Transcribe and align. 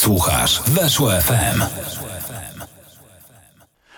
Słuchasz 0.00 0.62
Weszło 0.66 1.10
FM. 1.10 1.62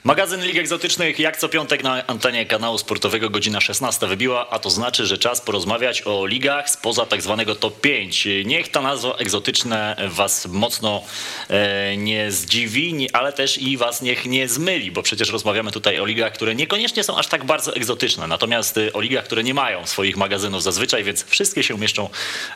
Magazyn 0.05 0.41
Lig 0.41 0.57
Egzotycznych 0.57 1.19
jak 1.19 1.37
co 1.37 1.49
piątek 1.49 1.83
na 1.83 2.07
antenie 2.07 2.47
kanału 2.47 2.79
sportowego 2.79 3.31
godzina 3.31 3.61
16 3.61 4.07
wybiła, 4.07 4.51
a 4.51 4.59
to 4.59 4.71
znaczy, 4.71 5.07
że 5.07 5.19
czas 5.19 5.41
porozmawiać 5.41 6.03
o 6.07 6.27
ligach 6.27 6.71
spoza 6.71 7.07
tak 7.07 7.23
zwanego 7.23 7.55
top 7.55 7.81
5. 7.81 8.29
Niech 8.45 8.69
ta 8.69 8.81
nazwa 8.81 9.15
egzotyczne 9.15 9.97
was 10.09 10.47
mocno 10.47 11.03
e, 11.49 11.97
nie 11.97 12.33
zdziwi, 12.33 13.09
ale 13.13 13.33
też 13.33 13.59
i 13.59 13.77
was 13.77 14.03
niech 14.03 14.27
nie 14.27 14.49
zmyli, 14.49 14.93
bo 14.93 15.03
przecież 15.03 15.31
rozmawiamy 15.31 15.71
tutaj 15.71 16.01
o 16.01 16.07
ligach, 16.07 16.33
które 16.33 16.55
niekoniecznie 16.55 17.05
są 17.05 17.17
aż 17.17 17.27
tak 17.27 17.45
bardzo 17.45 17.77
egzotyczne, 17.77 18.27
natomiast 18.27 18.79
e, 18.79 18.93
o 18.93 19.01
ligach, 19.01 19.25
które 19.25 19.45
nie 19.45 19.55
mają 19.55 19.87
swoich 19.87 20.17
magazynów 20.17 20.63
zazwyczaj, 20.63 21.05
więc 21.05 21.25
wszystkie 21.25 21.63
się 21.63 21.75
umieszczą 21.75 22.09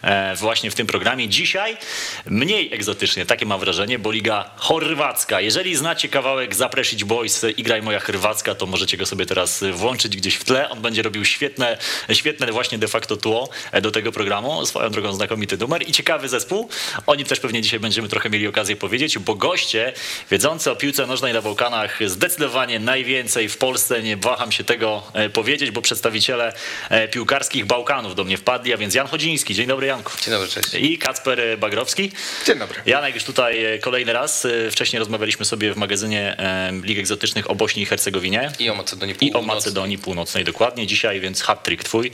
e, 0.02 0.36
właśnie 0.36 0.70
w 0.70 0.74
tym 0.74 0.86
programie. 0.86 1.28
Dzisiaj 1.28 1.76
mniej 2.26 2.74
egzotycznie, 2.74 3.26
takie 3.26 3.46
mam 3.46 3.60
wrażenie, 3.60 3.98
bo 3.98 4.10
liga 4.10 4.50
chorwacka. 4.56 5.40
Jeżeli 5.40 5.76
znacie 5.76 6.08
kawałek 6.08 6.54
Zapresić 6.54 7.04
Boys 7.04 7.35
i 7.56 7.62
Graj 7.62 7.82
Moja 7.82 8.00
Chorwacka, 8.00 8.54
to 8.54 8.66
możecie 8.66 8.96
go 8.96 9.06
sobie 9.06 9.26
teraz 9.26 9.64
włączyć 9.72 10.16
gdzieś 10.16 10.34
w 10.34 10.44
tle. 10.44 10.70
On 10.70 10.82
będzie 10.82 11.02
robił 11.02 11.24
świetne, 11.24 11.78
świetne 12.12 12.52
właśnie 12.52 12.78
de 12.78 12.88
facto 12.88 13.16
tło 13.16 13.48
do 13.82 13.90
tego 13.90 14.12
programu. 14.12 14.66
Swoją 14.66 14.90
drogą 14.90 15.12
znakomity 15.12 15.56
numer 15.56 15.88
i 15.88 15.92
ciekawy 15.92 16.28
zespół. 16.28 16.68
O 17.06 17.14
nim 17.14 17.26
też 17.26 17.40
pewnie 17.40 17.62
dzisiaj 17.62 17.80
będziemy 17.80 18.08
trochę 18.08 18.30
mieli 18.30 18.46
okazję 18.46 18.76
powiedzieć, 18.76 19.18
bo 19.18 19.34
goście 19.34 19.92
wiedzący 20.30 20.70
o 20.70 20.76
piłce 20.76 21.06
nożnej 21.06 21.32
na 21.32 21.42
Bałkanach 21.42 21.98
zdecydowanie 22.06 22.80
najwięcej 22.80 23.48
w 23.48 23.58
Polsce. 23.58 24.02
Nie 24.02 24.16
waham 24.16 24.52
się 24.52 24.64
tego 24.64 25.02
e, 25.12 25.30
powiedzieć, 25.30 25.70
bo 25.70 25.82
przedstawiciele 25.82 26.52
e, 26.90 27.08
piłkarskich 27.08 27.64
Bałkanów 27.66 28.14
do 28.14 28.24
mnie 28.24 28.36
wpadli, 28.36 28.72
a 28.72 28.76
więc 28.76 28.94
Jan 28.94 29.06
Chodziński. 29.06 29.54
Dzień 29.54 29.66
dobry 29.66 29.86
Janku. 29.86 30.12
Dzień 30.22 30.34
dobry, 30.34 30.48
cześć. 30.48 30.74
I 30.74 30.98
Kacper 30.98 31.58
Bagrowski. 31.58 32.12
Dzień 32.46 32.58
dobry. 32.58 32.80
Janek 32.86 33.14
już 33.14 33.24
tutaj 33.24 33.64
e, 33.64 33.78
kolejny 33.78 34.12
raz. 34.12 34.46
Wcześniej 34.70 34.98
rozmawialiśmy 34.98 35.44
sobie 35.44 35.74
w 35.74 35.76
magazynie 35.76 36.36
Lig 36.82 36.98
Egzotycznych 37.26 37.50
o 37.50 37.54
Bośni 37.54 37.82
i 37.82 37.86
Hercegowinie. 37.86 38.52
I 38.58 38.70
o 38.70 38.74
Macedonii 38.74 39.14
Północnej. 39.14 39.42
I 39.42 39.44
o 39.44 39.54
Macedonii 39.54 39.98
Północnej, 39.98 40.44
dokładnie. 40.44 40.86
Dzisiaj 40.86 41.20
więc 41.20 41.42
hat-trick 41.42 41.84
twój. 41.84 42.12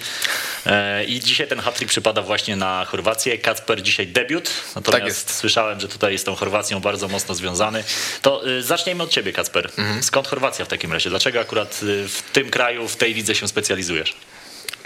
I 1.06 1.20
dzisiaj 1.20 1.48
ten 1.48 1.60
hat-trick 1.60 1.90
przypada 1.90 2.22
właśnie 2.22 2.56
na 2.56 2.84
Chorwację. 2.84 3.38
Kacper 3.38 3.82
dzisiaj 3.82 4.06
debiut. 4.06 4.50
Natomiast 4.74 5.00
tak 5.00 5.08
jest. 5.08 5.34
słyszałem, 5.34 5.80
że 5.80 5.88
tutaj 5.88 6.18
z 6.18 6.24
tą 6.24 6.34
Chorwacją 6.34 6.80
bardzo 6.80 7.08
mocno 7.08 7.34
związany. 7.34 7.84
To 8.22 8.42
zacznijmy 8.60 9.02
od 9.02 9.10
ciebie, 9.10 9.32
Kacper. 9.32 9.70
Mhm. 9.78 10.02
Skąd 10.02 10.28
Chorwacja 10.28 10.64
w 10.64 10.68
takim 10.68 10.92
razie? 10.92 11.10
Dlaczego 11.10 11.40
akurat 11.40 11.80
w 12.08 12.22
tym 12.32 12.50
kraju, 12.50 12.88
w 12.88 12.96
tej 12.96 13.14
lidze 13.14 13.34
się 13.34 13.48
specjalizujesz? 13.48 14.16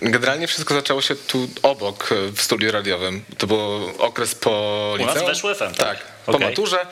Generalnie 0.03 0.47
wszystko 0.47 0.75
zaczęło 0.75 1.03
się 1.03 1.17
tu 1.17 1.49
obok, 1.63 2.09
w 2.37 2.43
studiu 2.43 2.73
radiowym. 2.73 3.25
To 3.39 3.47
był 3.47 3.93
okres 3.99 4.35
po 4.35 4.95
liceum. 4.99 5.17
U 5.17 5.21
nas 5.21 5.29
weszło 5.29 5.55
FM, 5.55 5.75
tak? 5.75 5.77
Tak, 5.77 5.99
po 6.27 6.33
okay. 6.33 6.49
maturze. 6.49 6.87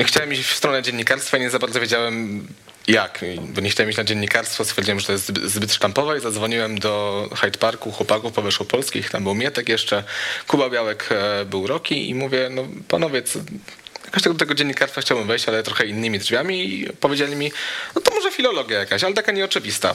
Chciałem 0.00 0.32
iść 0.32 0.42
w 0.42 0.54
stronę 0.54 0.82
dziennikarstwa 0.82 1.36
i 1.36 1.40
nie 1.40 1.50
za 1.50 1.58
bardzo 1.58 1.80
wiedziałem 1.80 2.46
jak, 2.88 3.24
bo 3.38 3.60
nie 3.60 3.70
chciałem 3.70 3.90
iść 3.90 3.98
na 3.98 4.04
dziennikarstwo, 4.04 4.64
stwierdziłem, 4.64 5.00
że 5.00 5.06
to 5.06 5.12
jest 5.12 5.32
zbyt 5.44 5.72
sztampowe 5.72 6.18
i 6.18 6.20
zadzwoniłem 6.20 6.78
do 6.78 7.28
Hyde 7.36 7.58
Parku 7.58 7.92
chłopaków 7.92 8.32
poweszłopolskich, 8.32 9.10
tam 9.10 9.22
był 9.22 9.34
Mietek 9.34 9.68
jeszcze, 9.68 10.04
Kuba 10.46 10.70
Białek 10.70 11.08
był 11.46 11.66
Roki 11.66 12.10
i 12.10 12.14
mówię, 12.14 12.48
no 12.50 12.66
panowie, 12.88 13.22
co, 13.22 13.38
jakoś 14.04 14.22
do 14.22 14.34
tego 14.34 14.54
dziennikarstwa 14.54 15.00
chciałbym 15.00 15.26
wejść, 15.26 15.48
ale 15.48 15.62
trochę 15.62 15.86
innymi 15.86 16.18
drzwiami 16.18 16.74
i 16.74 16.86
powiedzieli 17.00 17.36
mi, 17.36 17.52
no 17.94 18.00
to 18.00 18.14
może 18.14 18.30
filologia 18.30 18.78
jakaś, 18.78 19.04
ale 19.04 19.14
taka 19.14 19.32
nieoczywista. 19.32 19.94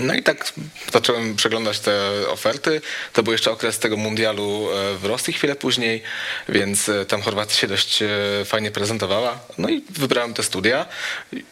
No 0.00 0.14
i 0.14 0.22
tak 0.22 0.52
zacząłem 0.92 1.36
przeglądać 1.36 1.80
te 1.80 2.10
oferty. 2.28 2.80
To 3.12 3.22
był 3.22 3.32
jeszcze 3.32 3.50
okres 3.50 3.78
tego 3.78 3.96
mundialu 3.96 4.68
w 4.98 5.04
Rosji 5.04 5.32
chwilę 5.32 5.56
później, 5.56 6.02
więc 6.48 6.90
tam 7.08 7.22
Chorwacja 7.22 7.56
się 7.56 7.66
dość 7.66 7.98
fajnie 8.44 8.70
prezentowała. 8.70 9.38
No 9.58 9.68
i 9.68 9.84
wybrałem 9.90 10.34
te 10.34 10.42
studia 10.42 10.86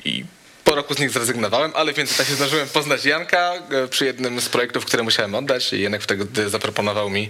i 0.04 0.24
po 0.64 0.74
roku 0.74 0.94
z 0.94 0.98
nich 0.98 1.10
zrezygnowałem, 1.10 1.72
ale 1.74 1.92
więc 1.92 2.16
tak 2.16 2.26
się 2.26 2.34
zdążyłem 2.34 2.68
poznać 2.68 3.04
Janka 3.04 3.52
przy 3.90 4.04
jednym 4.04 4.40
z 4.40 4.48
projektów, 4.48 4.84
które 4.84 5.02
musiałem 5.02 5.34
oddać. 5.34 5.72
Janek 5.72 6.02
wtedy 6.02 6.50
zaproponował 6.50 7.10
mi 7.10 7.28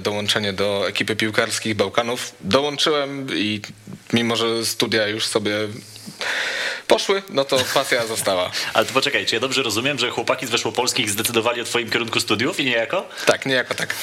dołączenie 0.00 0.52
do 0.52 0.88
ekipy 0.88 1.16
piłkarskich 1.16 1.74
Bałkanów. 1.74 2.34
Dołączyłem 2.40 3.26
i 3.34 3.60
mimo, 4.12 4.36
że 4.36 4.66
studia 4.66 5.08
już 5.08 5.26
sobie 5.26 5.52
poszły, 6.88 7.22
no 7.30 7.44
to 7.44 7.58
pasja 7.74 8.06
została. 8.06 8.50
Ale 8.74 8.86
to 8.86 8.92
poczekaj, 8.92 9.26
czy 9.26 9.34
ja 9.34 9.40
dobrze 9.40 9.62
rozumiem, 9.62 9.98
że 9.98 10.10
chłopaki 10.10 10.46
z 10.46 10.50
Weszłopolskich 10.50 11.10
zdecydowali 11.10 11.60
o 11.60 11.64
twoim 11.64 11.90
kierunku 11.90 12.20
studiów 12.20 12.60
i 12.60 12.64
niejako? 12.64 13.08
Tak, 13.26 13.46
niejako 13.46 13.74
tak. 13.74 13.94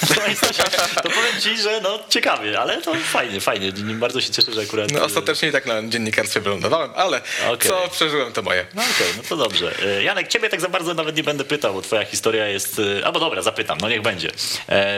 To 1.04 1.10
powiem 1.10 1.42
ci, 1.42 1.58
że 1.58 1.82
no 1.84 2.00
ciekawie, 2.10 2.60
ale 2.60 2.82
to 2.82 2.96
fajnie, 2.96 3.42
fajnie. 3.42 3.72
Bardzo 3.94 4.22
się 4.22 4.32
cieszę, 4.32 4.54
że 4.54 4.62
akurat... 4.62 4.92
No 4.92 5.04
ostatecznie 5.04 5.50
i 5.50 5.52
tak 5.52 5.66
na 5.66 5.84
dziennikarstwie 5.84 6.40
wylądowałem, 6.40 6.92
ale 6.96 7.22
okay. 7.48 7.70
co 7.70 7.90
przeżyłem 7.92 8.34
to 8.34 8.42
moje. 8.42 8.66
No 8.74 8.82
okej, 8.82 8.94
okay, 8.94 9.18
no 9.18 9.24
to 9.30 9.38
dobrze. 9.38 9.76
Janek, 10.04 10.28
ciebie 10.28 10.50
tak 10.50 10.62
za 10.62 10.70
bardzo 10.70 10.94
nawet 10.94 11.16
nie 11.16 11.24
będę 11.24 11.44
pytał, 11.44 11.74
bo 11.74 11.82
twoja 11.82 12.06
historia 12.06 12.48
jest... 12.48 12.82
Albo 13.06 13.20
dobra, 13.20 13.42
zapytam, 13.42 13.78
no 13.82 13.90
niech 13.90 14.02
będzie. 14.02 14.32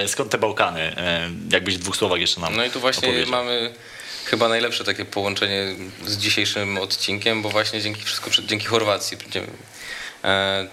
Skąd 0.08 0.32
te 0.32 0.38
Bałkany? 0.38 0.96
Jakbyś 1.52 1.78
w 1.78 1.80
dwóch 1.80 1.96
słowach 1.96 2.20
jeszcze 2.20 2.42
nam 2.42 2.56
No 2.56 2.66
i 2.66 2.70
tu 2.70 2.80
właśnie 2.80 3.26
mamy 3.26 3.74
chyba 4.30 4.48
najlepsze 4.50 4.84
takie 4.84 5.06
połączenie 5.06 5.76
z 6.06 6.18
dzisiejszym 6.18 6.78
odcinkiem, 6.78 7.42
bo 7.42 7.50
właśnie 7.50 7.82
dzięki 7.82 8.04
wszystko 8.04 8.30
dzięki 8.46 8.66
Chorwacji. 8.66 9.18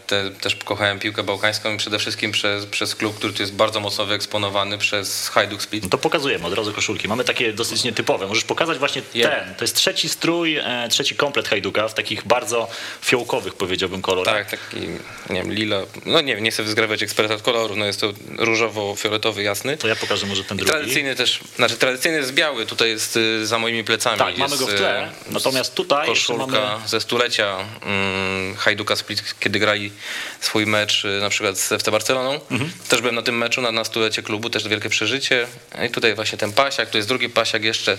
Te, 0.06 0.30
też 0.30 0.56
kochałem 0.56 0.98
piłkę 0.98 1.22
bałkańską 1.22 1.74
i 1.74 1.76
przede 1.76 1.98
wszystkim 1.98 2.32
przez, 2.32 2.66
przez 2.66 2.94
klub, 2.94 3.16
który 3.16 3.32
tu 3.32 3.42
jest 3.42 3.54
bardzo 3.54 3.80
mocno 3.80 4.06
wyeksponowany 4.06 4.78
przez 4.78 5.28
Hajduk 5.28 5.62
Split. 5.62 5.84
No 5.84 5.90
to 5.90 5.98
pokazujemy 5.98 6.46
od 6.46 6.54
razu 6.54 6.72
koszulki. 6.72 7.08
Mamy 7.08 7.24
takie 7.24 7.52
dosyć 7.52 7.84
nietypowe. 7.84 8.26
Możesz 8.26 8.44
pokazać 8.44 8.78
właśnie 8.78 9.02
ten. 9.02 9.54
To 9.54 9.64
jest 9.64 9.76
trzeci 9.76 10.08
strój, 10.08 10.56
e, 10.56 10.88
trzeci 10.90 11.14
komplet 11.14 11.48
Hajduka 11.48 11.88
w 11.88 11.94
takich 11.94 12.26
bardzo 12.26 12.68
fiołkowych 13.02 13.54
powiedziałbym 13.54 14.02
kolorach. 14.02 14.34
Tak, 14.34 14.60
taki 14.60 14.86
nie 15.30 15.42
wiem, 15.42 15.52
lila. 15.52 15.80
No 16.06 16.20
nie 16.20 16.40
nie 16.40 16.50
chcę 16.50 16.68
zgrawać 16.68 17.02
eksperta 17.02 17.34
od 17.34 17.42
koloru, 17.42 17.76
no 17.76 17.84
jest 17.84 18.00
to 18.00 18.12
różowo-fioletowy, 18.38 19.42
jasny. 19.42 19.76
To 19.76 19.88
ja 19.88 19.96
pokażę 19.96 20.26
może 20.26 20.44
ten 20.44 20.56
drugi. 20.56 20.72
Tradycyjny 20.72 21.14
też, 21.14 21.40
znaczy 21.56 21.76
tradycyjny 21.76 22.18
jest 22.18 22.34
biały, 22.34 22.66
tutaj 22.66 22.88
jest 22.88 23.16
y, 23.16 23.46
za 23.46 23.58
moimi 23.58 23.84
plecami. 23.84 24.18
Tak, 24.18 24.38
mamy 24.38 24.58
go 24.58 24.66
w 24.66 24.74
tle. 24.74 25.10
Natomiast 25.30 25.74
tutaj 25.74 26.06
koszulka 26.06 26.46
mamy... 26.46 26.88
ze 26.88 27.00
stulecia 27.00 27.56
um, 27.56 28.54
Hajduka 28.56 28.96
Split 28.96 29.33
kiedy 29.40 29.58
grali 29.58 29.92
swój 30.40 30.66
mecz 30.66 31.04
y, 31.04 31.20
na 31.20 31.28
przykład 31.28 31.58
z 31.58 31.72
FC 31.72 31.90
Barceloną. 31.90 32.40
Mhm. 32.50 32.72
Też 32.88 33.00
byłem 33.00 33.14
na 33.14 33.22
tym 33.22 33.38
meczu, 33.38 33.62
na, 33.62 33.72
na 33.72 33.84
stulecie 33.84 34.22
klubu, 34.22 34.50
też 34.50 34.68
wielkie 34.68 34.88
przeżycie. 34.88 35.46
I 35.86 35.90
tutaj 35.90 36.14
właśnie 36.14 36.38
ten 36.38 36.52
pasiak, 36.52 36.90
to 36.90 36.98
jest 36.98 37.08
drugi 37.08 37.28
pasiak 37.28 37.64
jeszcze 37.64 37.92
y, 37.92 37.96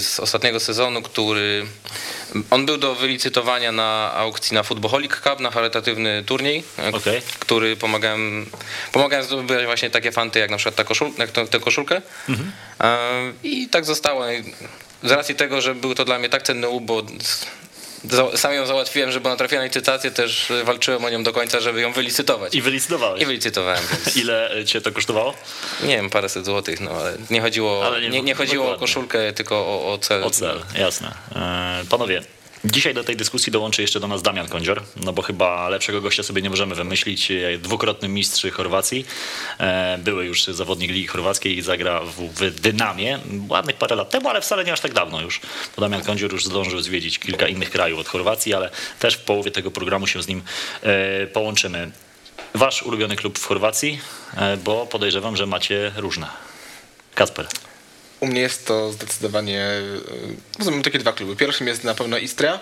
z 0.00 0.20
ostatniego 0.20 0.60
sezonu, 0.60 1.02
który 1.02 1.66
on 2.50 2.66
był 2.66 2.76
do 2.76 2.94
wylicytowania 2.94 3.72
na 3.72 4.12
aukcji 4.14 4.54
na 4.54 4.62
Footballholic 4.62 5.16
Cup, 5.16 5.40
na 5.40 5.50
charytatywny 5.50 6.24
turniej, 6.26 6.64
okay. 6.92 7.22
który 7.38 7.76
pomagałem, 7.76 8.46
pomagałem 8.92 9.26
zdobywać 9.26 9.64
właśnie 9.64 9.90
takie 9.90 10.12
fanty 10.12 10.38
jak 10.38 10.50
na 10.50 10.56
przykład 10.56 10.74
ta 10.74 10.84
koszul, 10.84 11.12
jak 11.18 11.30
tę 11.30 11.60
koszulkę. 11.60 12.02
Mhm. 12.28 12.52
I 13.42 13.68
tak 13.68 13.84
zostało. 13.84 14.24
Z 15.02 15.10
racji 15.10 15.34
tego, 15.34 15.60
że 15.60 15.74
był 15.74 15.94
to 15.94 16.04
dla 16.04 16.18
mnie 16.18 16.28
tak 16.28 16.42
cenny 16.42 16.66
bo 16.80 17.02
sam 18.36 18.52
ją 18.52 18.66
załatwiłem, 18.66 19.12
żeby 19.12 19.28
ona 19.28 19.36
trafiła 19.36 19.60
na 19.60 19.64
licytację, 19.64 20.10
też 20.10 20.52
walczyłem 20.64 21.04
o 21.04 21.10
nią 21.10 21.22
do 21.22 21.32
końca, 21.32 21.60
żeby 21.60 21.80
ją 21.80 21.92
wylicytować. 21.92 22.54
I 22.54 22.62
wylicytowałeś? 22.62 23.22
I 23.22 23.26
wylicytowałem. 23.26 23.82
Więc... 23.90 24.16
Ile 24.22 24.64
cię 24.66 24.80
to 24.80 24.92
kosztowało? 24.92 25.34
Nie 25.82 25.96
wiem, 25.96 26.10
paręset 26.10 26.44
złotych, 26.44 26.80
no 26.80 26.90
ale 26.90 27.16
nie 27.30 27.40
chodziło, 27.40 27.86
ale 27.86 28.00
nie, 28.00 28.08
nie, 28.08 28.22
nie 28.22 28.34
chodziło 28.34 28.74
o 28.74 28.78
koszulkę, 28.78 29.32
tylko 29.32 29.56
o, 29.56 29.92
o 29.92 29.98
cel. 29.98 30.24
O 30.24 30.30
cel, 30.30 30.60
jasne. 30.78 31.14
E, 31.36 31.84
panowie, 31.90 32.22
Dzisiaj 32.64 32.94
do 32.94 33.04
tej 33.04 33.16
dyskusji 33.16 33.52
dołączy 33.52 33.82
jeszcze 33.82 34.00
do 34.00 34.08
nas 34.08 34.22
Damian 34.22 34.48
Kądzior, 34.48 34.82
no 35.04 35.12
bo 35.12 35.22
chyba 35.22 35.68
lepszego 35.68 36.00
gościa 36.00 36.22
sobie 36.22 36.42
nie 36.42 36.50
możemy 36.50 36.74
wymyślić. 36.74 37.32
Dwukrotny 37.58 38.08
mistrz 38.08 38.46
Chorwacji, 38.52 39.04
e, 39.58 39.98
były 39.98 40.24
już 40.24 40.44
zawodnik 40.44 40.90
Ligi 40.90 41.06
Chorwackiej 41.06 41.58
i 41.58 41.62
zagra 41.62 42.00
w, 42.00 42.50
Dynamie 42.60 43.18
ładnych 43.48 43.76
parę 43.76 43.96
lat 43.96 44.10
temu, 44.10 44.28
ale 44.28 44.40
wcale 44.40 44.64
nie 44.64 44.72
aż 44.72 44.80
tak 44.80 44.92
dawno 44.92 45.20
już. 45.20 45.40
Bo 45.76 45.80
Damian 45.80 46.02
Kądzior 46.02 46.32
już 46.32 46.44
zdążył 46.44 46.80
zwiedzić 46.80 47.18
kilka 47.18 47.48
innych 47.48 47.70
krajów 47.70 48.00
od 48.00 48.08
Chorwacji, 48.08 48.54
ale 48.54 48.70
też 48.98 49.14
w 49.14 49.20
połowie 49.20 49.50
tego 49.50 49.70
programu 49.70 50.06
się 50.06 50.22
z 50.22 50.28
nim 50.28 50.42
e, 50.82 51.26
połączymy. 51.26 51.90
Wasz 52.54 52.82
ulubiony 52.82 53.16
klub 53.16 53.38
w 53.38 53.46
Chorwacji, 53.46 54.00
e, 54.36 54.56
bo 54.56 54.86
podejrzewam, 54.86 55.36
że 55.36 55.46
macie 55.46 55.92
różne. 55.96 56.26
Kasper. 57.14 57.46
U 58.20 58.26
mnie 58.26 58.40
jest 58.40 58.66
to 58.66 58.92
zdecydowanie, 58.92 59.66
rozumiem 60.58 60.82
takie 60.82 60.98
dwa 60.98 61.12
kluby. 61.12 61.36
Pierwszym 61.36 61.66
jest 61.66 61.84
na 61.84 61.94
pewno 61.94 62.18
Istria, 62.18 62.60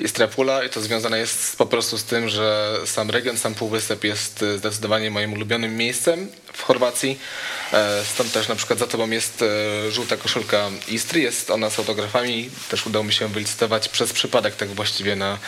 Istria 0.00 0.28
Pula 0.28 0.64
i 0.64 0.70
to 0.70 0.80
związane 0.80 1.18
jest 1.18 1.58
po 1.58 1.66
prostu 1.66 1.98
z 1.98 2.04
tym, 2.04 2.28
że 2.28 2.76
sam 2.84 3.10
region, 3.10 3.38
sam 3.38 3.54
Półwysep 3.54 4.04
jest 4.04 4.44
zdecydowanie 4.56 5.10
moim 5.10 5.32
ulubionym 5.32 5.76
miejscem 5.76 6.28
w 6.52 6.62
Chorwacji. 6.62 7.18
Stąd 8.04 8.32
też 8.32 8.48
na 8.48 8.56
przykład 8.56 8.78
za 8.78 8.86
tobą 8.86 9.10
jest 9.10 9.44
żółta 9.90 10.16
koszulka 10.16 10.70
Istry, 10.88 11.20
jest 11.20 11.50
ona 11.50 11.70
z 11.70 11.78
autografami. 11.78 12.50
Też 12.70 12.86
udało 12.86 13.04
mi 13.04 13.12
się 13.12 13.28
wylicytować 13.28 13.88
przez 13.88 14.12
przypadek 14.12 14.56
tak 14.56 14.68
właściwie 14.68 15.16
na 15.16 15.38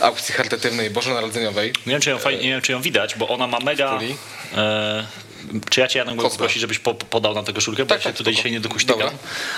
aukcji 0.00 0.34
charytatywnej 0.34 0.90
bożonarodzeniowej. 0.90 1.72
Nie 1.86 1.92
wiem, 1.92 2.00
czy 2.00 2.10
ją, 2.10 2.18
fajnie, 2.18 2.42
nie 2.42 2.50
wiem, 2.50 2.62
czy 2.62 2.72
ją 2.72 2.82
widać, 2.82 3.14
bo 3.14 3.28
ona 3.28 3.46
ma 3.46 3.58
mega... 3.58 4.00
E, 4.56 5.06
Czy 5.70 5.80
ja 5.80 5.88
cię 5.88 5.98
Janek 5.98 6.14
mogę 6.14 6.30
prosić, 6.36 6.60
żebyś 6.60 6.78
po, 6.78 6.94
podał 6.94 7.34
nam 7.34 7.44
tę 7.44 7.52
koszulkę, 7.52 7.82
bo 7.84 7.88
Tak, 7.88 7.98
ja 7.98 8.02
się 8.02 8.08
tak, 8.08 8.16
tutaj 8.16 8.32
spoko. 8.32 8.36
dzisiaj 8.36 8.52
nie 8.52 8.60
dokuśtykam, 8.60 9.10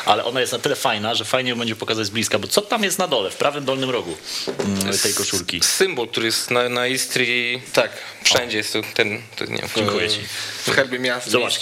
ale 0.07 0.25
ona 0.25 0.41
jest 0.41 0.53
na 0.53 0.59
tyle 0.59 0.77
fajna, 0.77 1.15
że 1.15 1.25
fajnie 1.25 1.51
ją 1.51 1.57
będzie 1.57 1.77
pokazać 1.77 2.07
z 2.07 2.11
bliska, 2.11 2.39
bo 2.39 2.49
co 2.49 2.61
tam 2.63 2.83
jest 2.85 2.99
na 2.99 3.09
dole, 3.09 3.31
w 3.31 3.37
prawym 3.37 3.65
dolnym 3.65 3.91
rogu 3.91 4.17
mm, 4.59 4.99
tej 4.99 5.15
koszulki? 5.15 5.61
Symbol, 5.61 6.09
który 6.09 6.27
jest 6.27 6.51
na, 6.51 6.69
na 6.69 6.87
Istrii, 6.87 7.63
Tak. 7.73 7.91
wszędzie 8.25 8.59
jest 8.59 8.73
to 8.73 8.81
ten, 8.95 9.23
to 9.37 9.45
nie 9.45 9.57
wiem, 9.59 9.69
Dziękuję 9.77 10.09
ci. 10.09 10.19
W 10.67 10.71
herbie 10.71 10.99
miast 10.99 11.29
Zobacz. 11.29 11.61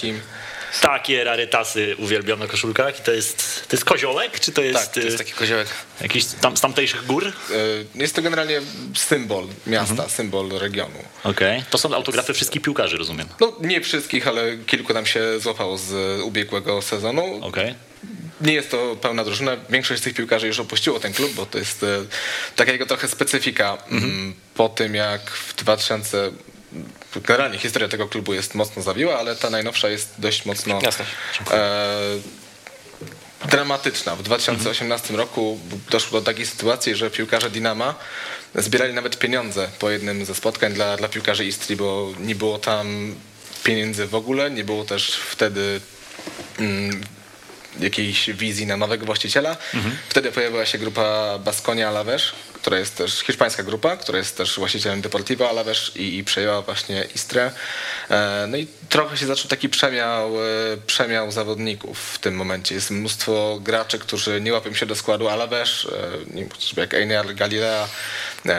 Takie 0.81 1.23
rarytasy 1.23 1.95
uwielbiam 1.97 2.39
na 2.39 2.47
koszulkach 2.47 2.99
i 2.99 3.03
to 3.03 3.11
jest, 3.11 3.65
to 3.69 3.75
jest 3.75 3.85
koziołek, 3.85 4.39
czy 4.39 4.51
to 4.51 4.61
jest, 4.61 4.79
Tak, 4.79 4.87
to 4.93 4.99
jest 4.99 5.15
y, 5.15 5.17
taki 5.17 5.31
koziołek. 5.31 5.67
jakiś 6.01 6.25
tam, 6.25 6.57
z 6.57 6.61
tamtejszych 6.61 7.05
gór? 7.05 7.25
E, 7.27 7.31
Jest 7.95 8.15
to 8.15 8.21
generalnie 8.21 8.61
symbol 8.95 9.47
miasta, 9.67 9.91
Mhm. 9.91 10.09
symbol 10.09 10.49
regionu. 10.49 10.99
Okej, 11.23 11.63
to 11.69 11.77
są 11.77 11.95
autografy 11.95 12.33
wszystkich 12.33 12.61
piłkarzy, 12.61 12.97
rozumiem. 12.97 13.27
No 13.39 13.53
nie 13.61 13.81
wszystkich, 13.81 14.27
ale 14.27 14.57
kilku 14.57 14.93
nam 14.93 15.05
się 15.05 15.39
złapało 15.39 15.77
z 15.77 16.21
ubiegłego 16.21 16.81
sezonu. 16.81 17.39
Okej. 17.45 17.75
Nie 18.41 18.53
jest 18.53 18.71
to 18.71 18.95
pełna 18.95 19.23
drużyna. 19.23 19.57
Większość 19.69 20.01
z 20.01 20.03
tych 20.03 20.13
piłkarzy 20.13 20.47
już 20.47 20.59
opuściło 20.59 20.99
ten 20.99 21.13
klub, 21.13 21.33
bo 21.33 21.45
to 21.45 21.57
jest 21.57 21.83
e, 21.83 21.87
taka 22.55 22.71
jego 22.71 22.85
trochę 22.85 23.07
specyfika. 23.07 23.77
Mm, 23.91 24.33
Po 24.53 24.69
tym 24.69 24.95
jak 24.95 25.31
w 25.31 25.55
2000 25.55 26.31
generalnie 27.15 27.57
historia 27.57 27.89
tego 27.89 28.07
klubu 28.07 28.33
jest 28.33 28.55
mocno 28.55 28.81
zawiła, 28.81 29.19
ale 29.19 29.35
ta 29.35 29.49
najnowsza 29.49 29.89
jest 29.89 30.13
dość 30.17 30.45
mocno 30.45 30.79
Jasne. 30.83 31.05
e, 31.51 32.19
dramatyczna. 33.45 34.15
W 34.15 34.23
2018 34.23 35.17
roku 35.17 35.59
doszło 35.89 36.19
do 36.19 36.25
takiej 36.25 36.45
sytuacji, 36.45 36.95
że 36.95 37.11
piłkarze 37.11 37.49
Dinama 37.49 37.95
zbierali 38.55 38.93
nawet 38.93 39.19
pieniądze 39.19 39.69
po 39.79 39.89
jednym 39.89 40.25
ze 40.25 40.35
spotkań 40.35 40.73
dla, 40.73 40.97
dla 40.97 41.09
piłkarzy 41.09 41.45
Istrii, 41.45 41.75
bo 41.75 42.11
nie 42.19 42.35
było 42.35 42.59
tam 42.59 43.15
pieniędzy 43.63 44.07
w 44.07 44.15
ogóle, 44.15 44.51
nie 44.51 44.63
było 44.63 44.85
też 44.85 45.11
wtedy 45.11 45.81
mm, 46.59 47.01
jakiejś 47.79 48.29
wizji 48.29 48.65
na 48.67 48.77
nowego 48.77 49.05
właściciela. 49.05 49.57
Wtedy 50.09 50.31
pojawiła 50.31 50.65
się 50.65 50.77
grupa 50.77 51.39
Baskonia 51.39 51.91
Alavés, 51.91 52.21
która 52.61 52.79
jest 52.79 52.97
też 52.97 53.19
hiszpańska 53.19 53.63
grupa, 53.63 53.97
która 53.97 54.17
jest 54.17 54.37
też 54.37 54.59
właścicielem 54.59 55.01
Deportivo 55.01 55.49
Alavés 55.49 55.97
i, 55.97 56.17
i 56.17 56.23
przejęła 56.23 56.61
właśnie 56.61 57.07
Istrę. 57.15 57.51
E, 58.09 58.45
No 58.47 58.57
i 58.57 58.67
trochę 58.89 59.17
się 59.17 59.25
zaczął 59.25 59.47
taki 59.47 59.69
przemiał, 59.69 60.37
e, 60.37 60.77
przemiał 60.87 61.31
zawodników 61.31 61.99
w 62.13 62.19
tym 62.19 62.35
momencie. 62.35 62.75
Jest 62.75 62.91
mnóstwo 62.91 63.59
graczy, 63.61 63.99
którzy 63.99 64.41
nie 64.41 64.53
łapią 64.53 64.73
się 64.73 64.85
do 64.85 64.95
składu 64.95 65.25
Alavés, 65.27 65.87
e, 66.77 66.81
jak 66.81 66.93
Einar 66.93 67.35
Galilea 67.35 67.87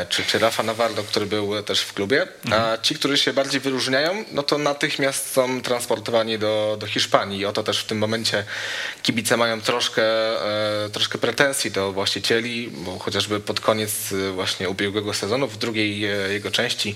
czy, 0.09 0.25
czy 0.25 0.39
Rafa 0.39 0.63
Navarro, 0.63 1.03
który 1.03 1.27
był 1.27 1.63
też 1.63 1.81
w 1.81 1.93
klubie. 1.93 2.27
A 2.51 2.79
ci, 2.83 2.95
którzy 2.95 3.19
się 3.19 3.33
bardziej 3.33 3.61
wyróżniają, 3.61 4.25
no 4.33 4.43
to 4.43 4.59
natychmiast 4.59 5.33
są 5.33 5.63
transportowani 5.63 6.39
do, 6.39 6.77
do 6.81 6.87
Hiszpanii. 6.87 7.41
I 7.41 7.47
oto 7.47 7.63
też 7.63 7.79
w 7.79 7.85
tym 7.85 7.99
momencie 7.99 8.45
kibice 9.03 9.37
mają 9.37 9.61
troszkę, 9.61 10.03
troszkę 10.93 11.19
pretensji 11.19 11.71
do 11.71 11.93
właścicieli, 11.93 12.71
bo 12.73 12.99
chociażby 12.99 13.41
pod 13.41 13.61
koniec 13.61 13.92
e, 14.13 14.31
właśnie 14.33 14.69
ubiegłego 14.69 15.15
sezonu, 15.15 15.49
w 15.49 15.57
drugiej 15.57 16.05
e, 16.05 16.09
jego 16.33 16.51
części 16.51 16.95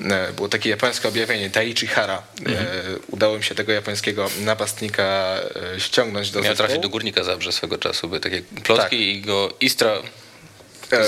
e, 0.00 0.32
było 0.32 0.48
takie 0.48 0.70
japońskie 0.70 1.08
objawienie 1.08 1.50
Taichi 1.50 1.86
Hara. 1.86 2.22
E, 2.46 2.66
Udało 3.10 3.36
mi 3.38 3.44
się 3.44 3.54
tego 3.54 3.72
japońskiego 3.72 4.30
napastnika 4.40 5.36
ściągnąć 5.78 6.30
do 6.30 6.40
Miał 6.40 6.52
zespołu. 6.52 6.66
trafić 6.68 6.82
do 6.82 6.88
Górnika 6.88 7.24
Zabrze 7.24 7.52
swego 7.52 7.78
czasu, 7.78 8.08
były 8.08 8.20
takie 8.20 8.42
plotki 8.42 8.82
Tak. 8.82 8.92
i 8.92 9.20
go 9.20 9.54
Istra 9.60 9.98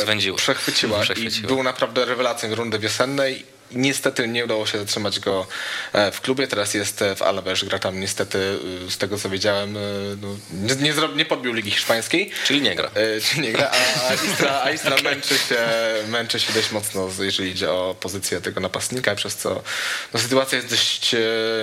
zwędziło. 0.03 0.37
Przechwyciła. 0.37 1.01
Przechwyciła. 1.01 1.45
I 1.45 1.47
był 1.47 1.63
naprawdę 1.63 2.05
rewelacją 2.05 2.55
rundy 2.55 2.79
wiosennej. 2.79 3.56
Niestety 3.73 4.29
nie 4.29 4.45
udało 4.45 4.67
się 4.67 4.79
zatrzymać 4.79 5.21
go 5.21 5.47
e, 5.93 6.13
w 6.13 6.21
klubie. 6.21 6.47
Teraz 6.47 6.75
jest 6.75 7.03
e, 7.03 7.17
w 7.17 7.23
Alaves, 7.23 7.65
gra 7.65 7.79
tam 7.79 8.01
niestety, 8.01 8.59
e, 8.87 8.91
z 8.91 8.99
tego 8.99 9.19
co 9.19 9.31
wiedziałem, 9.31 9.73
no, 10.23 10.29
nie, 10.53 10.75
nie, 10.75 10.95
nie 11.17 11.25
podbił 11.25 11.53
Ligi 11.53 11.71
Hiszpańskiej. 11.71 12.31
Czyli 12.45 12.63
nie 12.63 12.75
gra. 12.75 12.91
E, 12.95 13.21
Czy 13.21 13.41
nie 13.41 13.53
gra, 13.53 13.71
a, 13.71 14.09
a 14.09 14.15
Istra, 14.15 14.61
a 14.63 14.71
Istra 14.71 14.97
męczy, 15.11 15.39
się, 15.39 15.59
męczy 16.09 16.41
się 16.41 16.53
dość 16.53 16.73
mocno, 16.73 17.09
jeżeli 17.21 17.51
idzie 17.51 17.71
o 17.71 17.97
pozycję 18.01 18.41
tego 18.41 18.61
napastnika, 18.61 19.15
przez 19.15 19.37
co 19.37 19.63
no, 20.15 20.21
sytuacja 20.21 20.57
jest 20.57 20.71
dość 20.71 21.15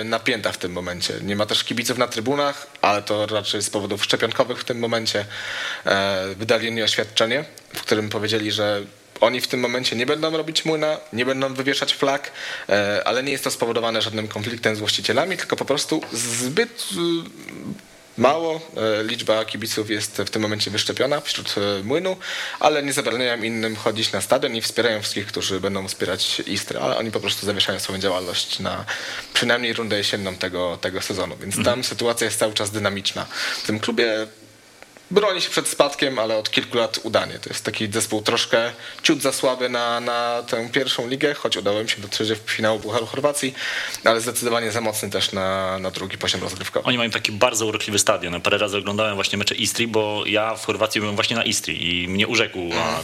napięta 0.04 0.52
w 0.52 0.58
tym 0.58 0.72
momencie. 0.72 1.14
Nie 1.22 1.36
ma 1.36 1.46
też 1.46 1.64
kibiców 1.64 1.98
na 1.98 2.08
trybunach, 2.08 2.66
ale 2.80 3.02
to 3.02 3.26
raczej 3.26 3.62
z 3.62 3.70
powodów 3.70 4.04
szczepionkowych 4.04 4.60
w 4.60 4.64
tym 4.64 4.78
momencie. 4.78 5.24
E, 5.86 6.24
Wydali 6.36 6.68
oni 6.68 6.82
oświadczenie, 6.82 7.44
w 7.74 7.80
którym 7.80 8.08
powiedzieli, 8.08 8.52
że 8.52 8.82
oni 9.24 9.40
w 9.40 9.48
tym 9.48 9.60
momencie 9.60 9.96
nie 9.96 10.06
będą 10.06 10.36
robić 10.36 10.64
młyna, 10.64 10.96
nie 11.12 11.26
będą 11.26 11.54
wywieszać 11.54 11.94
flag, 11.94 12.32
e, 12.68 13.02
ale 13.04 13.22
nie 13.22 13.32
jest 13.32 13.44
to 13.44 13.50
spowodowane 13.50 14.02
żadnym 14.02 14.28
konfliktem 14.28 14.76
z 14.76 14.78
właścicielami, 14.78 15.36
tylko 15.36 15.56
po 15.56 15.64
prostu 15.64 16.00
zbyt 16.12 16.88
e, 16.92 17.54
mało 18.18 18.60
e, 18.76 19.04
liczba 19.04 19.44
kibiców 19.44 19.90
jest 19.90 20.16
w 20.16 20.30
tym 20.30 20.42
momencie 20.42 20.70
wyszczepiona 20.70 21.20
wśród 21.20 21.54
młynu, 21.84 22.16
ale 22.60 22.82
nie 22.82 22.92
zabraniają 22.92 23.42
innym 23.42 23.76
chodzić 23.76 24.12
na 24.12 24.20
stadion 24.20 24.56
i 24.56 24.60
wspierają 24.60 25.00
wszystkich, 25.00 25.26
którzy 25.26 25.60
będą 25.60 25.88
wspierać 25.88 26.40
Istrę, 26.46 26.80
ale 26.80 26.96
oni 26.96 27.10
po 27.10 27.20
prostu 27.20 27.46
zawieszają 27.46 27.80
swoją 27.80 27.98
działalność 27.98 28.60
na 28.60 28.84
przynajmniej 29.34 29.72
rundę 29.72 29.98
jesienną 29.98 30.34
tego, 30.34 30.78
tego 30.80 31.02
sezonu, 31.02 31.36
więc 31.40 31.64
tam 31.64 31.84
sytuacja 31.84 32.24
jest 32.24 32.38
cały 32.38 32.54
czas 32.54 32.70
dynamiczna. 32.70 33.26
W 33.62 33.66
tym 33.66 33.80
klubie 33.80 34.26
broni 35.10 35.40
się 35.40 35.50
przed 35.50 35.68
spadkiem, 35.68 36.18
ale 36.18 36.36
od 36.38 36.50
kilku 36.50 36.78
lat 36.78 37.00
udanie. 37.02 37.38
To 37.38 37.48
jest 37.50 37.64
taki 37.64 37.92
zespół 37.92 38.22
troszkę 38.22 38.72
ciut 39.02 39.22
za 39.22 39.32
słaby 39.32 39.68
na, 39.68 40.00
na 40.00 40.42
tę 40.42 40.68
pierwszą 40.72 41.08
ligę, 41.08 41.34
choć 41.34 41.56
udało 41.56 41.80
im 41.80 41.88
się 41.88 42.00
dotrzeć 42.00 42.28
do 42.28 42.34
finału 42.46 42.80
Pucharu 42.80 43.06
Chorwacji, 43.06 43.54
ale 44.04 44.20
zdecydowanie 44.20 44.72
za 44.72 44.80
mocny 44.80 45.10
też 45.10 45.32
na, 45.32 45.78
na 45.78 45.90
drugi 45.90 46.18
poziom 46.18 46.40
rozgrywkowy. 46.40 46.86
Oni 46.86 46.98
mają 46.98 47.10
taki 47.10 47.32
bardzo 47.32 47.66
urokliwy 47.66 47.98
stadion. 47.98 48.40
Parę 48.40 48.58
razy 48.58 48.76
oglądałem 48.76 49.14
właśnie 49.14 49.38
mecze 49.38 49.54
Istrii, 49.54 49.88
bo 49.88 50.22
ja 50.26 50.56
w 50.56 50.64
Chorwacji 50.66 51.00
byłem 51.00 51.14
właśnie 51.14 51.36
na 51.36 51.44
Istrii 51.44 52.04
i 52.04 52.08
mnie 52.08 52.28
urzekła 52.28 52.54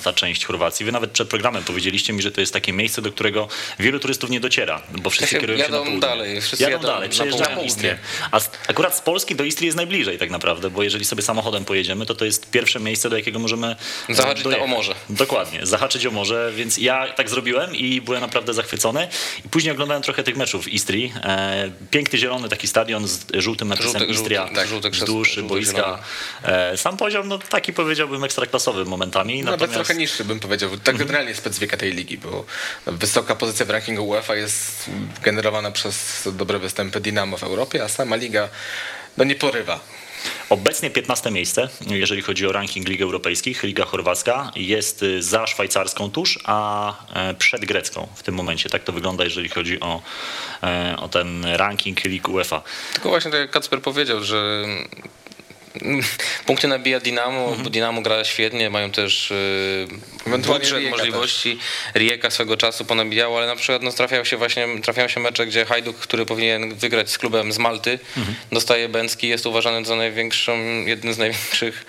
ta 0.04 0.12
część 0.12 0.44
Chorwacji. 0.44 0.86
Wy 0.86 0.92
nawet 0.92 1.10
przed 1.10 1.28
programem 1.28 1.64
powiedzieliście 1.64 2.12
mi, 2.12 2.22
że 2.22 2.30
to 2.30 2.40
jest 2.40 2.52
takie 2.52 2.72
miejsce, 2.72 3.02
do 3.02 3.12
którego 3.12 3.48
wielu 3.78 4.00
turystów 4.00 4.30
nie 4.30 4.40
dociera, 4.40 4.82
bo 5.02 5.10
wszyscy 5.10 5.30
się 5.30 5.40
kierują 5.40 5.64
się 5.64 5.70
na 5.70 5.78
południe. 5.78 6.00
dalej, 6.00 6.40
wszyscy 6.40 6.62
jadą 6.64 6.76
jadą 6.76 6.86
dalej, 6.88 7.08
przejeżdżają. 7.08 7.62
Istrię. 7.62 7.98
A 8.30 8.40
akurat 8.68 8.96
z 8.96 9.00
Polski 9.00 9.34
do 9.34 9.44
Istrii 9.44 9.66
jest 9.66 9.76
najbliżej 9.76 10.18
tak 10.18 10.30
naprawdę, 10.30 10.70
bo 10.70 10.82
jeżeli 10.82 11.04
sobie 11.04 11.22
samochodem 11.22 11.64
pojedziemy, 11.64 11.89
to 12.06 12.14
to 12.14 12.24
jest 12.24 12.50
pierwsze 12.50 12.80
miejsce, 12.80 13.10
do 13.10 13.16
jakiego 13.16 13.38
możemy 13.38 13.76
e, 14.08 14.14
Zahaczyć 14.14 14.44
dojechać. 14.44 14.64
o 14.64 14.66
morze. 14.66 14.94
Dokładnie, 15.10 15.66
zahaczyć 15.66 16.06
o 16.06 16.10
morze, 16.10 16.52
więc 16.56 16.78
ja 16.78 17.12
tak 17.12 17.30
zrobiłem 17.30 17.76
i 17.76 18.00
byłem 18.00 18.20
naprawdę 18.20 18.54
zachwycony. 18.54 19.08
I 19.44 19.48
później 19.48 19.72
oglądałem 19.72 20.02
trochę 20.02 20.22
tych 20.22 20.36
meczów 20.36 20.68
Istrii. 20.68 21.12
E, 21.22 21.70
piękny 21.90 22.18
zielony 22.18 22.48
taki 22.48 22.68
stadion 22.68 23.08
z 23.08 23.26
żółtym 23.34 23.68
napisem 23.68 23.92
Żółte- 24.02 24.10
Istria 24.10 24.48
tak, 24.54 24.68
żółte 24.68 24.90
krzesło, 24.90 25.06
wzdłuż 25.06 25.32
żółte 25.34 25.48
boiska. 25.48 25.98
E, 26.42 26.76
sam 26.76 26.96
poziom, 26.96 27.28
no 27.28 27.38
taki 27.38 27.72
powiedziałbym 27.72 28.24
ekstraklasowy 28.24 28.84
momentami. 28.84 29.42
Nawet 29.42 29.60
Natomiast 29.60 29.74
trochę 29.86 30.00
niższy 30.00 30.24
bym 30.24 30.40
powiedział. 30.40 30.70
Tak 30.84 30.96
generalnie 30.96 31.34
specyfika 31.34 31.76
tej 31.76 31.92
ligi, 31.92 32.18
bo 32.18 32.44
wysoka 32.86 33.36
pozycja 33.36 33.66
w 33.66 33.70
rankingu 33.70 34.08
UEFA 34.08 34.34
jest 34.34 34.90
generowana 35.22 35.70
przez 35.70 36.28
dobre 36.32 36.58
występy 36.58 37.00
Dinamo 37.00 37.36
w 37.36 37.42
Europie, 37.42 37.84
a 37.84 37.88
sama 37.88 38.16
liga 38.16 38.48
no 39.16 39.24
nie 39.24 39.34
porywa. 39.34 39.80
Obecnie 40.50 40.90
15 40.90 41.30
miejsce, 41.30 41.68
jeżeli 41.86 42.22
chodzi 42.22 42.46
o 42.46 42.52
ranking 42.52 42.88
Lig 42.88 43.02
Europejskich, 43.02 43.62
Liga 43.62 43.84
Chorwacka 43.84 44.50
jest 44.56 45.02
y, 45.02 45.22
za 45.22 45.46
szwajcarską 45.46 46.10
tuż, 46.10 46.38
a 46.44 46.94
e, 47.14 47.34
przed 47.34 47.64
grecką 47.64 48.08
w 48.14 48.22
tym 48.22 48.34
momencie. 48.34 48.70
Tak 48.70 48.84
to 48.84 48.92
wygląda, 48.92 49.24
jeżeli 49.24 49.48
chodzi 49.48 49.80
o, 49.80 50.02
e, 50.62 50.96
o 50.98 51.08
ten 51.08 51.44
ranking 51.44 52.04
Lig 52.04 52.28
UEFA. 52.28 52.62
Tylko 52.92 53.08
właśnie 53.08 53.30
tak 53.30 53.40
jak 53.40 53.50
Kacper 53.50 53.82
powiedział, 53.82 54.24
że 54.24 54.66
punkty 56.46 56.68
nabija 56.68 57.00
Dinamo, 57.00 57.56
bo 57.64 57.70
Dinamo 57.70 58.02
gra 58.02 58.24
świetnie, 58.24 58.70
mają 58.70 58.90
też 58.90 59.32
yy, 60.26 60.38
budżet, 60.38 60.90
możliwości. 60.90 61.58
Rijeka 61.94 62.30
swego 62.30 62.56
czasu 62.56 62.84
ponabijało, 62.84 63.38
ale 63.38 63.46
na 63.46 63.56
przykład 63.56 63.82
no, 63.82 63.92
trafiają 63.92 64.24
się 64.24 64.36
właśnie 64.36 64.66
trafiają 64.82 65.08
się 65.08 65.20
mecze, 65.20 65.46
gdzie 65.46 65.64
Hajduk, 65.64 65.96
który 65.96 66.26
powinien 66.26 66.74
wygrać 66.74 67.10
z 67.10 67.18
klubem 67.18 67.52
z 67.52 67.58
Malty, 67.58 67.98
dostaje 68.52 68.88
Bęcki, 68.88 69.28
jest 69.28 69.46
uważany 69.46 69.84
za 69.84 69.96
największą, 69.96 70.58
jednym 70.86 71.14
z 71.14 71.18
największych 71.18 71.86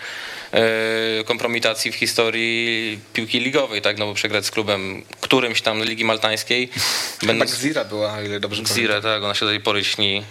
e, 0.52 1.24
kompromitacji 1.24 1.92
w 1.92 1.96
historii 1.96 3.00
piłki 3.14 3.40
ligowej, 3.40 3.82
tak, 3.82 3.98
no 3.98 4.06
bo 4.06 4.14
przegrać 4.14 4.46
z 4.46 4.52
klubem 4.52 5.04
którymś 5.22 5.62
tam 5.62 5.84
Ligi 5.84 6.06
Maltańskiej, 6.06 6.70
Chyba 7.20 7.34
będąc 7.34 7.56
Gzira 7.56 7.86
była, 7.86 8.22
ile 8.22 8.40
dobrze 8.40 8.64
pamiętam. 8.64 8.78
Zira, 8.78 9.02
tak, 9.02 9.24
ona 9.24 9.36
się 9.36 9.46
do 9.46 9.52
tej 9.52 9.62
pory 9.62 9.84
śni 9.84 10.24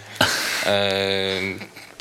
e, 0.65 1.41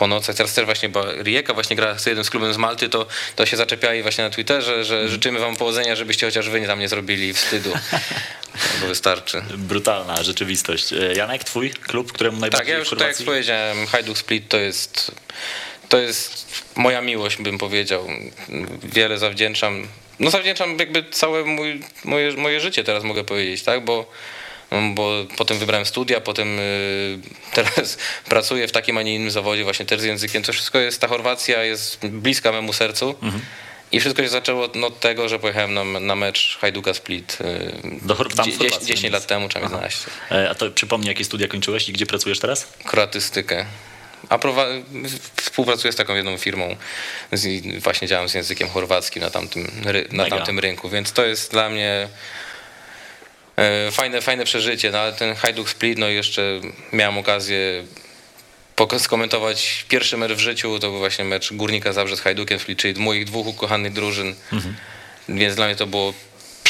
po 0.00 0.07
nocach. 0.07 0.37
Teraz 0.37 0.54
też 0.54 0.64
właśnie 0.64 0.88
bo 0.88 1.12
Rijeka 1.12 1.54
właśnie 1.54 1.76
gra 1.76 1.99
z 1.99 2.07
jednym 2.07 2.25
z 2.25 2.30
klubem 2.30 2.54
z 2.54 2.57
Malty, 2.57 2.88
to, 2.88 3.07
to 3.37 3.47
się 3.47 3.57
zaczepiali 3.57 4.02
właśnie 4.02 4.25
na 4.25 4.30
Twitterze, 4.30 4.85
że 4.85 5.09
życzymy 5.09 5.38
wam 5.38 5.57
powodzenia, 5.57 5.97
żebyście 5.97 6.26
chociaż 6.26 6.49
wy 6.49 6.61
nie 6.61 6.66
tam 6.66 6.78
nie 6.78 6.88
zrobili 6.88 7.33
wstydu. 7.35 7.73
Bo 8.80 8.87
wystarczy. 8.87 9.42
Brutalna 9.57 10.23
rzeczywistość. 10.23 10.92
E, 10.92 11.14
Janek, 11.14 11.45
twój 11.45 11.71
klub, 11.71 12.12
któremu 12.12 12.37
Tak, 12.37 12.40
najbardziej 12.40 12.73
ja 12.73 12.78
już 12.78 12.90
tak 12.90 13.00
jak 13.00 13.26
powiedziałem, 13.26 13.87
Hajduk 13.87 14.19
Split 14.19 14.49
to 14.49 14.57
jest 14.57 15.12
to 15.88 15.99
jest 15.99 16.47
moja 16.76 17.00
miłość, 17.00 17.37
bym 17.37 17.59
powiedział. 17.59 18.09
Wiele 18.83 19.19
zawdzięczam. 19.19 19.87
No 20.21 20.30
zawdzięczam 20.30 20.78
jakby 20.78 21.04
całe 21.11 21.45
mój, 21.45 21.83
moje, 22.04 22.33
moje 22.33 22.61
życie 22.61 22.85
teraz 22.85 23.04
mogę 23.04 23.25
powiedzieć, 23.25 23.62
tak? 23.62 23.85
Bo 23.85 24.11
bo 24.94 25.26
potem 25.36 25.58
wybrałem 25.58 25.86
studia, 25.86 26.20
potem 26.20 26.58
y, 26.58 27.18
teraz 27.54 27.98
pracuję 28.28 28.68
w 28.68 28.72
takim, 28.72 28.98
a 28.98 29.02
nie 29.02 29.14
innym 29.14 29.30
zawodzie 29.30 29.64
właśnie 29.64 29.86
też 29.86 30.00
z 30.00 30.04
językiem. 30.04 30.42
To 30.42 30.52
wszystko 30.52 30.78
jest, 30.78 31.00
ta 31.00 31.08
Chorwacja 31.08 31.64
jest 31.64 32.06
bliska 32.06 32.52
memu 32.52 32.72
sercu. 32.72 33.14
I 33.92 34.00
wszystko 34.00 34.22
się 34.22 34.28
zaczęło 34.28 34.68
no, 34.74 34.86
od 34.86 35.00
tego, 35.00 35.28
że 35.28 35.38
pojechałem 35.38 35.74
na, 35.74 35.84
na 35.84 36.16
mecz 36.16 36.58
Hajduka 36.60 36.94
Split 36.94 37.38
y, 37.40 37.98
Do 38.02 38.14
tam 38.14 38.28
w 38.28 38.34
10, 38.44 38.58
Chorwacji, 38.58 38.86
10 38.86 39.02
więc- 39.02 39.12
lat 39.12 39.26
temu, 39.26 39.48
czy 39.48 39.54
tam 39.54 39.62
11. 39.62 40.10
E, 40.30 40.50
A 40.50 40.54
to 40.54 40.70
przypomnij, 40.70 41.08
jakie 41.08 41.24
studia 41.24 41.48
kończyłeś 41.48 41.88
i 41.88 41.92
gdzie 41.92 42.06
pracujesz 42.06 42.38
teraz? 42.38 42.66
Kroatystykę. 42.84 43.66
A 44.28 44.38
współpracuję 45.36 45.92
z 45.92 45.96
taką 45.96 46.14
jedną 46.14 46.36
firmą, 46.36 46.76
z, 47.32 47.48
właśnie 47.82 48.08
działam 48.08 48.28
z 48.28 48.34
językiem 48.34 48.68
chorwackim 48.68 49.22
na 49.22 49.30
tamtym, 49.30 49.70
na 50.10 50.24
Mega. 50.24 50.36
tamtym 50.36 50.58
rynku, 50.58 50.88
więc 50.88 51.12
to 51.12 51.24
jest 51.24 51.50
dla 51.50 51.70
mnie 51.70 52.08
fajne, 53.90 54.20
fajne 54.20 54.44
przeżycie. 54.44 54.90
No, 54.90 54.98
ale 54.98 55.12
ten 55.12 55.34
Hajduk 55.34 55.70
Split, 55.70 55.98
no 55.98 56.08
i 56.08 56.14
jeszcze 56.14 56.60
miałem 56.92 57.18
okazję 57.18 57.84
skomentować 58.98 59.84
pierwszy 59.88 60.16
mecz 60.16 60.32
w 60.32 60.38
życiu, 60.38 60.78
to 60.78 60.90
był 60.90 60.98
właśnie 60.98 61.24
mecz 61.24 61.52
Górnika 61.52 61.92
Zabrze 61.92 62.16
z 62.16 62.20
Hajdukiem 62.20 62.58
Split, 62.58 62.78
czyli 62.78 63.00
moich 63.00 63.24
dwóch 63.24 63.46
ukochanych 63.46 63.92
drużyn, 63.92 64.34
więc 65.28 65.54
dla 65.54 65.66
mnie 65.66 65.76
to 65.76 65.86
było 65.86 66.14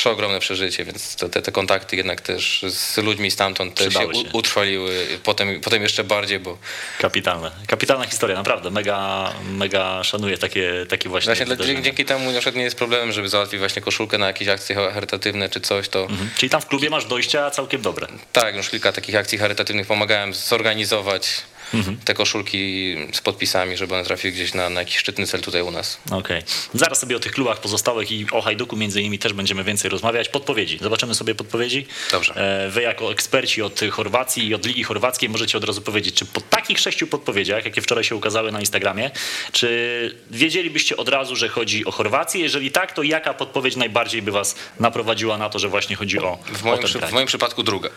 przeogromne 0.00 0.40
przeżycie, 0.40 0.84
więc 0.84 1.16
te, 1.16 1.42
te 1.42 1.52
kontakty 1.52 1.96
jednak 1.96 2.20
też 2.20 2.64
z 2.68 2.98
ludźmi 2.98 3.30
stamtąd 3.30 3.74
też 3.74 3.94
się, 3.94 4.00
się. 4.00 4.30
utrwaliły, 4.32 5.06
potem, 5.24 5.60
potem 5.60 5.82
jeszcze 5.82 6.04
bardziej, 6.04 6.38
bo 6.38 6.58
Kapitalne. 6.98 7.50
Kapitalna 7.66 8.06
historia, 8.06 8.36
naprawdę. 8.36 8.70
Mega, 8.70 9.32
mega 9.50 10.04
szanuję 10.04 10.38
takie, 10.38 10.86
takie 10.88 11.08
właśnie 11.08 11.34
właśnie 11.34 11.56
dla, 11.56 11.66
dzięki, 11.66 11.82
dzięki 11.82 12.04
temu 12.04 12.24
na 12.32 12.40
przykład 12.40 12.56
nie 12.56 12.62
jest 12.62 12.76
problemem, 12.76 13.12
żeby 13.12 13.28
załatwić 13.28 13.58
właśnie 13.60 13.82
koszulkę 13.82 14.18
na 14.18 14.26
jakieś 14.26 14.48
akcje 14.48 14.76
charytatywne 14.76 15.48
czy 15.48 15.60
coś, 15.60 15.88
to 15.88 16.00
Mhm. 16.02 16.30
Czyli 16.36 16.50
tam 16.50 16.60
w 16.60 16.66
klubie 16.66 16.90
masz 16.90 17.04
dojścia 17.04 17.50
całkiem 17.50 17.82
dobre. 17.82 18.06
tak, 18.32 18.56
już 18.56 18.70
kilka 18.70 18.92
takich 18.92 19.14
akcji 19.16 19.38
charytatywnych 19.38 19.86
pomagałem 19.86 20.34
zorganizować 20.34 21.30
te 22.04 22.14
koszulki 22.14 22.94
z 23.12 23.20
podpisami, 23.20 23.76
żeby 23.76 23.94
one 23.94 24.04
trafiły 24.04 24.32
gdzieś 24.32 24.54
na, 24.54 24.70
na 24.70 24.80
jakiś 24.80 24.96
szczytny 24.96 25.26
cel 25.26 25.40
tutaj 25.40 25.62
u 25.62 25.70
nas. 25.70 25.98
Okej. 26.10 26.42
Zaraz 26.74 27.00
sobie 27.00 27.16
o 27.16 27.20
tych 27.20 27.32
klubach 27.32 27.60
pozostałych 27.60 28.12
i 28.12 28.26
o 28.32 28.42
Hajduku 28.42 28.76
między 28.76 29.00
innymi 29.00 29.18
też 29.18 29.32
będziemy 29.32 29.64
więcej 29.64 29.90
rozmawiać. 29.90 30.28
Podpowiedzi. 30.28 30.78
Zobaczymy 30.82 31.14
sobie 31.14 31.34
podpowiedzi. 31.34 31.86
Dobrze. 32.12 32.34
E, 32.66 32.70
Wy 32.70 32.82
jako 32.82 33.12
eksperci 33.12 33.62
od 33.62 33.80
Chorwacji 33.90 34.46
i 34.48 34.54
od 34.54 34.66
Ligi 34.66 34.84
Chorwackiej 34.84 35.28
możecie 35.28 35.58
od 35.58 35.64
razu 35.64 35.82
powiedzieć, 35.82 36.14
czy 36.14 36.26
po 36.26 36.40
takich 36.40 36.78
sześciu 36.78 37.06
podpowiedziach, 37.06 37.64
jakie 37.64 37.82
wczoraj 37.82 38.04
się 38.04 38.16
ukazały 38.16 38.52
na 38.52 38.60
Instagramie, 38.60 39.10
czy 39.52 39.70
wiedzielibyście 40.30 40.96
od 40.96 41.08
razu, 41.08 41.36
że 41.36 41.48
chodzi 41.48 41.84
o 41.84 41.90
Chorwację? 41.90 42.40
Jeżeli 42.40 42.70
tak, 42.70 42.92
to 42.92 43.02
jaka 43.02 43.34
podpowiedź 43.34 43.76
najbardziej 43.76 44.22
by 44.22 44.30
was 44.30 44.54
naprowadziła 44.80 45.38
na 45.38 45.50
to, 45.50 45.58
że 45.58 45.68
właśnie 45.68 45.96
chodzi 45.96 46.18
o, 46.18 46.38
W 46.52 46.62
o 46.62 46.66
moim, 46.66 46.78
ten 46.78 46.86
przy, 46.88 46.98
kraj? 46.98 47.10
w 47.10 47.14
moim 47.14 47.26
przypadku 47.26 47.62
druga. 47.62 47.88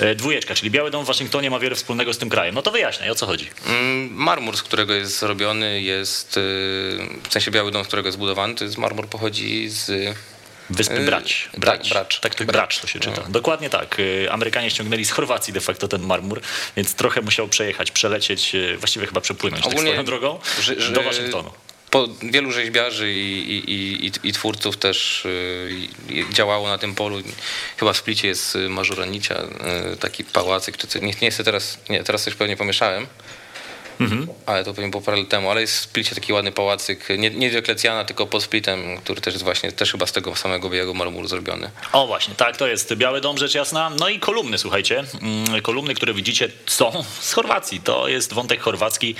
E, 0.00 0.14
Dwójeczka, 0.14 0.54
czyli 0.54 0.70
Biały 0.70 0.90
Dom 0.90 1.04
w 1.04 1.06
Waszyngtonie 1.08 1.50
ma 1.50 1.58
wiele 1.58 1.74
wspólnego 1.74 2.14
z 2.14 2.18
tym 2.18 2.28
krajem. 2.28 2.54
No 2.54 2.62
to 2.62 2.70
wyjaśniaj, 2.70 3.10
o 3.10 3.14
co 3.14 3.21
chodzi? 3.26 3.50
Mm, 3.66 4.14
Marmur, 4.14 4.56
z 4.56 4.62
którego 4.62 4.94
jest 4.94 5.18
zrobiony, 5.18 5.82
jest 5.82 6.36
y, 6.36 6.40
w 7.28 7.32
sensie 7.32 7.50
biały 7.50 7.70
dom, 7.70 7.84
z 7.84 7.86
którego 7.86 8.08
jest 8.08 8.16
zbudowany, 8.18 8.54
to 8.54 8.64
jest 8.64 8.78
marmur 8.78 9.08
pochodzi 9.08 9.68
z 9.68 10.14
Wyspy 10.70 10.94
Yy, 10.94 11.04
Brać. 11.06 11.48
tak, 11.52 11.60
Brać. 11.60 11.88
Bracz. 11.90 12.20
Tak, 12.20 12.34
to 12.34 12.44
Bracz. 12.44 12.56
Bracz 12.56 12.78
to 12.80 12.86
się 12.86 13.00
czyta. 13.00 13.22
Dokładnie 13.28 13.70
tak. 13.70 13.96
Amerykanie 14.30 14.70
ściągnęli 14.70 15.04
z 15.04 15.10
Chorwacji 15.10 15.52
de 15.52 15.60
facto 15.60 15.88
ten 15.88 16.02
marmur, 16.02 16.40
więc 16.76 16.94
trochę 16.94 17.20
musiał 17.22 17.48
przejechać, 17.48 17.90
przelecieć, 17.90 18.52
właściwie 18.78 19.06
chyba 19.06 19.20
przepłynąć 19.20 19.64
tak 19.64 19.72
swoją 19.80 20.04
drogą 20.04 20.38
że- 20.60 20.80
że- 20.80 20.92
do 20.92 21.02
Waszyngtonu. 21.02 21.50
Po 21.92 22.08
wielu 22.22 22.52
rzeźbiarzy 22.52 23.12
i, 23.12 23.54
i, 23.54 24.06
i, 24.06 24.12
i, 24.22 24.32
twórców 24.32 24.76
też 24.76 25.24
y, 25.24 25.88
działało 26.32 26.68
na 26.68 26.78
tym 26.78 26.94
polu. 26.94 27.18
Chyba 27.76 27.92
w 27.92 27.96
Splicie 27.96 28.28
jest 28.28 28.56
y, 28.56 28.68
Mażuranicia, 28.68 29.42
y, 29.92 29.96
taki 29.96 30.24
pałacyk, 30.24 30.76
czy. 30.76 31.00
Nie, 31.00 31.14
nie 31.22 31.30
chcę 31.30 31.44
teraz, 31.44 31.78
nie, 31.90 32.04
teraz 32.04 32.22
coś 32.24 32.34
pewnie 32.34 32.56
pomieszałem. 32.56 33.06
Mhm. 34.00 34.28
Ale 34.46 34.64
to 34.64 34.74
pewnie 34.74 34.90
było 34.90 35.02
parę 35.02 35.18
lat 35.18 35.28
temu, 35.28 35.50
ale 35.50 35.60
jest 35.60 35.76
w 35.76 35.80
Splicie 35.80 36.14
taki 36.14 36.32
ładny 36.32 36.52
pałacyk, 36.52 37.08
nie, 37.18 37.30
nie 37.30 37.50
Dioklecjana, 37.50 38.04
tylko 38.04 38.26
pod 38.26 38.42
Splitem, 38.42 38.98
który 38.98 39.20
też 39.20 39.34
jest 39.34 39.44
właśnie, 39.44 39.72
też 39.72 39.92
chyba 39.92 40.06
z 40.06 40.12
tego 40.12 40.36
samego 40.36 40.70
białego 40.70 40.94
marmuru 40.94 41.28
zrobiony. 41.28 41.70
O 41.92 42.06
właśnie, 42.06 42.34
tak, 42.34 42.56
to 42.56 42.66
jest 42.66 42.94
Biały 42.94 43.20
Dom, 43.20 43.38
rzecz 43.38 43.54
jasna. 43.54 43.90
No 43.98 44.08
i 44.08 44.18
kolumny, 44.18 44.58
słuchajcie. 44.58 45.04
Mm, 45.22 45.62
Kolumny, 45.62 45.94
które 45.94 46.14
widzicie, 46.14 46.48
są 46.66 47.04
z 47.20 47.32
Chorwacji. 47.32 47.80
To 47.80 48.08
jest 48.08 48.32
wątek 48.32 48.60
chorwacki 48.60 49.14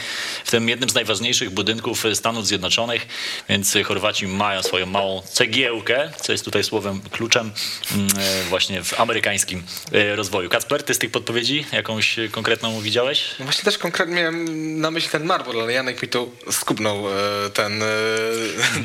w 0.45 0.51
tym 0.51 0.69
jednym 0.69 0.91
z 0.91 0.95
najważniejszych 0.95 1.51
budynków 1.51 2.05
Stanów 2.15 2.47
Zjednoczonych, 2.47 3.07
więc 3.49 3.75
Chorwaci 3.85 4.27
mają 4.27 4.63
swoją 4.63 4.87
małą 4.87 5.23
cegiełkę, 5.23 6.11
co 6.21 6.33
jest 6.33 6.45
tutaj 6.45 6.65
słowem 6.65 7.01
kluczem 7.11 7.53
mm, 7.95 8.09
e, 8.19 8.45
właśnie 8.49 8.85
w 8.85 9.01
amerykańskim 9.01 9.63
e, 9.93 10.17
rozwoju. 10.17 10.49
Kacper, 10.49 10.83
ty 10.83 10.95
z 10.95 10.99
tych 10.99 11.11
podpowiedzi 11.11 11.67
jakąś 11.73 12.17
konkretną 12.31 12.81
widziałeś? 12.81 13.25
No 13.39 13.45
Właśnie 13.45 13.65
też 13.65 13.79
konkretnie 13.79 14.15
miałem 14.15 14.62
na 14.63 14.91
myśli 14.91 15.11
ten 15.11 15.25
marmur, 15.25 15.61
ale 15.61 15.73
Janek 15.73 16.03
mi 16.03 16.09
tu 16.09 16.33
skubnął 16.51 17.09
e, 17.09 17.13
ten, 17.51 17.83
e, 17.83 17.87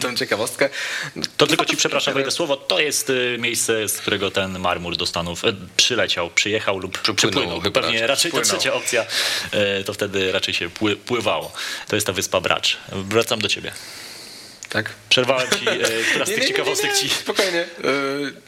tę 0.01 0.15
ciekawostkę. 0.15 0.69
To 1.38 1.48
tylko 1.48 1.65
ci 1.65 1.77
przepraszam, 1.77 2.13
wejdę 2.13 2.31
słowo. 2.31 2.57
To 2.57 2.79
jest 2.79 3.10
y, 3.10 3.38
miejsce, 3.39 3.89
z 3.89 3.98
którego 3.98 4.31
ten 4.31 4.60
marmur 4.60 4.96
do 4.98 5.05
Stanów 5.05 5.46
e, 5.46 5.53
przyleciał, 5.77 6.29
przyjechał 6.29 6.79
lub 6.79 6.98
Przypłynął, 6.98 7.15
przypłynął. 7.31 7.62
chyba 7.62 7.81
Pewnie 7.81 8.07
raczej. 8.07 8.31
to 8.31 8.41
trzecia 8.41 8.74
opcja, 8.74 9.05
e, 9.51 9.84
to 9.84 9.93
wtedy 9.93 10.31
raczej 10.31 10.53
się 10.53 10.69
pły, 10.69 10.96
pływało. 10.96 11.53
To 11.88 11.96
jest 11.96 12.07
ta 12.07 12.13
wyspa 12.13 12.41
Bracz. 12.41 12.77
Wracam 12.91 13.39
do 13.39 13.48
ciebie. 13.48 13.72
Tak? 14.69 14.89
Przerwałem 15.09 15.47
ci, 15.59 15.69
e, 15.69 16.03
która 16.09 16.25
z 16.25 16.29
tych 16.29 16.47
ciekawostek 16.47 16.93
ci... 16.97 17.09
Spokojnie. 17.09 17.59
E, 17.62 17.65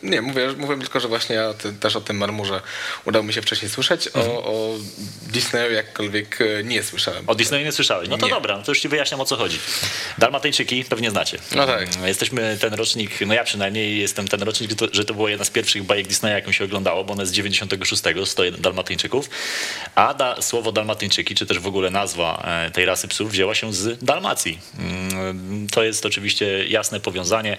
Nie, 0.04 0.22
mówię, 0.22 0.54
mówię 0.58 0.78
tylko, 0.78 1.00
że 1.00 1.08
właśnie 1.08 1.36
ja 1.36 1.54
też 1.80 1.96
o 1.96 2.02
tym 2.02 2.18
marmurze 2.18 2.62
udało 3.06 3.24
mi 3.26 3.34
się 3.34 3.42
wcześniej 3.42 3.72
słyszeć. 3.72 4.08
O, 4.14 4.20
o 4.44 4.76
Disneyu 5.22 5.74
jakkolwiek 5.74 6.40
e, 6.42 6.64
nie 6.64 6.84
słyszałem. 6.84 7.24
O 7.30 7.36
Disneyu 7.36 7.66
nie 7.66 7.72
słyszałeś. 7.72 8.10
No 8.10 8.18
to 8.18 8.26
Nie. 8.26 8.32
dobra, 8.34 8.58
no 8.58 8.64
to 8.64 8.72
już 8.72 8.80
ci 8.80 8.90
wyjaśniam 8.90 9.22
o 9.22 9.26
co 9.26 9.36
chodzi. 9.38 9.60
Dalmatyńczyki 10.18 10.84
pewnie 10.84 11.12
znacie. 11.12 11.38
No 11.56 11.66
tak. 11.68 11.96
Mm, 11.96 12.08
Jesteśmy 12.08 12.58
ten 12.62 12.74
rocznik, 12.74 13.12
no 13.28 13.34
ja 13.34 13.44
przynajmniej 13.44 14.00
jestem 14.00 14.28
ten 14.28 14.44
rocznik, 14.44 14.76
to- 14.76 14.88
że 14.92 15.06
to 15.06 15.14
była 15.14 15.30
jedna 15.30 15.46
z 15.46 15.50
pierwszych 15.50 15.84
bajek 15.84 16.08
Disneya, 16.08 16.34
jaką 16.34 16.52
się 16.52 16.64
oglądało, 16.66 17.04
bo 17.04 17.14
ona 17.14 17.22
jest 17.24 17.32
z 17.32 17.36
96, 17.36 18.04
101 18.26 18.62
Dalmatyńczyków. 18.62 19.30
A 19.96 20.14
da, 20.14 20.42
słowo 20.42 20.72
Dalmatyńczyki, 20.72 21.36
czy 21.36 21.46
też 21.46 21.60
w 21.60 21.68
ogóle 21.68 21.90
nazwa 21.90 22.44
e, 22.68 22.72
tej 22.72 22.86
rasy 22.86 23.08
psów 23.08 23.32
wzięła 23.32 23.56
się 23.56 23.74
z 23.74 24.04
Dalmacji. 24.04 24.60
Mm, 24.80 25.68
To 25.72 25.84
jest 25.84 26.02
oczywiście 26.10 26.68
jasne 26.68 27.00
powiązanie. 27.00 27.58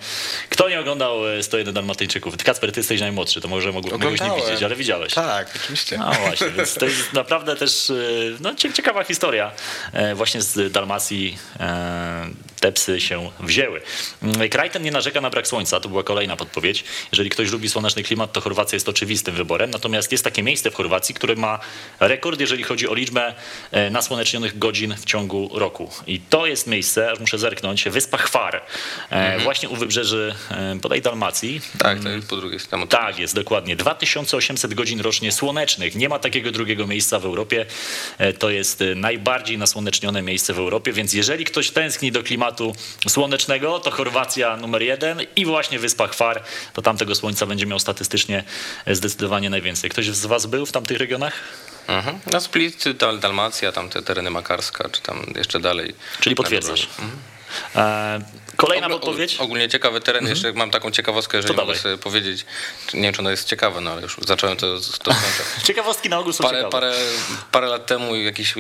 Kto 0.51 0.69
nie 0.69 0.81
oglądał 0.81 1.29
e, 1.29 1.43
101 1.43 1.75
Dalmatyńczyków? 1.75 2.37
Ty, 2.37 2.45
Kacper, 2.45 2.73
ty 2.73 2.81
jesteś 2.81 3.01
najmłodszy, 3.01 3.41
to 3.41 3.49
może 3.49 3.73
mogł- 3.73 3.91
mogłeś 3.93 4.21
nie 4.21 4.31
widzieć, 4.37 4.63
ale 4.63 4.77
widziałeś. 4.77 5.15
Tak, 5.15 5.51
oczywiście. 5.57 5.99
No 5.99 6.13
właśnie, 6.13 6.51
więc 6.51 6.75
to 6.75 6.85
jest 6.87 7.13
naprawdę 7.13 7.57
też 7.57 7.91
e, 7.91 7.95
no, 8.41 8.55
cie- 8.55 8.73
ciekawa 8.73 9.05
historia. 9.05 9.53
E, 9.93 10.15
Właśnie 10.15 10.43
z 10.43 10.73
Dalmacji 10.73 11.39
e, 11.61 12.27
te 12.61 12.73
psy 12.73 13.01
się 13.01 13.31
wzięły. 13.41 13.81
Mm, 14.23 14.49
Kraj 14.49 14.71
ten 14.71 14.83
nie 14.83 14.91
narzeka 14.91 15.21
na 15.21 15.31
brak 15.31 15.47
słońca, 15.47 15.81
to 15.81 15.89
była 15.89 16.03
kolejna 16.03 16.37
podpowiedź. 16.37 16.85
Jeżeli 17.13 17.31
ktoś 17.31 17.51
lubi 17.51 17.69
słoneczny 17.69 18.03
klimat, 18.03 18.33
to 18.33 18.41
Chorwacja 18.41 18.77
jest 18.77 18.89
oczywistym 18.89 19.35
wyborem. 19.35 19.71
Natomiast 19.71 20.13
jest 20.13 20.25
takie 20.25 20.43
miejsce 20.43 20.71
w 20.71 20.75
Chorwacji, 20.75 21.15
które 21.15 21.37
ma 21.37 21.59
rekord, 22.01 22.41
jeżeli 22.41 22.63
chodzi 22.63 22.89
o 22.89 22.95
liczbę 22.95 23.35
e, 23.73 23.91
nasłonecznionych 23.91 24.59
godzin 24.59 24.95
w 24.97 25.05
ciągu 25.05 25.51
roku. 25.53 25.91
I 26.07 26.21
to 26.21 26.47
jest 26.47 26.67
miejsce, 26.67 27.11
aż 27.13 27.19
muszę 27.21 27.39
zerknąć, 27.39 27.85
wyspa 27.89 28.19
Chwar. 28.19 28.63
E, 29.11 29.39
Właśnie 29.41 29.69
u 29.69 29.77
wybrzeży 29.77 30.35
e, 30.51 30.75
bodaj 30.77 31.03
Dalmacji. 31.03 31.61
Tak, 31.79 32.03
to 32.03 32.09
jest 32.09 32.29
po 32.29 32.37
drugiej 32.37 32.61
stronie. 32.61 32.87
Tak, 32.87 33.19
jest 33.19 33.35
dokładnie. 33.35 33.77
2800 33.77 34.75
godzin 34.75 35.01
rocznie 35.01 35.33
słonecznych. 35.33 35.95
Nie 35.95 36.09
ma 36.09 36.19
takiego 36.19 36.51
drugiego 36.53 36.87
miejsca 36.87 37.19
w 37.19 37.25
Europie. 37.25 37.67
E, 38.19 38.33
To 38.33 38.51
jest 38.51 38.83
e, 38.83 38.95
najbardziej 38.95 39.59
nasłonecznione 39.59 40.23
miejsce 40.23 40.53
w 40.55 40.59
Europie, 40.59 40.93
więc 40.93 41.13
jeżeli 41.13 41.45
ktoś 41.45 41.71
tęskni 41.71 42.13
do 42.13 42.23
klimatu 42.23 42.50
słonecznego, 43.09 43.81
to 43.81 43.91
Chorwacja 43.91 44.57
numer 44.57 44.83
jeden 44.83 45.21
i 45.37 45.47
właśnie 45.47 45.79
Wyspa 45.79 46.09
Chwar, 46.09 46.43
to 46.73 46.83
tam 46.83 46.97
tego 46.97 47.15
słońca 47.15 47.47
będzie 47.47 47.67
miał 47.67 47.79
statystycznie 47.79 48.45
e, 48.87 48.95
zdecydowanie 48.95 49.51
najwięcej. 49.51 49.91
Ktoś 49.91 50.07
z 50.11 50.27
was 50.27 50.47
był 50.47 50.67
w 50.67 50.73
tamtych 50.73 50.99
regionach? 50.99 51.33
Mhm. 51.89 52.19
No 52.33 52.41
Split, 52.41 52.89
Dal, 52.89 53.19
Dalmacja, 53.19 53.73
tam 53.73 53.89
te 53.89 54.03
tereny 54.03 54.31
Makarska, 54.31 54.89
czy 54.89 55.03
tam 55.03 55.27
jeszcze 55.37 55.61
dalej. 55.61 55.95
Czyli 56.21 56.37
potwierdzasz. 56.37 56.89
E, 57.77 58.21
Kolejna 58.57 58.87
Ogl- 58.87 58.91
podpowiedź? 58.91 59.37
Ogólnie 59.37 59.69
ciekawe 59.69 60.01
tereny. 60.01 60.31
Jeszcze 60.31 60.53
mam 60.53 60.71
taką 60.71 60.91
ciekawostkę, 60.91 61.37
jeżeli 61.39 61.55
To 61.55 61.67
mogę 61.67 61.79
sobie 61.79 61.99
powiedzieć. 61.99 62.45
Nie 62.95 63.03
wiem, 63.03 63.13
czy 63.15 63.21
ona 63.21 63.31
jest 63.31 63.49
ciekawa, 63.49 63.81
no 63.81 63.91
ale 63.91 64.03
już 64.03 64.17
zacząłem 64.27 64.57
to, 64.57 64.67
to. 65.03 65.11
Ciekawostki 65.67 66.09
na 66.09 66.19
ogół 66.19 66.33
są 66.33 66.45
Parę, 66.45 66.59
ciekawe. 66.59 66.73
parę, 66.73 66.93
parę 67.53 67.67
lat 67.67 67.87
temu 67.87 68.17
jakiś 68.17 68.55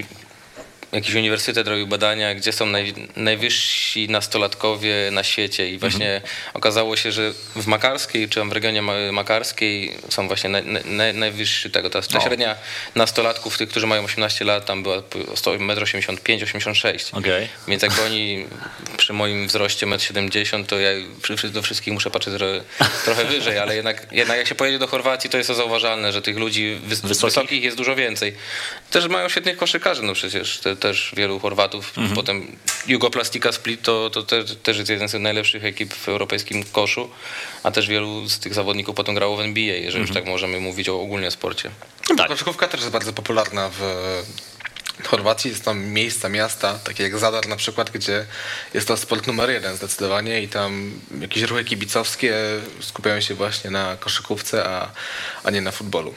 jakiś 0.92 1.14
uniwersytet 1.14 1.68
robił 1.68 1.86
badania, 1.86 2.34
gdzie 2.34 2.52
są 2.52 2.66
naj, 2.66 2.94
najwyżsi 3.16 4.08
nastolatkowie 4.08 5.10
na 5.12 5.22
świecie 5.22 5.68
i 5.68 5.78
właśnie 5.78 6.14
mhm. 6.14 6.32
okazało 6.54 6.96
się, 6.96 7.12
że 7.12 7.32
w 7.56 7.66
Makarskiej, 7.66 8.28
czy 8.28 8.44
w 8.44 8.52
regionie 8.52 8.82
Makarskiej 9.12 9.96
są 10.08 10.26
właśnie 10.26 10.50
naj, 10.50 10.62
naj, 10.84 11.14
najwyższy 11.14 11.70
tego. 11.70 11.90
Ta, 11.90 12.02
ta 12.02 12.20
średnia 12.20 12.56
nastolatków, 12.94 13.58
tych, 13.58 13.68
którzy 13.68 13.86
mają 13.86 14.04
18 14.04 14.44
lat, 14.44 14.66
tam 14.66 14.82
była 14.82 14.96
1,85 14.98 16.42
86 16.42 17.14
okay. 17.14 17.48
Więc 17.68 17.82
jak 17.82 17.92
oni 18.06 18.46
przy 18.96 19.12
moim 19.12 19.46
wzroście 19.46 19.86
1,70 19.86 20.54
m, 20.54 20.64
to 20.64 20.80
ja 20.80 20.90
do 21.52 21.62
wszystkich 21.62 21.94
muszę 21.94 22.10
patrzeć 22.10 22.34
trochę 23.04 23.24
wyżej, 23.24 23.58
ale 23.58 23.76
jednak, 23.76 24.06
jednak 24.12 24.38
jak 24.38 24.46
się 24.46 24.54
pojedzie 24.54 24.78
do 24.78 24.86
Chorwacji, 24.86 25.30
to 25.30 25.38
jest 25.38 25.48
to 25.48 25.54
zauważalne, 25.54 26.12
że 26.12 26.22
tych 26.22 26.38
ludzi 26.38 26.78
wys 26.84 27.00
wysokich? 27.00 27.34
wysokich 27.34 27.62
jest 27.62 27.76
dużo 27.76 27.96
więcej. 27.96 28.34
Też 28.90 29.08
mają 29.08 29.28
świetnych 29.28 29.56
koszykarzy, 29.56 30.02
no 30.02 30.14
przecież 30.14 30.58
te, 30.58 30.76
też 30.80 31.12
wielu 31.16 31.38
Chorwatów. 31.38 31.92
Mhm. 31.98 32.16
Potem 32.16 32.56
Jugoplastika 32.86 33.52
Split 33.52 33.82
to, 33.82 34.10
to 34.10 34.22
te, 34.22 34.44
też 34.44 34.78
jest 34.78 34.90
jeden 34.90 35.08
z 35.08 35.14
najlepszych 35.14 35.64
ekip 35.64 35.94
w 35.94 36.08
europejskim 36.08 36.64
koszu, 36.64 37.10
a 37.62 37.70
też 37.70 37.88
wielu 37.88 38.28
z 38.28 38.38
tych 38.38 38.54
zawodników 38.54 38.94
potem 38.94 39.14
grało 39.14 39.36
w 39.36 39.40
NBA, 39.40 39.64
jeżeli 39.64 39.86
mhm. 39.86 40.02
już 40.02 40.14
tak 40.14 40.26
możemy 40.26 40.60
mówić 40.60 40.88
o 40.88 41.00
ogólnie 41.00 41.30
sporcie. 41.30 41.70
No 42.10 42.16
tak. 42.16 42.28
Koszykówka 42.28 42.68
też 42.68 42.80
jest 42.80 42.92
bardzo 42.92 43.12
popularna 43.12 43.70
w 43.78 43.82
w 45.02 45.08
Chorwacji 45.08 45.50
jest 45.50 45.64
tam 45.64 45.84
miejsca, 45.84 46.28
miasta, 46.28 46.78
takie 46.84 47.02
jak 47.02 47.18
Zadar 47.18 47.48
na 47.48 47.56
przykład, 47.56 47.90
gdzie 47.90 48.26
jest 48.74 48.88
to 48.88 48.96
sport 48.96 49.26
numer 49.26 49.50
jeden 49.50 49.76
zdecydowanie 49.76 50.42
i 50.42 50.48
tam 50.48 51.00
jakieś 51.20 51.42
ruchy 51.42 51.64
kibicowskie 51.64 52.34
skupiają 52.80 53.20
się 53.20 53.34
właśnie 53.34 53.70
na 53.70 53.96
koszykówce, 53.96 54.64
a, 54.64 54.90
a 55.44 55.50
nie 55.50 55.60
na 55.60 55.70
futbolu. 55.70 56.14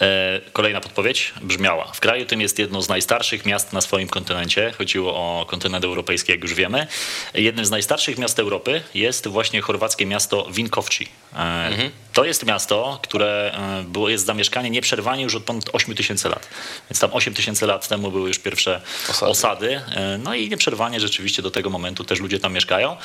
E, 0.00 0.40
kolejna 0.52 0.80
podpowiedź 0.80 1.32
brzmiała. 1.42 1.84
W 1.92 2.00
kraju 2.00 2.26
tym 2.26 2.40
jest 2.40 2.58
jedno 2.58 2.82
z 2.82 2.88
najstarszych 2.88 3.46
miast 3.46 3.72
na 3.72 3.80
swoim 3.80 4.08
kontynencie. 4.08 4.72
Chodziło 4.78 5.14
o 5.14 5.46
kontynent 5.46 5.84
europejski, 5.84 6.32
jak 6.32 6.42
już 6.42 6.54
wiemy. 6.54 6.86
Jednym 7.34 7.66
z 7.66 7.70
najstarszych 7.70 8.18
miast 8.18 8.38
Europy 8.38 8.82
jest 8.94 9.28
właśnie 9.28 9.60
chorwackie 9.60 10.06
miasto 10.06 10.46
Winkowci. 10.50 11.08
E, 11.32 11.36
mhm. 11.36 11.90
To 12.12 12.24
jest 12.24 12.46
miasto, 12.46 12.98
które 13.02 13.52
e, 13.80 13.84
było, 13.84 14.08
jest 14.08 14.26
zamieszkanie 14.26 14.70
nieprzerwanie 14.70 15.22
już 15.22 15.34
od 15.34 15.44
ponad 15.44 15.64
8 15.72 15.94
tysięcy 15.94 16.28
lat. 16.28 16.48
Więc 16.90 17.00
tam 17.00 17.10
8 17.12 17.34
tysięcy 17.34 17.66
lat 17.66 17.88
temu 17.88 18.10
były 18.10 18.28
już 18.28 18.38
pierwsze 18.38 18.80
osady. 19.08 19.30
osady. 19.30 19.80
No 20.18 20.34
i 20.34 20.48
nieprzerwanie 20.48 21.00
rzeczywiście 21.00 21.42
do 21.42 21.50
tego 21.50 21.70
momentu 21.70 22.04
też 22.04 22.20
ludzie 22.20 22.38
tam 22.38 22.52
mieszkają. 22.52 22.96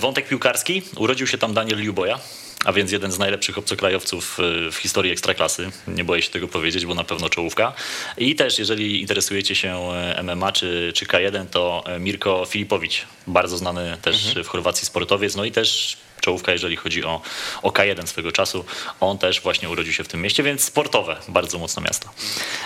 Wątek 0.00 0.28
piłkarski. 0.28 0.82
Urodził 0.96 1.26
się 1.26 1.38
tam 1.38 1.54
Daniel 1.54 1.78
Liuboja 1.78 2.18
a 2.64 2.72
więc 2.72 2.92
jeden 2.92 3.12
z 3.12 3.18
najlepszych 3.18 3.58
obcokrajowców 3.58 4.38
e, 4.40 4.70
w 4.70 4.76
historii 4.76 5.12
Ekstraklasy. 5.12 5.70
Nie 5.88 6.04
boję 6.04 6.22
się 6.22 6.30
tego 6.30 6.48
powiedzieć, 6.48 6.86
bo 6.86 6.94
na 6.94 7.04
pewno 7.04 7.28
czołówka. 7.28 7.72
I 8.18 8.34
też, 8.34 8.58
jeżeli 8.58 9.00
interesujecie 9.00 9.54
się 9.54 9.92
e, 9.92 10.22
MMA 10.22 10.52
czy, 10.52 10.92
czy 10.94 11.06
K1, 11.06 11.46
to 11.46 11.84
e, 11.86 11.98
Mirko 11.98 12.44
Filipowicz, 12.48 13.06
bardzo 13.26 13.56
znany 13.56 13.96
też 14.02 14.26
mhm. 14.26 14.44
w 14.44 14.48
Chorwacji 14.48 14.86
sportowiec, 14.86 15.36
no 15.36 15.44
i 15.44 15.52
też 15.52 15.96
czołówka, 16.20 16.52
jeżeli 16.52 16.76
chodzi 16.76 17.04
o, 17.04 17.20
o 17.62 17.70
K1 17.70 18.06
swego 18.06 18.32
czasu. 18.32 18.64
On 19.00 19.18
też 19.18 19.40
właśnie 19.40 19.68
urodził 19.70 19.92
się 19.92 20.04
w 20.04 20.08
tym 20.08 20.22
mieście, 20.22 20.42
więc 20.42 20.64
sportowe, 20.64 21.16
bardzo 21.28 21.58
mocno 21.58 21.82
miasto. 21.82 22.08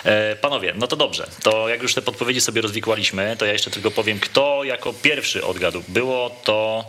E, 0.05 0.37
panowie, 0.37 0.75
no 0.77 0.87
to 0.87 0.97
dobrze. 0.97 1.29
To 1.43 1.69
jak 1.69 1.83
już 1.83 1.95
te 1.95 2.03
podpowiedzi 2.03 2.41
sobie 2.41 2.61
rozwikłaliśmy, 2.61 3.37
to 3.39 3.47
ja 3.47 3.53
jeszcze 3.53 3.71
tylko 3.71 3.91
powiem, 3.91 4.21
kto 4.21 4.65
jako 4.65 4.93
pierwszy 4.93 5.45
odgadł. 5.45 5.83
Było 5.89 6.31
to 6.45 6.85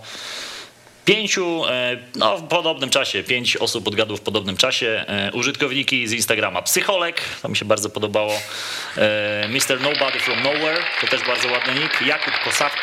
pięciu, 1.06 1.66
e, 1.70 1.98
no 2.16 2.38
w 2.38 2.44
podobnym 2.44 2.90
czasie, 2.90 3.24
pięć 3.24 3.58
osób 3.58 3.88
odgadło 3.88 4.18
w 4.18 4.22
podobnym 4.22 4.58
czasie, 4.58 5.06
e, 5.08 5.32
użytkowniki 5.32 6.08
z 6.08 6.14
Instagrama. 6.14 6.62
Psycholek, 6.62 7.22
to 7.42 7.50
mi 7.50 7.58
się 7.58 7.66
bardzo 7.66 7.90
podobało, 7.90 8.34
e, 8.98 9.48
Mr. 9.48 9.82
Nobody 9.82 10.20
from 10.20 10.44
Nowhere, 10.44 10.84
to 11.02 11.08
też 11.08 11.22
bardzo 11.28 11.52
ładny 11.52 11.74
nick, 11.82 12.02
Jakub 12.02 12.34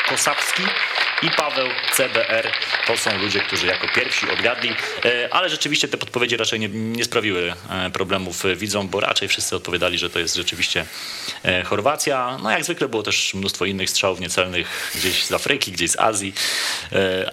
Kosawski 0.09 0.63
i 1.21 1.29
Paweł 1.29 1.67
CBR, 1.93 2.51
to 2.87 2.97
są 2.97 3.17
ludzie, 3.17 3.39
którzy 3.39 3.67
jako 3.67 3.87
pierwsi 3.95 4.31
odgadli, 4.31 4.75
ale 5.31 5.49
rzeczywiście 5.49 5.87
te 5.87 5.97
podpowiedzi 5.97 6.37
raczej 6.37 6.59
nie, 6.59 6.69
nie 6.69 7.03
sprawiły 7.03 7.53
problemów 7.93 8.43
widzom, 8.55 8.87
bo 8.87 8.99
raczej 8.99 9.27
wszyscy 9.27 9.55
odpowiadali, 9.55 9.97
że 9.97 10.09
to 10.09 10.19
jest 10.19 10.35
rzeczywiście 10.35 10.85
Chorwacja, 11.65 12.37
no 12.43 12.51
jak 12.51 12.63
zwykle 12.63 12.87
było 12.87 13.03
też 13.03 13.33
mnóstwo 13.33 13.65
innych 13.65 13.89
strzałów 13.89 14.19
niecelnych 14.19 14.91
gdzieś 14.95 15.25
z 15.25 15.31
Afryki, 15.31 15.71
gdzieś 15.71 15.91
z 15.91 15.99
Azji, 15.99 16.33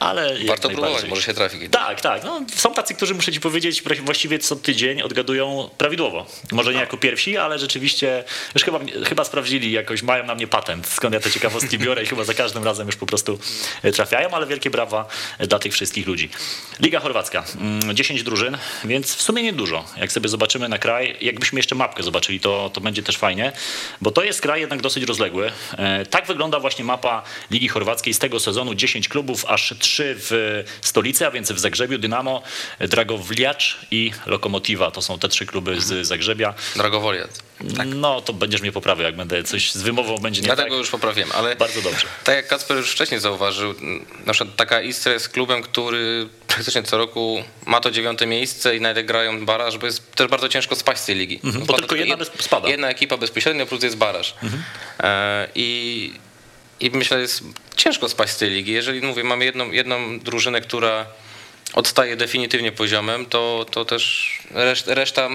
ale 0.00 0.37
Warto 0.47 0.69
próbować, 0.69 1.05
może 1.05 1.23
się 1.23 1.35
trafi. 1.35 1.69
Tak, 1.69 2.00
tak. 2.00 2.25
No, 2.25 2.41
są 2.57 2.75
tacy, 2.75 2.95
którzy 2.95 3.14
muszę 3.14 3.33
ci 3.33 3.41
powiedzieć, 3.41 3.83
właściwie 4.03 4.38
co 4.38 4.57
tydzień 4.57 5.03
odgadują 5.03 5.71
prawidłowo. 5.79 6.26
Może 6.53 6.75
nie 6.75 6.81
jako 6.81 6.97
pierwsi, 6.97 7.37
ale 7.37 7.59
rzeczywiście 7.59 8.25
już 8.55 8.64
chyba, 8.64 8.81
chyba 9.09 9.25
sprawdzili 9.25 9.73
jakoś, 9.73 10.03
mają 10.03 10.26
na 10.26 10.35
mnie 10.35 10.47
patent, 10.47 10.87
skąd 10.87 11.14
ja 11.14 11.21
te 11.21 11.31
ciekawostki 11.31 11.79
biorę 11.79 12.03
i 12.03 12.07
chyba 12.07 12.25
za 12.25 12.35
każdym 12.35 12.64
razem 12.64 12.87
już 12.87 12.97
po 12.97 13.07
prostu 13.07 13.33
e, 13.33 13.38
trafiają, 13.95 14.31
ale 14.31 14.47
wielkie 14.47 14.71
brawa 14.71 15.07
dla 15.38 15.59
tych 15.59 15.73
wszystkich 15.73 16.07
ludzi. 16.07 16.28
Liga 16.81 17.00
Chorwacka, 17.00 17.45
10 17.95 18.11
mm, 18.11 18.25
drużyn, 18.25 18.59
więc 18.85 19.14
w 19.14 19.22
sumie 19.22 19.42
niedużo. 19.42 19.85
Jak 19.96 20.12
sobie 20.12 20.29
zobaczymy 20.29 20.68
na 20.68 20.79
kraj, 20.79 21.16
jakbyśmy 21.20 21.59
jeszcze 21.59 21.75
mapkę 21.75 22.03
zobaczyli, 22.03 22.40
to, 22.40 22.70
to 22.75 22.81
będzie 22.81 23.03
też 23.03 23.16
fajnie, 23.16 23.53
bo 24.01 24.11
to 24.11 24.25
jest 24.25 24.40
kraj 24.40 24.61
jednak 24.61 24.83
dosyć 24.83 25.05
rozległy. 25.05 25.53
E, 25.79 26.07
tak 26.07 26.27
wygląda 26.27 26.61
właśnie 26.61 26.85
mapa 26.85 27.22
Ligi 27.51 27.68
Chorwackiej 27.68 28.14
z 28.14 28.18
tego 28.18 28.40
sezonu. 28.40 28.75
10 28.75 29.09
klubów, 29.09 29.44
aż 29.48 29.75
3 29.79 30.14
w 30.18 30.64
stolicy, 30.81 31.27
a 31.27 31.31
więc 31.31 31.53
w 31.53 31.59
Zagrzebiu 31.59 31.98
Dynamo, 31.98 32.42
Dragowliacz 32.79 33.79
i 33.90 34.12
Lokomotiva. 34.27 34.90
To 34.90 35.03
są 35.03 35.18
te 35.18 35.29
trzy 35.29 35.46
kluby 35.46 35.81
z 35.81 36.07
Zagrzebia. 36.07 36.55
Dragowoliac. 36.77 37.31
Tak. 37.77 37.87
No 37.87 38.21
to 38.21 38.33
będziesz 38.33 38.61
mnie 38.61 38.73
poprawił, 38.73 39.05
jak 39.05 39.17
będę 39.17 39.45
coś 39.45 39.73
z 39.73 39.83
wymową 39.83 40.19
będzie 40.19 40.40
nie 40.40 40.47
Dlatego 40.47 40.69
tak. 40.69 40.79
już 40.79 40.90
poprawiłem, 40.90 41.29
ale 41.35 41.57
bardzo 41.57 41.83
dobrze. 41.83 42.07
Tak 42.25 42.37
jak 42.37 42.49
Kacper 42.49 42.77
już 42.77 42.90
wcześniej 42.90 43.21
zauważył, 43.21 43.75
na 44.27 44.33
przykład 44.33 44.57
taka 44.57 44.81
Istra 44.81 45.12
jest 45.12 45.29
klubem, 45.29 45.62
który 45.62 46.29
praktycznie 46.47 46.83
co 46.83 46.99
roku 46.99 47.45
ma 47.67 47.81
to 47.81 47.90
dziewiąte 47.90 48.27
miejsce 48.27 48.77
i 48.77 48.81
nawet 48.81 49.07
grają 49.07 49.47
baraż, 49.47 49.79
bo 49.79 49.87
jest 49.87 50.12
też 50.12 50.27
bardzo 50.27 50.49
ciężko 50.49 50.77
spaść 50.77 51.01
z 51.01 51.05
tej 51.05 51.17
ligi. 51.17 51.40
Mhm, 51.45 51.67
bo 51.67 51.75
tylko 51.75 51.95
jedna 51.95 52.17
spada. 52.40 52.69
Jedna 52.69 52.88
ekipa 52.88 53.17
bezpośrednio 53.17 53.67
plus 53.67 53.83
jest 53.83 53.97
baraż. 53.97 54.35
Mhm. 54.43 54.62
E, 55.01 55.49
I 55.55 56.12
i 56.81 56.90
myślę, 56.90 57.17
że 57.17 57.21
jest 57.21 57.43
ciężko 57.77 58.09
spaść 58.09 58.33
z 58.33 58.37
tej 58.37 58.51
ligi. 58.51 58.73
Jeżeli 58.73 59.01
mówię, 59.01 59.25
mamy 59.25 59.45
jedną, 59.45 59.71
jedną 59.71 60.19
drużynę, 60.19 60.61
która 60.61 61.07
odstaje 61.74 62.16
definitywnie 62.16 62.72
poziomem, 62.72 63.26
to, 63.26 63.66
to 63.70 63.84
też 63.84 64.32
reszta, 64.50 64.94
reszta 64.94 65.28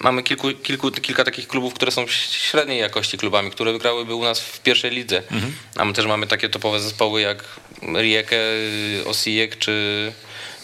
mamy 0.00 0.22
kilku, 0.22 0.52
kilku, 0.52 0.90
kilka 0.90 1.24
takich 1.24 1.48
klubów, 1.48 1.74
które 1.74 1.92
są 1.92 2.06
średniej 2.30 2.80
jakości 2.80 3.18
klubami, 3.18 3.50
które 3.50 3.78
grałyby 3.78 4.14
u 4.14 4.24
nas 4.24 4.40
w 4.40 4.60
pierwszej 4.60 4.90
lidze. 4.90 5.22
Mhm. 5.30 5.52
A 5.76 5.84
my 5.84 5.92
też 5.92 6.06
mamy 6.06 6.26
takie 6.26 6.48
topowe 6.48 6.80
zespoły 6.80 7.20
jak 7.20 7.44
Rijeke, 7.82 8.40
Osijek 9.06 9.58
czy, 9.58 10.12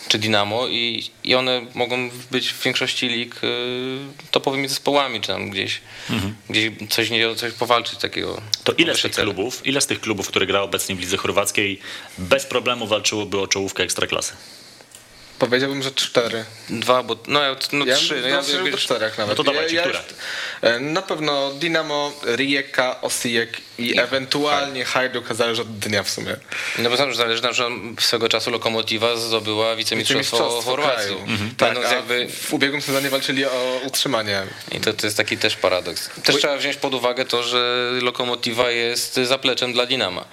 czy 0.08 0.18
Dinamo 0.18 0.68
i, 0.68 1.10
i 1.24 1.34
one 1.34 1.66
mogą 1.74 2.10
być 2.30 2.52
w 2.52 2.62
większości 2.62 3.08
lig 3.08 3.44
y, 3.44 3.48
topowymi 4.30 4.68
zespołami, 4.68 5.20
czy 5.20 5.28
tam 5.28 5.50
gdzieś, 5.50 5.80
mhm. 6.10 6.34
gdzieś 6.50 6.70
coś, 6.90 7.10
nie, 7.10 7.34
coś 7.34 7.52
powalczyć 7.52 7.98
takiego. 7.98 8.42
To 8.64 8.72
ile 8.72 8.94
z 8.94 9.02
tych 9.02 9.12
klubów, 9.12 9.66
ile 9.66 9.80
z 9.80 9.86
tych 9.86 10.00
klubów, 10.00 10.28
które 10.28 10.46
gra 10.46 10.60
obecnie 10.60 10.94
w 10.94 11.00
lidze 11.00 11.16
chorwackiej 11.16 11.80
bez 12.18 12.46
problemu 12.46 12.86
walczyłoby 12.86 13.40
o 13.40 13.46
czołówkę 13.46 13.82
ekstraklasy? 13.82 14.32
Powiedziałbym, 15.42 15.82
że 15.82 15.90
cztery. 15.90 16.44
Dwa, 16.70 17.02
bo 17.02 17.16
no, 17.26 17.40
no 17.72 17.84
ja 17.86 17.96
trzy. 17.96 18.20
No, 18.20 18.28
ja 18.28 18.42
bym 18.42 18.70
do 18.70 18.78
czterech 18.78 19.18
nawet. 19.18 19.38
No 19.38 19.44
to 19.44 19.52
dawajcie, 19.52 19.76
ja, 19.76 19.86
ja 19.86 20.00
e, 20.60 20.80
Na 20.80 21.02
pewno 21.02 21.50
Dinamo, 21.50 22.12
Rijeka, 22.24 23.00
Osijek 23.00 23.56
i, 23.78 24.00
ewentualnie 24.00 24.84
Hajduk, 24.84 25.34
zależy 25.34 25.62
od 25.62 25.78
dnia 25.78 26.02
w 26.02 26.10
sumie. 26.10 26.36
No 26.78 26.90
bo 26.90 26.96
że 26.96 27.14
zależy, 27.14 27.42
na 27.42 27.48
przykład 27.48 27.72
swego 28.00 28.28
czasu 28.28 28.50
Lokomotiva 28.50 29.16
zdobyła 29.16 29.76
wicemistrzostwo 29.76 30.62
Chorwacji. 30.62 31.16
Mhm. 31.16 31.54
Tak, 31.56 31.78
jakby... 31.92 32.28
w 32.28 32.54
ubiegłym 32.54 32.82
sezonie 32.82 33.10
walczyli 33.10 33.44
o 33.44 33.80
utrzymanie. 33.86 34.42
I 34.72 34.80
to, 34.80 34.92
to 34.92 35.06
jest 35.06 35.16
taki 35.16 35.38
też 35.38 35.56
paradoks. 35.56 36.10
Też 36.24 36.36
trzeba 36.36 36.56
wziąć 36.56 36.76
pod 36.76 36.94
uwagę 36.94 37.24
to, 37.24 37.42
że 37.42 37.90
Lokomotiva 38.02 38.70
jest 38.70 39.14
zapleczem 39.14 39.72
dla 39.72 39.86
Dinama 39.86 40.24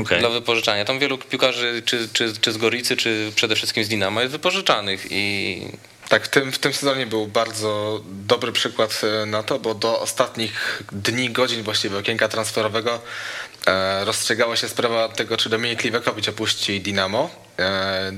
okay. 0.00 0.18
dla 0.18 0.28
wypożyczania. 0.28 0.84
Tam 0.84 0.98
wielu 0.98 1.18
piłkarzy, 1.18 1.82
czy, 1.84 2.08
czy, 2.12 2.32
czy 2.40 2.52
z 2.52 2.56
Goricy, 2.56 2.96
czy 2.96 3.32
przede 3.34 3.56
wszystkim 3.56 3.84
z 3.84 3.88
Dinamo 3.88 4.20
jest 4.20 4.32
wypożyczanych 4.32 5.06
i 5.10 5.60
tak, 6.08 6.24
w 6.24 6.28
tym, 6.28 6.52
w 6.52 6.58
tym 6.58 6.72
sezonie 6.72 7.06
był 7.06 7.26
bardzo 7.26 8.00
dobry 8.04 8.52
przykład 8.52 9.00
e, 9.22 9.26
na 9.26 9.42
to, 9.42 9.58
bo 9.58 9.74
do 9.74 10.00
ostatnich 10.00 10.82
dni, 10.92 11.30
godzin 11.30 11.62
właściwie 11.62 11.98
okienka 11.98 12.28
transferowego 12.28 13.00
e, 13.66 14.04
rozstrzegała 14.04 14.56
się 14.56 14.68
sprawa 14.68 15.08
tego, 15.08 15.36
czy 15.36 15.48
Dominik 15.48 15.84
Liwekowicz 15.84 16.28
opuści 16.28 16.80
Dinamo. 16.80 17.45
E, 17.58 18.12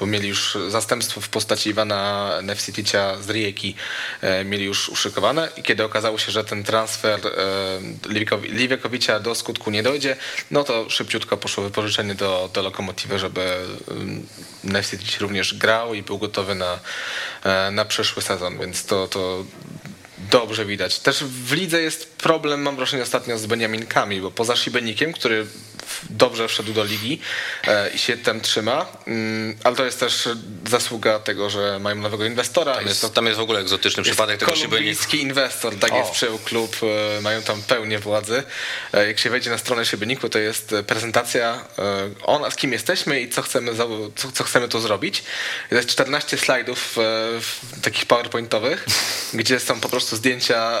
bo 0.00 0.06
mieli 0.06 0.28
już 0.28 0.58
zastępstwo 0.68 1.20
w 1.20 1.28
postaci 1.28 1.70
Iwana 1.70 2.30
Nefsiticia 2.42 3.16
z 3.22 3.30
Rijeki 3.30 3.74
e, 4.20 4.44
mieli 4.44 4.64
już 4.64 4.88
uszykowane. 4.88 5.48
I 5.56 5.62
kiedy 5.62 5.84
okazało 5.84 6.18
się, 6.18 6.32
że 6.32 6.44
ten 6.44 6.64
transfer 6.64 7.20
e, 7.26 7.30
Liwekowicza 8.42 9.20
do 9.20 9.34
skutku 9.34 9.70
nie 9.70 9.82
dojdzie, 9.82 10.16
no 10.50 10.64
to 10.64 10.90
szybciutko 10.90 11.36
poszło 11.36 11.64
wypożyczenie 11.64 12.14
do, 12.14 12.50
do 12.54 12.62
Lokomotywy, 12.62 13.18
żeby 13.18 13.56
Nefsitic 14.64 15.20
również 15.20 15.54
grał 15.54 15.94
i 15.94 16.02
był 16.02 16.18
gotowy 16.18 16.54
na, 16.54 16.78
na 17.70 17.84
przyszły 17.84 18.22
sezon, 18.22 18.58
więc 18.58 18.84
to, 18.84 19.08
to 19.08 19.44
dobrze 20.30 20.64
widać. 20.64 20.98
Też 20.98 21.24
w 21.24 21.52
lidze 21.52 21.82
jest 21.82 22.16
problem, 22.16 22.62
mam 22.62 22.76
wrażenie, 22.76 23.02
ostatnio 23.02 23.38
z 23.38 23.46
Beniaminkami, 23.46 24.20
bo 24.20 24.30
poza 24.30 24.56
Szibenikiem, 24.56 25.12
który 25.12 25.46
dobrze 26.10 26.48
wszedł 26.48 26.72
do 26.72 26.84
ligi 26.84 27.20
e, 27.66 27.90
i 27.90 27.98
się 27.98 28.16
tam 28.16 28.40
trzyma, 28.40 28.86
mm, 29.06 29.56
ale 29.64 29.76
to 29.76 29.84
jest 29.84 30.00
też 30.00 30.28
zasługa 30.66 31.18
tego, 31.18 31.50
że 31.50 31.78
mają 31.78 31.96
nowego 31.96 32.24
inwestora. 32.24 32.74
Tam 32.74 32.86
jest, 32.86 33.14
tam 33.14 33.26
jest 33.26 33.38
w 33.38 33.42
ogóle 33.42 33.60
egzotyczny 33.60 34.02
przypadek 34.02 34.40
tego 34.40 34.52
Szybenik. 34.52 34.70
Kolumbijski 34.70 35.22
inwestor, 35.22 35.78
tak 35.78 35.92
O. 35.92 35.96
jest 35.96 36.10
przyjął 36.10 36.38
klub, 36.38 36.76
e, 37.18 37.20
mają 37.20 37.42
tam 37.42 37.62
pełnię 37.62 37.98
władzy. 37.98 38.42
E, 38.92 39.06
Jak 39.06 39.18
się 39.18 39.30
wejdzie 39.30 39.50
na 39.50 39.58
stronę 39.58 39.86
Szybyniku, 39.86 40.28
to 40.28 40.38
jest 40.38 40.74
prezentacja 40.86 41.64
o 42.22 42.38
nas, 42.38 42.56
kim 42.56 42.72
jesteśmy 42.72 43.20
i 43.20 43.28
co 43.28 43.42
chcemy, 43.42 43.72
co, 44.16 44.32
co 44.32 44.44
chcemy 44.44 44.68
tu 44.68 44.80
zrobić. 44.80 45.24
To 45.70 45.74
jest 45.76 45.88
14 45.88 46.38
slajdów 46.38 46.96
takich 47.82 48.06
powerpointowych, 48.06 48.86
gdzie 49.34 49.60
są 49.60 49.80
po 49.80 49.88
prostu 49.88 50.13
zdjęcia, 50.14 50.80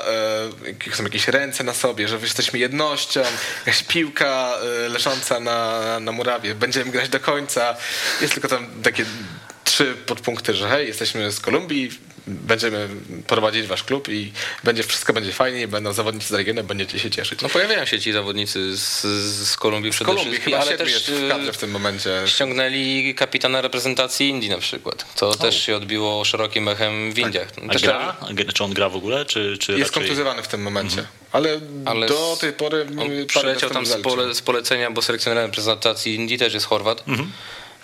e, 0.64 0.66
jakie 0.66 0.92
są 0.92 1.02
jakieś 1.02 1.28
ręce 1.28 1.64
na 1.64 1.74
sobie, 1.74 2.08
że 2.08 2.16
jesteśmy 2.16 2.58
jednością, 2.58 3.22
jakaś 3.66 3.82
piłka 3.82 4.54
e, 4.84 4.88
leżąca 4.88 5.40
na, 5.40 6.00
na 6.00 6.12
murawie, 6.12 6.54
będziemy 6.54 6.90
grać 6.90 7.08
do 7.08 7.20
końca. 7.20 7.76
Jest 8.20 8.32
tylko 8.32 8.48
tam 8.48 8.66
takie 8.82 9.04
trzy 9.64 9.94
podpunkty, 10.06 10.54
że 10.54 10.68
hej, 10.68 10.86
jesteśmy 10.86 11.32
z 11.32 11.40
Kolumbii, 11.40 11.90
będziemy 12.26 12.88
prowadzić 13.26 13.66
wasz 13.66 13.84
klub 13.84 14.08
i 14.08 14.32
będzie 14.64 14.82
wszystko 14.82 15.12
będzie 15.12 15.32
fajnie, 15.32 15.60
i 15.62 15.66
będą 15.66 15.92
zawodnicy 15.92 16.28
z 16.28 16.32
regionu, 16.32 16.64
będziecie 16.64 16.98
się 16.98 17.10
cieszyć. 17.10 17.40
No 17.40 17.48
pojawiają 17.48 17.84
się 17.84 18.00
ci 18.00 18.12
zawodnicy 18.12 18.76
z, 18.76 19.02
z 19.48 19.56
Kolumbii 19.56 19.92
z 19.92 19.94
przede 19.94 20.06
Kolumbii 20.06 20.32
wszystkim, 20.32 20.52
chyba 20.52 20.64
ale 20.66 20.78
też 20.78 20.92
jest 20.92 21.10
w 21.10 21.28
kadrze 21.28 21.52
w 21.52 21.56
y, 21.56 21.60
tym 21.60 21.70
momencie. 21.70 22.10
ściągnęli 22.26 23.14
kapitana 23.14 23.60
reprezentacji 23.60 24.28
Indii 24.28 24.50
na 24.50 24.58
przykład. 24.58 25.14
To 25.14 25.34
też 25.34 25.62
się 25.62 25.76
odbiło 25.76 26.24
szerokim 26.24 26.68
echem 26.68 27.12
w 27.12 27.18
Indiach. 27.18 27.48
A 27.68 27.72
Też 27.72 27.82
gra? 27.82 28.16
Czy 28.54 28.64
on 28.64 28.72
gra 28.72 28.88
w 28.88 28.96
ogóle, 28.96 29.24
czy, 29.24 29.58
czy 29.58 29.72
Jest 29.72 29.84
raczej... 29.84 30.02
kontuzjowany 30.02 30.42
w 30.42 30.48
tym 30.48 30.62
momencie, 30.62 31.06
ale, 31.32 31.60
Ale 31.84 32.06
do 32.06 32.36
tej 32.40 32.52
pory 32.52 32.86
On 32.98 33.26
przyleciał 33.26 33.70
tam 33.70 33.86
z, 33.86 33.96
pole, 33.96 34.34
z 34.34 34.42
polecenia, 34.42 34.90
bo 34.90 35.02
selekcjonerem 35.02 35.46
reprezentacji 35.50 36.14
Indii 36.14 36.38
też 36.38 36.54
jest 36.54 36.66
Chorwat. 36.66 37.04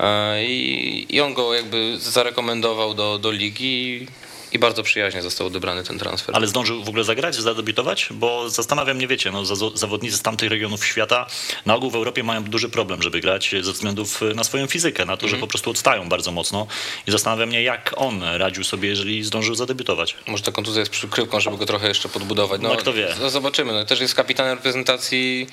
E, 0.01 0.45
I, 0.45 1.17
I 1.17 1.21
on 1.21 1.35
go 1.35 1.55
jakby 1.55 1.97
zarekomendował 1.99 2.95
do, 2.95 3.19
do 3.19 3.31
ligi 3.31 4.07
i, 4.53 4.59
bardzo 4.59 4.83
przyjaźnie 4.83 5.23
został 5.23 5.47
odebrany 5.47 5.85
ten 5.85 5.99
transfer. 5.99 6.35
Ale 6.37 6.47
zdążył 6.47 6.85
w 6.85 6.89
ogóle 6.89 7.05
zagrać, 7.05 7.35
zadebiutować? 7.35 8.09
Bo 8.11 8.51
zastanawiam 8.51 8.97
mnie, 8.97 9.07
wiecie, 9.07 9.31
no, 9.31 9.45
za- 9.45 9.55
zawodnicy 9.75 10.17
z 10.17 10.23
tamtych 10.23 10.51
regionów 10.51 10.87
świata 10.87 11.27
na 11.67 11.75
ogół 11.75 11.91
w 11.91 11.95
Europie 11.95 12.23
mają 12.25 12.45
duży 12.45 12.69
problem, 12.69 13.03
żeby 13.03 13.21
grać 13.21 13.55
ze 13.61 13.73
względów 13.73 14.23
y, 14.23 14.35
na 14.35 14.45
swoją 14.45 14.67
fizykę, 14.67 15.05
na 15.05 15.17
to, 15.17 15.29
że 15.29 15.37
po 15.37 15.47
prostu 15.47 15.71
odstają 15.71 16.09
bardzo 16.09 16.33
mocno. 16.33 16.67
I 17.07 17.11
zastanawiam 17.11 17.49
mnie, 17.49 17.63
jak 17.63 17.95
on 17.97 18.23
radził 18.23 18.65
sobie, 18.65 18.89
jeżeli 18.89 19.25
zdążył 19.25 19.55
zadebiutować. 19.55 20.17
Może 20.27 20.43
ta 20.43 20.53
kontuzja 20.53 20.81
jest 20.81 20.93
przykrywką, 20.93 21.41
żeby 21.41 21.57
go 21.57 21.67
trochę 21.67 21.89
jeszcze 21.89 22.09
podbudować. 22.09 22.61
No, 22.61 22.77
kto 22.77 22.93
wie. 22.93 23.15
z- 23.29 23.33
Zobaczymy. 23.33 23.73
No, 23.73 23.85
też 23.85 24.01
jest 24.01 24.15
kapitanem 24.15 24.55
reprezentacji, 24.57 25.47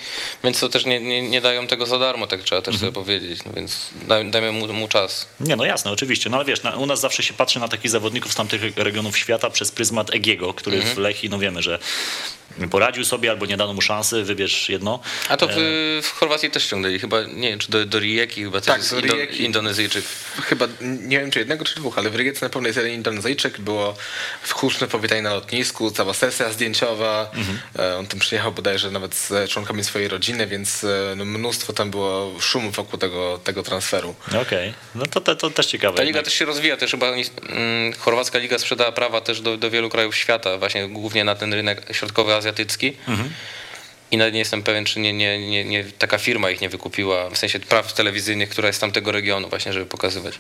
więc 0.44 0.60
to 0.60 0.70
też 0.70 0.86
nie, 0.86 1.00
nie, 1.00 1.22
nie 1.30 1.42
dają 1.42 1.68
tego 1.68 1.86
za 1.86 2.00
darmo, 2.00 2.28
tak 2.28 2.42
trzeba 2.44 2.62
też 2.62 2.76
Mhm. 2.76 2.92
sobie 2.94 3.04
powiedzieć. 3.06 3.40
No, 3.46 3.52
więc 3.54 3.90
daj, 4.08 4.32
dajmy 4.32 4.52
mu, 4.52 4.74
mu 4.74 4.88
czas. 4.88 5.28
Nie, 5.40 5.56
no 5.56 5.66
jasne, 5.66 5.92
oczywiście. 5.92 6.30
No 6.30 6.38
ale 6.38 6.46
wiesz, 6.46 6.64
na, 6.64 6.72
u 6.76 6.86
nas 6.86 7.00
zawsze 7.00 7.24
się 7.24 7.34
patrzy 7.34 7.60
na 7.60 7.68
takich 7.68 7.92
zawodników 7.92 8.32
z 8.32 8.36
tamtych 8.36 8.62
regionów 8.62 8.87
świata 9.16 9.50
przez 9.50 9.72
pryzmat 9.72 10.16
Egiego, 10.16 10.54
który 10.54 10.82
w 10.82 10.98
Lechii, 10.98 11.30
no 11.30 11.40
wiemy, 11.40 11.62
że 11.62 11.80
poradził 12.72 13.06
sobie 13.06 13.32
albo 13.32 13.46
nie 13.46 13.58
dano 13.58 13.74
mu 13.74 13.82
szansy, 13.82 14.24
wybierz 14.24 14.70
jedno. 14.70 15.00
A 15.30 15.38
to 15.38 15.48
w, 15.48 15.54
w 16.04 16.12
Chorwacji 16.12 16.52
też 16.52 16.64
ściągnęli 16.64 17.00
chyba, 17.00 17.24
nie 17.24 17.50
wiem, 17.50 17.60
czy 17.60 17.72
do, 17.72 17.86
do 17.86 18.00
Rijeki 18.00 18.44
chyba 18.44 18.62
Tak, 18.62 18.78
jest 18.78 18.92
do 18.92 19.00
Indo, 19.00 19.14
Rijeki. 19.14 19.44
Indonezyjczyk. 19.44 20.06
Chyba, 20.42 20.68
nie 20.82 21.20
wiem 21.20 21.32
czy 21.32 21.40
jednego 21.40 21.66
czy 21.66 21.76
dwóch, 21.76 21.98
ale 21.98 22.10
w 22.10 22.16
Rygiece 22.16 22.46
na 22.46 22.50
pewno 22.50 22.68
jest 22.68 22.78
jeden 22.78 22.94
Indonezyjczyk, 22.94 23.60
było 23.60 23.96
w 24.42 24.52
huczne 24.52 24.88
powitanie 24.88 25.22
na 25.22 25.34
lotnisku, 25.34 25.92
cała 25.92 26.14
sesja 26.14 26.52
zdjęciowa, 26.52 27.32
E, 27.80 27.98
on 27.98 28.08
tam 28.08 28.20
przyjechał 28.20 28.52
bodajże 28.52 28.92
nawet 28.92 29.16
z 29.16 29.50
członkami 29.50 29.84
swojej 29.84 30.08
rodziny, 30.08 30.48
więc 30.48 30.84
e, 30.84 31.14
no, 31.16 31.26
mnóstwo 31.26 31.74
tam 31.74 31.92
było 31.92 32.40
szumu 32.40 32.72
wokół 32.72 33.00
tego, 33.00 33.40
tego 33.44 33.64
transferu. 33.64 34.16
Okej, 34.42 34.74
no 34.96 35.06
to, 35.06 35.22
to, 35.22 35.36
to 35.36 35.50
też 35.50 35.66
ciekawe. 35.66 35.98
Ta 35.98 36.04
liga 36.04 36.24
też 36.24 36.34
się 36.34 36.46
rozwija, 36.46 36.78
też 36.78 36.92
chyba 36.92 37.08
mm, 37.08 37.94
chorwacka 37.94 38.40
liga 38.40 38.60
sprzedała 38.78 38.92
prawa 38.92 39.22
też 39.22 39.42
do, 39.42 39.58
do 39.58 39.70
wielu 39.70 39.90
krajów 39.90 40.16
świata, 40.16 40.58
właśnie 40.58 40.88
głównie 40.88 41.24
na 41.24 41.36
ten 41.36 41.54
rynek 41.54 41.82
środkowy 41.92 42.34
azjatycki. 42.34 42.94
I 44.12 44.18
nawet 44.18 44.34
nie 44.34 44.40
jestem 44.40 44.64
pewien, 44.64 44.86
czy 44.86 45.00
nie, 45.00 45.14
nie, 45.14 45.50
nie, 45.50 45.66
nie, 45.66 45.84
taka 45.84 46.18
firma 46.18 46.50
ich 46.50 46.62
nie 46.62 46.70
wykupiła, 46.70 47.30
w 47.30 47.38
sensie 47.38 47.60
praw 47.60 47.94
telewizyjnych, 47.94 48.50
która 48.50 48.68
jest 48.68 48.78
z 48.78 48.80
tamtego 48.80 49.12
regionu 49.12 49.50
właśnie, 49.50 49.74
żeby 49.74 49.86
pokazywać. 49.86 50.36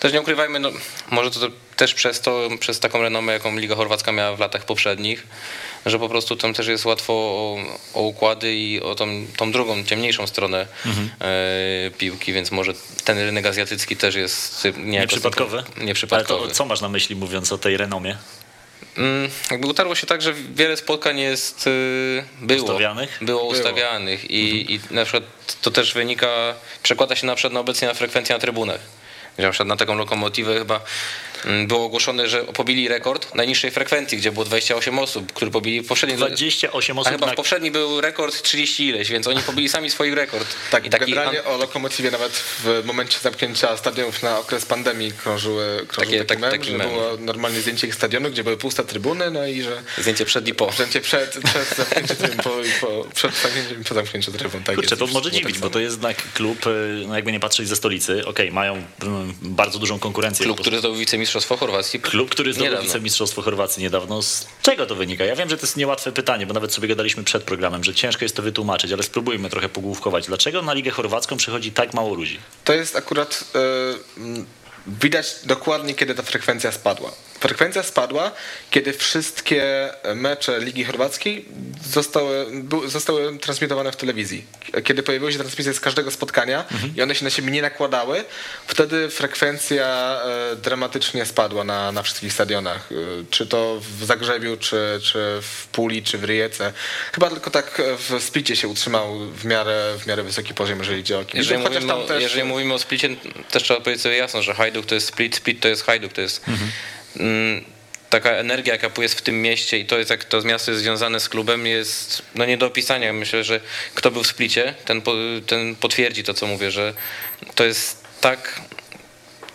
Też 0.00 0.12
nie 0.12 0.20
ukrywajmy, 0.20 0.58
no, 0.58 0.70
może 1.10 1.30
to 1.30 1.40
też 1.76 1.94
przez 1.94 2.20
to, 2.20 2.48
przez 2.60 2.80
taką 2.80 3.02
renomę, 3.02 3.32
jaką 3.32 3.56
Liga 3.56 3.74
Chorwacka 3.74 4.12
miała 4.12 4.36
w 4.36 4.40
latach 4.40 4.64
poprzednich, 4.64 5.26
że 5.86 5.98
po 5.98 6.08
prostu 6.08 6.36
tam 6.36 6.54
też 6.54 6.66
jest 6.66 6.84
łatwo 6.84 7.12
o, 7.12 7.56
o 7.94 8.02
układy 8.02 8.54
i 8.54 8.80
o 8.80 8.94
tą, 8.94 9.26
tą 9.36 9.52
drugą, 9.52 9.84
ciemniejszą 9.84 10.26
stronę 10.26 10.66
e, 11.20 11.90
piłki, 11.98 12.32
więc 12.32 12.50
może 12.50 12.72
ten 13.04 13.18
rynek 13.18 13.46
azjatycki 13.46 13.96
też 13.96 14.14
jest 14.14 14.68
Nieprzypadkowy? 14.76 15.62
Nieprzypadkowy. 15.80 16.40
Ale 16.40 16.48
to, 16.48 16.54
co 16.54 16.64
masz 16.64 16.80
na 16.80 16.88
myśli 16.88 17.16
mówiąc 17.16 17.52
o 17.52 17.58
tej 17.58 17.76
renomie? 17.76 18.16
Mm, 18.98 19.30
jakby 19.50 19.66
utarło 19.66 19.94
się 19.94 20.06
tak, 20.06 20.22
że 20.22 20.34
wiele 20.54 20.76
spotkań 20.76 21.18
jest 21.18 21.66
y, 21.66 22.24
było, 22.40 22.64
Ustawianych? 22.64 23.18
było 23.20 23.44
ustawianych 23.44 24.30
i, 24.30 24.74
i 24.74 24.80
na 24.90 25.04
przykład 25.04 25.24
to 25.62 25.70
też 25.70 25.94
wynika, 25.94 26.54
przekłada 26.82 27.16
się 27.16 27.26
na 27.26 27.34
przykład 27.34 27.52
na 27.52 27.60
obecnie 27.60 27.88
na 27.88 27.94
frekwencję 27.94 28.34
na 28.34 28.40
trybunach. 28.40 28.80
Gdzie 29.36 29.46
na 29.46 29.50
przykład 29.50 29.68
na 29.68 29.76
taką 29.76 29.94
lokomotywę 29.94 30.58
chyba 30.58 30.80
było 31.66 31.84
ogłoszone, 31.84 32.28
że 32.28 32.44
pobili 32.44 32.88
rekord 32.88 33.34
najniższej 33.34 33.70
frekwencji, 33.70 34.18
gdzie 34.18 34.32
było 34.32 34.44
28 34.44 34.98
osób, 34.98 35.32
które 35.32 35.50
pobili 35.50 35.80
w 35.80 35.86
poprzedniej 35.86 36.18
28 36.18 36.98
A 36.98 37.00
osób 37.00 37.12
chyba 37.12 37.26
na... 37.26 37.32
w 37.32 37.36
poprzedni 37.36 37.70
był 37.70 38.00
rekord 38.00 38.42
30 38.42 38.86
ileś, 38.88 39.10
więc 39.10 39.26
oni 39.26 39.42
pobili 39.42 39.68
sami 39.68 39.90
swój 39.90 40.14
rekord. 40.14 40.48
Tak, 40.70 40.86
I 40.86 40.90
taki 40.90 41.04
generalnie 41.04 41.44
an- 41.44 41.52
o 41.54 41.56
Lokomotywie 41.56 42.10
nawet 42.10 42.32
w 42.32 42.82
momencie 42.84 43.18
zamknięcia 43.18 43.76
stadionów 43.76 44.22
na 44.22 44.38
okres 44.38 44.66
pandemii 44.66 45.12
krążyły, 45.12 45.86
krążył 45.88 46.04
Takie- 46.12 46.18
taki 46.24 46.28
tak- 46.28 46.38
mem, 46.40 46.50
taki 46.50 46.70
że 46.70 46.76
mem. 46.76 46.88
było 46.90 47.16
normalnie 47.20 47.60
zdjęcie 47.60 47.86
ich 47.86 47.94
stadionu, 47.94 48.30
gdzie 48.30 48.44
były 48.44 48.56
puste 48.56 48.84
trybuny, 48.84 49.30
no 49.30 49.46
i 49.46 49.62
że 49.62 49.82
zdjęcie 49.98 50.24
przed 50.24 50.48
i 50.48 50.54
po. 50.54 50.72
zdjęcie 50.72 51.00
przed, 51.00 51.30
przed 51.44 51.76
zamknięciem 51.76 52.16
trybun, 52.16 52.38
po, 52.44 52.50
i 52.62 52.70
po, 52.80 53.06
przed 53.14 53.34
zamknięciem 53.42 53.84
po 53.84 53.94
zamknięciu 53.94 54.32
trybun. 54.32 54.62
Tak 54.62 54.74
Kurczę, 54.74 54.96
to 54.96 55.06
może 55.06 55.20
wszystko 55.20 55.38
dziwić, 55.38 55.54
tak 55.56 55.62
bo 55.62 55.70
to 55.70 55.78
jest 55.80 55.96
jednak 55.96 56.16
klub, 56.34 56.66
y, 56.66 56.70
no 57.06 57.14
jakby 57.16 57.32
nie 57.32 57.40
patrzeć 57.40 57.68
ze 57.68 57.76
stolicy. 57.76 58.26
Okej, 58.26 58.52
mają 58.52 58.82
mm, 59.02 59.34
bardzo 59.42 59.78
dużą 59.78 59.98
konkurencję. 59.98 60.44
Klub, 60.44 60.60
który 60.60 60.78
zdobył 60.78 61.00
wicemistrzostwo 61.26 61.56
Chorwacji. 61.56 62.00
Klub, 62.00 62.30
który 62.30 62.52
zdobył 62.52 62.82
wicemistrzostwo 62.82 63.42
Chorwacji 63.42 63.82
niedawno. 63.82 64.22
Z 64.22 64.46
czego 64.62 64.86
to 64.86 64.94
wynika? 64.94 65.24
Ja 65.24 65.36
wiem, 65.36 65.48
że 65.50 65.56
to 65.56 65.66
jest 65.66 65.76
niełatwe 65.76 66.12
pytanie, 66.12 66.46
bo 66.46 66.54
nawet 66.54 66.74
sobie 66.74 66.88
gadaliśmy 66.88 67.24
przed 67.24 67.42
programem, 67.42 67.84
że 67.84 67.94
ciężko 67.94 68.24
jest 68.24 68.36
to 68.36 68.42
wytłumaczyć, 68.42 68.92
ale 68.92 69.02
spróbujmy 69.02 69.50
trochę 69.50 69.68
pogłówkować. 69.68 70.26
Dlaczego 70.26 70.62
na 70.62 70.74
Ligę 70.74 70.90
Chorwacką 70.90 71.36
przychodzi 71.36 71.72
tak 71.72 71.94
mało 71.94 72.14
ludzi? 72.14 72.40
To 72.64 72.72
jest 72.72 72.96
akurat 72.96 73.44
mm, 74.16 74.46
widać 74.86 75.26
dokładnie, 75.44 75.94
kiedy 75.94 76.14
ta 76.14 76.22
frekwencja 76.22 76.72
spadła. 76.72 77.12
Frekwencja 77.40 77.82
spadła, 77.82 78.32
kiedy 78.70 78.92
wszystkie 78.92 79.90
mecze 80.14 80.60
Ligi 80.60 80.84
Chorwackiej 80.84 81.44
zostały, 81.90 82.46
zostały 82.86 83.38
transmitowane 83.38 83.92
w 83.92 83.96
telewizji. 83.96 84.44
Kiedy 84.84 85.02
pojawiły 85.02 85.32
się 85.32 85.38
transmisje 85.38 85.74
z 85.74 85.80
każdego 85.80 86.10
spotkania 86.10 86.64
i 86.96 87.02
one 87.02 87.14
się 87.14 87.24
na 87.24 87.30
siebie 87.30 87.50
nie 87.50 87.62
nakładały, 87.62 88.24
wtedy 88.66 89.10
frekwencja 89.10 90.18
e, 90.52 90.56
dramatycznie 90.56 91.26
spadła 91.26 91.64
na, 91.64 91.92
na 91.92 92.02
wszystkich 92.02 92.32
stadionach. 92.32 92.88
E, 92.92 92.94
Czy 93.30 93.46
to 93.46 93.80
w 93.98 94.04
Zagrzebiu, 94.04 94.56
czy, 94.56 95.00
czy 95.02 95.18
w 95.42 95.66
Puli, 95.72 96.02
czy 96.02 96.18
w 96.18 96.24
Ryjece. 96.24 96.72
Chyba 97.12 97.30
tylko 97.30 97.50
tak 97.50 97.82
w 97.98 98.22
Splicie 98.22 98.56
się 98.56 98.68
utrzymał 98.68 99.18
w 99.18 99.44
miarę, 99.44 99.94
w 99.98 100.06
miarę 100.06 100.22
wysoki 100.22 100.54
poziom, 100.54 100.78
jeżeli 100.78 101.00
idzie 101.00 101.18
o 101.18 101.24
kibiców. 101.24 101.50
Jeżeli, 101.50 101.58
mówimy, 101.58 102.06
też... 102.08 102.22
jeżeli 102.22 102.44
mówimy 102.44 102.74
o 102.74 102.78
splicie, 102.78 103.08
też 103.50 103.62
trzeba 103.62 103.80
powiedzieć 103.80 104.02
sobie 104.02 104.16
jasno, 104.16 104.42
że 104.42 104.54
Hajduk 104.54 104.86
to 104.86 104.94
jest 104.94 105.06
split, 105.06 105.36
split 105.36 105.60
to 105.60 105.68
jest 105.68 105.84
Hajduk, 105.84 106.12
to 106.12 106.20
jest 106.20 106.48
mm, 106.48 106.70
taka 108.10 108.30
energia, 108.30 108.72
jaka 108.72 109.02
jest 109.02 109.14
w 109.18 109.22
tym 109.22 109.42
mieście 109.42 109.78
i 109.78 109.86
to 109.86 109.98
jest 109.98 110.10
jak 110.10 110.24
to 110.24 110.42
miasto 110.42 110.70
jest 110.70 110.82
związane 110.82 111.20
z 111.20 111.28
klubem 111.28 111.66
jest 111.66 112.22
no 112.34 112.44
nie 112.46 112.58
do 112.58 112.66
opisania. 112.66 113.12
Myślę, 113.12 113.44
że 113.44 113.60
kto 113.94 114.10
był 114.10 114.22
w 114.22 114.26
splicie, 114.26 114.74
ten, 114.84 115.02
po- 115.02 115.14
ten 115.46 115.76
potwierdzi 115.76 116.24
to, 116.24 116.34
co 116.34 116.46
mówię, 116.46 116.70
że 116.70 116.94
to 117.54 117.64
jest 117.64 118.04
tak 118.20 118.60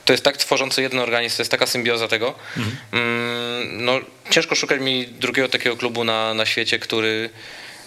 to 0.06 0.14
jest 0.14 0.24
tak 0.24 0.38
tworzący 0.38 0.82
jeden 0.82 1.00
organizm, 1.00 1.38
to 1.38 1.42
jest 1.42 1.52
taka 1.52 1.68
symbioza 1.68 2.08
tego. 2.08 2.36
Mm, 2.92 3.86
No, 3.86 4.00
ciężko 4.30 4.56
szukać 4.56 4.82
mi 4.82 5.08
drugiego 5.08 5.50
takiego 5.50 5.78
klubu 5.78 6.04
na, 6.04 6.34
na 6.34 6.46
świecie, 6.46 6.80
który 6.80 7.30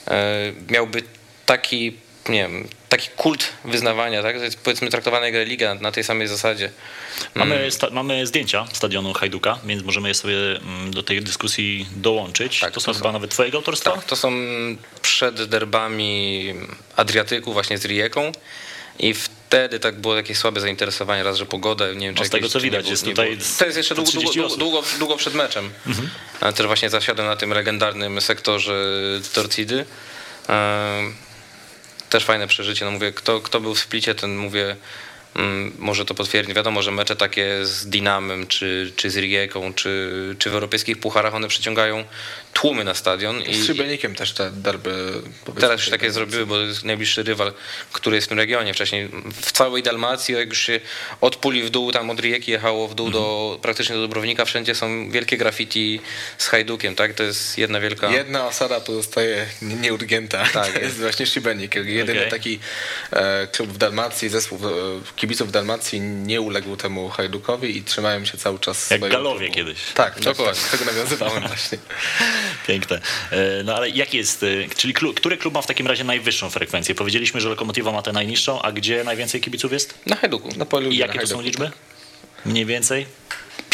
e, 0.08 0.52
miałby 0.70 1.02
taki, 1.46 1.96
nie 2.28 2.42
wiem, 2.42 2.68
taki 2.88 3.08
kult 3.16 3.52
wyznawania, 3.64 4.22
tak? 4.22 4.36
To 4.36 4.44
jest 4.44 4.58
powiedzmy 4.60 4.90
traktowana 4.90 5.26
jak 5.26 5.34
religia 5.34 5.74
na, 5.74 5.92
tej 5.92 6.04
samej 6.04 6.28
zasadzie. 6.28 6.70
Mamy, 7.34 7.70
sta- 7.70 7.90
mamy 7.92 8.26
zdjęcia 8.26 8.66
stadionu 8.72 9.12
Hajduka, 9.12 9.58
więc 9.64 9.82
możemy 9.82 10.08
je 10.08 10.14
sobie 10.14 10.36
mm, 10.56 10.90
do 10.90 11.02
tej 11.02 11.22
dyskusji 11.22 11.86
dołączyć. 11.96 12.60
Tak, 12.60 12.72
to 12.74 12.80
są 12.80 12.86
to 12.92 12.98
chyba 12.98 13.08
są- 13.08 13.12
nawet 13.12 13.30
twojego 13.30 13.58
autorstwa? 13.58 13.90
Tak, 13.90 14.04
to 14.04 14.16
są 14.16 14.32
przed 15.02 15.44
derbami 15.44 16.54
Adriatyku 16.96 17.52
właśnie 17.52 17.78
z 17.78 17.84
Rijeką 17.84 18.32
i 18.98 19.14
wtedy 19.14 19.80
tak 19.80 20.00
było 20.00 20.16
jakieś 20.16 20.38
słabe 20.38 20.60
zainteresowanie, 20.60 21.22
raz, 21.22 21.36
że 21.36 21.46
pogoda, 21.46 21.92
nie 21.92 22.06
wiem, 22.06 22.14
czy 22.14 22.20
No 22.22 22.26
z 22.26 22.30
tego, 22.30 22.38
jakieś- 22.46 22.52
co 22.52 22.60
widać, 22.60 22.80
było- 22.82 22.90
jest 22.90 23.04
tutaj. 23.04 23.38
To 23.58 23.64
jest 23.64 23.76
jeszcze 23.76 23.94
długo, 23.94 24.10
30 24.10 24.38
długo, 24.38 24.56
długo, 24.56 24.82
długo 24.98 25.16
przed 25.16 25.34
meczem. 25.34 25.70
Ale 26.40 26.52
też 26.52 26.66
właśnie 26.66 26.90
zasiadłem 26.90 27.26
na 27.28 27.36
tym 27.36 27.50
legendarnym 27.50 28.20
sektorze 28.20 28.74
Torcidy. 29.34 29.84
Też 32.14 32.24
fajne 32.24 32.46
przeżycie. 32.46 32.84
No 32.84 32.90
mówię, 32.90 33.12
kto, 33.12 33.40
kto 33.40 33.60
był 33.60 33.74
w 33.74 33.80
splicie, 33.80 34.14
ten 34.14 34.36
mówię, 34.36 34.76
mm, 35.36 35.72
może 35.78 36.04
to 36.04 36.14
potwierdzi. 36.14 36.54
Wiadomo, 36.54 36.82
że 36.82 36.90
mecze 36.90 37.16
takie 37.16 37.66
z 37.66 37.86
Dinamem, 37.86 38.46
czy, 38.46 38.92
czy 38.96 39.10
z 39.10 39.16
Rieką, 39.16 39.74
czy, 39.74 40.36
czy 40.38 40.50
w 40.50 40.54
europejskich 40.54 40.98
pucharach, 40.98 41.34
one 41.34 41.48
przyciągają 41.48 42.04
tłumy 42.54 42.84
na 42.84 42.94
stadion. 42.94 43.42
I, 43.42 43.54
Z 43.54 43.66
Szybienikiem 43.66 44.14
też 44.14 44.32
te 44.32 44.50
derby. 44.50 45.12
Teraz 45.60 45.80
już 45.80 45.90
takie 45.90 46.10
zrobiły, 46.12 46.46
bo 46.46 46.54
to 46.54 46.60
jest 46.62 46.84
najbliższy 46.84 47.22
rywal, 47.22 47.52
który 47.92 48.16
jest 48.16 48.26
w 48.26 48.28
tym 48.28 48.38
regionie. 48.38 48.74
Wcześniej 48.74 49.08
w 49.42 49.52
całej 49.52 49.82
Dalmacji, 49.82 50.34
jak 50.34 50.48
już 50.48 50.58
się 50.58 50.80
od 51.20 51.36
puli 51.36 51.62
w 51.62 51.70
dół, 51.70 51.92
tam 51.92 52.10
od 52.10 52.20
Rijeki 52.20 52.50
jechało 52.50 52.88
w 52.88 52.94
dół 52.94 53.10
do 53.10 53.58
praktycznie 53.62 53.94
do 53.94 54.00
Dobrownika, 54.02 54.44
wszędzie 54.44 54.74
są 54.74 55.10
wielkie 55.10 55.36
graffiti 55.36 56.00
z 56.38 56.46
Hajdukiem, 56.46 56.94
tak? 56.94 57.14
To 57.14 57.22
jest 57.22 57.58
jedna 57.58 57.80
wielka... 57.80 58.10
Jedna 58.10 58.46
osada 58.46 58.80
pozostaje 58.80 59.46
nie- 59.62 59.74
nieurgięta. 59.74 60.44
Tak, 60.52 60.72
to 60.72 60.78
jest 60.80 60.96
właśnie 61.00 61.26
Szybenik. 61.26 61.74
Jedyny 61.74 62.18
Okej. 62.18 62.30
taki 62.30 62.58
e, 63.12 63.46
klub 63.46 63.70
w 63.72 63.78
Dalmacji, 63.78 64.28
zespół 64.28 64.58
e, 64.68 64.70
kibiców 65.16 65.48
w 65.48 65.50
Dalmacji 65.50 66.00
nie 66.00 66.40
uległ 66.40 66.76
temu 66.76 67.08
Hajdukowi 67.08 67.76
i 67.76 67.82
trzymają 67.84 68.24
się 68.24 68.38
cały 68.38 68.58
czas 68.58 68.90
Jak 68.90 69.00
Galowie 69.00 69.38
klubu. 69.38 69.54
kiedyś. 69.54 69.78
Tak, 69.94 70.14
Dokładnie. 70.20 70.24
dokładnie. 70.24 70.62
Do 70.72 70.78
tego 70.78 70.84
nawiązywałem 70.92 71.42
właśnie. 71.48 71.78
Piękne. 72.66 73.00
E, 73.30 73.62
No 73.64 73.76
ale 73.76 73.90
jaki 73.90 74.16
jest, 74.16 74.42
e, 74.42 74.46
czyli 74.76 74.94
klub, 74.94 75.16
który 75.16 75.36
klub 75.36 75.54
ma 75.54 75.62
w 75.62 75.66
takim 75.66 75.86
razie 75.86 76.04
najwyższą 76.04 76.50
frekwencję? 76.50 76.94
Powiedzieliśmy, 76.94 77.40
że 77.40 77.48
Lokomotywa 77.48 77.92
ma 77.92 78.02
tę 78.02 78.12
najniższą, 78.12 78.62
a 78.62 78.72
gdzie 78.72 79.04
najwięcej 79.04 79.40
kibiców 79.40 79.72
jest? 79.72 79.94
Na 80.06 80.16
Hajduku. 80.16 80.48
Na 80.56 80.64
polu 80.64 80.90
I 80.90 80.98
na 80.98 81.06
jakie 81.06 81.18
to 81.18 81.26
są 81.26 81.40
liczby? 81.42 81.70
Mniej 82.46 82.66
więcej? 82.66 83.06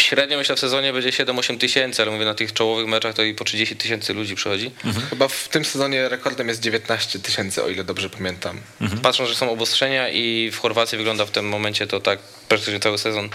Średnio 0.01 0.37
myślę 0.37 0.55
w 0.55 0.59
sezonie 0.59 0.93
będzie 0.93 1.09
7-8 1.09 1.57
tysięcy, 1.57 2.01
ale 2.01 2.11
mówię 2.11 2.25
na 2.25 2.33
tych 2.33 2.53
czołowych 2.53 2.87
meczach 2.87 3.15
to 3.15 3.23
i 3.23 3.33
po 3.33 3.43
30 3.43 3.75
tysięcy 3.75 4.13
ludzi 4.13 4.35
przychodzi. 4.35 4.71
Chyba 5.09 5.27
w 5.27 5.47
tym 5.47 5.65
sezonie 5.65 6.09
rekordem 6.09 6.47
jest 6.47 6.61
19 6.61 7.19
tysięcy, 7.19 7.63
o 7.63 7.69
ile 7.69 7.83
dobrze 7.83 8.09
pamiętam. 8.09 8.61
Patrząc, 9.01 9.29
że 9.29 9.35
są 9.35 9.51
obostrzenia 9.51 10.09
i 10.09 10.51
w 10.53 10.57
Chorwacji 10.57 10.97
wygląda 10.97 11.25
w 11.25 11.31
tym 11.31 11.49
momencie 11.49 11.87
to 11.87 11.99
tak 11.99 12.19
praktycznie 12.49 12.79
cały 12.79 12.97
sezon, 12.97 13.29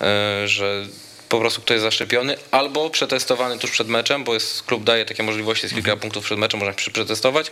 e, 0.00 0.48
że 0.48 0.86
po 1.30 1.38
prostu 1.40 1.60
ktoś 1.62 1.74
jest 1.74 1.82
zaszczepiony 1.82 2.36
albo 2.50 2.90
przetestowany 2.90 3.58
tuż 3.58 3.70
przed 3.70 3.88
meczem, 3.88 4.24
bo 4.24 4.34
jest, 4.34 4.62
klub 4.62 4.84
daje 4.84 5.04
takie 5.04 5.22
możliwości, 5.22 5.64
jest 5.64 5.74
kilka 5.74 5.96
punktów 5.96 6.24
przed 6.24 6.38
meczem, 6.38 6.60
można 6.60 6.78
się 6.78 6.90
przetestować 6.90 7.50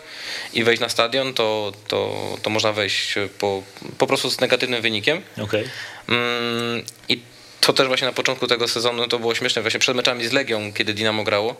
i 0.52 0.64
wejść 0.64 0.80
na 0.80 0.88
stadion, 0.88 1.34
to, 1.34 1.72
to, 1.88 2.36
to 2.42 2.50
można 2.50 2.72
wejść 2.72 3.14
po, 3.38 3.62
po 3.98 4.06
prostu 4.06 4.30
z 4.30 4.40
negatywnym 4.40 4.82
wynikiem. 4.82 5.22
Okej. 5.42 5.64
Mm, 6.08 6.82
I 7.08 7.20
to 7.60 7.72
też 7.72 7.88
właśnie 7.88 8.06
na 8.06 8.12
początku 8.12 8.46
tego 8.46 8.68
sezonu 8.68 9.08
to 9.08 9.18
było 9.18 9.34
śmieszne. 9.34 9.62
Właśnie 9.62 9.80
przed 9.80 9.96
meczami 9.96 10.26
z 10.26 10.32
Legią, 10.32 10.72
kiedy 10.72 10.94
Dinamo 10.94 11.24
grało, 11.24 11.56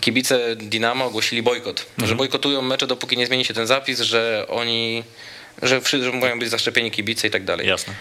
kibice 0.00 0.56
Dinamo 0.56 1.04
ogłosili 1.04 1.42
bojkot. 1.42 1.86
Że 1.98 2.14
bojkotują 2.14 2.62
mecze, 2.62 2.86
dopóki 2.86 3.16
nie 3.16 3.26
zmieni 3.26 3.44
się 3.44 3.54
ten 3.54 3.66
zapis, 3.66 4.00
że 4.00 4.46
oni. 4.48 5.04
Że, 5.62 5.80
wszyscy- 5.80 6.04
że 6.04 6.12
mają 6.12 6.38
być 6.38 6.50
zaszczepieni 6.50 6.90
kibice 6.90 7.28
i 7.28 7.30
tak 7.30 7.44
dalej. 7.44 7.68
Jasne. 7.68 7.94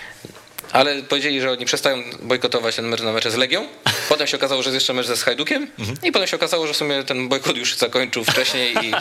Ale 0.74 1.04
powiedzieli, 1.04 1.42
że 1.42 1.52
oni 1.52 1.66
przestają 1.66 2.04
bojkotować 2.22 2.76
ten 2.76 2.88
mecz 2.88 3.02
na 3.02 3.12
mecze 3.12 3.32
z 3.32 3.36
Legią. 3.36 3.68
Potem 4.10 4.28
się 4.28 4.38
okazało, 4.38 4.64
że 4.64 4.70
jest 4.70 4.76
jeszcze 4.76 4.94
mecz 4.94 5.06
ze 5.08 5.16
Hajdukiem. 5.16 5.68
I 6.04 6.12
potem 6.12 6.28
się 6.28 6.36
okazało, 6.38 6.68
że 6.68 6.74
w 6.74 6.78
sumie 6.78 7.04
ten 7.04 7.30
bojkot 7.30 7.58
już 7.58 7.76
zakończył 7.76 8.24
wcześniej. 8.24 8.76
I, 8.82 8.94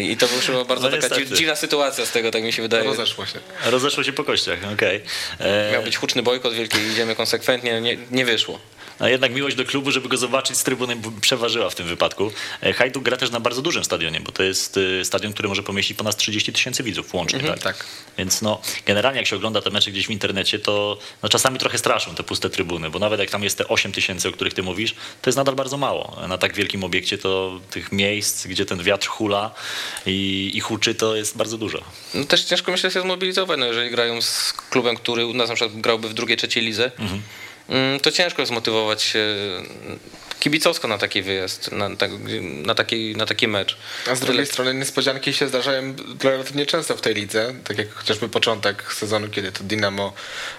i 0.12 0.16
to 0.16 0.26
była 0.46 0.64
bardzo 0.64 0.84
No 0.84 0.90
taka 0.96 1.02
niestety. 1.08 1.26
dzi- 1.26 1.34
dziwna 1.34 1.56
sytuacja 1.56 2.06
z 2.06 2.10
tego, 2.10 2.30
tak 2.30 2.42
mi 2.42 2.52
się 2.52 2.62
wydaje. 2.62 2.84
Rozeszło 2.84 3.26
się. 3.26 3.38
Rozeszło 3.64 4.04
się 4.04 4.12
po 4.12 4.24
kościach, 4.24 4.58
okej. 4.74 5.00
E, 5.38 5.72
Miał 5.72 5.82
być 5.82 5.96
huczny 5.96 6.22
bojkot 6.22 6.54
wielki 6.54 6.78
idziemy 6.92 7.16
konsekwentnie, 7.16 7.80
nie, 7.80 7.96
nie 8.10 8.24
wyszło. 8.24 8.58
A 9.00 9.08
jednak 9.08 9.34
miłość 9.34 9.56
do 9.56 9.64
klubu, 9.64 9.90
żeby 9.90 10.08
go 10.08 10.16
zobaczyć 10.16 10.56
z 10.56 10.64
trybuny 10.64 10.96
przeważyła 11.20 11.70
w 11.70 11.74
tym 11.74 11.86
wypadku. 11.86 12.32
E, 12.62 12.72
Hajduk 12.72 13.02
gra 13.02 13.16
też 13.16 13.30
na 13.30 13.40
bardzo 13.40 13.62
dużym 13.62 13.84
stadionie, 13.84 14.20
bo 14.20 14.32
to 14.32 14.42
jest 14.42 14.78
e, 15.00 15.04
stadion, 15.04 15.32
który 15.32 15.48
może 15.48 15.62
pomieścić 15.62 15.96
ponad 15.96 16.16
30 16.16 16.52
tysięcy 16.52 16.82
widzów 16.82 17.14
łącznie. 17.14 17.40
tak? 17.40 17.58
tak. 17.58 17.86
Więc 18.18 18.42
no, 18.42 18.60
generalnie 18.86 19.18
jak 19.18 19.26
się 19.26 19.36
ogląda 19.36 19.62
te 19.62 19.70
mecze 19.70 19.90
gdzieś 19.90 20.06
w 20.06 20.10
internecie, 20.10 20.58
to 20.58 20.98
no, 21.22 21.28
czasami 21.28 21.58
trochę 21.58 21.78
straszą 21.78 22.14
te 22.14 22.22
puste 22.22 22.50
trybuny, 22.50 22.90
bo 22.90 22.98
nawet 22.98 23.20
jak 23.20 23.30
tam 23.30 23.44
jest 23.44 23.58
te 23.58 23.68
8 23.68 23.92
tysięcy, 23.92 24.28
o 24.28 24.32
których 24.32 24.54
ty 24.54 24.62
mówisz, 24.62 24.94
to 25.22 25.30
jest 25.30 25.36
nadal 25.36 25.54
bardzo 25.54 25.76
mało. 25.76 26.16
Na 26.28 26.38
tak 26.38 26.54
wielkim 26.54 26.84
obiekcie 26.84 27.18
to 27.18 27.60
tych 27.70 27.92
miejsc, 27.92 28.46
gdzie 28.46 28.66
ten 28.66 28.82
wiatr 28.82 29.08
hula 29.08 29.50
i, 30.06 30.50
i 30.54 30.60
huczy, 30.60 30.94
to 30.94 31.16
jest 31.16 31.36
bardzo 31.36 31.58
dużo. 31.58 31.80
No 32.14 32.24
też 32.24 32.44
ciężko 32.44 32.72
myślę 32.72 32.90
się 32.90 33.00
zmobilizować, 33.00 33.60
no 33.60 33.66
jeżeli 33.66 33.90
grają 33.90 34.22
z 34.22 34.52
klubem, 34.70 34.96
który 34.96 35.26
u 35.26 35.34
nas 35.34 35.48
na 35.48 35.54
przykład 35.54 35.80
grałby 35.80 36.08
w 36.08 36.14
drugiej, 36.14 36.36
trzeciej 36.36 36.64
lidze, 36.64 36.90
mm, 36.98 37.22
to 38.02 38.10
ciężko 38.12 38.46
zmotywować 38.46 39.02
się 39.02 39.24
kibicowsko 40.40 40.88
na 40.88 40.98
taki 40.98 41.22
wyjazd, 41.22 41.72
na, 41.72 41.88
na, 42.66 42.74
taki, 42.74 43.16
na 43.16 43.26
taki 43.26 43.48
mecz. 43.48 43.76
A 44.10 44.14
z 44.14 44.20
drugiej 44.20 44.46
strony 44.46 44.74
niespodzianki 44.74 45.32
się 45.32 45.48
zdarzają 45.48 45.94
relatywnie 46.22 46.66
często 46.66 46.96
w 46.96 47.00
tej 47.00 47.14
lidze, 47.14 47.54
tak 47.64 47.78
jak 47.78 47.94
chociażby 47.94 48.28
początek 48.28 48.92
sezonu, 48.92 49.28
kiedy 49.28 49.52
to 49.52 49.64
Dinamo 49.64 50.12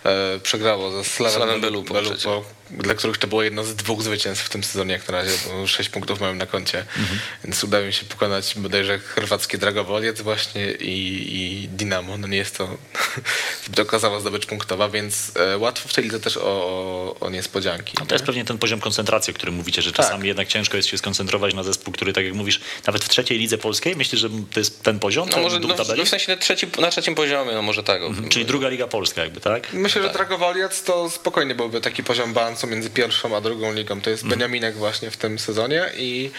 e, 0.05 0.39
przegrało 0.39 0.91
ze 0.91 1.03
Slavem, 1.03 1.61
Belupo, 1.61 1.93
Belupo 1.93 2.45
dla 2.77 2.93
których 2.95 3.17
to 3.17 3.27
było 3.27 3.43
jedno 3.43 3.63
z 3.63 3.75
dwóch 3.75 4.01
zwycięstw 4.01 4.45
w 4.45 4.49
tym 4.49 4.63
sezonie, 4.63 4.93
jak 4.93 5.09
na 5.09 5.17
razie, 5.17 5.31
bo 5.47 5.67
6 5.67 5.89
punktów 5.89 6.21
mają 6.21 6.35
na 6.35 6.45
koncie, 6.45 6.85
Mhm. 6.97 7.19
więc 7.43 7.63
udało 7.63 7.85
im 7.85 7.91
się 7.91 8.05
pokonać 8.05 8.53
bodajże 8.57 8.99
chorwacki 8.99 9.57
Dragowoliec 9.57 10.21
właśnie 10.21 10.71
i, 10.71 11.35
i 11.35 11.67
Dinamo, 11.69 12.17
no 12.17 12.27
nie 12.27 12.37
jest 12.37 12.57
to 12.57 12.77
zbyt 13.65 13.79
okazała 13.79 14.19
zdobycz 14.19 14.45
punktowa, 14.45 14.89
więc 14.89 15.31
e, 15.35 15.57
łatwo 15.57 15.89
w 15.89 15.93
tej 15.93 16.03
lidze 16.03 16.19
też 16.19 16.37
o, 16.37 16.41
o, 16.43 17.15
o 17.19 17.29
niespodzianki. 17.29 17.93
No 17.99 18.05
to 18.05 18.15
jest 18.15 18.25
pewnie 18.25 18.45
ten 18.45 18.57
poziom 18.57 18.79
koncentracji, 18.79 19.31
o 19.31 19.35
którym 19.35 19.55
że 19.79 19.91
czasami 19.91 20.27
jednak 20.27 20.47
ciężko 20.47 20.77
jest 20.77 20.89
się 20.89 20.97
skoncentrować 20.97 21.53
na 21.53 21.63
zespół, 21.63 21.93
który, 21.93 22.13
tak 22.13 22.25
jak 22.25 22.33
mówisz, 22.33 22.59
nawet 22.87 23.03
w 23.03 23.09
trzeciej 23.09 23.37
lidze 23.39 23.57
polskiej, 23.57 23.95
myślisz, 23.95 24.21
że 24.21 24.29
to 24.29 24.59
jest 24.59 24.83
ten 24.83 24.99
poziom, 24.99 25.29
No 25.31 25.37
może 25.41 25.59
no, 25.59 25.73
tabeli? 25.73 26.05
w 26.05 26.09
sensie 26.09 26.31
na, 26.31 26.37
trzeci, 26.37 26.67
na 26.79 26.89
trzecim 26.89 27.15
poziomie, 27.15 27.51
no 27.51 27.61
może 27.61 27.83
tak. 27.83 28.01
Czyli 28.29 28.45
druga 28.45 28.69
liga 28.69 28.87
polska 28.87 29.23
jakby, 29.23 29.41
tak? 29.41 29.73
Myślę, 29.73 30.01
że 30.01 30.09
Dragowoliec 30.09 30.83
to 30.83 31.09
spokojnie 31.09 31.55
byłby 31.55 31.81
taki 31.81 32.03
poziom 32.03 32.33
balansu 32.33 32.67
między 32.67 32.89
pierwszą 32.89 33.35
a 33.37 33.41
drugą 33.41 33.73
ligą. 33.73 34.01
To 34.01 34.09
jest 34.09 34.27
Beniaminek 34.27 34.75
właśnie 34.75 35.11
w 35.11 35.17
tym 35.17 35.39
sezonie 35.39 35.89
i 35.97 36.31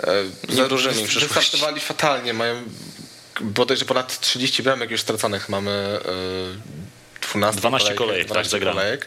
e, 0.00 0.04
za- 0.48 0.68
przyszłości. 0.68 1.20
wystartowali 1.20 1.80
fatalnie. 1.80 2.32
Mają 2.32 2.62
bodajże 3.40 3.84
ponad 3.84 4.20
30 4.20 4.62
bramek 4.62 4.90
już 4.90 5.00
straconych 5.00 5.48
mamy. 5.48 6.00
E, 7.26 7.38
12 7.38 7.60
12 7.60 7.94
kolejek, 7.94 8.28
tak, 8.28 8.46
kolejek. 8.64 9.06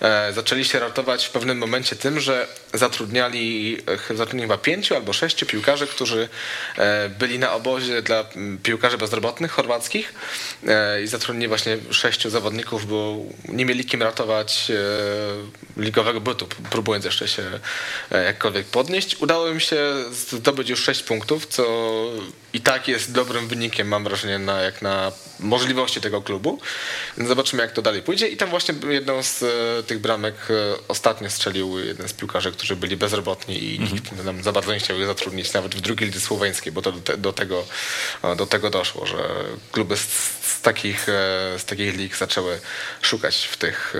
E, 0.00 0.32
zaczęli 0.32 0.64
się 0.64 0.78
ratować 0.78 1.26
w 1.26 1.30
pewnym 1.30 1.58
momencie 1.58 1.96
tym, 1.96 2.20
że 2.20 2.46
zatrudniali 2.74 3.76
e, 4.10 4.16
zatrudnili 4.16 4.42
chyba 4.42 4.58
pięciu 4.58 4.94
albo 4.94 5.12
sześciu 5.12 5.46
piłkarzy, 5.46 5.86
którzy 5.86 6.28
e, 6.78 7.08
byli 7.08 7.38
na 7.38 7.52
obozie 7.52 8.02
dla 8.02 8.24
piłkarzy 8.62 8.98
bezrobotnych 8.98 9.52
chorwackich 9.52 10.14
e, 10.66 11.02
i 11.02 11.06
zatrudnili 11.06 11.48
właśnie 11.48 11.78
sześciu 11.90 12.30
zawodników, 12.30 12.86
bo 12.86 13.16
nie 13.48 13.64
mieli 13.64 13.84
kim 13.84 14.02
ratować 14.02 14.72
ligowego 15.76 16.20
bytu, 16.20 16.46
próbując 16.70 17.04
jeszcze 17.04 17.28
się 17.28 17.42
jakkolwiek 18.10 18.66
podnieść. 18.66 19.16
Udało 19.20 19.48
im 19.48 19.60
się 19.60 19.94
zdobyć 20.12 20.68
już 20.68 20.82
sześć 20.82 21.02
punktów, 21.02 21.46
co 21.46 21.64
i 22.52 22.60
tak 22.60 22.88
jest 22.88 23.12
dobrym 23.12 23.48
wynikiem, 23.48 23.88
mam 23.88 24.04
wrażenie, 24.04 24.38
na, 24.38 24.60
jak 24.60 24.82
na 24.82 25.12
możliwości 25.40 26.00
tego 26.00 26.22
klubu. 26.22 26.60
Zobaczymy, 27.18 27.62
jak 27.62 27.72
to 27.72 27.82
dalej 27.82 28.02
pójdzie. 28.02 28.28
I 28.28 28.36
tam 28.36 28.50
właśnie 28.50 28.74
jedną 28.88 29.22
z 29.22 29.42
e, 29.42 29.82
tych 29.82 29.98
bramek 29.98 30.34
e, 30.50 30.74
ostatnio 30.88 31.30
strzelił 31.30 31.78
jeden 31.78 32.08
z 32.08 32.12
piłkarzy, 32.12 32.52
którzy 32.52 32.76
byli 32.76 32.96
bezrobotni 32.96 33.74
i 33.74 33.80
nikt 33.80 34.24
nam 34.24 34.42
za 34.42 34.52
bardzo 34.52 34.72
nie 34.72 34.78
chciał 34.78 35.00
ich 35.00 35.06
zatrudnić, 35.06 35.52
nawet 35.52 35.74
w 35.74 35.80
drugiej 35.80 36.08
lidze 36.08 36.20
słoweńskiej, 36.20 36.72
bo 36.72 36.82
to 36.82 36.92
do, 36.92 37.00
te, 37.00 37.16
do, 37.16 37.32
tego, 37.32 37.64
e, 38.22 38.36
do 38.36 38.46
tego 38.46 38.70
doszło, 38.70 39.06
że 39.06 39.44
kluby 39.72 39.96
z, 39.96 40.00
z, 40.42 40.60
takich, 40.60 41.06
z 41.58 41.64
takich 41.64 41.96
lig 41.96 42.16
zaczęły 42.16 42.60
szukać 43.02 43.48
w 43.52 43.56
tych, 43.56 43.94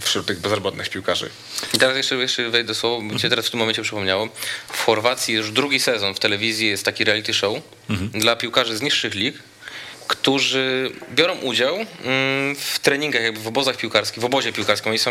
wśród 0.00 0.26
tych 0.26 0.40
bezrobotnych 0.40 0.90
piłkarzy. 0.90 1.30
I 1.74 1.78
teraz 1.78 1.96
jeszcze, 1.96 2.16
jeszcze 2.16 2.50
wejdę 2.50 2.74
słowo, 2.74 2.96
bo 2.96 3.14
mi 3.14 3.20
się 3.20 3.28
teraz 3.28 3.46
w 3.46 3.50
tym 3.50 3.60
momencie 3.60 3.82
przypomniało. 3.82 4.28
W 4.72 4.84
Chorwacji 4.84 5.34
już 5.34 5.50
drugi 5.50 5.80
sezon 5.80 6.14
w 6.14 6.18
telewizji 6.18 6.68
jest 6.68 6.84
taki 6.84 7.04
reality 7.04 7.34
show 7.34 7.62
dla 8.14 8.36
piłkarzy 8.36 8.76
z 8.76 8.82
niższych 8.82 9.14
lig, 9.14 9.34
którzy 10.08 10.90
biorą 11.14 11.38
udział 11.38 11.74
mm, 11.74 12.56
w 12.56 12.78
treningach, 12.78 13.22
jakby 13.22 13.40
w 13.40 13.46
obozach 13.46 13.76
piłkarskich, 13.76 14.22
w 14.22 14.24
obozie 14.24 14.52
piłkarskim. 14.52 14.94
I 14.94 14.98
są 14.98 15.10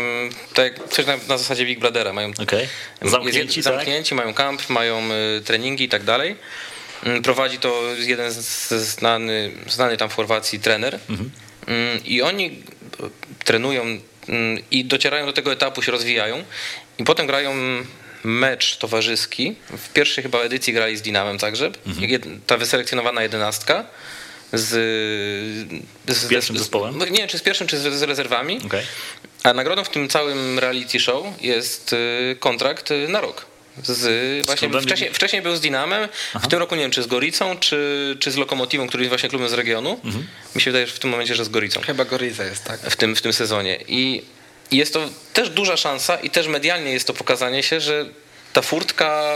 tak, 0.54 0.88
coś 0.88 1.06
na, 1.06 1.16
na 1.28 1.38
zasadzie 1.38 1.66
Big 1.66 1.78
Brothera. 1.78 2.12
Mają 2.12 2.30
Okej. 2.42 2.68
Zamknięci, 3.02 3.58
jest, 3.58 3.68
tak? 3.68 3.76
zamknięci 3.76 4.14
mają 4.14 4.34
kamp, 4.34 4.68
mają 4.68 5.02
y, 5.38 5.40
treningi 5.40 5.84
i 5.84 5.88
tak 5.88 6.04
dalej. 6.04 6.36
Mm, 7.04 7.22
Prowadzi 7.22 7.58
to 7.58 7.82
jeden 7.98 8.32
znany, 8.32 9.50
znany 9.68 9.96
tam 9.96 10.08
w 10.08 10.14
Chorwacji 10.14 10.60
trener. 10.60 10.98
Mm, 11.66 12.04
I 12.04 12.22
oni 12.22 12.46
y, 12.46 13.44
trenują 13.44 14.00
i 14.70 14.84
docierają 14.84 15.26
do 15.26 15.32
tego 15.32 15.52
etapu, 15.52 15.82
się 15.82 15.92
rozwijają 15.92 16.44
i 16.98 17.04
potem 17.04 17.26
grają 17.26 17.54
mecz 18.24 18.76
towarzyski. 18.76 19.54
W 19.78 19.92
pierwszej 19.92 20.22
chyba 20.24 20.38
edycji 20.38 20.72
grali 20.72 20.96
z 20.96 21.02
Dinamem 21.02 21.38
Zagrzeb. 21.38 21.78
Jed- 21.86 22.38
Ta 22.46 22.56
wyselekcjonowana 22.56 23.22
jedenastka 23.22 23.84
z, 24.52 24.68
z 26.08 26.28
pierwszym 26.28 26.58
zespołem? 26.58 26.98
No, 26.98 27.04
nie 27.04 27.18
wiem, 27.18 27.28
czy 27.28 27.38
z 27.38 27.42
pierwszym, 27.42 27.66
czy 27.66 27.78
z, 27.78 27.94
z 27.94 28.02
rezerwami. 28.02 28.60
Okay. 28.66 28.82
A 29.42 29.52
nagrodą 29.52 29.84
w 29.84 29.88
tym 29.88 30.08
całym 30.08 30.58
reality 30.58 31.00
show 31.00 31.26
jest 31.40 31.92
y, 31.92 32.36
kontrakt 32.40 32.90
y, 32.90 33.08
na 33.08 33.20
rok. 33.20 33.46
Z, 33.82 34.46
właśnie 34.46 34.70
wcześniej, 34.80 35.10
wcześniej, 35.14 35.42
był 35.42 35.56
z 35.56 35.60
Dinamem, 35.60 36.08
Aha. 36.34 36.46
w 36.46 36.50
tym 36.50 36.58
roku 36.58 36.74
nie 36.74 36.80
wiem, 36.82 36.90
czy 36.90 37.02
z 37.02 37.06
Goricą, 37.06 37.56
czy, 37.58 38.16
czy 38.20 38.30
z 38.30 38.36
Lokomotywą, 38.36 38.86
który 38.88 39.02
jest 39.02 39.08
właśnie 39.08 39.28
klubem 39.28 39.48
z 39.48 39.52
regionu. 39.52 40.00
Mhm. 40.04 40.26
Mi 40.54 40.60
się 40.62 40.70
wydaje, 40.70 40.86
że 40.86 40.92
w 40.92 40.98
tym 40.98 41.10
momencie, 41.10 41.34
że 41.34 41.44
z 41.44 41.48
Goricą. 41.48 41.80
Chyba 41.80 42.04
Gorica 42.04 42.44
jest, 42.44 42.64
tak. 42.64 42.80
W 42.80 42.96
tym, 42.96 43.16
w 43.16 43.22
tym 43.22 43.32
sezonie. 43.32 43.78
I 43.88 44.22
jest 44.72 44.94
to 44.94 45.08
też 45.32 45.50
duża 45.50 45.76
szansa 45.76 46.16
i 46.16 46.30
też 46.30 46.46
medialnie 46.46 46.90
jest 46.90 47.06
to 47.06 47.14
pokazanie 47.14 47.62
się, 47.62 47.80
że 47.80 48.06
ta 48.52 48.62
furtka 48.62 49.34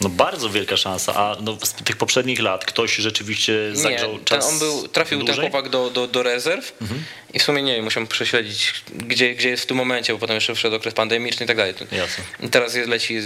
no 0.00 0.08
bardzo 0.08 0.50
wielka 0.50 0.76
szansa, 0.76 1.14
a 1.14 1.36
no 1.40 1.58
z 1.64 1.72
tych 1.72 1.96
poprzednich 1.96 2.40
lat 2.40 2.64
ktoś 2.64 2.96
rzeczywiście 2.96 3.52
zagrzał 3.72 4.12
nie, 4.12 4.24
czas 4.24 4.48
on 4.48 4.58
był, 4.58 4.88
trafił 4.88 5.18
dłużej? 5.18 5.36
ten 5.36 5.44
chłopak 5.44 5.68
do, 5.68 5.90
do, 5.90 6.06
do 6.06 6.22
rezerw 6.22 6.72
mhm. 6.82 7.04
I 7.34 7.38
w 7.38 7.42
sumie 7.42 7.62
nie 7.62 7.74
wiem, 7.74 7.84
musiałem 7.84 8.06
prześledzić, 8.06 8.74
gdzie, 8.94 9.34
gdzie 9.34 9.48
jest 9.48 9.62
w 9.62 9.66
tym 9.66 9.76
momencie, 9.76 10.12
bo 10.12 10.18
potem 10.18 10.34
jeszcze 10.34 10.54
wszedł 10.54 10.76
okres 10.76 10.94
pandemiczny 10.94 11.44
i 11.44 11.46
tak 11.46 11.56
dalej. 11.56 11.74
Jasne. 11.92 12.24
Teraz 12.50 12.74
jest, 12.74 12.88
leci, 12.88 13.18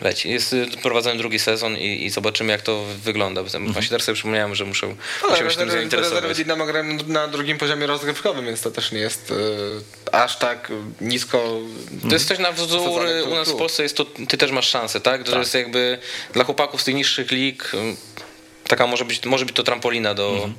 leci. 0.00 0.30
Jest 0.30 0.54
prowadzony 0.82 1.18
drugi 1.18 1.38
sezon 1.38 1.76
i, 1.76 2.04
i 2.04 2.10
zobaczymy 2.10 2.52
jak 2.52 2.62
to 2.62 2.84
wygląda. 2.84 3.40
Mhm. 3.40 3.72
Właśnie 3.72 3.88
teraz 3.88 4.04
sobie 4.04 4.14
przypomniałem, 4.14 4.54
że 4.54 4.64
muszę, 4.64 4.94
Ale 5.22 5.32
muszę 5.32 5.50
się 5.50 5.56
tym 5.56 5.70
zainteresować. 5.70 6.22
Rezerwy 6.22 6.44
Dynamo 6.44 6.66
grają 6.66 6.98
na 7.06 7.28
drugim 7.28 7.58
poziomie 7.58 7.86
rozgrywkowym, 7.86 8.46
więc 8.46 8.60
to 8.60 8.70
też 8.70 8.92
nie 8.92 9.00
jest 9.00 9.32
e, 10.12 10.14
aż 10.14 10.36
tak 10.38 10.72
nisko. 11.00 11.60
To 12.08 12.14
jest 12.14 12.28
coś 12.28 12.38
na 12.38 12.52
wzór, 12.52 13.06
u 13.30 13.34
nas 13.34 13.50
w 13.50 13.56
Polsce 13.56 13.82
jest 13.82 13.96
to, 13.96 14.04
ty 14.28 14.36
też 14.38 14.50
masz 14.50 14.68
szansę, 14.68 15.00
tak? 15.00 15.24
To 15.24 15.30
tak. 15.30 15.40
jest 15.40 15.54
jakby 15.54 15.98
dla 16.32 16.44
chłopaków 16.44 16.82
z 16.82 16.84
tych 16.84 16.94
niższych 16.94 17.30
lig 17.30 17.72
taka 18.68 18.86
może 18.86 19.04
być, 19.04 19.24
może 19.24 19.44
być 19.44 19.56
to 19.56 19.62
trampolina 19.62 20.14
do, 20.14 20.30
mhm 20.30 20.54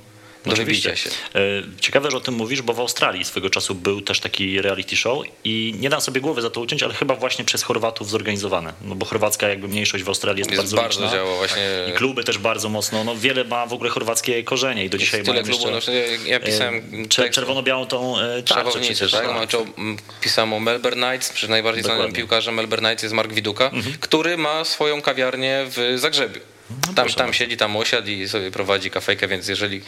do 0.47 0.55
wybicia 0.55 0.95
się. 0.95 1.10
E, 1.10 1.39
ciekawe, 1.81 2.12
że 2.12 2.17
o 2.17 2.19
tym 2.19 2.33
mówisz, 2.33 2.62
bo 2.62 2.73
w 2.73 2.79
Australii 2.79 3.25
swego 3.25 3.49
czasu 3.49 3.75
był 3.75 4.01
też 4.01 4.19
taki 4.19 4.62
reality 4.62 4.95
show 4.95 5.23
i 5.43 5.75
nie 5.79 5.89
dam 5.89 6.01
sobie 6.01 6.21
głowy 6.21 6.41
za 6.41 6.49
to 6.49 6.62
uciąć, 6.62 6.83
ale 6.83 6.93
chyba 6.93 7.15
właśnie 7.15 7.45
przez 7.45 7.63
Chorwatów 7.63 8.10
zorganizowane. 8.10 8.73
No 8.81 8.95
bo 8.95 9.05
chorwacka 9.05 9.49
jakby 9.49 9.67
mniejszość 9.67 10.03
w 10.03 10.07
Australii 10.07 10.39
jest, 10.39 10.51
jest 10.51 10.62
bardzo, 10.62 10.77
bardzo 10.77 11.15
działa 11.15 11.36
właśnie. 11.36 11.63
I 11.89 11.91
kluby 11.91 12.23
też 12.23 12.38
bardzo 12.38 12.69
mocno, 12.69 13.03
no 13.03 13.15
wiele 13.15 13.43
ma 13.43 13.65
w 13.65 13.73
ogóle 13.73 13.89
chorwackie 13.89 14.43
korzenie 14.43 14.86
i 14.86 14.89
do 14.89 14.97
dzisiaj 14.97 15.23
mają 15.23 15.43
klubu, 15.43 15.69
jeszcze, 15.69 15.91
no, 15.91 16.29
ja 16.29 16.39
pisałem 16.39 17.05
e, 17.19 17.29
czerwono-białą 17.29 17.86
tą 17.86 18.19
e, 18.19 18.43
tarczę 18.43 18.79
przecież. 18.79 19.12
Tak, 19.12 19.25
tak. 19.51 19.62
pisałem 20.21 20.53
o 20.53 20.60
Melbourne 20.60 21.07
Knights, 21.07 21.29
przy 21.29 21.49
najbardziej 21.49 21.83
znanym 21.83 22.13
piłkarzem 22.13 22.55
Melbourne 22.55 22.89
Knights 22.89 23.03
jest 23.03 23.15
Mark 23.15 23.33
Widuka, 23.33 23.69
mhm. 23.69 23.95
który 23.99 24.38
ma 24.38 24.65
swoją 24.65 25.01
kawiarnię 25.01 25.65
w 25.67 25.99
Zagrzebiu. 25.99 26.39
No 26.69 26.93
tam, 26.93 27.10
tam 27.10 27.34
siedzi, 27.34 27.58
tam 27.58 27.75
osiadł 27.75 28.08
i 28.08 28.27
sobie 28.27 28.51
prowadzi 28.51 28.91
kafejkę, 28.91 29.27
więc 29.27 29.47
jeżeli 29.47 29.82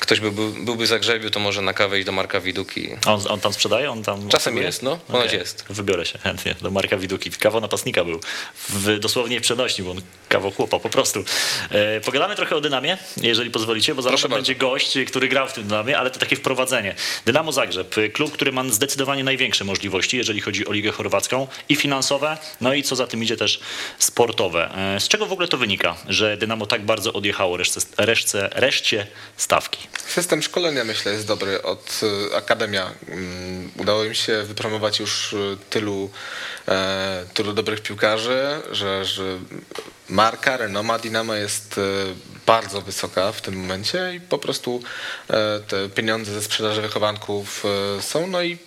ktoś 0.00 0.20
byłby, 0.20 0.64
byłby 0.64 0.86
zagrzebił, 0.86 1.30
to 1.30 1.40
może 1.40 1.62
na 1.62 1.72
kawę 1.72 1.98
iść 1.98 2.06
do 2.06 2.12
Marka 2.12 2.40
Widuki. 2.40 2.88
On, 3.06 3.20
on 3.28 3.40
tam 3.40 3.52
sprzedaje? 3.52 3.90
On 3.90 4.02
tam 4.02 4.28
Czasem 4.28 4.56
jest, 4.56 4.82
no. 4.82 4.96
Ponoć 4.96 5.26
okay. 5.26 5.38
jest. 5.38 5.64
Wybiorę 5.70 6.06
się 6.06 6.18
chętnie 6.18 6.54
do 6.62 6.70
Marka 6.70 6.96
Widuki. 6.96 7.30
Kawa 7.30 7.60
napastnika 7.60 8.04
był. 8.04 8.20
W, 8.68 8.98
dosłownie 8.98 9.40
w 9.40 9.42
przenośni, 9.42 9.84
bo 9.84 9.90
on 9.90 10.00
kawał 10.28 10.50
chłopa 10.50 10.78
po 10.78 10.90
prostu. 10.90 11.24
E, 11.70 12.00
pogadamy 12.00 12.36
trochę 12.36 12.56
o 12.56 12.60
Dynamie, 12.60 12.98
jeżeli 13.16 13.50
pozwolicie, 13.50 13.94
bo 13.94 14.02
zaraz 14.02 14.26
będzie 14.26 14.54
gość, 14.54 14.98
który 15.06 15.28
grał 15.28 15.48
w 15.48 15.52
tym 15.52 15.64
Dynamie, 15.64 15.98
ale 15.98 16.10
to 16.10 16.18
takie 16.18 16.36
wprowadzenie. 16.36 16.94
Dynamo 17.26 17.52
Zagrzeb, 17.52 17.94
klub, 18.12 18.32
który 18.32 18.52
ma 18.52 18.64
zdecydowanie 18.68 19.24
największe 19.24 19.64
możliwości, 19.64 20.16
jeżeli 20.16 20.40
chodzi 20.40 20.66
o 20.66 20.72
Ligę 20.72 20.92
Chorwacką 20.92 21.46
i 21.68 21.76
finansowe, 21.76 22.38
no 22.60 22.74
i 22.74 22.82
co 22.82 22.96
za 22.96 23.06
tym 23.06 23.22
idzie 23.22 23.36
też 23.36 23.60
sportowe. 23.98 24.70
E, 24.96 25.00
z 25.00 25.08
czego 25.08 25.26
w 25.26 25.32
ogóle 25.32 25.48
to 25.48 25.56
wynika, 25.56 25.96
że 26.16 26.36
Dynamo 26.36 26.66
tak 26.66 26.84
bardzo 26.84 27.12
odjechało 27.12 27.56
reszce, 27.56 27.80
reszce, 27.98 28.48
reszcie 28.52 29.06
stawki? 29.36 29.88
System 30.06 30.42
szkolenia 30.42 30.84
myślę 30.84 31.12
jest 31.12 31.26
dobry 31.26 31.62
od 31.62 32.00
e, 32.32 32.36
Akademia. 32.36 32.92
Mm, 33.08 33.70
udało 33.76 34.04
im 34.04 34.14
się 34.14 34.42
wypromować 34.42 35.00
już 35.00 35.34
e, 35.34 35.36
tylu, 35.70 36.10
e, 36.68 37.24
tylu 37.34 37.52
dobrych 37.52 37.80
piłkarzy, 37.80 38.42
że, 38.70 39.04
że 39.04 39.38
marka, 40.08 40.56
renoma 40.56 40.98
Dynamo 40.98 41.34
jest 41.34 41.80
bardzo 42.46 42.80
wysoka 42.80 43.32
w 43.32 43.40
tym 43.40 43.54
momencie 43.54 44.14
i 44.14 44.20
po 44.20 44.38
prostu 44.38 44.82
te 45.68 45.88
pieniądze 45.88 46.32
ze 46.32 46.42
sprzedaży 46.42 46.82
wychowanków 46.82 47.64
są. 48.00 48.26
No 48.26 48.42
i 48.42 48.58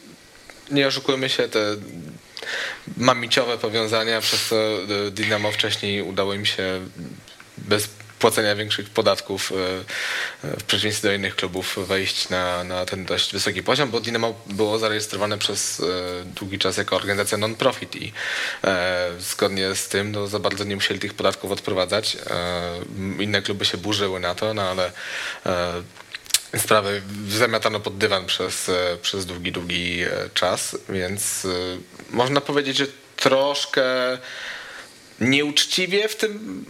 nie 0.72 0.88
oszukujmy 0.88 1.30
się, 1.30 1.50
te 1.50 1.60
mamiciowe 2.98 3.58
powiązania, 3.58 4.22
przez 4.22 4.46
co 4.46 4.56
Dynamo 5.12 5.52
wcześniej 5.52 6.02
udało 6.02 6.34
im 6.34 6.46
się 6.46 6.80
bez 7.67 7.89
płacenia 8.19 8.56
większych 8.56 8.89
podatków 8.89 9.52
e, 9.52 9.56
e, 10.48 10.58
w 10.60 10.63
przeciwieństwie 10.63 11.08
do 11.08 11.13
innych 11.13 11.36
klubów 11.36 11.88
wejść 11.88 12.30
na, 12.30 12.63
na 12.63 12.86
ten 12.86 13.06
dość 13.06 13.34
wysoki 13.34 13.63
poziom, 13.63 13.89
bo 13.89 14.00
Dynamo 14.00 14.41
było 14.45 14.80
zarejestrowane 14.80 15.38
przez 15.38 15.80
e, 15.80 15.84
długi 16.26 16.60
czas 16.60 16.78
jako 16.78 16.95
organizacja 16.95 17.38
non-profit 17.38 17.95
i 17.95 18.13
zgodnie 19.19 19.76
z 19.76 19.88
tym 19.88 20.12
no, 20.12 20.28
za 20.28 20.39
bardzo 20.39 20.63
nie 20.63 20.76
musieli 20.76 21.00
tych 21.00 21.13
podatków 21.13 21.52
odprowadzać. 21.52 22.17
Inne 23.19 23.41
kluby 23.41 23.65
się 23.65 23.78
burzyły 23.78 24.19
na 24.19 24.36
to, 24.36 24.54
no 24.54 24.62
ale 24.62 24.91
sprawę 26.58 27.02
zamiatano 27.30 27.80
pod 27.80 27.98
dywan 27.98 28.26
przez, 28.26 28.72
przez 29.02 29.26
długi, 29.26 29.52
długi 29.52 30.04
czas, 30.34 30.78
więc 30.89 31.48
można 32.10 32.41
powiedzieć, 32.41 32.78
że 32.78 32.86
troszkę 33.15 33.84
nieuczciwie 35.19 36.08
w 36.08 36.15
tym 36.15 36.65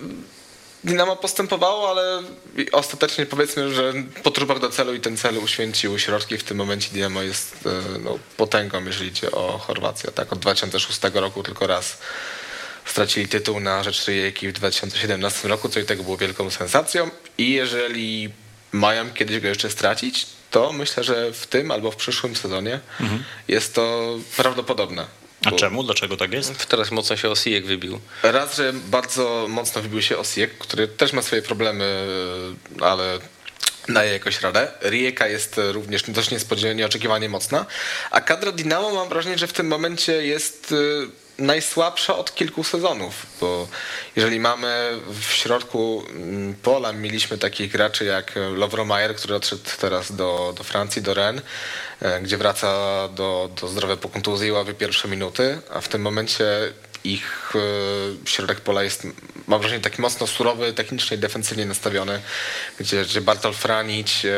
Dynamo 0.84 1.16
postępowało, 1.16 1.90
ale 1.90 2.24
ostatecznie 2.72 3.26
powiedzmy, 3.26 3.74
że 3.74 3.94
po 4.24 4.32
trupach 4.32 4.60
do 4.60 4.70
celu 4.70 4.94
i 4.94 5.00
ten 5.00 5.18
cel 5.18 5.38
uświęcił 5.38 6.00
środki. 6.00 6.38
W 6.38 6.44
tym 6.44 6.58
momencie 6.58 6.90
Dynamo 6.94 7.22
jest 7.22 7.56
e, 7.66 8.00
no, 8.00 8.20
potęgą, 8.38 8.86
jeżeli 8.86 9.10
idzie 9.10 9.32
o 9.32 9.58
Chorwację. 9.58 10.12
Tak, 10.12 10.34
od 10.34 10.40
2006 10.40 11.00
roku 11.14 11.44
tylko 11.44 11.68
raz 11.68 11.98
stracili 12.86 13.28
tytuł 13.28 13.60
na 13.60 13.84
rzecz 13.84 14.08
Rijeki 14.08 14.48
w 14.48 14.54
2017 14.54 15.48
roku, 15.48 15.70
co 15.70 15.80
i 15.80 15.86
tego 15.86 16.04
było 16.04 16.18
wielką 16.18 16.50
sensacją. 16.50 17.10
I 17.38 17.52
jeżeli 17.52 18.30
mają 18.72 19.12
kiedyś 19.14 19.40
go 19.40 19.48
jeszcze 19.48 19.70
stracić, 19.70 20.28
to 20.52 20.74
myślę, 20.74 21.04
że 21.04 21.34
w 21.34 21.48
tym 21.48 21.72
albo 21.72 21.92
w 21.92 21.96
przyszłym 21.96 22.36
sezonie 22.36 22.80
mhm. 23.00 23.24
jest 23.48 23.76
to 23.76 24.16
prawdopodobne. 24.38 25.19
A 25.46 25.52
czemu? 25.52 25.84
Dlaczego 25.84 26.18
tak 26.18 26.34
jest? 26.34 26.66
Teraz 26.66 26.92
mocno 26.92 27.18
się 27.18 27.30
Osijek 27.30 27.66
wybił. 27.66 28.00
Raz, 28.24 28.58
że 28.58 28.74
bardzo 28.74 29.46
mocno 29.50 29.82
wybił 29.82 30.02
się 30.02 30.18
Osijek, 30.18 30.58
który 30.58 30.88
też 30.88 31.14
ma 31.14 31.22
swoje 31.22 31.42
problemy, 31.42 32.08
ale 32.82 33.20
daje 33.90 34.14
jakoś 34.14 34.42
radę. 34.42 34.72
Rijeka 34.82 35.28
jest 35.28 35.62
również 35.72 36.04
dość 36.08 36.32
niespodziewanie, 36.32 36.76
nieoczekiwanie 36.76 37.30
mocna, 37.30 37.66
a 38.12 38.22
kadra 38.22 38.52
Dinamo 38.52 38.94
mam 38.94 39.10
wrażenie, 39.10 39.38
że 39.38 39.48
w 39.48 39.54
tym 39.54 39.68
momencie 39.68 40.26
jest 40.26 40.72
y, 40.72 41.08
najsłabsza 41.40 42.18
od 42.18 42.36
kilku 42.36 42.64
sezonów, 42.64 43.26
bo 43.42 43.68
jeżeli 44.16 44.40
mamy 44.40 45.00
w 45.22 45.32
środku 45.32 46.04
mm, 46.10 46.56
pola 46.56 46.94
mieliśmy 46.94 47.38
takich 47.38 47.72
graczy 47.72 48.06
jak 48.06 48.34
Lovromajer, 48.56 49.16
który 49.16 49.36
odszedł 49.36 49.62
teraz 49.80 50.16
do, 50.16 50.54
do 50.58 50.64
Francji, 50.64 51.02
do 51.02 51.14
Rennes, 51.14 51.44
e, 52.02 52.22
gdzie 52.22 52.38
wraca 52.38 52.68
do, 53.08 53.50
do 53.62 53.68
zdrowia 53.68 53.98
po 53.98 54.10
kontuzji, 54.10 54.52
ławie 54.52 54.74
pierwsze 54.74 55.08
minuty, 55.08 55.62
a 55.74 55.82
w 55.82 55.88
tym 55.88 56.02
momencie 56.02 56.46
ich 57.04 57.54
e, 57.56 58.30
środek 58.30 58.62
pola 58.62 58.84
jest, 58.84 59.08
mam 59.48 59.60
wrażenie, 59.60 59.82
taki 59.82 60.02
mocno 60.02 60.28
surowy, 60.28 60.74
technicznie 60.74 61.18
i 61.18 61.20
defensywnie 61.20 61.66
nastawiony, 61.66 62.22
gdzie, 62.80 63.04
gdzie 63.04 63.22
Bartol 63.22 63.54
Franić 63.54 64.26
e, 64.26 64.32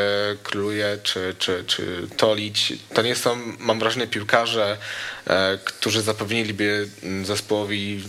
króluje, 0.43 0.97
czy, 1.03 1.35
czy, 1.39 1.63
czy 1.67 2.07
Tolić. 2.17 2.73
To 2.93 3.01
nie 3.01 3.15
są, 3.15 3.37
mam 3.59 3.79
wrażenie, 3.79 4.07
piłkarze, 4.07 4.77
e, 5.27 5.57
którzy 5.65 6.01
zapewniliby 6.01 6.87
mm, 7.03 7.25
zespołowi 7.25 8.03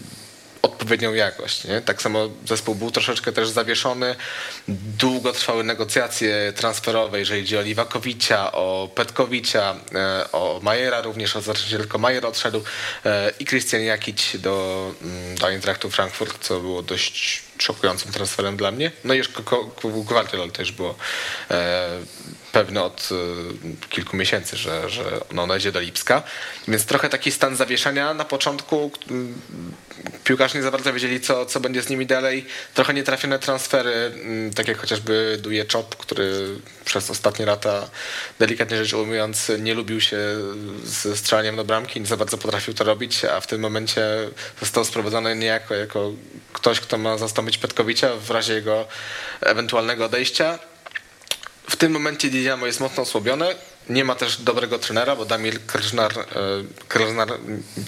odpowiednią 0.63 1.15
jakość. 1.15 1.65
Nie? 1.65 1.81
Tak 1.81 2.03
samo 2.03 2.29
zespół 2.47 2.75
był 2.75 2.91
troszeczkę 2.91 3.33
też 3.33 3.49
zawieszony. 3.49 4.17
Długo 4.99 5.33
trwały 5.33 5.65
negocjacje 5.65 6.53
transferowe, 6.57 7.19
jeżeli 7.19 7.41
chodzi 7.43 7.59
o 7.59 7.63
Liwakowicza, 7.63 8.53
o 8.53 8.89
Petkowicia, 8.95 9.75
e, 9.95 10.33
o 10.33 10.61
Majera 10.63 11.01
również, 11.01 11.37
o 11.37 11.41
zasadzie 11.41 11.79
tylko 11.79 11.99
Majer 11.99 12.27
odszedł 12.27 12.63
e, 13.05 13.33
i 13.39 13.45
Krystian 13.45 13.83
Jakić 13.83 14.37
do, 14.39 14.91
mm, 15.03 15.39
do 15.39 15.49
Eintrachtu 15.49 15.91
Frankfurt, 15.91 16.45
co 16.45 16.61
było 16.61 16.83
dość 16.83 17.43
szokującym 17.63 18.13
transferem 18.13 18.57
dla 18.57 18.71
mnie. 18.71 18.93
No 19.05 19.15
i 19.15 19.19
jeszcze 19.19 19.43
Guardiola 19.83 20.53
też 20.53 20.73
było 20.73 20.95
e, 21.51 21.89
pewny 22.53 22.83
od 22.83 23.09
kilku 23.91 24.17
miesięcy, 24.17 24.57
że, 24.57 24.91
że 24.91 25.21
dojdzie 25.49 25.73
do 25.73 25.81
Lipska. 25.81 26.23
Więc 26.69 26.85
trochę 26.85 27.09
taki 27.09 27.33
stan 27.33 27.57
zawieszania 27.57 28.15
na 28.15 28.25
początku 28.25 28.91
piłkarze 30.25 30.59
nie 30.59 30.63
za 30.63 30.71
bardzo 30.71 30.93
wiedzieli, 30.93 31.21
co, 31.21 31.47
co 31.47 31.61
będzie 31.61 31.83
z 31.83 31.89
nimi 31.89 32.07
dalej. 32.07 32.47
Trochę 32.75 32.95
nietrafione 32.95 33.39
transfery, 33.39 34.13
tak 34.55 34.69
jak 34.69 34.79
chociażby 34.79 35.39
Duje 35.43 35.67
Chop, 35.73 35.97
który 35.97 36.49
przez 36.85 37.11
ostatnie 37.11 37.47
lata, 37.47 37.91
delikatnie 38.39 38.77
rzecz 38.77 38.95
ujmując, 38.95 39.53
nie 39.59 39.75
lubił 39.75 40.01
się 40.01 40.19
ze 40.85 41.17
strzelaniem 41.17 41.57
do 41.57 41.65
bramki, 41.65 42.01
nie 42.01 42.07
za 42.07 42.17
bardzo 42.17 42.39
potrafił 42.39 42.75
to 42.75 42.85
robić, 42.85 43.25
a 43.25 43.41
w 43.41 43.47
tym 43.47 43.61
momencie 43.61 44.03
został 44.61 44.85
sprowadzony 44.85 45.37
niejako 45.37 45.75
jako 45.75 46.13
ktoś, 46.53 46.81
kto 46.81 46.99
ma 46.99 47.19
zastąpić 47.19 47.52
Petkowicia 47.59 48.17
w 48.17 48.31
razie 48.31 48.55
jego 48.55 48.87
ewentualnego 49.41 50.05
odejścia 50.05 50.59
tym 51.83 51.93
momencie 51.93 52.31
Dynamo 52.31 52.67
jest 52.67 52.81
mocno 52.81 53.03
osłabione. 53.03 53.55
Nie 53.89 54.05
ma 54.05 54.15
też 54.15 54.37
dobrego 54.37 54.79
trenera, 54.79 55.17
bo 55.17 55.25
Damir 55.25 55.67
Krżnar, 55.67 56.13
e, 56.13 56.25
Krżnar 56.89 57.29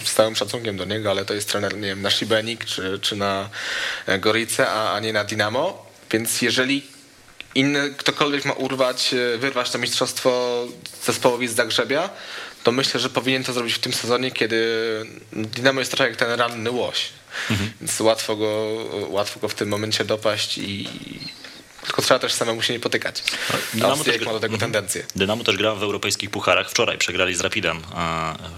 z 0.03 0.13
całym 0.13 0.35
szacunkiem 0.35 0.77
do 0.77 0.85
niego, 0.85 1.11
ale 1.11 1.25
to 1.25 1.33
jest 1.33 1.49
trener, 1.49 1.77
nie 1.77 1.87
wiem, 1.87 2.01
na 2.01 2.09
Shibenik 2.09 2.65
czy, 2.65 2.99
czy 3.01 3.15
na 3.15 3.49
e, 4.05 4.19
Gorice, 4.19 4.69
a, 4.69 4.93
a 4.93 4.99
nie 4.99 5.13
na 5.13 5.23
Dynamo. 5.23 5.85
Więc 6.11 6.41
jeżeli 6.41 6.83
inny 7.55 7.93
ktokolwiek 7.97 8.45
ma 8.45 8.53
urwać, 8.53 9.13
e, 9.13 9.37
wyrwać 9.37 9.69
to 9.69 9.77
mistrzostwo 9.77 10.63
zespołowi 11.03 11.47
z 11.47 11.55
Zagrzebia, 11.55 12.09
to 12.63 12.71
myślę, 12.71 12.99
że 12.99 13.09
powinien 13.09 13.43
to 13.43 13.53
zrobić 13.53 13.73
w 13.73 13.79
tym 13.79 13.93
sezonie, 13.93 14.31
kiedy 14.31 14.59
Dynamo 15.33 15.79
jest 15.81 15.91
trochę 15.91 16.09
jak 16.09 16.17
ten 16.19 16.31
ranny 16.31 16.71
łoś. 16.71 17.09
Mhm. 17.49 17.71
Więc 17.81 17.99
łatwo 17.99 18.35
go, 18.35 18.67
łatwo 19.09 19.39
go 19.39 19.47
w 19.47 19.55
tym 19.55 19.69
momencie 19.69 20.05
dopaść 20.05 20.57
i 20.57 20.89
tylko 21.85 22.01
trzeba 22.01 22.19
też 22.19 22.33
samemu 22.33 22.61
się 22.61 22.73
nie 22.73 22.79
potykać. 22.79 23.23
Dynamo 23.73 24.03
też 24.03 24.21
ma 24.21 24.31
do 24.31 24.39
tego 24.39 24.53
mhm. 24.53 24.59
tendencję. 24.59 25.05
Dynamo 25.15 25.43
też 25.43 25.57
gra 25.57 25.75
w 25.75 25.83
europejskich 25.83 26.29
pucharach. 26.29 26.69
Wczoraj 26.69 26.97
przegrali 26.97 27.35
z 27.35 27.41
Rapidem, 27.41 27.81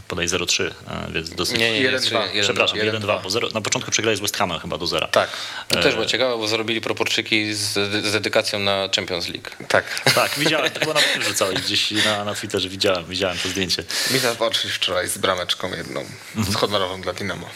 podaj 0.08 0.28
0-3, 0.28 0.72
więc 1.10 1.30
dosyć... 1.30 1.60
Nie, 1.60 1.72
nie, 1.72 1.92
1-2. 1.92 2.42
Przepraszam, 2.42 2.80
1-2, 2.80 3.24
bo 3.24 3.30
zero, 3.30 3.50
na 3.54 3.62
początku 3.62 3.92
przegrali 3.92 4.18
z 4.18 4.20
West 4.20 4.38
Hamem 4.38 4.60
chyba 4.60 4.78
do 4.78 4.88
zera. 4.88 5.08
Tak. 5.08 5.30
To 5.68 5.80
też 5.80 5.94
było 5.94 6.06
ciekawe, 6.06 6.38
bo 6.38 6.48
zrobili 6.48 6.82
proporczyki 6.82 7.54
z, 7.54 7.74
z 8.06 8.12
dedykacją 8.12 8.60
na 8.60 8.90
Champions 8.96 9.28
League. 9.28 9.50
Tak. 9.68 10.02
Tak, 10.16 10.32
widziałem, 10.38 10.72
to 10.72 10.80
było 10.80 10.94
na 10.94 11.02
rzucałeś 11.28 11.62
gdzieś 11.62 11.92
na, 11.92 12.26
na 12.26 12.36
Twitterze, 12.36 12.70
widziałem, 12.70 13.06
widziałem 13.06 13.38
to 13.38 13.50
zdjęcie. 13.50 13.84
Mi 14.12 14.20
oczy 14.40 14.70
wczoraj 14.70 15.08
z 15.08 15.18
brameczką 15.18 15.76
jedną, 15.76 16.00
mhm. 16.36 16.54
z 16.54 16.56
honorową 16.56 17.02
dla 17.02 17.14
Dynamo. 17.14 17.50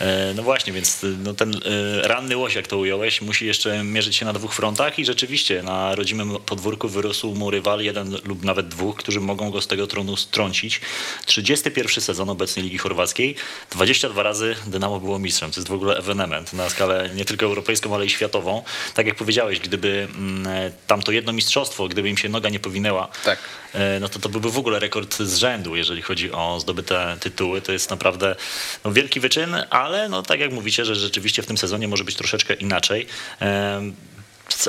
E, 0.00 0.32
no 0.34 0.42
właśnie, 0.42 0.72
więc 0.72 0.98
no 1.18 1.34
ten 1.34 1.54
e, 1.54 2.08
ranny 2.08 2.36
łoś, 2.36 2.54
jak 2.54 2.66
to 2.66 2.78
ująłeś, 2.78 3.20
musi 3.20 3.46
jeszcze 3.46 3.84
mierzyć 3.84 4.16
się 4.16 4.26
na 4.26 4.32
dwóch 4.32 4.54
frontach 4.54 4.98
i 4.98 5.04
rzeczywiście 5.12 5.62
na 5.62 5.94
rodzimym 5.94 6.36
podwórku 6.46 6.88
wyrósł 6.88 7.34
mu 7.34 7.50
rywal, 7.50 7.80
jeden 7.80 8.16
lub 8.24 8.44
nawet 8.44 8.68
dwóch, 8.68 8.96
którzy 8.96 9.20
mogą 9.20 9.50
go 9.50 9.60
z 9.60 9.66
tego 9.66 9.86
tronu 9.86 10.16
strącić. 10.16 10.80
31 11.26 12.02
sezon 12.02 12.30
obecnej 12.30 12.64
Ligi 12.64 12.78
Chorwackiej, 12.78 13.34
22 13.70 14.22
razy 14.22 14.56
Dynamo 14.66 15.00
było 15.00 15.18
mistrzem. 15.18 15.50
To 15.50 15.60
jest 15.60 15.68
w 15.68 15.72
ogóle 15.72 15.96
ewenement 15.96 16.52
na 16.52 16.70
skalę 16.70 17.10
nie 17.14 17.24
tylko 17.24 17.46
europejską, 17.46 17.94
ale 17.94 18.06
i 18.06 18.10
światową. 18.10 18.62
Tak 18.94 19.06
jak 19.06 19.16
powiedziałeś, 19.16 19.60
gdyby 19.60 20.08
mm, 20.18 20.72
tam 20.86 21.02
to 21.02 21.12
jedno 21.12 21.32
mistrzostwo, 21.32 21.88
gdyby 21.88 22.08
im 22.08 22.16
się 22.16 22.28
noga 22.28 22.48
nie 22.48 22.60
powinęła, 22.60 23.08
tak. 23.24 23.38
E, 23.74 24.00
no 24.00 24.08
to 24.08 24.18
to 24.18 24.28
byłby 24.28 24.50
w 24.50 24.58
ogóle 24.58 24.78
rekord 24.78 25.16
z 25.18 25.36
rzędu, 25.36 25.76
jeżeli 25.76 26.02
chodzi 26.02 26.32
o 26.32 26.60
zdobyte 26.60 27.16
tytuły. 27.20 27.62
To 27.62 27.72
jest 27.72 27.90
naprawdę 27.90 28.36
no, 28.84 28.92
wielki 28.92 29.20
wyczyn, 29.20 29.56
ale 29.70 30.08
no, 30.08 30.22
tak 30.22 30.40
jak 30.40 30.52
mówicie, 30.52 30.84
że 30.84 30.94
rzeczywiście 30.94 31.42
w 31.42 31.46
tym 31.46 31.58
sezonie 31.58 31.88
może 31.88 32.04
być 32.04 32.16
troszeczkę 32.16 32.54
inaczej. 32.54 33.06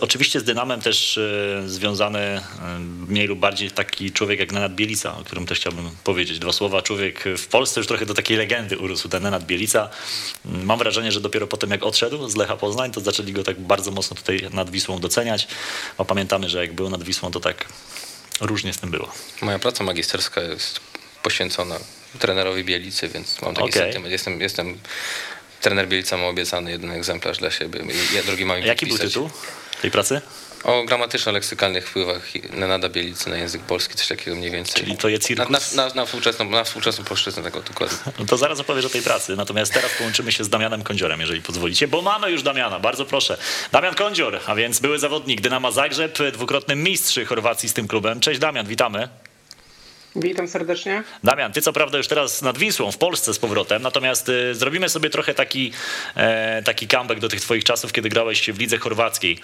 Oczywiście 0.02 0.40
z 0.40 0.44
Dynamem 0.44 0.82
też 0.82 1.18
e, 1.18 1.64
związany 1.70 2.20
e, 2.20 2.42
mniej 3.08 3.28
lub 3.28 3.40
bardziej 3.40 3.72
taki 3.72 4.12
człowiek 4.12 4.40
jak 4.40 4.52
Nenad 4.52 4.76
Bielica, 4.76 5.18
o 5.18 5.24
którym 5.24 5.46
też 5.46 5.60
chciałbym 5.60 5.90
powiedzieć 6.04 6.40
dwa 6.40 6.52
słowa. 6.52 6.82
Człowiek 6.82 7.24
w 7.38 7.48
Polsce 7.48 7.80
już 7.80 7.88
trochę 7.88 8.06
do 8.06 8.14
takiej 8.14 8.38
legendy 8.38 8.78
urósł, 8.78 9.10
ten 9.10 9.24
Nenad 9.24 9.46
Bielica. 9.46 9.90
Mam 10.46 10.80
wrażenie, 10.80 11.12
że 11.12 11.22
dopiero 11.22 11.48
potem 11.48 11.72
jak 11.72 11.84
odszedł 11.84 12.30
z 12.30 12.36
Lecha 12.36 12.58
Poznań, 12.58 12.92
to 12.92 13.02
zaczęli 13.02 13.34
go 13.34 13.44
tak 13.44 13.60
bardzo 13.60 13.92
mocno 13.92 14.16
tutaj 14.16 14.48
nad 14.52 14.70
Wisłą 14.70 15.00
doceniać. 15.00 15.48
Bo 15.98 16.06
pamiętamy, 16.06 16.50
że 16.50 16.62
jak 16.62 16.74
był 16.74 16.90
nad 16.90 17.04
Wisłą, 17.04 17.32
to 17.32 17.40
tak 17.40 17.66
różnie 18.42 18.74
z 18.74 18.78
tym 18.78 18.92
było. 18.92 19.14
Moja 19.42 19.60
praca 19.60 19.84
magisterska 19.84 20.42
jest 20.42 20.80
poświęcona 21.24 21.80
trenerowi 22.20 22.64
Bielicy, 22.64 23.10
więc 23.10 23.42
mam 23.42 23.56
taki 23.56 23.70
okay. 23.70 23.82
sentyment. 23.82 24.12
Jestem, 24.12 24.42
jestem 24.42 24.80
trener 25.62 25.88
Bielica 25.88 26.18
ma 26.18 26.28
obiecany 26.28 26.72
jeden 26.72 26.92
egzemplarz 26.92 27.38
dla 27.38 27.52
siebie. 27.52 27.80
Ja 28.16 28.24
drugi 28.24 28.46
mam 28.46 28.62
Jaki 28.62 28.86
był 28.86 28.98
tytuł 28.98 29.30
tej 29.84 29.92
pracy? 29.92 30.22
O 30.64 30.84
gramatyczno-leksykalnych 30.84 31.88
wpływach 31.88 32.22
Nenada 32.54 32.90
Bielicy 32.90 33.30
na 33.30 33.38
język 33.38 33.62
polski, 33.62 33.96
coś 33.96 34.08
takiego 34.08 34.38
mniej 34.38 34.52
więcej. 34.52 34.84
Czyli 34.84 34.98
to 34.98 35.10
jest 35.10 35.28
cirkus? 35.28 35.76
Na, 35.76 35.84
na, 35.84 35.90
na, 35.90 35.96
na 35.96 36.06
współczesną, 36.06 36.50
na 36.50 36.64
współczesną 36.64 37.06
polszczyznę 37.06 37.44
tego 37.44 37.62
dokładnie. 37.62 37.98
No 38.20 38.26
to 38.26 38.38
zaraz 38.38 38.60
opowiesz 38.60 38.86
o 38.86 38.90
tej 38.90 39.02
pracy, 39.02 39.36
natomiast 39.36 39.74
teraz 39.74 39.92
połączymy 39.98 40.32
się 40.32 40.44
z 40.44 40.50
Damianem 40.50 40.84
Kądziorem, 40.84 41.20
jeżeli 41.20 41.42
pozwolicie, 41.42 41.88
bo 41.88 42.02
mamy 42.02 42.32
już 42.32 42.44
Damiana, 42.44 42.80
bardzo 42.80 43.06
proszę. 43.06 43.38
Damian 43.72 43.96
Kądzior, 43.96 44.40
a 44.46 44.56
więc 44.56 44.80
były 44.80 45.00
zawodnik 45.00 45.42
Dynama 45.42 45.72
Zagrzeb, 45.72 46.18
dwukrotny 46.34 46.76
mistrz 46.76 47.20
Chorwacji 47.28 47.70
z 47.70 47.74
tym 47.74 47.88
klubem. 47.88 48.20
Cześć 48.20 48.40
Damian, 48.40 48.68
witamy. 48.68 49.10
Witam 50.16 50.48
serdecznie. 50.48 51.04
Damian, 51.24 51.54
ty 51.54 51.62
co 51.62 51.74
prawda 51.74 51.98
już 51.98 52.08
teraz 52.08 52.42
nad 52.42 52.58
Wisłą 52.58 52.92
w 52.92 52.98
Polsce 52.98 53.34
z 53.34 53.40
powrotem, 53.40 53.82
natomiast 53.82 54.30
y, 54.30 54.56
zrobimy 54.56 54.90
sobie 54.90 55.10
trochę 55.10 55.34
taki, 55.34 55.72
e, 56.16 56.64
taki 56.64 56.88
comeback 56.88 57.22
do 57.22 57.30
tych 57.30 57.42
twoich 57.42 57.64
czasów, 57.64 57.94
kiedy 57.94 58.10
grałeś 58.10 58.52
w 58.52 58.60
lidze 58.60 58.78
chorwackiej. 58.78 59.40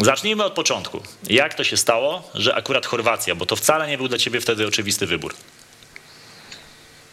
Zacznijmy 0.00 0.44
od 0.44 0.52
początku. 0.52 1.00
Jak 1.30 1.54
to 1.54 1.64
się 1.64 1.76
stało, 1.76 2.30
że 2.34 2.54
akurat 2.54 2.86
Chorwacja, 2.86 3.34
bo 3.34 3.46
to 3.46 3.56
wcale 3.56 3.88
nie 3.88 3.98
był 3.98 4.08
dla 4.08 4.18
ciebie 4.18 4.40
wtedy 4.40 4.66
oczywisty 4.66 5.06
wybór? 5.06 5.34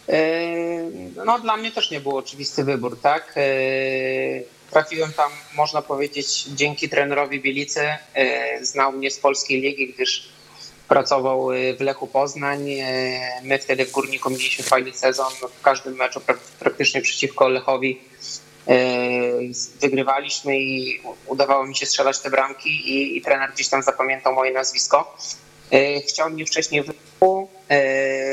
E, 0.08 0.46
no 1.26 1.38
dla 1.38 1.56
mnie 1.56 1.70
też 1.70 1.90
nie 1.90 2.00
był 2.00 2.16
oczywisty 2.16 2.64
wybór, 2.64 3.00
tak? 3.00 3.34
E, 3.36 3.42
trafiłem 4.70 5.12
tam, 5.12 5.30
można 5.56 5.82
powiedzieć, 5.82 6.42
dzięki 6.42 6.88
trenerowi 6.88 7.40
Bielicy. 7.40 7.80
E, 8.14 8.64
znał 8.64 8.92
mnie 8.92 9.10
z 9.10 9.18
polskiej 9.18 9.60
ligi, 9.60 9.92
gdyż 9.94 10.28
pracował 10.88 11.48
w 11.78 11.80
Lechu 11.80 12.06
Poznań. 12.06 12.66
My 13.42 13.58
wtedy 13.58 13.86
w 13.86 13.90
Górniku 13.90 14.30
mieliśmy 14.30 14.64
fajny 14.64 14.92
sezon. 14.92 15.32
W 15.58 15.62
każdym 15.62 15.96
meczu 15.96 16.20
praktycznie 16.58 17.02
przeciwko 17.02 17.48
Lechowi 17.48 18.00
wygrywaliśmy 19.80 20.58
i 20.58 21.00
udawało 21.26 21.66
mi 21.66 21.76
się 21.76 21.86
strzelać 21.86 22.20
te 22.20 22.30
bramki 22.30 22.68
i, 22.68 23.16
i 23.16 23.22
trener 23.22 23.52
gdzieś 23.52 23.68
tam 23.68 23.82
zapamiętał 23.82 24.34
moje 24.34 24.52
nazwisko. 24.52 25.16
Chciał 26.08 26.30
mnie 26.30 26.46
wcześniej 26.46 26.82
w 26.82 26.88
Lechu, 26.88 27.48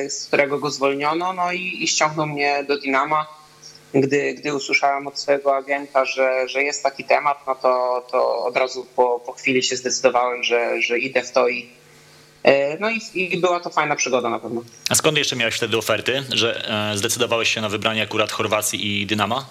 z 0.09 0.25
którego 0.27 0.59
go 0.59 0.69
zwolniono, 0.69 1.33
no 1.33 1.51
i, 1.51 1.83
i 1.83 1.87
ściągnął 1.87 2.27
mnie 2.27 2.63
do 2.67 2.77
Dinama. 2.77 3.27
Gdy, 3.93 4.33
gdy 4.33 4.55
usłyszałem 4.55 5.07
od 5.07 5.19
swojego 5.19 5.55
agenta, 5.55 6.05
że, 6.05 6.47
że 6.47 6.63
jest 6.63 6.83
taki 6.83 7.03
temat, 7.03 7.37
no 7.47 7.55
to, 7.55 8.03
to 8.11 8.37
od 8.45 8.57
razu 8.57 8.87
po, 8.95 9.19
po 9.19 9.31
chwili 9.31 9.63
się 9.63 9.75
zdecydowałem, 9.75 10.43
że, 10.43 10.81
że 10.81 10.99
idę 10.99 11.21
w 11.21 11.31
to 11.31 11.47
i, 11.47 11.69
no 12.79 12.89
i, 12.89 13.01
i, 13.13 13.37
była 13.37 13.59
to 13.59 13.69
fajna 13.69 13.95
przygoda 13.95 14.29
na 14.29 14.39
pewno. 14.39 14.61
A 14.89 14.95
skąd 14.95 15.17
jeszcze 15.17 15.35
miałeś 15.35 15.55
wtedy 15.55 15.77
oferty, 15.77 16.23
że 16.29 16.69
e, 16.91 16.97
zdecydowałeś 16.97 17.53
się 17.53 17.61
na 17.61 17.69
wybranie 17.69 18.03
akurat 18.03 18.31
Chorwacji 18.31 19.01
i 19.01 19.05
Dynama? 19.05 19.45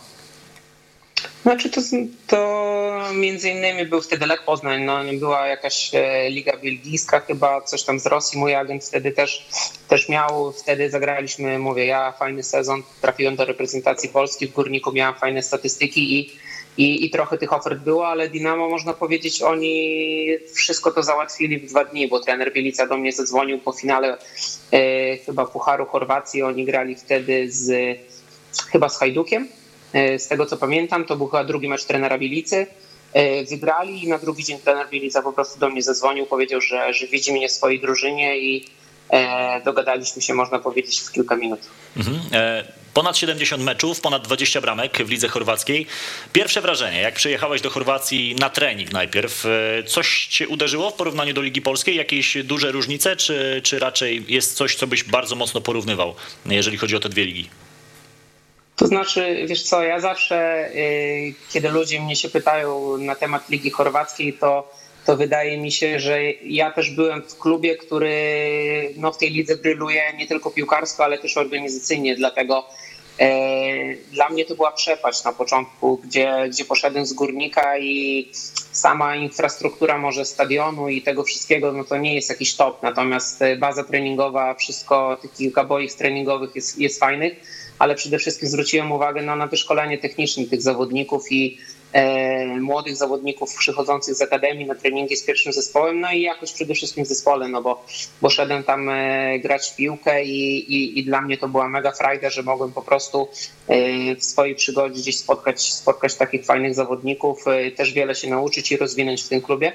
Znaczy 1.42 1.70
to, 1.70 1.80
to 2.26 2.82
między 3.14 3.50
innymi 3.50 3.86
był 3.86 4.00
wtedy 4.00 4.26
Lech 4.26 4.44
Poznań, 4.44 4.82
no, 4.82 4.98
była 5.12 5.46
jakaś 5.46 5.94
e, 5.94 6.30
liga 6.30 6.52
belgijska 6.52 7.20
chyba, 7.20 7.60
coś 7.60 7.82
tam 7.82 8.00
z 8.00 8.06
Rosji, 8.06 8.38
mój 8.38 8.54
agent 8.54 8.84
wtedy 8.84 9.12
też, 9.12 9.46
też 9.88 10.08
miał, 10.08 10.52
wtedy 10.52 10.90
zagraliśmy, 10.90 11.58
mówię, 11.58 11.86
ja 11.86 12.12
fajny 12.12 12.42
sezon, 12.42 12.82
trafiłem 13.00 13.36
do 13.36 13.44
reprezentacji 13.44 14.08
Polski, 14.08 14.46
w 14.46 14.52
Górniku 14.52 14.92
miałem 14.92 15.14
fajne 15.14 15.42
statystyki 15.42 16.18
i, 16.18 16.30
i, 16.76 17.04
i 17.04 17.10
trochę 17.10 17.38
tych 17.38 17.52
ofert 17.52 17.78
było, 17.78 18.08
ale 18.08 18.28
Dynamo 18.28 18.68
można 18.68 18.94
powiedzieć, 18.94 19.42
oni 19.42 20.26
wszystko 20.54 20.90
to 20.90 21.02
załatwili 21.02 21.58
w 21.58 21.66
dwa 21.66 21.84
dni, 21.84 22.08
bo 22.08 22.20
trener 22.20 22.52
Bielica 22.52 22.86
do 22.86 22.96
mnie 22.96 23.12
zadzwonił 23.12 23.58
po 23.58 23.72
finale 23.72 24.18
e, 24.72 25.16
chyba 25.16 25.46
Pucharu 25.46 25.86
Chorwacji, 25.86 26.42
oni 26.42 26.64
grali 26.64 26.96
wtedy 26.96 27.52
z 27.52 27.98
chyba 28.70 28.88
z 28.88 28.98
Hajdukiem, 28.98 29.48
E, 29.92 30.18
z 30.18 30.28
tego 30.28 30.46
co 30.46 30.56
pamiętam, 30.56 31.04
to 31.04 31.16
był 31.16 31.26
chyba 31.26 31.44
drugi 31.44 31.68
mecz 31.68 31.84
trenera 31.84 32.18
Bilicy. 32.18 32.66
E, 33.12 33.44
wygrali 33.44 34.04
i 34.04 34.08
na 34.08 34.18
drugi 34.18 34.44
dzień 34.44 34.58
trener 34.58 34.88
Bilica 34.90 35.22
po 35.22 35.32
prostu 35.32 35.60
do 35.60 35.70
mnie 35.70 35.82
zadzwonił, 35.82 36.26
powiedział, 36.26 36.60
że, 36.60 36.94
że 36.94 37.06
widzi 37.06 37.32
mnie 37.32 37.48
w 37.48 37.52
swojej 37.52 37.80
drużynie 37.80 38.38
i 38.38 38.66
dogadaliśmy 39.64 40.22
się, 40.22 40.34
można 40.34 40.58
powiedzieć, 40.58 41.00
w 41.00 41.12
kilka 41.12 41.36
minut. 41.36 41.60
Mhm. 41.96 42.20
Ponad 42.94 43.16
70 43.16 43.62
meczów, 43.62 44.00
ponad 44.00 44.22
20 44.22 44.60
bramek 44.60 44.98
w 44.98 45.10
lidze 45.10 45.28
chorwackiej. 45.28 45.86
Pierwsze 46.32 46.60
wrażenie, 46.60 47.00
jak 47.00 47.14
przyjechałeś 47.14 47.60
do 47.60 47.70
Chorwacji 47.70 48.34
na 48.34 48.50
trening 48.50 48.92
najpierw, 48.92 49.44
coś 49.86 50.26
cię 50.26 50.48
uderzyło 50.48 50.90
w 50.90 50.94
porównaniu 50.94 51.34
do 51.34 51.42
Ligi 51.42 51.62
Polskiej? 51.62 51.96
Jakieś 51.96 52.36
duże 52.44 52.72
różnice, 52.72 53.16
czy, 53.16 53.60
czy 53.64 53.78
raczej 53.78 54.24
jest 54.28 54.54
coś, 54.54 54.76
co 54.76 54.86
byś 54.86 55.04
bardzo 55.04 55.36
mocno 55.36 55.60
porównywał, 55.60 56.14
jeżeli 56.46 56.78
chodzi 56.78 56.96
o 56.96 57.00
te 57.00 57.08
dwie 57.08 57.24
ligi? 57.24 57.48
To 58.76 58.86
znaczy, 58.86 59.44
wiesz 59.46 59.62
co, 59.62 59.82
ja 59.82 60.00
zawsze, 60.00 60.68
y, 60.74 61.34
kiedy 61.52 61.68
ludzie 61.68 62.00
mnie 62.00 62.16
się 62.16 62.28
pytają 62.28 62.96
na 62.96 63.14
temat 63.14 63.50
Ligi 63.50 63.70
Chorwackiej, 63.70 64.32
to, 64.32 64.72
to 65.06 65.16
wydaje 65.16 65.58
mi 65.58 65.72
się, 65.72 66.00
że 66.00 66.22
ja 66.32 66.70
też 66.70 66.90
byłem 66.90 67.22
w 67.22 67.38
klubie, 67.38 67.76
który 67.76 68.94
no, 68.96 69.12
w 69.12 69.18
tej 69.18 69.30
lidze 69.30 69.56
bryluje 69.56 70.02
nie 70.18 70.26
tylko 70.26 70.50
piłkarsko, 70.50 71.04
ale 71.04 71.18
też 71.18 71.36
organizacyjnie, 71.36 72.16
dlatego 72.16 72.64
e, 73.18 73.28
dla 74.12 74.28
mnie 74.28 74.44
to 74.44 74.54
była 74.54 74.72
przepaść 74.72 75.24
na 75.24 75.32
początku, 75.32 75.96
gdzie, 76.04 76.48
gdzie 76.48 76.64
poszedłem 76.64 77.06
z 77.06 77.12
górnika 77.12 77.78
i 77.78 78.28
sama 78.72 79.16
infrastruktura 79.16 79.98
może 79.98 80.24
stadionu 80.24 80.88
i 80.88 81.02
tego 81.02 81.24
wszystkiego, 81.24 81.72
no 81.72 81.84
to 81.84 81.96
nie 81.96 82.14
jest 82.14 82.30
jakiś 82.30 82.56
top, 82.56 82.82
natomiast 82.82 83.40
baza 83.58 83.84
treningowa, 83.84 84.54
wszystko, 84.54 85.16
tych 85.22 85.34
kilka 85.34 85.64
boisk 85.64 85.98
treningowych 85.98 86.56
jest, 86.56 86.78
jest 86.78 87.00
fajnych 87.00 87.62
ale 87.82 87.94
przede 87.94 88.18
wszystkim 88.18 88.48
zwróciłem 88.48 88.92
uwagę 88.92 89.22
na, 89.22 89.36
na 89.36 89.46
wyszkolenie 89.46 89.98
techniczne 89.98 90.44
tych 90.44 90.62
zawodników 90.62 91.32
i, 91.32 91.58
młodych 92.60 92.96
zawodników 92.96 93.54
przychodzących 93.54 94.14
z 94.14 94.22
akademii 94.22 94.66
na 94.66 94.74
treningi 94.74 95.16
z 95.16 95.24
pierwszym 95.24 95.52
zespołem, 95.52 96.00
no 96.00 96.12
i 96.12 96.20
jakoś 96.20 96.52
przede 96.52 96.74
wszystkim 96.74 97.04
w 97.04 97.08
zespole, 97.08 97.48
no 97.48 97.62
bo, 97.62 97.84
bo 98.22 98.30
szedłem 98.30 98.64
tam 98.64 98.90
grać 99.42 99.70
w 99.70 99.76
piłkę 99.76 100.24
i, 100.24 100.58
i, 100.74 100.98
i 100.98 101.04
dla 101.04 101.20
mnie 101.20 101.38
to 101.38 101.48
była 101.48 101.68
mega 101.68 101.92
frajda, 101.92 102.30
że 102.30 102.42
mogłem 102.42 102.72
po 102.72 102.82
prostu 102.82 103.28
w 104.18 104.24
swojej 104.24 104.54
przygodzie 104.54 105.00
gdzieś 105.00 105.18
spotkać, 105.18 105.72
spotkać 105.72 106.14
takich 106.14 106.44
fajnych 106.44 106.74
zawodników, 106.74 107.44
też 107.76 107.92
wiele 107.92 108.14
się 108.14 108.30
nauczyć 108.30 108.72
i 108.72 108.76
rozwinąć 108.76 109.22
w 109.22 109.28
tym 109.28 109.40
klubie. 109.40 109.72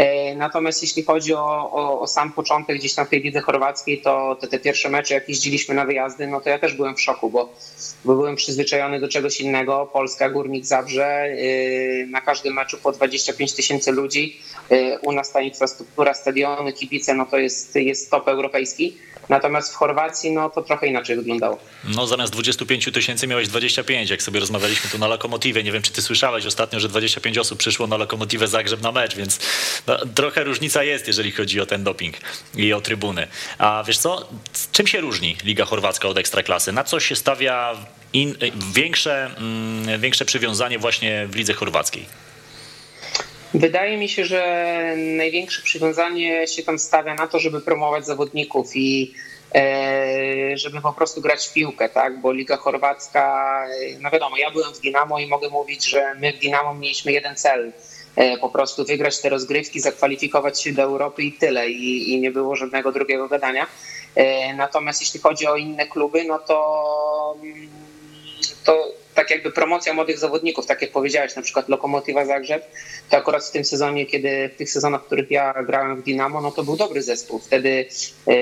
E, 0.00 0.34
natomiast 0.34 0.82
jeśli 0.82 1.02
chodzi 1.02 1.34
o, 1.34 1.70
o, 1.72 2.00
o, 2.00 2.06
sam 2.06 2.32
początek 2.32 2.76
gdzieś 2.76 2.94
w 2.94 3.08
tej 3.08 3.22
lidze 3.22 3.40
chorwackiej, 3.40 4.00
to, 4.02 4.36
to, 4.40 4.46
te 4.46 4.58
pierwsze 4.58 4.90
mecze, 4.90 5.14
jak 5.14 5.28
jeździliśmy 5.28 5.74
na 5.74 5.84
wyjazdy, 5.84 6.26
no 6.26 6.40
to 6.40 6.48
ja 6.48 6.58
też 6.58 6.74
byłem 6.74 6.96
w 6.96 7.00
szoku, 7.00 7.30
bo, 7.30 7.52
bo 8.04 8.14
byłem 8.14 8.36
przyzwyczajony 8.36 9.00
do 9.00 9.08
czegoś 9.08 9.40
innego. 9.40 9.90
Polska, 9.92 10.30
Górnik 10.30 10.64
Zabrze, 10.66 11.06
e, 11.06 12.06
na 12.06 12.20
każdym 12.20 12.54
meczu 12.54 12.78
po 12.82 12.92
25 12.92 13.52
tysięcy 13.52 13.92
ludzi. 13.92 14.40
E, 14.70 14.98
u 14.98 15.12
nas 15.12 15.32
ta 15.32 15.40
infrastruktura, 15.40 16.14
stadiony, 16.14 16.72
kibice, 16.72 17.14
no 17.14 17.26
to 17.26 17.38
jest, 17.38 17.76
jest 17.76 18.10
top 18.10 18.28
europejski. 18.28 18.96
Natomiast 19.30 19.72
w 19.72 19.74
Chorwacji 19.74 20.32
no 20.32 20.50
to 20.50 20.62
trochę 20.62 20.86
inaczej 20.86 21.16
wyglądało. 21.16 21.58
No 21.96 22.06
zamiast 22.06 22.32
25 22.32 22.90
tysięcy 22.92 23.26
miałeś 23.26 23.48
25, 23.48 24.10
jak 24.10 24.22
sobie 24.22 24.40
rozmawialiśmy 24.40 24.90
tu 24.90 24.98
na 24.98 25.06
Lokomotywie. 25.06 25.64
Nie 25.64 25.72
wiem, 25.72 25.82
czy 25.82 25.92
ty 25.92 26.02
słyszałeś 26.02 26.46
ostatnio, 26.46 26.80
że 26.80 26.88
25 26.88 27.38
osób 27.38 27.58
przyszło 27.58 27.86
na 27.86 27.96
Lokomotywę 27.96 28.48
Zagrzeb 28.48 28.82
na 28.82 28.92
mecz, 28.92 29.16
więc 29.16 29.38
trochę 30.14 30.44
różnica 30.44 30.84
jest, 30.84 31.06
jeżeli 31.06 31.32
chodzi 31.32 31.60
o 31.60 31.66
ten 31.66 31.84
doping 31.84 32.16
i 32.56 32.72
o 32.72 32.80
trybuny. 32.80 33.26
A 33.58 33.84
wiesz 33.86 33.98
co, 33.98 34.28
czym 34.72 34.86
się 34.86 35.00
różni 35.00 35.36
Liga 35.44 35.64
Chorwacka 35.64 36.08
od 36.08 36.18
Ekstraklasy? 36.18 36.72
Na 36.72 36.84
co 36.84 37.00
się 37.00 37.16
stawia 37.16 37.76
in, 38.12 38.34
większe, 38.74 39.30
mm, 39.38 40.00
większe 40.00 40.24
przywiązanie 40.24 40.78
właśnie 40.78 41.26
w 41.26 41.36
lidze 41.36 41.52
chorwackiej? 41.52 42.06
Wydaje 43.54 43.96
mi 43.96 44.08
się, 44.08 44.24
że 44.24 44.94
największe 44.96 45.62
przywiązanie 45.62 46.46
się 46.46 46.62
tam 46.62 46.78
stawia 46.78 47.14
na 47.14 47.26
to, 47.26 47.38
żeby 47.38 47.60
promować 47.60 48.06
zawodników 48.06 48.70
i 48.74 49.14
e, 49.54 50.56
żeby 50.56 50.80
po 50.80 50.92
prostu 50.92 51.20
grać 51.20 51.46
w 51.46 51.52
piłkę, 51.52 51.88
tak? 51.88 52.20
Bo 52.20 52.32
Liga 52.32 52.56
Chorwacka, 52.56 53.64
no 54.00 54.10
wiadomo, 54.10 54.36
ja 54.36 54.50
byłem 54.50 54.74
w 54.74 54.80
Dinamo 54.80 55.18
i 55.18 55.26
mogę 55.26 55.48
mówić, 55.48 55.90
że 55.90 56.14
my 56.14 56.32
w 56.32 56.38
Dinamo 56.38 56.74
mieliśmy 56.74 57.12
jeden 57.12 57.36
cel. 57.36 57.72
E, 58.20 58.38
po 58.38 58.48
prostu 58.48 58.84
wygrać 58.84 59.20
te 59.20 59.28
rozgrywki, 59.28 59.80
zakwalifikować 59.80 60.62
się 60.62 60.72
do 60.72 60.82
Europy 60.82 61.22
i 61.22 61.32
tyle. 61.32 61.70
I, 61.70 62.12
i 62.12 62.20
nie 62.20 62.30
było 62.30 62.56
żadnego 62.56 62.92
drugiego 62.92 63.28
gadania. 63.28 63.66
E, 64.14 64.54
natomiast 64.54 65.00
jeśli 65.00 65.20
chodzi 65.20 65.46
o 65.46 65.56
inne 65.56 65.86
kluby, 65.86 66.24
no 66.24 66.38
to, 66.38 67.36
to 68.64 68.88
tak 69.20 69.30
jakby 69.30 69.52
promocja 69.52 69.94
młodych 69.94 70.18
zawodników, 70.18 70.66
tak 70.66 70.82
jak 70.82 70.90
powiedziałeś, 70.92 71.36
na 71.36 71.42
przykład 71.42 71.68
Lokomotywa 71.68 72.24
Zagrzeb, 72.24 72.70
to 73.10 73.16
akurat 73.16 73.44
w 73.44 73.50
tym 73.50 73.64
sezonie, 73.64 74.06
kiedy 74.06 74.50
w 74.54 74.56
tych 74.56 74.70
sezonach, 74.70 75.02
w 75.02 75.04
których 75.04 75.30
ja 75.30 75.54
grałem 75.62 76.00
w 76.00 76.02
Dinamo, 76.02 76.40
no 76.40 76.50
to 76.50 76.62
był 76.64 76.76
dobry 76.76 77.02
zespół. 77.02 77.38
Wtedy 77.38 77.86
e, 78.26 78.34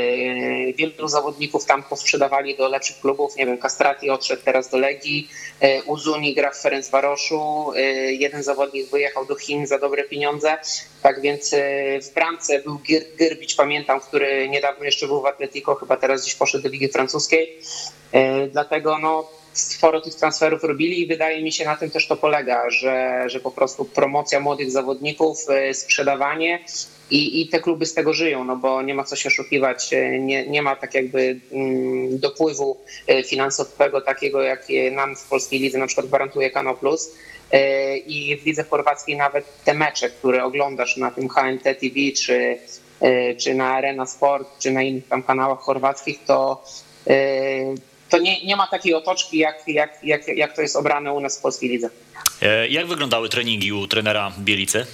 wielu 0.73 1.09
zawodników 1.09 1.65
tam 1.65 1.83
posprzedawali 1.83 2.57
do 2.57 2.69
lepszych 2.69 3.01
klubów. 3.01 3.37
Nie 3.37 3.47
wiem, 3.47 3.59
Castrati 3.59 4.11
odszedł 4.11 4.43
teraz 4.45 4.71
do 4.71 4.79
Legii, 4.79 5.29
e, 5.61 5.83
Uzuni 5.83 6.35
gra 6.35 6.51
w 6.51 6.57
Ferencvaroszu, 6.63 7.73
e, 7.77 7.81
jeden 8.13 8.43
zawodnik 8.43 8.91
wyjechał 8.91 9.27
do 9.27 9.35
Chin 9.35 9.67
za 9.67 9.79
dobre 9.79 10.05
pieniądze. 10.05 10.59
Tak 11.03 11.21
więc 11.21 11.55
w 12.03 12.15
bramce 12.15 12.63
był 12.63 12.81
Gyrbić, 13.19 13.55
pamiętam, 13.55 14.01
który 14.01 14.49
niedawno 14.49 14.85
jeszcze 14.85 15.07
był 15.07 15.23
w 15.23 15.27
Atletico, 15.27 15.75
chyba 15.75 15.97
teraz 15.97 16.23
gdzieś 16.23 16.35
poszedł 16.35 16.65
do 16.65 16.71
Ligi 16.71 16.89
Francuskiej. 16.89 17.59
Dlatego 18.53 18.99
no, 18.99 19.31
sporo 19.61 20.01
tych 20.01 20.15
transferów 20.15 20.65
robili 20.65 21.01
i 21.01 21.07
wydaje 21.07 21.43
mi 21.43 21.53
się 21.53 21.65
na 21.65 21.77
tym 21.77 21.91
też 21.91 22.07
to 22.07 22.17
polega, 22.17 22.71
że, 22.71 23.25
że 23.27 23.41
po 23.41 23.51
prostu 23.51 23.85
promocja 23.85 24.41
młodych 24.41 24.71
zawodników, 24.71 25.39
e, 25.51 25.75
sprzedawanie 25.75 26.65
i, 27.11 27.41
i 27.41 27.49
te 27.49 27.61
kluby 27.61 27.87
z 27.87 27.95
tego 27.95 28.15
żyją, 28.15 28.45
no 28.45 28.57
bo 28.57 28.83
nie 28.83 28.95
ma 28.95 29.05
co 29.05 29.17
się 29.17 29.29
oszukiwać, 29.29 29.93
e, 29.93 30.19
nie, 30.19 30.47
nie 30.47 30.63
ma 30.63 30.77
tak 30.77 30.95
jakby 30.95 31.41
mm, 31.53 32.19
dopływu 32.19 32.77
e, 33.07 33.23
finansowego 33.23 34.01
takiego, 34.01 34.43
jak 34.43 34.67
nam 34.93 35.17
w 35.17 35.29
polskiej 35.29 35.61
lidze 35.61 35.79
na 35.79 35.87
przykład 35.87 36.07
gwarantuje 36.07 36.51
Kano 36.51 36.75
Plus. 36.75 37.11
I 38.07 38.39
w 38.43 38.47
lidze 38.47 38.65
chorwackiej 38.65 39.17
nawet 39.17 39.65
te 39.65 39.75
mecze, 39.75 40.11
które 40.11 40.45
oglądasz 40.45 40.97
na 40.97 41.11
tym 41.11 41.29
HNT 41.29 41.63
TV 41.63 41.95
czy, 42.17 42.59
czy 43.39 43.55
na 43.55 43.75
Arena 43.75 44.07
Sport, 44.07 44.49
czy 44.59 44.71
na 44.71 44.83
innych 44.83 45.09
tam 45.09 45.23
kanałach 45.23 45.59
chorwackich, 45.59 46.19
to 46.27 46.65
to 48.09 48.19
nie, 48.19 48.45
nie 48.45 48.57
ma 48.57 48.67
takiej 48.67 48.95
otoczki, 48.95 49.39
jak, 49.39 49.63
jak, 49.67 50.05
jak, 50.05 50.29
jak 50.29 50.57
to 50.57 50.63
jest 50.63 50.77
obrane 50.77 51.13
u 51.13 51.21
nas 51.21 51.39
w 51.39 51.43
polskiej 51.43 51.69
lidze. 51.69 51.91
E, 52.43 52.69
jak 52.69 52.87
wyglądały 52.87 53.29
treningi 53.29 53.73
u 53.73 53.87
trenera 53.87 54.33
Bielicy? 54.39 54.87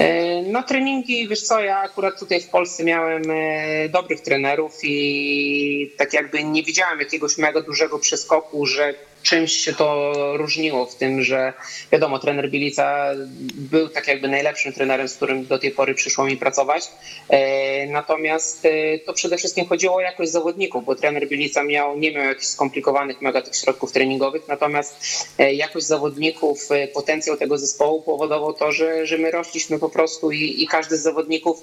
E, 0.00 0.42
no 0.42 0.62
treningi, 0.62 1.28
wiesz 1.28 1.42
co, 1.42 1.60
ja 1.60 1.78
akurat 1.78 2.18
tutaj 2.18 2.40
w 2.40 2.48
Polsce 2.48 2.84
miałem 2.84 3.22
e, 3.30 3.88
dobrych 3.88 4.20
trenerów 4.20 4.72
i 4.82 5.92
tak 5.96 6.12
jakby 6.12 6.44
nie 6.44 6.62
widziałem 6.62 7.00
jakiegoś 7.00 7.38
mega 7.38 7.60
dużego 7.60 7.98
przeskoku, 7.98 8.66
że 8.66 8.94
czymś 9.26 9.52
się 9.52 9.72
to 9.72 10.12
różniło 10.36 10.86
w 10.86 10.94
tym, 10.94 11.22
że 11.22 11.52
wiadomo, 11.92 12.18
trener 12.18 12.50
Bilica 12.50 13.06
był 13.54 13.88
tak 13.88 14.08
jakby 14.08 14.28
najlepszym 14.28 14.72
trenerem, 14.72 15.08
z 15.08 15.16
którym 15.16 15.46
do 15.46 15.58
tej 15.58 15.70
pory 15.70 15.94
przyszło 15.94 16.24
mi 16.24 16.36
pracować. 16.36 16.90
E, 17.28 17.86
natomiast 17.86 18.64
e, 18.64 18.98
to 18.98 19.12
przede 19.12 19.36
wszystkim 19.36 19.66
chodziło 19.66 19.94
o 19.94 20.00
jakość 20.00 20.30
zawodników, 20.30 20.84
bo 20.84 20.94
trener 20.94 21.28
Bilica 21.28 21.62
miał, 21.62 21.98
nie 21.98 22.12
miał 22.12 22.24
jakichś 22.24 22.46
skomplikowanych 22.46 23.20
mega 23.20 23.42
tych 23.42 23.56
środków 23.56 23.92
treningowych, 23.92 24.48
natomiast 24.48 24.96
e, 25.38 25.54
jakość 25.54 25.86
zawodników, 25.86 26.68
potencjał 26.94 27.36
tego 27.36 27.58
zespołu 27.58 28.02
powodował 28.02 28.52
to, 28.52 28.72
że, 28.72 29.06
że 29.06 29.18
my 29.18 29.30
rośliśmy 29.30 29.78
po 29.78 29.88
prostu 29.88 30.32
i, 30.32 30.62
i 30.62 30.66
każdy 30.66 30.96
z 30.96 31.02
zawodników 31.02 31.62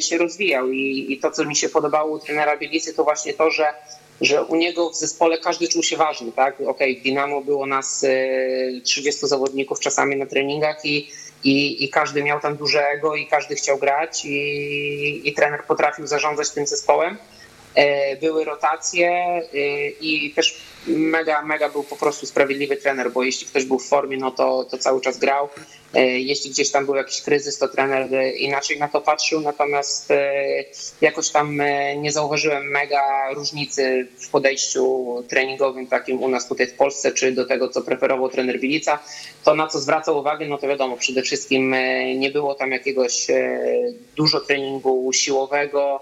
się 0.00 0.18
rozwijał. 0.18 0.70
I, 0.70 1.06
I 1.12 1.18
to, 1.18 1.30
co 1.30 1.44
mi 1.44 1.56
się 1.56 1.68
podobało 1.68 2.16
u 2.16 2.18
trenera 2.18 2.56
Bilicy, 2.56 2.94
to 2.94 3.04
właśnie 3.04 3.34
to, 3.34 3.50
że 3.50 3.64
że 4.20 4.44
u 4.44 4.56
niego 4.56 4.90
w 4.90 4.96
zespole 4.96 5.38
każdy 5.38 5.68
czuł 5.68 5.82
się 5.82 5.96
ważny, 5.96 6.32
tak? 6.32 6.54
Okej, 6.54 6.68
okay, 6.68 7.02
Dynamo 7.02 7.40
było 7.40 7.66
nas 7.66 8.06
30 8.84 9.24
e, 9.24 9.28
zawodników 9.28 9.80
czasami 9.80 10.16
na 10.16 10.26
treningach 10.26 10.84
i, 10.84 11.10
i, 11.44 11.84
i 11.84 11.88
każdy 11.88 12.22
miał 12.22 12.40
tam 12.40 12.56
duże 12.56 12.88
ego 12.88 13.16
i 13.16 13.26
każdy 13.26 13.54
chciał 13.54 13.78
grać 13.78 14.24
i, 14.24 15.28
i 15.28 15.32
trener 15.32 15.64
potrafił 15.64 16.06
zarządzać 16.06 16.50
tym 16.50 16.66
zespołem. 16.66 17.16
E, 17.74 18.16
były 18.16 18.44
rotacje 18.44 19.10
e, 19.10 19.42
i 20.00 20.32
też 20.36 20.60
mega, 20.86 21.42
mega 21.42 21.68
był 21.68 21.84
po 21.84 21.96
prostu 21.96 22.26
sprawiedliwy 22.26 22.76
trener, 22.76 23.12
bo 23.12 23.22
jeśli 23.22 23.46
ktoś 23.46 23.64
był 23.64 23.78
w 23.78 23.88
formie, 23.88 24.16
no 24.16 24.30
to, 24.30 24.64
to 24.64 24.78
cały 24.78 25.00
czas 25.00 25.18
grał. 25.18 25.48
E, 25.94 26.18
jeśli 26.18 26.50
gdzieś 26.50 26.70
tam 26.70 26.86
był 26.86 26.94
jakiś 26.94 27.22
kryzys, 27.22 27.58
to 27.58 27.68
trener 27.68 28.08
inaczej 28.36 28.78
na 28.78 28.88
to 28.88 29.00
patrzył, 29.00 29.40
natomiast 29.40 30.12
jakoś 31.00 31.30
tam 31.30 31.62
nie 31.96 32.12
zauważyłem 32.12 32.64
mega 32.70 33.32
różnicy 33.34 34.06
w 34.18 34.28
podejściu 34.28 35.06
treningowym 35.28 35.86
takim 35.86 36.22
u 36.22 36.28
nas 36.28 36.48
tutaj 36.48 36.66
w 36.66 36.74
Polsce, 36.74 37.12
czy 37.12 37.32
do 37.32 37.46
tego, 37.46 37.68
co 37.68 37.82
preferował 37.82 38.28
trener 38.28 38.60
Bilica. 38.60 38.98
To, 39.44 39.54
na 39.54 39.66
co 39.66 39.80
zwracał 39.80 40.18
uwagę, 40.18 40.46
no 40.46 40.58
to 40.58 40.68
wiadomo, 40.68 40.96
przede 40.96 41.22
wszystkim 41.22 41.74
nie 42.16 42.30
było 42.30 42.54
tam 42.54 42.72
jakiegoś 42.72 43.26
dużo 44.16 44.40
treningu 44.40 45.12
siłowego, 45.12 46.00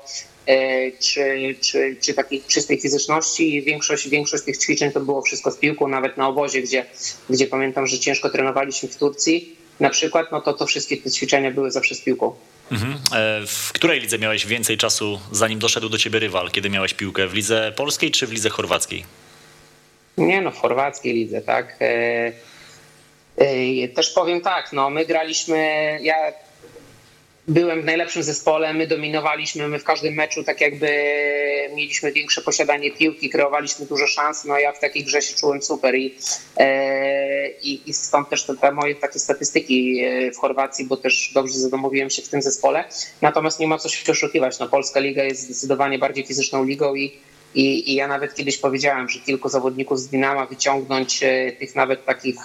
czy, 1.00 1.54
czy, 1.60 1.96
czy 2.00 2.14
takiej 2.14 2.42
czystej 2.48 2.80
fizyczności. 2.80 3.62
Większość, 3.62 4.08
większość 4.08 4.44
tych 4.44 4.58
ćwiczeń 4.58 4.92
to 4.92 5.00
było 5.00 5.22
wszystko 5.22 5.50
z 5.50 5.56
piłką, 5.56 5.88
nawet 5.88 6.16
na 6.16 6.28
obozie, 6.28 6.62
gdzie, 6.62 6.86
gdzie 7.30 7.46
pamiętam, 7.46 7.86
że 7.86 7.98
ciężko 7.98 8.30
trenowaliśmy 8.30 8.88
w 8.88 8.96
Turcji 8.96 9.56
na 9.80 9.90
przykład, 9.90 10.32
no 10.32 10.40
to, 10.40 10.52
to 10.52 10.66
wszystkie 10.66 10.96
te 10.96 11.10
ćwiczenia 11.10 11.50
były 11.50 11.70
zawsze 11.70 11.94
z 11.94 12.00
piłką. 12.00 12.34
Mhm. 12.72 12.92
E, 12.92 13.46
w 13.46 13.72
której 13.72 14.00
lidze 14.00 14.18
miałeś 14.18 14.46
więcej 14.46 14.76
czasu, 14.76 15.20
zanim 15.32 15.58
doszedł 15.58 15.88
do 15.88 15.98
ciebie 15.98 16.18
rywal, 16.18 16.50
kiedy 16.50 16.70
miałeś 16.70 16.94
piłkę? 16.94 17.26
W 17.26 17.34
lidze 17.34 17.72
polskiej 17.76 18.10
czy 18.10 18.26
w 18.26 18.32
lidze 18.32 18.50
chorwackiej? 18.50 19.04
Nie 20.18 20.40
no, 20.40 20.50
w 20.50 20.58
chorwackiej 20.58 21.14
lidze, 21.14 21.42
tak. 21.42 21.76
E, 21.80 22.32
też 23.94 24.10
powiem 24.10 24.40
tak, 24.40 24.72
no 24.72 24.90
my 24.90 25.06
graliśmy, 25.06 25.58
ja 26.02 26.14
byłem 27.48 27.82
w 27.82 27.84
najlepszym 27.84 28.22
zespole, 28.22 28.74
my 28.74 28.86
dominowaliśmy, 28.86 29.68
my 29.68 29.78
w 29.78 29.84
każdym 29.84 30.14
meczu 30.14 30.44
tak 30.44 30.60
jakby 30.60 30.88
mieliśmy 31.74 32.12
większe 32.12 32.42
posiadanie 32.42 32.90
piłki, 32.90 33.30
kreowaliśmy 33.30 33.86
dużo 33.86 34.06
szans, 34.06 34.44
no 34.44 34.58
ja 34.58 34.72
w 34.72 34.80
takiej 34.80 35.04
grze 35.04 35.22
się 35.22 35.34
czułem 35.34 35.62
super 35.62 35.94
i, 35.94 36.14
e, 36.56 37.50
i, 37.50 37.90
i 37.90 37.94
stąd 37.94 38.28
też 38.28 38.44
te, 38.44 38.56
te, 38.56 38.72
moje 38.72 38.94
takie 38.94 39.18
statystyki 39.18 40.00
e, 40.00 40.30
w 40.30 40.36
Chorwacji, 40.36 40.84
bo 40.84 40.96
też 40.96 41.30
dobrze 41.34 41.58
zadomowiłem 41.58 42.10
się 42.10 42.22
w 42.22 42.28
tym 42.28 42.42
zespole. 42.42 42.84
Natomiast 43.22 43.60
nie 43.60 43.66
ma 43.66 43.78
co 43.78 43.88
się 43.88 44.12
oszukiwać, 44.12 44.58
no 44.58 44.68
Polska 44.68 45.00
Liga 45.00 45.24
jest 45.24 45.42
zdecydowanie 45.42 45.98
bardziej 45.98 46.26
fizyczną 46.26 46.64
ligą 46.64 46.94
i 46.94 47.12
i, 47.56 47.92
I, 47.92 47.94
ja 47.94 48.08
nawet 48.08 48.34
kiedyś 48.34 48.58
powiedziałem, 48.58 49.08
że 49.08 49.18
kilku 49.18 49.48
zawodników 49.48 50.00
z 50.00 50.08
Dynama 50.08 50.46
wyciągnąć 50.46 51.22
e, 51.22 51.52
tych 51.52 51.74
nawet 51.74 52.04
takich 52.04 52.36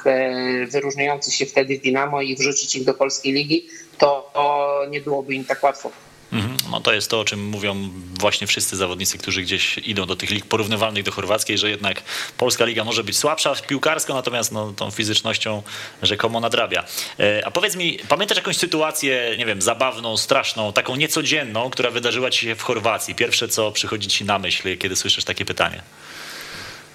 wyróżniających 0.68 1.34
się 1.34 1.46
wtedy 1.46 1.80
w 1.80 1.82
Dynamo 1.82 2.22
i 2.22 2.36
wrzucić 2.36 2.76
ich 2.76 2.86
do 2.86 2.94
polskiej 2.94 3.34
ligi, 3.34 3.68
to, 3.98 4.32
to 4.34 4.86
nie 4.90 5.02
byłoby 5.02 5.34
im 5.34 5.46
tak 5.46 5.64
łatwo. 5.64 5.92
Mhm. 6.34 6.58
No 6.72 6.82
to 6.82 6.94
jest 6.94 7.10
to, 7.10 7.20
o 7.20 7.26
czym 7.26 7.46
mówią 7.46 7.90
właśnie 8.20 8.48
wszyscy 8.48 8.76
zawodnicy, 8.76 9.18
którzy 9.18 9.42
gdzieś 9.42 9.78
idą 9.78 10.06
do 10.06 10.16
tych 10.16 10.30
lig 10.30 10.46
porównywalnych 10.46 11.04
do 11.04 11.12
chorwackiej, 11.12 11.58
że 11.58 11.70
jednak 11.70 12.04
polska 12.38 12.66
liga 12.66 12.84
może 12.84 13.04
być 13.04 13.18
słabsza 13.18 13.56
piłkarsko, 13.56 14.14
natomiast 14.14 14.52
no, 14.52 14.74
tą 14.74 14.92
fizycznością 14.92 15.64
rzekomo 16.02 16.40
nadrabia. 16.40 16.84
E, 17.20 17.46
a 17.46 17.52
powiedz 17.52 17.76
mi, 17.76 18.00
pamiętasz 18.10 18.38
jakąś 18.38 18.58
sytuację, 18.58 19.36
nie 19.38 19.46
wiem, 19.46 19.62
zabawną, 19.62 20.18
straszną, 20.18 20.74
taką 20.74 20.96
niecodzienną, 20.96 21.70
która 21.70 21.92
wydarzyła 21.92 22.30
ci 22.30 22.46
się 22.46 22.56
w 22.56 22.62
Chorwacji? 22.62 23.16
Pierwsze, 23.16 23.48
co 23.48 23.72
przychodzi 23.72 24.08
ci 24.08 24.26
na 24.26 24.40
myśl, 24.40 24.78
kiedy 24.78 24.96
słyszysz 24.96 25.24
takie 25.24 25.46
pytanie? 25.46 25.82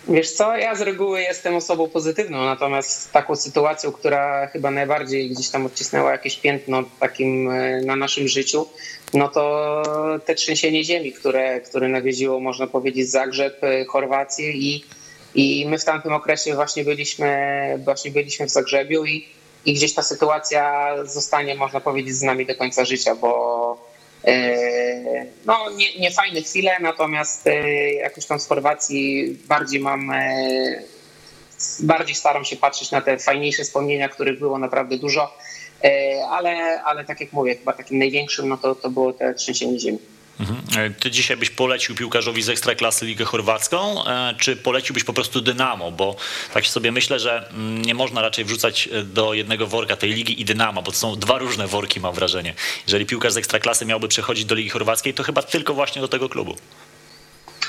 Wiesz 0.08 0.30
co, 0.30 0.56
ja 0.56 0.74
z 0.74 0.80
reguły 0.80 1.20
jestem 1.20 1.54
osobą 1.54 1.88
pozytywną, 1.88 2.44
natomiast 2.44 3.12
taką 3.12 3.36
sytuacją, 3.36 3.92
która 3.92 4.46
chyba 4.46 4.70
najbardziej 4.70 5.30
gdzieś 5.30 5.48
tam 5.48 5.66
odcisnęła 5.66 6.12
jakieś 6.12 6.36
piętno 6.36 6.84
takim 7.00 7.50
e, 7.50 7.80
na 7.80 7.96
naszym 7.96 8.28
życiu, 8.28 8.66
no 9.14 9.28
to 9.28 9.82
te 10.24 10.34
trzęsienie 10.34 10.84
ziemi, 10.84 11.12
które, 11.12 11.60
które 11.60 11.88
nawiedziło, 11.88 12.40
można 12.40 12.66
powiedzieć, 12.66 13.10
Zagrzeb, 13.10 13.64
e, 13.64 13.84
Chorwację 13.84 14.52
i, 14.52 14.84
i 15.34 15.66
my 15.68 15.78
w 15.78 15.84
tamtym 15.84 16.12
okresie 16.12 16.54
właśnie 16.54 16.84
byliśmy, 16.84 17.28
właśnie 17.84 18.10
byliśmy 18.10 18.46
w 18.46 18.50
Zagrzebiu 18.50 19.04
i, 19.04 19.26
i 19.64 19.74
gdzieś 19.74 19.94
ta 19.94 20.02
sytuacja 20.02 20.92
zostanie, 21.04 21.54
można 21.54 21.80
powiedzieć, 21.80 22.14
z 22.14 22.22
nami 22.22 22.46
do 22.46 22.54
końca 22.54 22.84
życia, 22.84 23.14
bo 23.14 23.86
e, 24.24 25.26
no, 25.44 25.70
nie, 25.70 25.98
nie 25.98 26.10
fajne 26.10 26.42
chwile, 26.42 26.76
natomiast 26.80 27.46
e, 27.46 27.70
jakoś 27.92 28.26
tam 28.26 28.40
z 28.40 28.46
Chorwacji 28.46 29.36
bardziej 29.48 29.80
mam, 29.80 30.12
bardziej 31.80 32.14
staram 32.14 32.44
się 32.44 32.56
patrzeć 32.56 32.90
na 32.90 33.00
te 33.00 33.18
fajniejsze 33.18 33.64
wspomnienia, 33.64 34.08
których 34.08 34.38
było 34.38 34.58
naprawdę 34.58 34.98
dużo 34.98 35.32
ale, 36.30 36.82
ale 36.82 37.04
tak 37.04 37.20
jak 37.20 37.32
mówię, 37.32 37.56
chyba 37.56 37.72
takim 37.72 37.98
największym 37.98 38.48
no 38.48 38.56
to, 38.56 38.74
to 38.74 38.90
było 38.90 39.12
te 39.12 39.34
trzęsienie 39.34 39.80
ziemi. 39.80 39.98
Mhm. 40.40 40.86
E, 40.86 40.90
ty 40.90 41.10
dzisiaj 41.10 41.36
byś 41.36 41.50
polecił 41.50 41.94
piłkarzowi 41.94 42.42
z 42.42 42.48
Ekstraklasy 42.48 43.06
Ligę 43.06 43.24
Chorwacką, 43.24 44.06
e, 44.06 44.34
czy 44.38 44.56
poleciłbyś 44.56 45.04
po 45.04 45.12
prostu 45.12 45.40
Dynamo? 45.40 45.90
Bo 45.90 46.16
tak 46.54 46.66
sobie 46.66 46.92
myślę, 46.92 47.18
że 47.18 47.48
mm, 47.48 47.82
nie 47.82 47.94
można 47.94 48.22
raczej 48.22 48.44
wrzucać 48.44 48.88
do 49.04 49.34
jednego 49.34 49.66
worka 49.66 49.96
tej 49.96 50.10
ligi 50.10 50.40
i 50.40 50.44
Dynamo, 50.44 50.82
bo 50.82 50.90
to 50.92 50.98
są 50.98 51.16
dwa 51.16 51.38
różne 51.38 51.66
worki, 51.66 52.00
mam 52.00 52.14
wrażenie. 52.14 52.54
Jeżeli 52.86 53.06
piłkarz 53.06 53.32
z 53.32 53.36
Ekstraklasy 53.36 53.86
miałby 53.86 54.08
przechodzić 54.08 54.44
do 54.44 54.54
Ligi 54.54 54.70
Chorwackiej, 54.70 55.14
to 55.14 55.22
chyba 55.22 55.42
tylko 55.42 55.74
właśnie 55.74 56.02
do 56.02 56.08
tego 56.08 56.28
klubu. 56.28 56.56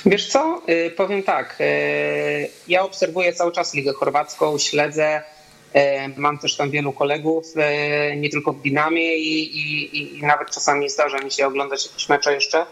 Wiesz 0.05 0.27
co, 0.27 0.61
powiem 0.97 1.23
tak, 1.23 1.59
ja 2.67 2.81
obserwuję 2.81 3.33
cały 3.33 3.51
czas 3.51 3.73
Ligę 3.73 3.93
Chorwacką, 3.93 4.57
śledzę, 4.57 5.23
E, 5.23 5.36
mam 6.17 6.37
też 6.37 6.55
tam 6.55 6.71
wielu 6.71 6.93
kolegów, 6.93 7.45
e, 7.55 8.15
nie 8.15 8.29
tylko 8.29 8.53
w 8.53 8.61
Dinamie 8.61 9.17
i, 9.17 9.57
i, 9.57 10.17
i 10.17 10.21
nawet 10.21 10.51
czasami 10.51 10.89
zdarza 10.89 11.19
mi 11.19 11.31
się 11.31 11.47
oglądać 11.47 11.85
jakieś 11.85 12.09
mecze 12.09 12.33
jeszcze. 12.33 12.65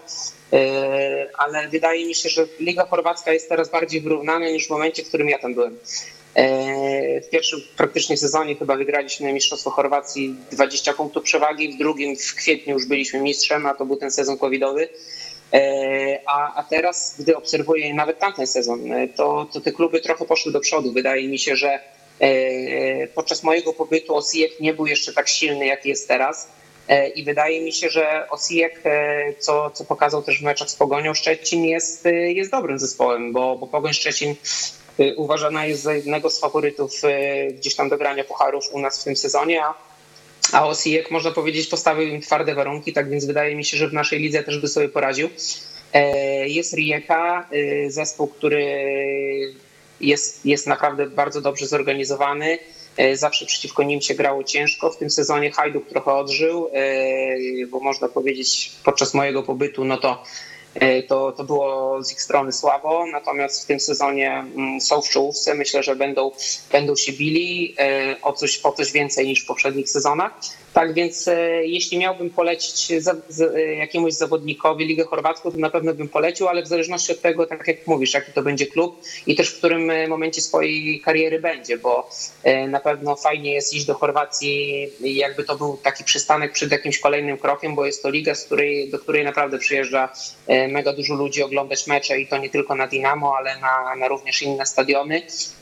E, 0.54 1.30
ale 1.38 1.68
wydaje 1.68 2.06
mi 2.06 2.16
się, 2.16 2.30
że 2.30 2.48
Liga 2.60 2.86
Chorwacka 2.86 3.34
jest 3.34 3.50
teraz 3.50 3.70
bardziej 3.70 4.02
wyrównana 4.02 4.50
niż 4.50 4.68
w 4.68 4.70
momencie, 4.70 5.04
w 5.04 5.08
którym 5.08 5.30
ja 5.30 5.40
tam 5.40 5.54
byłem. 5.54 5.78
W 7.24 7.30
pierwszym 7.32 7.62
praktycznie 7.78 8.18
sezonie 8.18 8.56
chyba 8.56 8.76
wygraliśmy 8.76 9.34
Mistrzostwo 9.34 9.70
Chorwacji 9.72 10.36
20 10.52 10.94
punktów 10.94 11.24
przewagi, 11.24 11.74
w 11.74 11.78
drugim 11.78 12.16
w 12.16 12.36
kwietniu 12.36 12.74
już 12.74 12.86
byliśmy 12.86 13.20
mistrzem, 13.20 13.66
a 13.66 13.74
to 13.74 13.86
był 13.86 13.96
ten 13.96 14.12
sezon 14.12 14.38
covidowy. 14.38 14.90
A, 16.26 16.56
a 16.56 16.64
teraz, 16.64 17.16
gdy 17.20 17.38
obserwuję 17.38 17.94
nawet 17.94 18.20
tamten 18.20 18.48
sezon, 18.48 18.80
to, 19.16 19.48
to 19.54 19.62
te 19.62 19.72
kluby 19.72 20.02
trochę 20.02 20.26
poszły 20.26 20.52
do 20.52 20.60
przodu. 20.60 20.92
Wydaje 20.92 21.28
mi 21.28 21.40
się, 21.40 21.56
że 21.56 21.80
E, 21.80 21.95
podczas 23.16 23.44
mojego 23.44 23.74
pobytu 23.74 24.16
Osijek 24.16 24.60
nie 24.60 24.74
był 24.74 24.88
jeszcze 24.88 25.14
tak 25.14 25.28
silny, 25.28 25.66
jak 25.66 25.86
jest 25.86 26.08
teraz. 26.08 26.48
E, 26.88 27.08
I 27.08 27.24
wydaje 27.24 27.62
mi 27.62 27.74
się, 27.74 27.90
że 27.90 28.30
Osijek, 28.30 28.82
e, 28.86 29.34
co, 29.40 29.70
co 29.70 29.86
pokazał 29.86 30.24
też 30.24 30.40
w 30.40 30.44
meczach 30.44 30.70
z 30.70 30.76
Pogonią 30.76 31.14
Szczecin, 31.14 31.66
jest, 31.66 32.08
jest 32.28 32.52
dobrym 32.52 32.80
zespołem, 32.80 33.34
bo, 33.34 33.58
bo 33.58 33.68
Pogoń 33.68 33.94
Szczecin 33.94 34.36
uważana 35.16 35.66
jest 35.66 35.82
za 35.82 35.94
jednego 35.94 36.30
z 36.30 36.40
faworytów 36.40 37.02
gdzieś 37.58 37.76
tam 37.76 37.90
do 37.90 37.98
grania 37.98 38.24
pucharów 38.24 38.64
u 38.72 38.80
nas 38.80 39.02
w 39.02 39.04
tym 39.04 39.16
sezonie, 39.16 39.64
a, 39.64 39.74
a 40.52 40.68
Osijek, 40.68 41.12
można 41.12 41.32
powiedzieć, 41.32 41.68
postawił 41.68 42.08
im 42.08 42.22
twarde 42.22 42.56
warunki, 42.56 42.94
tak 42.94 43.10
więc 43.10 43.26
wydaje 43.26 43.56
mi 43.56 43.66
się, 43.66 43.78
że 43.78 43.88
w 43.88 43.94
naszej 43.94 44.20
lidze 44.20 44.44
też 44.44 44.60
by 44.60 44.68
sobie 44.68 44.90
poradził. 44.90 45.30
Jest 46.46 46.74
Rijeka, 46.74 47.50
zespół, 47.88 48.28
który 48.28 48.66
jest, 50.02 50.46
jest 50.46 50.68
naprawdę 50.68 51.10
bardzo 51.10 51.42
dobrze 51.42 51.68
zorganizowany. 51.68 52.60
E, 52.98 53.18
zawsze 53.18 53.46
przeciwko 53.46 53.84
nim 53.84 54.02
się 54.02 54.16
grało 54.16 54.44
ciężko. 54.44 54.92
W 54.92 54.98
tym 54.98 55.10
sezonie 55.10 55.52
Hajduk 55.52 55.88
trochę 55.88 56.14
odżył, 56.14 56.70
e, 56.74 57.68
bo 57.68 57.80
można 57.80 58.08
powiedzieć 58.08 58.72
podczas 58.84 59.14
mojego 59.14 59.44
pobytu, 59.44 59.86
no 59.86 59.98
to 59.98 60.24
to, 61.08 61.32
to 61.32 61.44
było 61.44 62.04
z 62.04 62.12
ich 62.12 62.22
strony 62.22 62.52
słabo, 62.52 63.06
natomiast 63.12 63.64
w 63.64 63.66
tym 63.66 63.80
sezonie 63.80 64.32
mm, 64.32 64.82
są 64.82 65.02
w 65.02 65.10
czołówce. 65.10 65.54
Myślę, 65.54 65.84
że 65.84 65.96
będą, 65.96 66.32
będą 66.72 66.96
się 66.96 67.14
bili 67.14 67.76
e, 67.80 68.16
o 68.22 68.34
coś, 68.34 68.60
o 68.64 68.72
coś 68.72 68.92
więcej 68.92 69.28
niż 69.28 69.44
w 69.44 69.46
poprzednich 69.46 69.90
sezonach. 69.90 70.32
Tak 70.74 70.94
więc 70.94 71.28
e, 71.28 71.66
jeśli 71.66 71.98
miałbym 71.98 72.30
polecić 72.30 73.04
za, 73.04 73.16
za, 73.30 73.60
jakiemuś 73.60 74.14
zawodnikowi 74.14 74.86
Ligę 74.86 75.04
Chorwacką, 75.04 75.52
to 75.52 75.58
na 75.58 75.70
pewno 75.70 75.94
bym 75.94 76.10
polecił, 76.10 76.48
ale 76.48 76.64
w 76.64 76.68
zależności 76.68 77.12
od 77.12 77.22
tego, 77.22 77.46
tak 77.46 77.68
jak 77.68 77.88
mówisz, 77.88 78.14
jaki 78.14 78.32
to 78.32 78.42
będzie 78.42 78.66
klub 78.66 79.02
i 79.28 79.36
też 79.36 79.50
w 79.50 79.58
którym 79.58 80.10
momencie 80.10 80.42
swojej 80.42 81.02
kariery 81.02 81.40
będzie, 81.40 81.78
bo 81.78 82.10
na 82.68 82.80
pewno 82.80 83.16
fajnie 83.16 83.54
jest 83.54 83.74
iść 83.74 83.86
do 83.86 83.94
Chorwacji, 83.94 84.88
jakby 85.00 85.44
to 85.44 85.56
był 85.56 85.78
taki 85.84 86.04
przystanek 86.04 86.52
przed 86.52 86.72
jakimś 86.72 87.00
kolejnym 87.00 87.38
krokiem, 87.38 87.76
bo 87.76 87.86
jest 87.86 88.04
to 88.04 88.10
liga, 88.10 88.36
której, 88.46 88.90
do 88.90 89.00
której 89.00 89.24
naprawdę 89.24 89.58
przyjeżdża 89.58 90.10
mega 90.68 90.94
dużo 90.94 91.14
ludzi 91.16 91.44
oglądać 91.44 91.88
mecze 91.88 92.20
i 92.20 92.28
to 92.28 92.38
nie 92.38 92.50
tylko 92.50 92.76
na 92.76 92.88
Dinamo, 92.88 93.36
ale 93.38 93.60
na, 93.60 93.96
na 93.96 94.08
również 94.08 94.42
inne 94.42 94.66
stadiony 94.66 95.22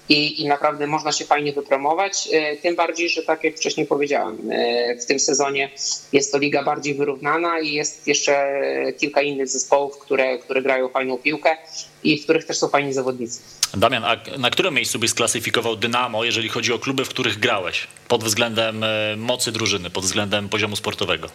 i, 0.09 0.41
i 0.41 0.47
naprawdę 0.47 0.87
można 0.87 1.11
się 1.11 1.25
fajnie 1.25 1.53
wypromować. 1.53 2.29
E, 2.31 2.57
tym 2.57 2.75
bardziej, 2.75 3.09
że 3.09 3.23
tak 3.23 3.43
jak 3.43 3.55
wcześniej 3.55 3.85
powiedziałem, 3.85 4.37
e, 4.51 4.95
w 4.95 5.05
tym 5.05 5.19
sezonie 5.19 5.71
jest 6.13 6.31
to 6.31 6.37
liga 6.37 6.63
bardziej 6.63 6.93
wyrównana 6.93 7.59
i 7.59 7.73
jest 7.73 8.07
jeszcze 8.07 8.61
kilka 8.97 9.21
innych 9.21 9.47
zespołów, 9.47 9.97
które, 9.97 10.37
które 10.37 10.61
grają 10.61 10.89
fajną 10.89 11.17
piłkę 11.17 11.57
i 12.03 12.19
w 12.19 12.23
których 12.23 12.45
też 12.45 12.57
są 12.57 12.67
fajni 12.67 12.93
zawodnicy. 12.93 13.39
Damian, 13.77 14.03
a 14.03 14.37
na 14.37 14.49
którym 14.49 14.73
miejscu 14.73 14.99
byś 14.99 15.09
sklasyfikował 15.09 15.75
Dynamo, 15.75 16.23
jeżeli 16.23 16.49
chodzi 16.49 16.73
o 16.73 16.79
kluby, 16.79 17.05
w 17.05 17.09
których 17.09 17.39
grałeś? 17.39 17.87
Pod 18.07 18.23
względem 18.23 18.83
e, 18.83 19.15
mocy 19.17 19.51
drużyny, 19.51 19.89
pod 19.89 20.03
względem 20.03 20.49
poziomu 20.49 20.75
sportowego? 20.75 21.29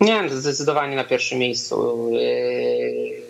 Nie, 0.00 0.28
zdecydowanie 0.28 0.96
na 0.96 1.04
pierwszym 1.04 1.38
miejscu. 1.38 2.08
Yy, 2.12 3.26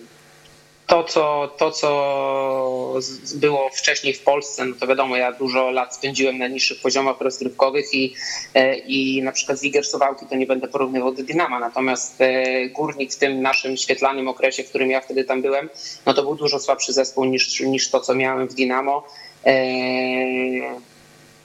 to 0.87 1.05
co, 1.05 1.55
to, 1.59 1.71
co 1.71 2.95
było 3.35 3.71
wcześniej 3.71 4.15
w 4.15 4.23
Polsce, 4.23 4.65
no 4.65 4.75
to 4.81 4.87
wiadomo, 4.87 5.17
ja 5.17 5.33
dużo 5.33 5.71
lat 5.71 5.95
spędziłem 5.95 6.39
na 6.39 6.49
niższych 6.49 6.81
poziomach 6.81 7.21
rozgrywkowych 7.21 7.95
i, 7.95 8.15
e, 8.55 8.79
i 8.79 9.23
na 9.23 9.33
przykład 9.33 9.59
Ziger 9.59 9.85
Suwałki 9.85 10.27
to 10.27 10.37
nie 10.37 10.47
będę 10.47 10.69
porównywał 10.69 11.15
do 11.15 11.23
Dynama, 11.23 11.61
natomiast 11.61 12.21
e, 12.21 12.69
Górnik 12.69 13.13
w 13.13 13.19
tym 13.19 13.43
naszym 13.43 13.77
świetlanym 13.77 14.29
okresie, 14.29 14.63
w 14.63 14.69
którym 14.69 14.91
ja 14.91 15.01
wtedy 15.01 15.25
tam 15.25 15.43
byłem, 15.43 15.69
no 16.07 16.15
to 16.15 16.23
był 16.23 16.35
dużo 16.35 16.59
słabszy 16.59 16.93
zespół 16.93 17.25
niż, 17.25 17.61
niż 17.61 17.91
to, 17.91 18.01
co 18.01 18.15
miałem 18.15 18.49
w 18.49 18.55
Dynamo. 18.55 19.07
E, 19.47 19.57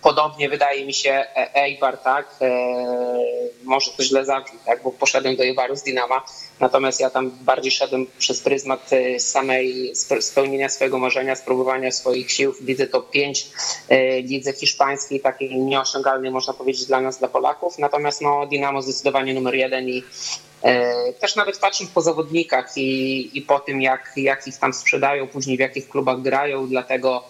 Podobnie 0.02 0.50
wydaje 0.50 0.86
mi 0.86 0.94
się 0.94 1.12
e- 1.12 1.56
Eibar, 1.56 1.98
tak? 1.98 2.36
E, 2.42 2.50
może 3.64 3.92
to 3.98 4.04
źle 4.04 4.26
zabrzmi, 4.26 4.60
tak? 4.66 4.84
Bo 4.84 4.92
poszedłem 4.92 5.36
do 5.36 5.44
Eibaru 5.44 5.76
z 5.76 5.84
Dinama, 5.84 6.26
natomiast 6.60 7.00
ja 7.00 7.10
tam 7.10 7.32
bardziej 7.42 7.72
szedłem 7.72 8.08
przez 8.18 8.42
pryzmat 8.42 8.90
e, 8.94 9.20
samej 9.20 9.96
spełnienia 10.20 10.70
swojego 10.70 10.98
marzenia, 10.98 11.36
spróbowania 11.36 11.92
swoich 11.92 12.32
sił 12.32 12.54
w 12.54 12.62
lidze 12.62 12.88
top 12.88 13.10
5, 13.10 13.48
lidze 14.24 14.54
hiszpańskiej, 14.54 15.20
takiej 15.20 15.56
nieosiągalnej 15.56 16.32
można 16.32 16.54
powiedzieć 16.54 16.86
dla 16.86 17.02
nas, 17.02 17.20
dla 17.20 17.28
Polaków. 17.28 17.78
Natomiast 17.78 18.22
no, 18.22 18.48
Dinamo 18.48 18.82
zdecydowanie 18.82 19.34
numer 19.34 19.56
jeden 19.56 19.90
i 19.90 20.04
też 21.20 21.36
nawet 21.36 21.58
patrząc 21.58 21.90
po 21.90 22.02
zawodnikach 22.02 22.78
i, 22.78 23.30
i 23.38 23.42
po 23.42 23.60
tym, 23.60 23.82
jak, 23.82 24.12
jak 24.16 24.48
ich 24.48 24.58
tam 24.58 24.74
sprzedają, 24.74 25.28
później 25.28 25.58
w 25.58 25.60
jakich 25.60 25.90
klubach 25.90 26.22
grają, 26.22 26.68
dlatego 26.68 27.24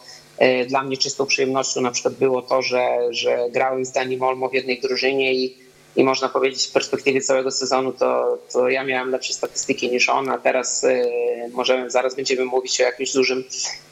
dla 0.67 0.83
mnie 0.83 0.97
czystą 0.97 1.25
przyjemnością 1.25 1.81
na 1.81 1.91
przykład 1.91 2.13
było 2.13 2.41
to, 2.41 2.61
że, 2.61 2.97
że 3.09 3.37
grałem 3.51 3.85
z 3.85 3.91
Dani 3.91 4.17
Molmo 4.17 4.49
w 4.49 4.53
jednej 4.53 4.81
drużynie 4.81 5.33
i, 5.33 5.57
i 5.95 6.03
można 6.03 6.29
powiedzieć 6.29 6.67
w 6.67 6.71
perspektywie 6.71 7.21
całego 7.21 7.51
sezonu 7.51 7.91
to, 7.93 8.37
to 8.53 8.69
ja 8.69 8.83
miałem 8.83 9.11
lepsze 9.11 9.33
statystyki 9.33 9.91
niż 9.91 10.09
on, 10.09 10.29
a 10.29 10.37
teraz 10.37 10.83
y, 10.83 11.05
możemy, 11.51 11.89
zaraz 11.89 12.15
będziemy 12.15 12.45
mówić 12.45 12.81
o 12.81 12.83
jakimś 12.83 13.13
dużym, 13.13 13.43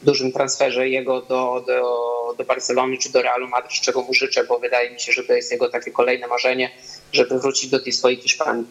dużym 0.02 0.32
transferze 0.32 0.88
jego 0.88 1.20
do, 1.20 1.64
do, 1.66 2.34
do 2.38 2.44
Barcelony 2.44 2.98
czy 2.98 3.12
do 3.12 3.22
Realu 3.22 3.48
Madryt, 3.48 3.72
czego 3.72 4.02
mu 4.02 4.14
życzę, 4.14 4.44
bo 4.44 4.58
wydaje 4.58 4.90
mi 4.90 5.00
się, 5.00 5.12
że 5.12 5.24
to 5.24 5.32
jest 5.32 5.52
jego 5.52 5.68
takie 5.68 5.90
kolejne 5.90 6.26
marzenie, 6.26 6.70
żeby 7.12 7.38
wrócić 7.40 7.70
do 7.70 7.80
tej 7.80 7.92
swojej 7.92 8.20
Hiszpanii. 8.20 8.64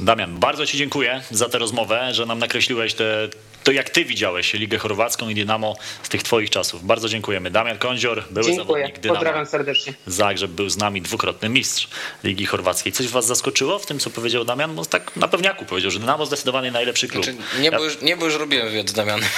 Damian, 0.00 0.38
bardzo 0.38 0.66
Ci 0.66 0.78
dziękuję 0.78 1.22
za 1.30 1.48
tę 1.48 1.58
rozmowę, 1.58 2.08
że 2.12 2.26
nam 2.26 2.38
nakreśliłeś 2.38 2.94
te 2.94 3.28
to 3.66 3.72
jak 3.72 3.90
ty 3.90 4.04
widziałeś 4.04 4.54
Ligę 4.54 4.78
Chorwacką 4.78 5.28
i 5.28 5.34
Dynamo 5.34 5.76
z 6.02 6.08
tych 6.08 6.22
twoich 6.22 6.50
czasów. 6.50 6.84
Bardzo 6.86 7.08
dziękujemy. 7.08 7.50
Damian 7.50 7.78
Kądzior, 7.78 8.24
były 8.30 8.46
Dziękuję. 8.46 8.56
zawodnik 8.56 8.98
Dynamo. 8.98 9.20
Pozdrawiam 9.20 9.46
serdecznie. 9.46 9.94
Zagrzeb 10.06 10.50
był 10.50 10.68
z 10.68 10.76
nami 10.76 11.02
dwukrotny 11.02 11.48
mistrz 11.48 11.88
Ligi 12.24 12.46
Chorwackiej. 12.46 12.92
Coś 12.92 13.08
was 13.08 13.26
zaskoczyło 13.26 13.78
w 13.78 13.86
tym, 13.86 13.98
co 13.98 14.10
powiedział 14.10 14.44
Damian? 14.44 14.74
Bo 14.74 14.84
tak 14.84 15.16
na 15.16 15.28
pewniaku 15.28 15.64
powiedział, 15.64 15.90
że 15.90 15.98
Dynamo 15.98 16.26
zdecydowanie 16.26 16.70
najlepszy 16.70 17.08
klub. 17.08 17.24
Znaczy, 17.24 17.38
nie, 17.60 17.70
bo 17.72 17.84
już, 17.84 18.00
nie, 18.02 18.16
bo 18.16 18.26
już 18.26 18.34
robiłem 18.34 18.68
wywiad 18.68 18.88
z 18.88 18.92
Damianem. 18.92 19.28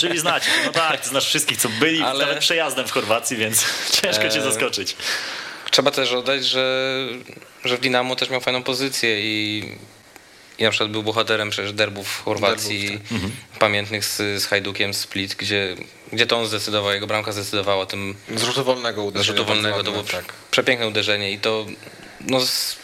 Czyli 0.00 0.18
znacie, 0.18 0.50
no 0.64 0.72
tak, 0.72 1.06
znasz 1.06 1.26
wszystkich, 1.26 1.58
co 1.58 1.68
byli 1.68 2.02
Ale- 2.02 2.24
nawet 2.26 2.38
przejazdem 2.38 2.86
w 2.86 2.90
Chorwacji, 2.90 3.36
więc 3.36 3.64
ciężko 4.02 4.28
cię 4.28 4.36
Eee, 4.38 4.42
zaskoczyć. 4.44 4.96
Trzeba 5.70 5.90
też 5.90 6.12
oddać, 6.12 6.44
że, 6.44 7.06
że 7.64 7.76
w 7.76 7.80
Dinamo 7.80 8.16
też 8.16 8.30
miał 8.30 8.40
fajną 8.40 8.62
pozycję 8.62 9.20
i, 9.20 9.64
i 10.60 10.64
na 10.64 10.70
przykład 10.70 10.90
był 10.90 11.02
bohaterem 11.02 11.50
przecież 11.50 11.72
derbów 11.72 12.08
w 12.08 12.22
Chorwacji 12.24 12.88
Derbów, 12.88 13.12
Mhm. 13.12 13.32
pamiętnych 13.58 14.04
z, 14.04 14.16
z 14.42 14.46
Hajdukiem 14.46 14.94
Split, 14.94 15.34
gdzie, 15.34 15.76
gdzie 16.12 16.26
to 16.26 16.36
on 16.38 16.46
zdecydował, 16.46 16.92
jego 16.92 17.06
bramka 17.06 17.32
zdecydowała 17.32 17.82
o 17.82 17.86
tym 17.86 18.14
Z 18.34 18.42
rzutu 18.42 18.64
wolnego 18.64 19.02
z 19.02 19.04
uderzenia. 19.06 19.38
rzutu 19.38 19.48
wolnego. 19.48 19.84
To 19.84 19.90
było 19.90 20.04
tak. 20.04 20.32
przepiękne 20.50 20.88
uderzenie 20.88 21.32
i 21.32 21.38
to 21.38 21.66
no, 22.20 22.40
z, 22.40 22.76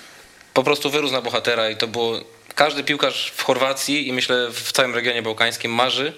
po 0.55 0.63
prostu 0.65 0.91
wyrósł 0.91 1.13
na 1.13 1.21
bohatera 1.23 1.71
i 1.71 1.77
to 1.77 1.87
było... 1.89 2.21
Każdy 2.55 2.85
piłkarz 2.85 3.33
w 3.37 3.43
Chorwacji 3.43 4.09
i 4.09 4.13
myślę 4.13 4.49
w 4.53 4.73
całym 4.73 4.95
regionie 4.95 5.23
bałkańskim 5.23 5.73
marzy, 5.75 6.13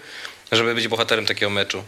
żeby 0.52 0.74
być 0.74 0.88
bohaterem 0.88 1.26
takiego 1.26 1.50
meczu. 1.50 1.82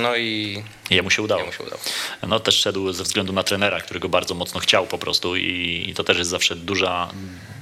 No 0.00 0.16
i 0.16 0.62
I 0.90 0.94
jemu 0.94 1.10
się 1.10 1.22
udało. 1.22 1.40
jemu 1.40 1.52
się 1.52 1.62
udało. 1.64 1.80
No 2.28 2.40
też 2.40 2.56
szedł 2.60 2.92
ze 2.92 3.04
względu 3.04 3.32
na 3.32 3.42
trenera, 3.42 3.80
którego 3.80 4.08
bardzo 4.08 4.34
mocno 4.34 4.60
chciał 4.60 4.86
po 4.86 4.98
prostu 4.98 5.36
i, 5.36 5.84
i 5.88 5.94
to 5.94 6.04
też 6.04 6.18
jest 6.18 6.30
zawsze 6.30 6.56
duża, 6.56 7.10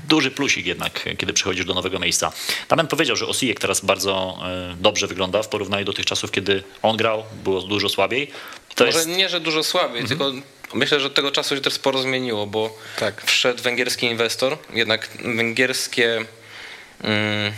duży 0.08 0.30
plusik 0.30 0.66
jednak, 0.66 1.04
kiedy 1.18 1.32
przychodzisz 1.32 1.64
do 1.64 1.74
nowego 1.74 1.98
miejsca. 1.98 2.32
Damian 2.68 2.86
powiedział, 2.86 3.16
że 3.16 3.26
Osijek 3.26 3.60
teraz 3.60 3.80
bardzo 3.80 4.38
e, 4.44 4.76
dobrze 4.80 5.06
wygląda 5.06 5.42
w 5.42 5.48
porównaniu 5.48 5.84
do 5.84 5.92
tych 5.92 6.06
czasów, 6.06 6.30
kiedy 6.30 6.62
on 6.82 6.96
grał, 6.96 7.24
było 7.44 7.60
dużo 7.62 7.88
słabiej. 7.88 8.30
To 8.74 8.84
Może 8.84 8.98
jest, 8.98 9.10
nie, 9.10 9.28
że 9.28 9.40
dużo 9.40 9.62
słabiej, 9.64 10.04
tylko 10.04 10.32
myślę, 10.74 11.00
że 11.00 11.06
od 11.06 11.14
tego 11.14 11.30
czasu 11.30 11.54
się 11.54 11.60
też 11.60 11.72
sporo 11.72 12.02
zmieniło, 12.02 12.46
bo 12.46 12.78
Tak. 12.98 13.22
wszedł 13.24 13.62
węgierski 13.62 14.06
inwestor, 14.06 14.58
jednak 14.72 15.08
węgierskie 15.36 16.24
mm, 17.02 17.52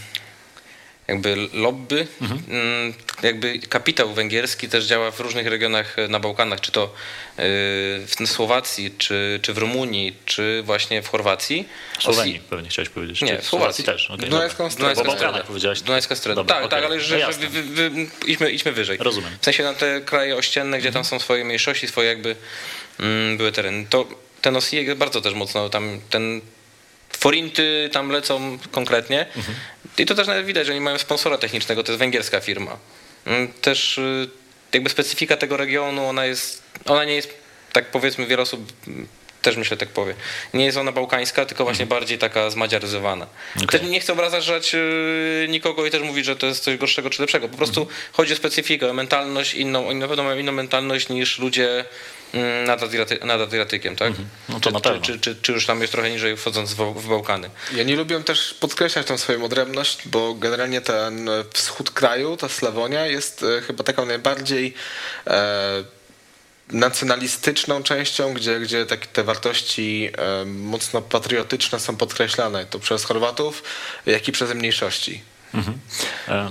jakby 1.11 1.49
lobby, 1.53 2.07
mm, 2.21 2.95
jakby 3.23 3.59
kapitał 3.59 4.13
węgierski 4.15 4.69
też 4.69 4.85
działa 4.85 5.11
w 5.11 5.21
różnych 5.21 5.47
regionach 5.47 5.97
na 6.09 6.21
Bałkanach, 6.21 6.61
czy 6.61 6.73
to 6.73 6.95
yy, 7.39 7.45
w 8.07 8.27
Słowacji, 8.27 8.95
czy, 8.99 9.41
czy 9.43 9.55
w 9.55 9.59
Rumunii, 9.59 10.17
czy 10.25 10.63
właśnie 10.65 11.03
w 11.03 11.09
Chorwacji. 11.09 11.69
w 11.99 12.03
Słowenii 12.03 12.41
pewnie 12.51 12.69
chciałeś 12.69 12.89
powiedzieć. 12.89 13.23
Nie, 13.23 13.39
w 13.39 13.47
Słowacji. 13.47 13.85
też. 13.85 14.11
Okay, 14.11 14.29
Dunajską. 14.29 14.69
Bo 14.69 14.77
Dunajska 14.77 15.05
Bałkanach 15.05 15.31
Streda. 15.31 15.47
powiedziałeś. 15.47 15.81
Dunajska 15.81 16.17
Streda. 16.17 16.35
Dobra, 16.35 16.55
tak, 16.55 16.65
okej. 16.65 16.79
tak, 16.79 16.85
ale 16.87 16.97
No 16.97 17.03
że, 17.03 17.09
że 17.09 17.19
jasne. 17.19 17.49
wy, 17.49 17.63
wy, 17.63 17.91
wy, 17.91 18.07
idźmy, 18.27 18.51
idźmy 18.51 18.73
wyżej. 18.73 18.99
Rozumiem. 19.01 19.31
W 19.41 19.45
sensie 19.45 19.63
na 19.63 19.75
te 19.75 20.01
kraje 20.01 20.37
ościenne, 20.37 20.79
gdzie 20.79 20.93
tam 20.93 21.05
są 21.05 21.21
swoje 21.21 21.45
mniejszości, 21.45 21.89
swoje 21.89 22.09
jakby 22.09 22.37
mm, 23.01 23.37
były 23.37 23.53
tereny. 23.53 23.87
To 23.91 24.07
ten 24.41 24.57
Osijek 24.57 24.99
bardzo 24.99 25.21
też 25.21 25.35
mocno 25.35 25.69
tam 25.69 26.01
ten 26.11 26.41
forinty 27.19 27.91
tam 27.93 28.11
lecą 28.11 28.59
konkretnie. 28.71 29.27
I 29.99 30.07
to 30.07 30.15
też 30.15 30.27
nawet 30.27 30.47
widać, 30.47 30.67
że 30.67 30.73
oni 30.73 30.81
mają 30.81 30.99
sponsora 30.99 31.39
technicznego, 31.39 31.85
to 31.85 31.93
jest 31.93 31.99
węgierska 31.99 32.41
firma. 32.41 32.77
Mm, 33.27 33.53
Też 33.53 33.99
y, 33.99 34.31
jakby 34.73 34.91
specyfika 34.91 35.37
tego 35.37 35.57
regionu, 35.57 36.07
ona 36.07 36.27
jest, 36.27 36.63
ona 36.87 37.05
nie 37.05 37.15
jest, 37.15 37.35
tak 37.73 37.91
powiedzmy, 37.91 38.27
wiele 38.27 38.43
osób 38.43 38.73
mm, 38.89 39.09
też 39.43 39.57
myślę 39.57 39.77
tak 39.77 39.89
powie. 39.89 40.15
Nie 40.55 40.65
jest 40.65 40.79
ona 40.79 40.93
bałkańska, 40.93 41.47
tylko 41.47 41.65
właśnie 41.65 41.87
bardziej 41.87 42.19
taka 42.19 42.51
zmadziaryzowana. 42.51 43.27
Okej. 43.57 43.69
Też 43.69 43.83
nie 43.83 44.01
chcę 44.01 44.13
obrażać 44.13 44.75
y, 44.75 45.47
nikogo 45.49 45.87
i 45.87 45.91
też 45.91 46.03
mówić, 46.03 46.27
że 46.27 46.37
to 46.37 46.47
jest 46.47 46.65
coś 46.65 46.77
gorszego 46.77 47.11
czy 47.11 47.23
lepszego. 47.23 47.49
Po 47.49 47.57
prostu 47.57 47.89
chodzi 48.13 48.33
o 48.33 48.37
specyfikę, 48.37 48.91
o 48.91 48.93
mentalność 48.93 49.55
inną. 49.55 49.89
Oni 49.89 50.01
na 50.01 50.09
pewno 50.09 50.23
mają 50.25 50.39
inną 50.39 50.53
mentalność 50.53 51.09
niż 51.09 51.39
ludzie 51.39 51.85
nad, 52.67 52.83
Adriaty, 52.83 53.19
nad 53.25 53.41
Adriatykiem, 53.41 53.97
tak? 53.97 54.13
No 54.49 54.55
to 54.55 54.61
czy, 54.61 54.73
na 54.73 54.81
pewno. 54.81 55.01
Czy, 55.01 55.19
czy, 55.19 55.37
czy 55.43 55.53
już 55.53 55.67
tam 55.67 55.81
jest 55.81 55.93
trochę 55.93 56.11
niżej 56.11 56.37
wchodząc 56.37 56.73
w, 56.73 56.77
w 56.77 57.09
Bałkany. 57.09 57.51
Ja 57.75 57.83
nie 57.83 57.97
lubię 57.97 58.21
też 58.21 58.55
podkreślać 58.55 59.07
tą 59.07 59.19
swoją 59.19 59.45
odrębność, 59.45 60.09
bo 60.09 60.35
generalnie 60.35 60.81
ten 60.81 61.31
wschód 61.53 61.91
kraju, 61.91 62.37
ta 62.37 62.49
Slawonia 62.49 63.07
jest 63.07 63.43
e, 63.43 63.61
chyba 63.61 63.85
taką 63.85 64.07
najbardziej 64.07 64.75
e, 65.27 65.85
nacjonalistyczną 66.69 67.83
częścią, 67.83 68.35
gdzie, 68.35 68.61
gdzie 68.61 68.87
tak, 68.87 69.07
te 69.07 69.25
wartości 69.25 70.11
e, 70.19 70.45
mocno 70.45 71.03
patriotyczne 71.03 71.81
są 71.81 71.97
podkreślane, 71.97 72.67
to 72.67 72.79
przez 72.79 73.05
Chorwatów, 73.05 73.63
jak 74.07 74.29
i 74.29 74.33
przez 74.33 74.55
mniejszości. 74.55 75.23
E, 76.29 76.51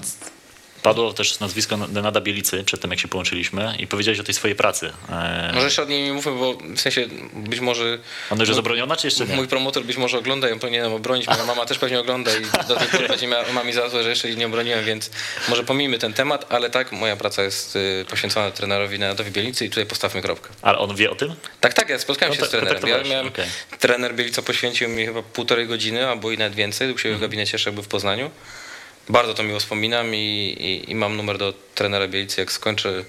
Padło 0.84 1.14
też 1.14 1.40
nazwisko 1.40 1.78
Denada 1.78 2.22
Bielicy 2.22 2.64
przed 2.64 2.82
tym, 2.82 2.92
jak 2.92 3.00
się 3.00 3.08
połączyliśmy 3.08 3.76
i 3.80 3.88
powiedziałeś 3.88 4.20
o 4.20 4.24
tej 4.24 4.34
swojej 4.36 4.56
pracy. 4.56 4.92
E, 5.10 5.52
Może 5.54 5.66
jeszcze 5.66 5.82
od 5.84 5.90
niej 5.90 6.04
nie 6.04 6.14
mówmy, 6.14 6.32
bo 6.32 6.54
w 6.76 6.80
sensie 6.82 7.08
być 7.34 7.60
może 7.60 7.98
Ona 8.32 8.42
już 8.42 8.50
jest 8.50 8.60
obroniona, 8.60 8.96
czy 8.96 9.08
jeszcze 9.08 9.26
nie? 9.26 9.36
mój 9.36 9.48
promotor 9.48 9.84
być 9.84 9.98
może 9.98 10.18
ogląda 10.18 10.50
ją 10.50 10.60
powinienem 10.60 10.94
obronić, 10.94 11.28
moja 11.28 11.46
mama 11.46 11.66
też 11.66 11.78
pewnie 11.80 12.00
ogląda 12.00 12.32
i 12.38 12.68
do 12.68 12.76
tej 12.76 12.88
pory 12.88 13.08
będzie 13.14 13.28
miała 13.28 13.44
mami 13.54 13.74
za 13.74 13.90
złe, 13.90 14.04
że 14.04 14.10
jeszcze 14.10 14.28
jej 14.28 14.38
nie 14.38 14.46
obroniłem, 14.46 14.86
więc 14.86 15.12
może 15.50 15.64
pomijmy 15.64 16.00
ten 16.00 16.14
temat, 16.14 16.46
ale 16.50 16.70
tak, 16.70 16.92
moja 16.92 17.16
praca 17.16 17.44
jest 17.44 17.76
y, 17.76 18.06
poświęcona 18.10 18.52
trenerowi 18.52 19.00
Nenadowi 19.00 19.32
Bielicy 19.32 19.66
i 19.66 19.70
tutaj 19.70 19.86
postawmy 19.86 20.22
kropkę. 20.22 20.50
Ale 20.62 20.78
on 20.78 20.96
wie 20.96 21.12
o 21.12 21.16
tym? 21.16 21.36
Tak, 21.60 21.74
tak, 21.74 21.90
ja 21.90 22.00
spotkałem 22.00 22.34
No 22.36 22.40
się 22.40 22.46
z 22.46 22.50
trenerem. 22.50 22.74
Ja 22.76 22.80
kontaktowałeś, 22.82 23.10
miałem, 23.10 23.28
okej. 23.28 23.46
Trener 23.80 24.16
Bielica 24.16 24.42
poświęcił 24.42 24.90
mi 24.90 25.06
chyba 25.06 25.24
półtorej 25.24 25.68
godziny, 25.68 26.08
albo 26.08 26.32
i 26.32 26.38
nawet 26.38 26.56
więcej, 26.56 26.92
u 26.92 26.98
siebie 26.98 27.16
w 27.16 27.20
gabinecie 27.20 27.52
jeszcze 27.54 27.70
jakby 27.70 27.84
w 27.84 27.88
Poznaniu. 27.88 28.32
Bardzo 29.10 29.34
to 29.34 29.44
miło 29.44 29.60
wspominam 29.60 30.16
i, 30.16 30.18
i, 30.60 30.92
i 30.92 30.96
mam 30.96 31.18
numer 31.18 31.38
do 31.38 31.54
trenera 31.76 32.08
Bielicy. 32.08 32.42
Jak 32.42 32.52
skończę, 32.52 33.04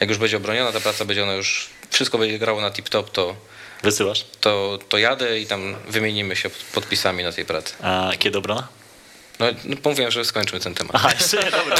jak 0.00 0.08
już 0.08 0.18
będzie 0.18 0.36
obroniona 0.36 0.72
ta 0.72 0.80
praca, 0.80 1.04
będzie 1.04 1.22
ona 1.22 1.34
już, 1.34 1.68
wszystko 1.90 2.18
będzie 2.18 2.38
grało 2.38 2.60
na 2.60 2.70
tip-top, 2.70 3.04
to, 3.12 3.36
Wysyłasz? 3.82 4.24
to, 4.40 4.78
to 4.88 4.98
jadę 4.98 5.40
i 5.40 5.46
tam 5.46 5.76
wymienimy 5.88 6.36
się 6.36 6.50
podpisami 6.74 7.24
na 7.24 7.32
tej 7.32 7.44
pracy. 7.44 7.74
A 7.82 8.12
kiedy 8.18 8.38
obrona? 8.38 8.68
No, 9.38 9.46
no 9.64 9.76
mówiłem, 9.84 10.10
że 10.10 10.24
skończymy 10.24 10.60
ten 10.60 10.74
temat. 10.74 10.92
Aha, 10.96 11.10
jeszcze 11.20 11.44
nie, 11.44 11.50
dobra. 11.50 11.76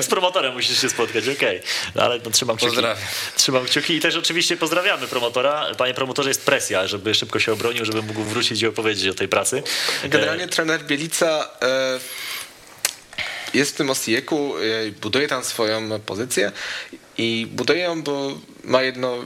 Z 0.00 0.06
promotorem 0.06 0.54
musisz 0.54 0.80
się 0.80 0.90
spotkać, 0.90 1.28
okej. 1.28 1.60
No, 1.94 2.02
Ale 2.02 2.20
no, 2.24 2.30
trzymam 2.30 2.56
kciuki. 2.56 2.72
Pozdrawiam. 2.74 2.98
Trzymam 3.36 3.64
kciuki 3.64 3.94
i 3.94 4.00
też 4.00 4.16
oczywiście 4.16 4.56
pozdrawiamy 4.56 5.08
promotora. 5.08 5.66
Panie 5.78 5.94
promotorze, 5.94 6.30
jest 6.30 6.44
presja, 6.44 6.86
żeby 6.86 7.14
szybko 7.14 7.38
się 7.38 7.52
obronił, 7.52 7.84
żeby 7.84 8.02
mógł 8.02 8.22
wrócić 8.22 8.62
i 8.62 8.66
opowiedzieć 8.66 9.08
o 9.08 9.14
tej 9.14 9.28
pracy. 9.28 9.62
Generalnie 10.04 10.48
trener 10.48 10.84
Bielica 10.84 11.50
e, 11.62 11.98
jest 13.54 13.74
w 13.74 13.76
tym 13.76 13.90
Osijeku, 13.90 14.54
e, 14.56 14.90
buduje 14.90 15.28
tam 15.28 15.44
swoją 15.44 16.00
pozycję 16.00 16.52
i 17.18 17.46
buduje 17.50 17.78
ją, 17.78 18.02
bo 18.02 18.38
ma 18.64 18.82
jedno, 18.82 19.16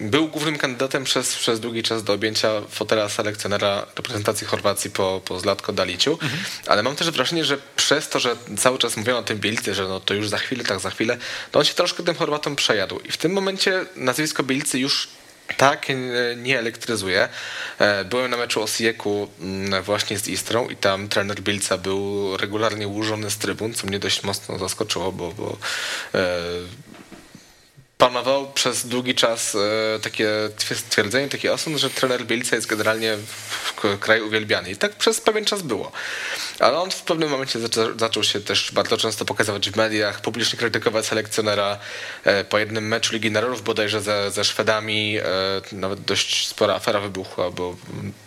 był 0.00 0.28
głównym 0.28 0.58
kandydatem 0.58 1.04
przez, 1.04 1.36
przez 1.36 1.60
długi 1.60 1.82
czas 1.82 2.04
do 2.04 2.12
objęcia 2.12 2.60
fotela 2.70 3.08
selekcjonera 3.08 3.86
reprezentacji 3.96 4.46
Chorwacji 4.46 4.90
po, 4.90 5.20
po 5.24 5.40
Zlatko 5.40 5.72
Daliciu, 5.72 6.18
ale 6.66 6.82
mam 6.82 6.96
też 6.96 7.10
wrażenie, 7.10 7.44
że 7.44 7.58
przez 7.76 8.08
to, 8.08 8.20
że 8.20 8.36
cały 8.58 8.78
czas 8.78 8.96
mówiono 8.96 9.18
o 9.18 9.22
tym 9.22 9.38
Bielicy, 9.38 9.74
że 9.74 9.88
no 9.88 10.00
to 10.00 10.14
już 10.14 10.28
za 10.28 10.38
chwilę, 10.38 10.64
tak 10.64 10.80
za 10.80 10.90
chwilę, 10.90 11.18
to 11.50 11.58
on 11.58 11.64
się 11.64 11.74
troszkę 11.74 12.02
tym 12.02 12.14
Chorwatom 12.14 12.56
przejadł. 12.56 12.98
I 12.98 13.12
w 13.12 13.16
tym 13.16 13.32
momencie 13.32 13.86
nazwisko 13.96 14.42
Bielicy 14.42 14.78
już 14.78 15.08
tak 15.56 15.90
e, 15.90 15.94
nie 16.36 16.58
elektryzuje. 16.58 17.28
Byłem 18.04 18.30
na 18.30 18.36
meczu 18.36 18.62
Osieku 18.62 19.28
mm, 19.40 19.82
właśnie 19.82 20.18
z 20.18 20.28
Istrą 20.28 20.68
i 20.68 20.76
tam 20.76 21.08
trener 21.08 21.40
Bilca 21.40 21.78
był 21.78 22.36
regularnie 22.36 22.88
łużony 22.88 23.30
z 23.30 23.38
trybun, 23.38 23.74
co 23.74 23.86
mnie 23.86 23.98
dość 23.98 24.22
mocno 24.22 24.58
zaskoczyło, 24.58 25.12
bo, 25.12 25.32
bo 25.32 25.56
e, 26.14 26.38
panował 27.98 28.52
przez 28.52 28.86
długi 28.86 29.14
czas 29.14 29.54
e, 29.54 30.00
takie 30.00 30.28
stwierdzenie, 30.74 31.28
taki 31.28 31.48
osąd, 31.48 31.76
że 31.76 31.90
trener 31.90 32.24
Bielca 32.26 32.56
jest 32.56 32.68
generalnie 32.68 33.16
w 33.16 33.98
kraju 34.00 34.26
uwielbiany. 34.26 34.70
I 34.70 34.76
tak 34.76 34.92
przez 34.92 35.20
pewien 35.20 35.44
czas 35.44 35.62
było. 35.62 35.92
Ale 36.58 36.78
on 36.78 36.90
w 36.90 37.02
pewnym 37.02 37.30
momencie 37.30 37.60
zaczą, 37.60 37.98
zaczął 37.98 38.24
się 38.24 38.40
też 38.40 38.72
bardzo 38.72 38.96
często 38.96 39.24
pokazywać 39.24 39.70
w 39.70 39.76
mediach, 39.76 40.20
publicznie 40.20 40.58
krytykować 40.58 41.06
selekcjonera. 41.06 41.78
E, 42.24 42.44
Po 42.44 42.58
jednym 42.58 42.88
meczu 42.88 43.14
Ligi 43.14 43.30
Narodów 43.30 43.62
bodajże 43.62 44.00
ze, 44.00 44.30
ze 44.30 44.44
Szwedami 44.44 45.18
e, 45.18 45.22
nawet 45.72 46.00
dość 46.00 46.48
spora 46.48 46.74
afera 46.74 47.00
wybuchła, 47.00 47.50
bo 47.50 47.76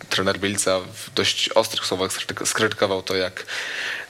trener 0.08 0.38
Bielca 0.38 0.80
w 0.80 1.10
dość 1.14 1.48
ostrych 1.48 1.86
słowach 1.86 2.10
skrytyk- 2.10 2.46
skrytykował 2.46 3.02
to, 3.02 3.16
jak 3.16 3.46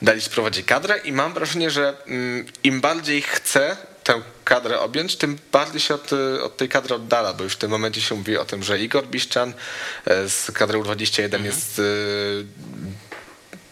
Dalić 0.01 0.29
prowadzi 0.29 0.63
kadrę 0.63 0.97
i 0.97 1.11
mam 1.11 1.33
wrażenie, 1.33 1.69
że 1.69 1.97
mm, 2.07 2.45
im 2.63 2.81
bardziej 2.81 3.21
chce 3.21 3.77
tę 4.03 4.21
kadrę 4.43 4.79
objąć, 4.79 5.15
tym 5.15 5.37
bardziej 5.51 5.81
się 5.81 5.95
od, 5.95 6.13
od 6.43 6.57
tej 6.57 6.69
kadry 6.69 6.95
oddala, 6.95 7.33
bo 7.33 7.43
już 7.43 7.53
w 7.53 7.57
tym 7.57 7.71
momencie 7.71 8.01
się 8.01 8.15
mówi 8.15 8.37
o 8.37 8.45
tym, 8.45 8.63
że 8.63 8.79
Igor 8.79 9.07
Biszczan 9.07 9.53
e, 10.05 10.29
z 10.29 10.51
kadry 10.51 10.79
U21 10.79 11.45
jest 11.45 11.79
e, 11.79 11.83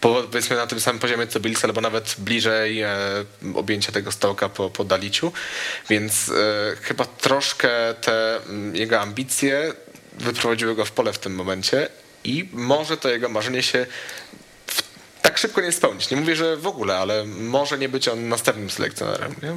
po- 0.00 0.22
powiedzmy 0.22 0.56
na 0.56 0.66
tym 0.66 0.80
samym 0.80 1.00
poziomie 1.00 1.26
co 1.26 1.40
Bills, 1.40 1.64
albo 1.64 1.80
nawet 1.80 2.14
bliżej 2.18 2.82
e, 2.82 2.94
objęcia 3.54 3.92
tego 3.92 4.12
stołka 4.12 4.48
po, 4.48 4.70
po 4.70 4.84
Daliciu, 4.84 5.32
więc 5.88 6.30
chyba 6.82 7.04
troszkę 7.04 7.70
te 8.00 8.40
jego 8.72 9.00
ambicje 9.00 9.72
wyprowadziły 10.12 10.74
go 10.74 10.84
w 10.84 10.90
pole 10.90 11.12
w 11.12 11.18
tym 11.18 11.34
momencie 11.34 11.88
i 12.24 12.48
może 12.52 12.96
to 12.96 13.08
jego 13.08 13.28
marzenie 13.28 13.62
się 13.62 13.86
tak 15.30 15.38
szybko 15.38 15.60
nie 15.60 15.72
spełnić. 15.72 16.10
Nie 16.10 16.16
mówię, 16.16 16.36
że 16.36 16.56
w 16.56 16.66
ogóle, 16.66 16.96
ale 16.98 17.24
może 17.26 17.78
nie 17.78 17.88
być 17.88 18.08
on 18.08 18.28
następnym 18.28 18.70
selekcjonerem. 18.70 19.34
Nie? 19.42 19.54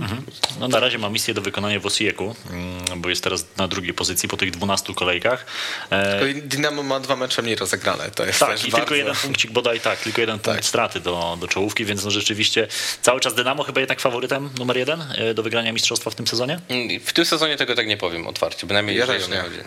No 0.60 0.68
na 0.68 0.80
razie 0.80 0.98
ma 0.98 1.10
misję 1.10 1.34
do 1.34 1.42
wykonania 1.42 1.80
w 1.80 1.86
Osieku, 1.86 2.36
mm, 2.50 3.02
bo 3.02 3.10
jest 3.10 3.24
teraz 3.24 3.46
na 3.58 3.68
drugiej 3.68 3.94
pozycji 3.94 4.30
po 4.30 4.38
tych 4.38 4.52
12 4.52 4.94
kolejkach. 4.96 5.46
E, 5.90 6.20
Tylko 6.20 6.42
Dynamo 6.48 6.84
ma 6.84 7.00
dwa 7.00 7.16
mecze 7.16 7.42
mniej 7.42 7.56
rozegrane. 7.56 8.12
To 8.12 8.26
jest 8.26 8.40
tak, 8.40 8.50
też 8.50 8.60
i 8.68 8.72
bardzo... 8.72 8.78
tylko 8.78 8.96
jeden 8.96 9.16
punkcik 9.16 9.52
bodaj 9.52 9.80
tak, 9.80 10.00
tylko 10.00 10.22
jeden 10.22 10.40
punkt 10.40 10.56
Tak. 10.58 10.66
straty 10.66 11.00
do, 11.00 11.38
do 11.42 11.48
czołówki, 11.48 11.86
więc 11.86 12.06
no 12.06 12.12
rzeczywiście 12.12 12.68
cały 13.02 13.20
czas 13.20 13.36
Dynamo 13.36 13.64
chyba 13.64 13.80
jednak 13.80 14.00
faworytem 14.02 14.50
numer 14.60 14.78
jeden 14.78 15.02
e, 15.16 15.34
do 15.34 15.44
wygrania 15.44 15.74
mistrzostwa 15.74 16.10
w 16.10 16.16
tym 16.16 16.28
sezonie? 16.28 16.60
Mm, 16.70 17.00
W 17.00 17.14
tym 17.14 17.26
sezonie 17.26 17.58
tego 17.58 17.76
tak 17.76 17.88
nie 17.88 17.98
powiem 17.98 18.28
otwarcie, 18.28 18.68
bynajmniej 18.68 18.98
Ja 18.98 19.06
jeżeli 19.14 19.32
nie. 19.34 19.42
chodzi. 19.42 19.58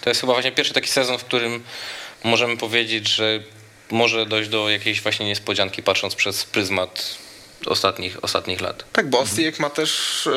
To 0.00 0.10
jest 0.10 0.20
chyba 0.20 0.32
właśnie 0.32 0.52
pierwszy 0.52 0.74
taki 0.74 0.88
sezon, 0.88 1.18
w 1.18 1.24
którym 1.24 1.62
możemy 2.24 2.56
powiedzieć, 2.56 3.08
że 3.08 3.40
może 3.90 4.26
dojść 4.26 4.50
do 4.50 4.70
jakiejś 4.70 5.02
właśnie 5.02 5.26
niespodzianki, 5.26 5.82
patrząc 5.82 6.14
przez 6.14 6.44
pryzmat 6.44 7.18
ostatnich, 7.66 8.24
ostatnich 8.24 8.60
lat. 8.60 8.84
Tak, 8.92 9.10
bo 9.10 9.20
Osijek 9.20 9.58
ma 9.58 9.70
też 9.70 10.28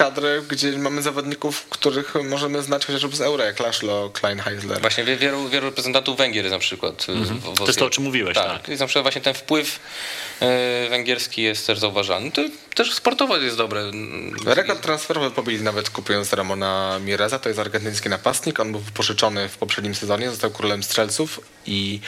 kadrę, 0.00 0.42
gdzie 0.48 0.78
mamy 0.78 1.02
zawodników, 1.02 1.62
których 1.70 2.14
możemy 2.24 2.62
znać 2.62 2.86
chociażby 2.86 3.16
z 3.16 3.20
Euro, 3.20 3.44
jak 3.44 3.60
Laszlo 3.60 4.10
Kleinheisler. 4.10 4.80
Właśnie 4.80 5.04
wie- 5.04 5.16
wielu, 5.16 5.48
wielu 5.48 5.66
reprezentantów 5.66 6.16
Węgier 6.18 6.50
na 6.50 6.58
przykład. 6.58 7.02
w- 7.02 7.06
w 7.06 7.10
Mhm. 7.10 7.40
To 7.56 7.66
jest 7.66 7.78
to, 7.78 7.86
o 7.86 7.90
czym 7.90 8.04
mówiłeś, 8.04 8.34
tak. 8.34 8.68
I 8.68 8.72
na 8.76 8.86
przykład 8.86 9.04
właśnie 9.04 9.20
ten 9.20 9.34
wpływ 9.34 9.78
e, 10.40 10.88
węgierski 10.90 11.42
jest 11.42 11.66
też 11.66 11.78
zauważalny. 11.78 12.30
To 12.32 12.42
też 12.74 12.94
sportowo 12.94 13.36
jest 13.36 13.56
dobre. 13.56 13.82
Rekord 14.46 14.80
transferowy 14.82 15.30
pobili 15.30 15.62
nawet 15.62 15.90
kupując 15.90 16.32
Ramona 16.32 16.98
Mireza, 17.04 17.38
to 17.38 17.48
jest 17.48 17.60
argentyński 17.60 18.08
napastnik. 18.08 18.60
On 18.60 18.72
był 18.72 18.80
wypożyczony 18.80 19.48
w 19.48 19.56
poprzednim 19.58 19.94
sezonie, 19.94 20.30
został 20.30 20.50
królem 20.50 20.82
strzelców 20.82 21.40
i 21.66 22.00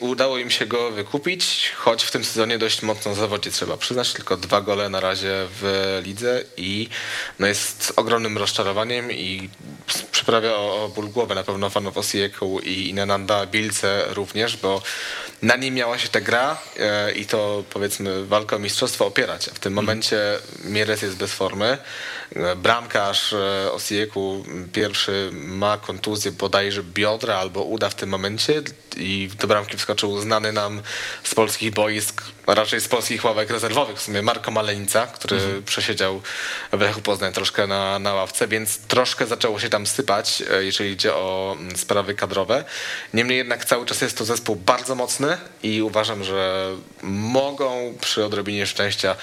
udało 0.00 0.38
im, 0.38 0.50
się 0.50 0.66
go 0.66 0.90
wykupić, 0.90 1.72
choć 1.76 2.04
w 2.04 2.10
tym 2.10 2.24
sezonie 2.24 2.58
dość 2.58 2.82
mocno 2.82 3.14
zawodzi, 3.14 3.50
trzeba 3.50 3.76
przyznać. 3.76 4.12
Tylko 4.12 4.36
dwa 4.36 4.60
gole 4.60 4.88
na 4.88 5.00
razie 5.00 5.32
w 5.60 6.00
lidze 6.04 6.42
i 6.56 6.88
no 7.38 7.46
jest 7.46 7.92
ogromnym 7.96 8.38
rozczarowaniem 8.38 9.12
i 9.12 9.50
przyprawia 10.12 10.54
o, 10.54 10.84
o 10.84 10.88
ból 10.88 11.08
głowy 11.08 11.34
na 11.34 11.42
pewno 11.42 11.70
fanów 11.70 11.96
Osieku 11.96 12.60
i 12.60 12.88
Inananda 12.88 13.46
Bilce 13.46 14.04
również, 14.10 14.56
bo 14.56 14.82
na 15.42 15.56
nim 15.56 15.74
miała 15.74 15.98
się 15.98 16.08
ta 16.08 16.20
gra 16.20 16.58
e, 16.78 17.12
i 17.12 17.26
to 17.26 17.64
powiedzmy 17.70 18.26
walka 18.26 18.56
o 18.56 18.58
mistrzostwo 18.58 19.06
opierać. 19.06 19.44
W 19.54 19.58
tym 19.58 19.72
momencie 19.72 20.38
Mieres 20.64 21.02
jest 21.02 21.16
bez 21.16 21.32
formy. 21.32 21.78
Bramkarz 22.56 23.32
e, 23.32 23.72
Osieku 23.72 24.44
pierwszy 24.72 25.30
ma 25.32 25.78
kontuzję 25.78 26.32
bodajże 26.32 26.82
biodra 26.82 27.36
albo 27.36 27.62
uda 27.62 27.90
w 27.90 27.94
tym 27.94 28.08
momencie 28.08 28.62
i 28.96 29.30
do 29.40 29.46
bramki 29.46 29.76
wskoczył 29.76 30.20
znany 30.20 30.52
nam 30.52 30.82
z 31.22 31.34
polskich 31.34 31.72
boisk, 31.72 32.22
raczej 32.46 32.80
z 32.80 32.88
polskich 32.88 33.24
ławek 33.24 33.50
rezerwowych 33.50 33.96
w 33.96 34.02
sumie 34.02 34.22
Marko 34.22 34.50
Malenica, 34.50 35.06
który 35.06 35.62
przesiedział 35.66 36.22
w 36.72 36.80
Lechu 36.80 37.00
Poznań 37.00 37.32
troszkę 37.32 37.66
na, 37.66 37.98
na 37.98 38.14
ławce, 38.14 38.48
więc 38.48 38.78
troszkę 38.78 39.26
zaczęło 39.26 39.60
się 39.60 39.68
tam 39.68 39.86
sypać, 39.86 40.42
e, 40.50 40.64
jeżeli 40.64 40.90
idzie 40.90 41.14
o 41.14 41.56
mm, 41.58 41.76
sprawy 41.76 42.14
kadrowe. 42.14 42.64
Niemniej 43.14 43.38
jednak 43.38 43.64
cały 43.64 43.86
czas 43.86 44.00
jest 44.00 44.18
to 44.18 44.24
zespół 44.24 44.56
bardzo 44.56 44.94
mocny 44.94 45.38
i 45.62 45.82
uważam, 45.82 46.24
że 46.24 46.70
mogą 47.02 47.94
przy 48.00 48.24
odrobinie 48.24 48.66
szczęścia 48.66 49.16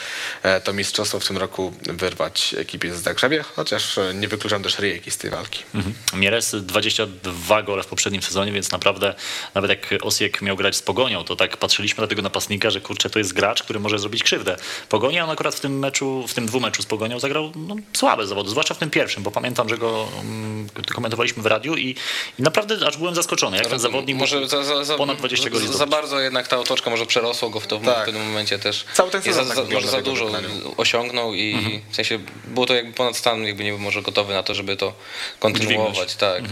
e, 0.43 0.61
to 0.61 0.73
mistrzostwo 0.73 1.19
w 1.19 1.27
tym 1.27 1.37
roku 1.37 1.73
wyrwać 1.81 2.55
ekipie 2.57 2.95
z 2.95 3.01
Zagrzebie, 3.01 3.43
chociaż 3.43 3.97
e, 3.97 4.13
nie 4.13 4.27
wykluczam 4.27 4.63
też 4.63 4.79
Rijeki 4.79 5.11
z 5.11 5.17
tej 5.17 5.31
walki. 5.31 5.63
Mhm. 5.75 5.95
Mieres 6.13 6.55
22 6.55 7.63
gole 7.63 7.83
w 7.83 7.87
poprzednim 7.87 8.21
sezonie, 8.21 8.51
więc 8.51 8.71
naprawdę 8.71 9.15
nawet 9.55 9.69
jak 9.69 9.87
Osiek 10.01 10.41
miał 10.41 10.55
grać 10.55 10.75
z 10.75 10.81
Pogonią, 10.81 11.23
to 11.23 11.35
tak 11.35 11.57
patrzyliśmy 11.57 12.01
na 12.01 12.07
tego 12.07 12.21
napastnika, 12.21 12.69
że 12.69 12.81
kurczę, 12.81 13.08
to 13.09 13.19
jest 13.19 13.33
gracz, 13.33 13.63
który 13.63 13.79
może 13.79 13.99
zrobić 13.99 14.23
krzywdę. 14.23 14.55
Pogonia 14.89 15.23
on 15.23 15.29
akurat 15.29 15.55
w 15.55 15.59
tym 15.59 15.79
meczu, 15.79 16.25
w 16.27 16.33
tym 16.33 16.45
dwumeczu 16.45 16.81
z 16.81 16.85
Pogonią 16.85 17.19
zagrał 17.19 17.51
no, 17.55 17.75
słabe 17.93 18.27
zawody, 18.27 18.49
zwłaszcza 18.49 18.73
w 18.73 18.77
tym 18.77 18.89
pierwszym, 18.89 19.23
bo 19.23 19.31
pamiętam, 19.31 19.69
że 19.69 19.77
go 19.77 20.07
mm, 20.21 20.67
komentowaliśmy 20.95 21.43
w 21.43 21.45
radiu 21.45 21.75
i, 21.75 21.95
i 22.39 22.41
naprawdę 22.41 22.87
aż 22.87 22.97
byłem 22.97 23.15
zaskoczony, 23.15 23.57
jak 23.57 23.67
ten 23.67 23.79
zawodnik 23.79 24.17
może 24.17 24.47
za, 24.47 24.63
za, 24.63 24.83
za, 24.83 24.97
ponad 24.97 25.17
20 25.17 25.49
goli 25.49 25.67
za, 25.67 25.87
bardzo 25.87 26.19
jednak 26.19 26.47
ta 26.47 26.57
otoczka 26.59 26.89
może 26.89 27.05
przerosło 27.05 27.49
go 27.49 27.59
w, 27.59 27.67
to, 27.67 27.79
w 27.79 27.85
Tak. 27.85 28.05
pewnym 28.05 28.27
momencie 28.27 28.59
też. 28.59 28.85
Cały 28.93 29.11
ten 29.11 29.21
sezon 29.21 29.45
za, 29.47 29.55
tak 29.55 29.65
za, 29.65 29.73
może 29.73 30.01
w 30.01 30.03
dużo 30.03 30.29
osiągnął 30.77 31.33
i 31.33 31.49
Mhm. 31.53 31.81
w 31.91 31.95
sensie 31.95 32.19
było 32.47 32.65
to 32.65 32.75
jakby 32.75 32.93
ponad 32.93 33.17
stan, 33.17 33.43
jakby 33.43 33.63
nie 33.63 33.69
był 33.71 33.79
może 33.79 34.01
gotowy 34.01 34.33
na 34.33 34.43
to, 34.43 34.53
żeby 34.55 34.77
to 34.77 34.93
kontynuować. 35.39 36.15
Tak. 36.15 36.43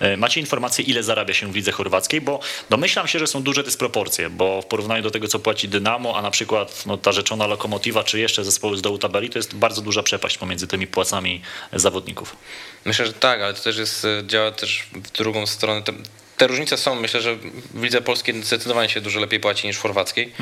E, 0.00 0.16
Macie 0.16 0.40
informację, 0.40 0.84
ile 0.84 1.02
zarabia 1.02 1.34
się 1.34 1.52
w 1.52 1.56
lidze 1.56 1.72
chorwackiej? 1.72 2.20
Bo 2.20 2.40
domyślam 2.70 3.08
się, 3.08 3.18
że 3.18 3.26
są 3.26 3.42
duże 3.42 3.62
dysproporcje, 3.62 4.30
bo 4.30 4.62
w 4.62 4.66
porównaniu 4.66 5.02
do 5.02 5.10
tego, 5.10 5.28
co 5.28 5.38
płaci 5.38 5.68
Dynamo, 5.68 5.81
a 5.90 6.22
na 6.22 6.30
przykład 6.30 6.86
no, 6.86 6.96
ta 6.96 7.12
rzeczona 7.12 7.46
Lokomotiva, 7.46 8.04
czy 8.04 8.20
jeszcze 8.20 8.44
zespoły 8.44 8.76
z 8.76 8.82
dołu 8.82 8.98
tabeli, 8.98 9.30
to 9.30 9.38
jest 9.38 9.54
bardzo 9.54 9.82
duża 9.82 10.02
przepaść 10.02 10.38
pomiędzy 10.38 10.66
tymi 10.66 10.86
płacami 10.86 11.42
zawodników. 11.72 12.36
Myślę, 12.84 13.06
że 13.06 13.12
tak, 13.12 13.40
ale 13.40 13.54
to 13.54 13.62
też 13.62 13.78
jest, 13.78 14.06
działa 14.26 14.50
też 14.50 14.86
w 14.92 15.10
drugą 15.10 15.46
stronę. 15.46 15.82
Te, 15.82 15.92
te 16.36 16.46
różnice 16.46 16.76
są, 16.76 16.94
myślę, 16.94 17.20
że 17.20 17.36
w 17.74 17.82
lidze 17.82 18.00
polskiej 18.00 18.42
zdecydowanie 18.42 18.88
się 18.88 19.00
dużo 19.00 19.20
lepiej 19.20 19.40
płaci 19.40 19.66
niż 19.66 19.76
w 19.76 19.80
chorwackiej, 19.80 20.32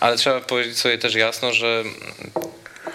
ale 0.00 0.16
trzeba 0.16 0.40
powiedzieć 0.40 0.78
sobie 0.78 0.98
też 0.98 1.14
jasno, 1.14 1.52
że 1.52 1.84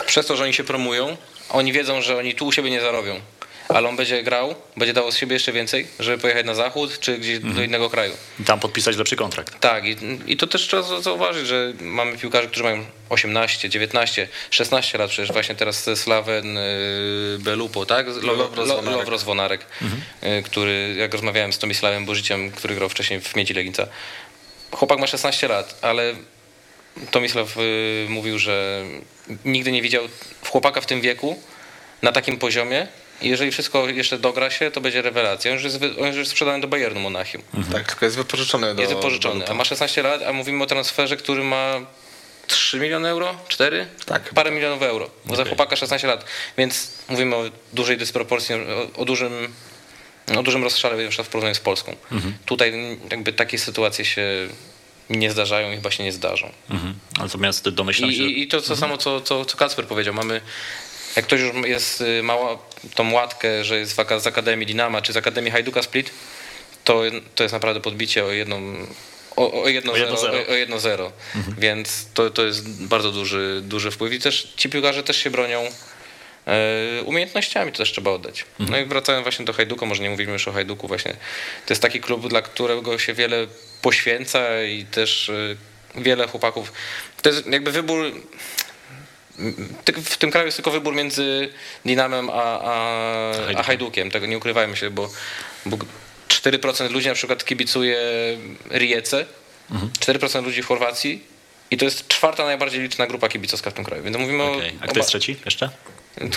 przez 0.05 0.25
to, 0.25 0.37
że 0.37 0.43
oni 0.43 0.53
się 0.53 0.63
promują, 0.63 1.17
oni 1.49 1.73
wiedzą, 1.73 2.01
że 2.01 2.17
oni 2.17 2.35
tu 2.35 2.45
u 2.45 2.51
siebie 2.51 2.69
nie 2.69 2.81
zarobią. 2.81 3.21
Ale 3.69 3.89
on 3.89 3.95
będzie 3.95 4.23
grał, 4.23 4.55
będzie 4.77 4.93
dawał 4.93 5.11
z 5.11 5.17
siebie 5.17 5.33
jeszcze 5.33 5.51
więcej, 5.51 5.87
żeby 5.99 6.17
pojechać 6.17 6.45
na 6.45 6.55
zachód 6.55 6.99
czy 6.99 7.17
gdzieś 7.17 7.39
do 7.39 7.63
innego 7.63 7.89
kraju. 7.89 8.13
I 8.39 8.43
tam 8.43 8.59
podpisać 8.59 8.97
lepszy 8.97 9.15
kontrakt. 9.15 9.59
Tak, 9.59 9.85
i, 9.85 9.95
i 10.27 10.37
to 10.37 10.47
też 10.47 10.61
trzeba 10.61 10.81
za- 10.83 11.01
zauważyć, 11.01 11.47
że 11.47 11.73
mamy 11.81 12.17
piłkarzy, 12.17 12.47
którzy 12.47 12.63
mają 12.63 12.85
18, 13.09 13.69
19, 13.69 14.27
16 14.51 14.97
lat, 14.97 15.09
przecież 15.09 15.31
właśnie 15.31 15.55
teraz 15.55 15.89
Slaven 15.95 16.57
y, 16.57 16.61
Belupo, 17.39 17.85
tak? 17.85 18.07
Lo- 18.07 18.33
Lovros 18.33 18.67
Lo- 18.69 18.75
Vonarek. 18.75 18.97
Lovros 18.99 19.23
Vonarek, 19.23 19.65
y, 20.23 20.43
który, 20.43 20.95
jak 20.97 21.13
rozmawiałem 21.13 21.53
z 21.53 21.57
Tomisławem 21.57 22.05
Bożyciem, 22.05 22.51
który 22.51 22.75
grał 22.75 22.89
wcześniej 22.89 23.21
w 23.21 23.35
Miedzi 23.35 23.53
Legnica, 23.53 23.87
chłopak 24.71 24.99
ma 24.99 25.07
16 25.07 25.47
lat, 25.47 25.77
ale 25.81 26.13
Tomisław 27.11 27.57
y, 27.57 28.05
mówił, 28.09 28.39
że 28.39 28.83
nigdy 29.45 29.71
nie 29.71 29.81
widział 29.81 30.03
chłopaka 30.49 30.81
w 30.81 30.85
tym 30.85 31.01
wieku 31.01 31.41
na 32.01 32.11
takim 32.11 32.37
poziomie. 32.37 32.87
I 33.21 33.29
jeżeli 33.29 33.51
wszystko 33.51 33.89
jeszcze 33.89 34.19
dogra 34.19 34.49
się, 34.49 34.71
to 34.71 34.81
będzie 34.81 35.01
rewelacja. 35.01 35.51
On 35.51 35.55
już 35.55 35.63
jest, 35.63 35.79
on 36.01 36.07
już 36.07 36.15
jest 36.15 36.31
sprzedany 36.31 36.61
do 36.61 36.67
Bayernu 36.67 36.99
Monachium. 36.99 37.43
Tak, 37.71 37.87
tylko 37.87 38.05
jest 38.05 38.17
wypożyczony 38.17 38.75
do 38.75 38.81
Jest 38.81 38.93
wypożyczony, 38.93 39.45
do- 39.45 39.51
a 39.51 39.53
ma 39.53 39.65
16 39.65 40.03
lat, 40.03 40.21
a 40.21 40.33
mówimy 40.33 40.63
o 40.63 40.67
transferze, 40.67 41.17
który 41.17 41.43
ma 41.43 41.73
3 42.47 42.79
miliony 42.79 43.09
euro? 43.09 43.35
4? 43.47 43.87
Tak. 44.05 44.33
Parę 44.33 44.51
milionów 44.51 44.81
euro. 44.81 45.09
Bo 45.25 45.35
za 45.35 45.41
Okej. 45.41 45.49
chłopaka 45.55 45.75
16 45.75 46.07
lat. 46.07 46.25
Więc 46.57 46.91
mówimy 47.09 47.35
o 47.35 47.43
dużej 47.73 47.97
dysproporcji, 47.97 48.55
o, 48.55 49.01
o 49.01 49.05
dużym 49.05 49.53
o 50.37 50.43
dużym 50.43 50.61
na 50.61 50.69
przykład 50.69 51.27
w 51.27 51.29
porównaniu 51.29 51.55
z 51.55 51.59
Polską. 51.59 51.95
Tutaj 52.45 52.97
jakby 53.11 53.33
takie 53.33 53.57
sytuacje 53.57 54.05
się 54.05 54.47
nie 55.09 55.31
zdarzają 55.31 55.71
i 55.71 55.75
chyba 55.75 55.91
się 55.91 56.03
nie 56.03 56.11
zdarzą. 56.11 56.51
Mhm. 56.69 56.93
Natomiast 57.19 57.69
domyślam 57.69 58.11
I, 58.11 58.15
się, 58.15 58.23
i, 58.23 58.47
to 58.47 58.61
co 58.61 58.75
samo, 58.75 58.97
co, 58.97 59.21
co, 59.21 59.45
co 59.45 59.57
Kacper 59.57 59.85
powiedział, 59.87 60.13
mamy 60.13 60.41
jak 61.17 61.25
ktoś 61.25 61.41
już 61.41 61.67
jest 61.67 62.01
y, 62.01 62.23
mała 62.23 62.57
tą 62.95 63.13
łatkę, 63.13 63.63
że 63.63 63.79
jest 63.79 63.95
z 64.19 64.27
Akademii 64.27 64.65
Dinama 64.65 65.01
czy 65.01 65.13
z 65.13 65.17
Akademii 65.17 65.51
Hajduka 65.51 65.83
Split, 65.83 66.11
to, 66.83 67.01
to 67.35 67.43
jest 67.43 67.53
naprawdę 67.53 67.81
podbicie 67.81 68.25
o 68.25 68.31
jedną 68.31 68.73
o, 69.35 69.63
o 69.63 69.67
jedno 69.67 69.93
O 69.93 69.95
zero, 69.95 70.05
jedno 70.05 70.17
zero. 70.17 70.37
o, 70.37 70.51
o 70.51 70.55
jedno 70.55 70.79
zero. 70.79 71.11
Więc 71.57 72.07
to, 72.13 72.29
to 72.29 72.45
jest 72.45 72.83
bardzo 72.83 73.11
duży, 73.11 73.61
duży 73.63 73.91
wpływ 73.91 74.13
i 74.13 74.19
też 74.19 74.53
ci 74.55 74.69
piłkarze 74.69 75.03
też 75.03 75.17
się 75.17 75.29
bronią 75.29 75.69
e, 76.47 77.03
umiejętnościami, 77.05 77.71
to 77.71 77.77
też 77.77 77.91
trzeba 77.91 78.11
oddać. 78.11 78.45
No 78.59 78.77
i 78.77 78.85
wracając 78.85 79.23
właśnie 79.23 79.45
do 79.45 79.53
Hajduka, 79.53 79.85
może 79.85 80.03
nie 80.03 80.09
mówimy 80.09 80.33
już 80.33 80.47
o 80.47 80.51
Hajduku 80.51 80.87
właśnie, 80.87 81.11
to 81.65 81.73
jest 81.73 81.81
taki 81.81 81.99
klub, 81.99 82.27
dla 82.27 82.41
którego 82.41 82.99
się 82.99 83.13
wiele 83.13 83.47
poświęca 83.81 84.63
i 84.63 84.85
też 84.85 85.29
e, 85.29 85.55
wiele 86.01 86.27
chłopaków, 86.27 86.73
to 87.21 87.29
jest 87.29 87.47
jakby 87.47 87.71
wybór 87.71 88.11
w 90.03 90.17
tym 90.17 90.31
kraju 90.31 90.45
jest 90.45 90.57
tylko 90.57 90.71
wybór 90.71 90.95
między 90.95 91.49
Dinamem 91.85 92.29
a, 92.29 92.61
a, 92.61 93.31
a 93.55 93.63
Hajdukiem. 93.63 94.11
Tego 94.11 94.25
nie 94.25 94.37
ukrywajmy 94.37 94.77
się, 94.77 94.89
bo, 94.89 95.09
bo 95.65 95.77
4% 96.27 96.91
ludzi 96.91 97.07
na 97.07 97.13
przykład 97.13 97.45
kibicuje 97.45 97.97
Rijece, 98.69 99.25
4% 99.99 100.43
ludzi 100.43 100.63
w 100.63 100.65
Chorwacji 100.65 101.23
i 101.71 101.77
to 101.77 101.85
jest 101.85 102.07
czwarta 102.07 102.45
najbardziej 102.45 102.81
liczna 102.81 103.07
grupa 103.07 103.29
kibicowska 103.29 103.71
w 103.71 103.73
tym 103.73 103.85
kraju. 103.85 104.03
Więc 104.03 104.17
mówimy 104.17 104.43
Okej. 104.43 104.69
o... 104.69 104.83
A 104.83 104.87
kto 104.87 104.99
jest 104.99 105.09
trzeci 105.09 105.35
jeszcze? 105.45 105.69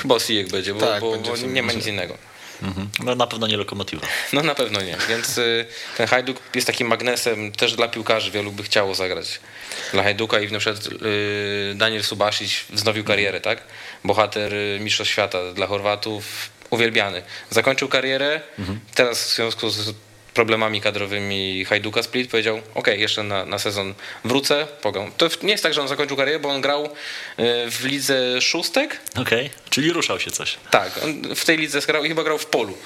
Chyba 0.03 0.15
Osijek 0.15 0.49
będzie, 0.49 0.75
bo, 0.75 0.81
Tak, 0.81 1.01
bo, 1.01 1.11
będzie 1.11 1.31
bo 1.31 1.37
nie 1.37 1.63
ma 1.63 1.73
nic 1.73 1.87
innego. 1.87 2.19
Mhm. 2.63 2.89
No 3.05 3.15
na 3.15 3.27
pewno 3.27 3.47
nie 3.47 3.57
Lokomotiva. 3.57 4.03
No 4.33 4.43
na 4.43 4.55
pewno 4.55 4.83
nie. 4.83 4.97
Więc 5.09 5.39
y, 5.39 5.67
ten 5.97 6.07
Hajduk 6.07 6.41
jest 6.55 6.67
takim 6.67 6.89
magnesem 6.89 7.53
też 7.53 7.77
dla 7.77 7.89
piłkarzy. 7.89 8.31
Wielu 8.31 8.53
by 8.53 8.63
chciało 8.63 8.95
zagrać 8.95 9.41
dla 9.93 10.03
Hajduka 10.03 10.41
i 10.41 10.53
na 10.53 10.59
przykład 10.59 10.87
y, 10.87 11.75
Daniel 11.75 12.03
Subasic 12.03 12.65
wznowił 12.71 13.05
karierę, 13.05 13.41
tak? 13.41 13.63
Bohater 14.05 14.55
y, 14.55 14.79
Mistrzostw 14.81 15.13
Świata 15.13 15.53
dla 15.55 15.67
Chorwatów, 15.67 16.51
uwielbiany. 16.71 17.23
Zakończył 17.51 17.89
karierę, 17.89 18.41
teraz 18.95 19.31
w 19.31 19.35
związku 19.35 19.71
z 19.71 19.95
problemami 20.35 20.81
kadrowymi 20.81 21.65
Hajduka 21.65 22.03
Split 22.03 22.31
powiedział, 22.31 22.61
ok, 22.75 22.87
jeszcze 22.87 23.23
na, 23.23 23.45
na 23.45 23.59
sezon 23.59 23.95
wrócę, 24.25 24.67
pogam. 24.83 25.13
To 25.17 25.29
nie 25.43 25.51
jest 25.53 25.63
tak, 25.63 25.75
że 25.75 25.81
on 25.83 25.89
zakończył 25.89 26.17
karierę, 26.17 26.39
bo 26.39 26.49
on 26.49 26.61
grał 26.61 26.85
e, 26.85 26.91
w 27.71 27.85
lidze 27.85 28.41
szóstek, 28.41 29.01
Okej, 29.17 29.51
czyli 29.71 29.93
ruszał 29.93 30.21
się 30.21 30.31
coś. 30.31 30.57
tak, 30.71 31.01
on 31.05 31.35
w 31.35 31.45
tej 31.45 31.59
lidze 31.59 31.81
grał 31.81 32.05
i 32.05 32.09
chyba 32.09 32.25
grał 32.25 32.39
w 32.39 32.47
polu. 32.47 32.79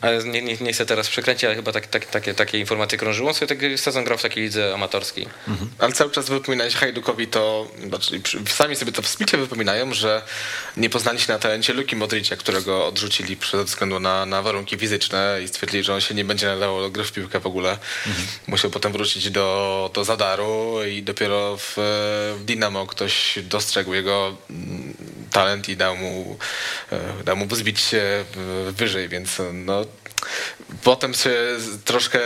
Ale 0.00 0.24
nie, 0.24 0.42
nie, 0.42 0.56
nie 0.60 0.72
chcę 0.72 0.86
teraz 0.86 1.08
przekręcić, 1.08 1.44
ale 1.44 1.54
chyba 1.54 1.72
tak, 1.72 1.86
tak, 1.86 2.06
takie, 2.06 2.34
takie 2.34 2.58
informacje 2.58 2.98
krążyły. 2.98 3.28
On 3.28 3.34
sobie 3.34 3.46
taki 3.46 3.78
sezon 3.78 4.04
grał 4.04 4.18
w 4.18 4.22
takiej 4.22 4.42
lidze 4.42 4.74
amatorskiej. 4.74 5.26
Ale 5.78 5.92
cały 5.92 6.10
czas 6.10 6.28
wypominałeś 6.28 6.74
Hajdukowi 6.74 7.26
to, 7.26 7.68
znaczy 7.88 8.20
sami 8.48 8.76
sobie 8.76 8.92
to 8.92 9.02
w 9.02 9.08
splicie 9.08 9.36
wypominają, 9.38 9.94
że 9.94 10.22
nie 10.76 10.90
poznali 10.90 11.20
się 11.20 11.32
na 11.32 11.38
talencie 11.38 11.72
Luki 11.72 11.96
Modricia, 11.96 12.36
którego 12.36 12.86
odrzucili 12.86 13.36
ze 13.52 13.64
względu 13.64 14.00
na, 14.00 14.26
na 14.26 14.42
warunki 14.42 14.78
fizyczne 14.78 15.40
i 15.44 15.48
stwierdzili, 15.48 15.84
że 15.84 15.94
on 15.94 16.00
się 16.00 16.14
nie 16.14 16.24
będzie 16.24 16.46
nadawał 16.46 16.71
do 16.80 16.90
gry 16.90 17.04
w 17.04 17.12
piłkę 17.12 17.40
w 17.40 17.46
ogóle. 17.46 17.78
Musiał 18.46 18.70
potem 18.70 18.92
wrócić 18.92 19.30
do, 19.30 19.90
do 19.94 20.04
Zadaru 20.04 20.84
i 20.84 21.02
dopiero 21.02 21.56
w, 21.56 21.74
w 22.38 22.44
Dinamo 22.44 22.86
ktoś 22.86 23.38
dostrzegł 23.42 23.94
jego 23.94 24.36
mm, 24.50 24.94
talent 25.30 25.68
i 25.68 25.76
dał 25.76 25.96
mu, 25.96 26.38
e, 26.92 27.24
dał 27.24 27.36
mu 27.36 27.46
wzbić 27.46 27.80
się 27.80 27.98
e, 28.68 28.72
wyżej, 28.72 29.08
więc 29.08 29.42
no, 29.52 29.84
Potem 30.84 31.14
się 31.14 31.30
troszkę 31.84 32.18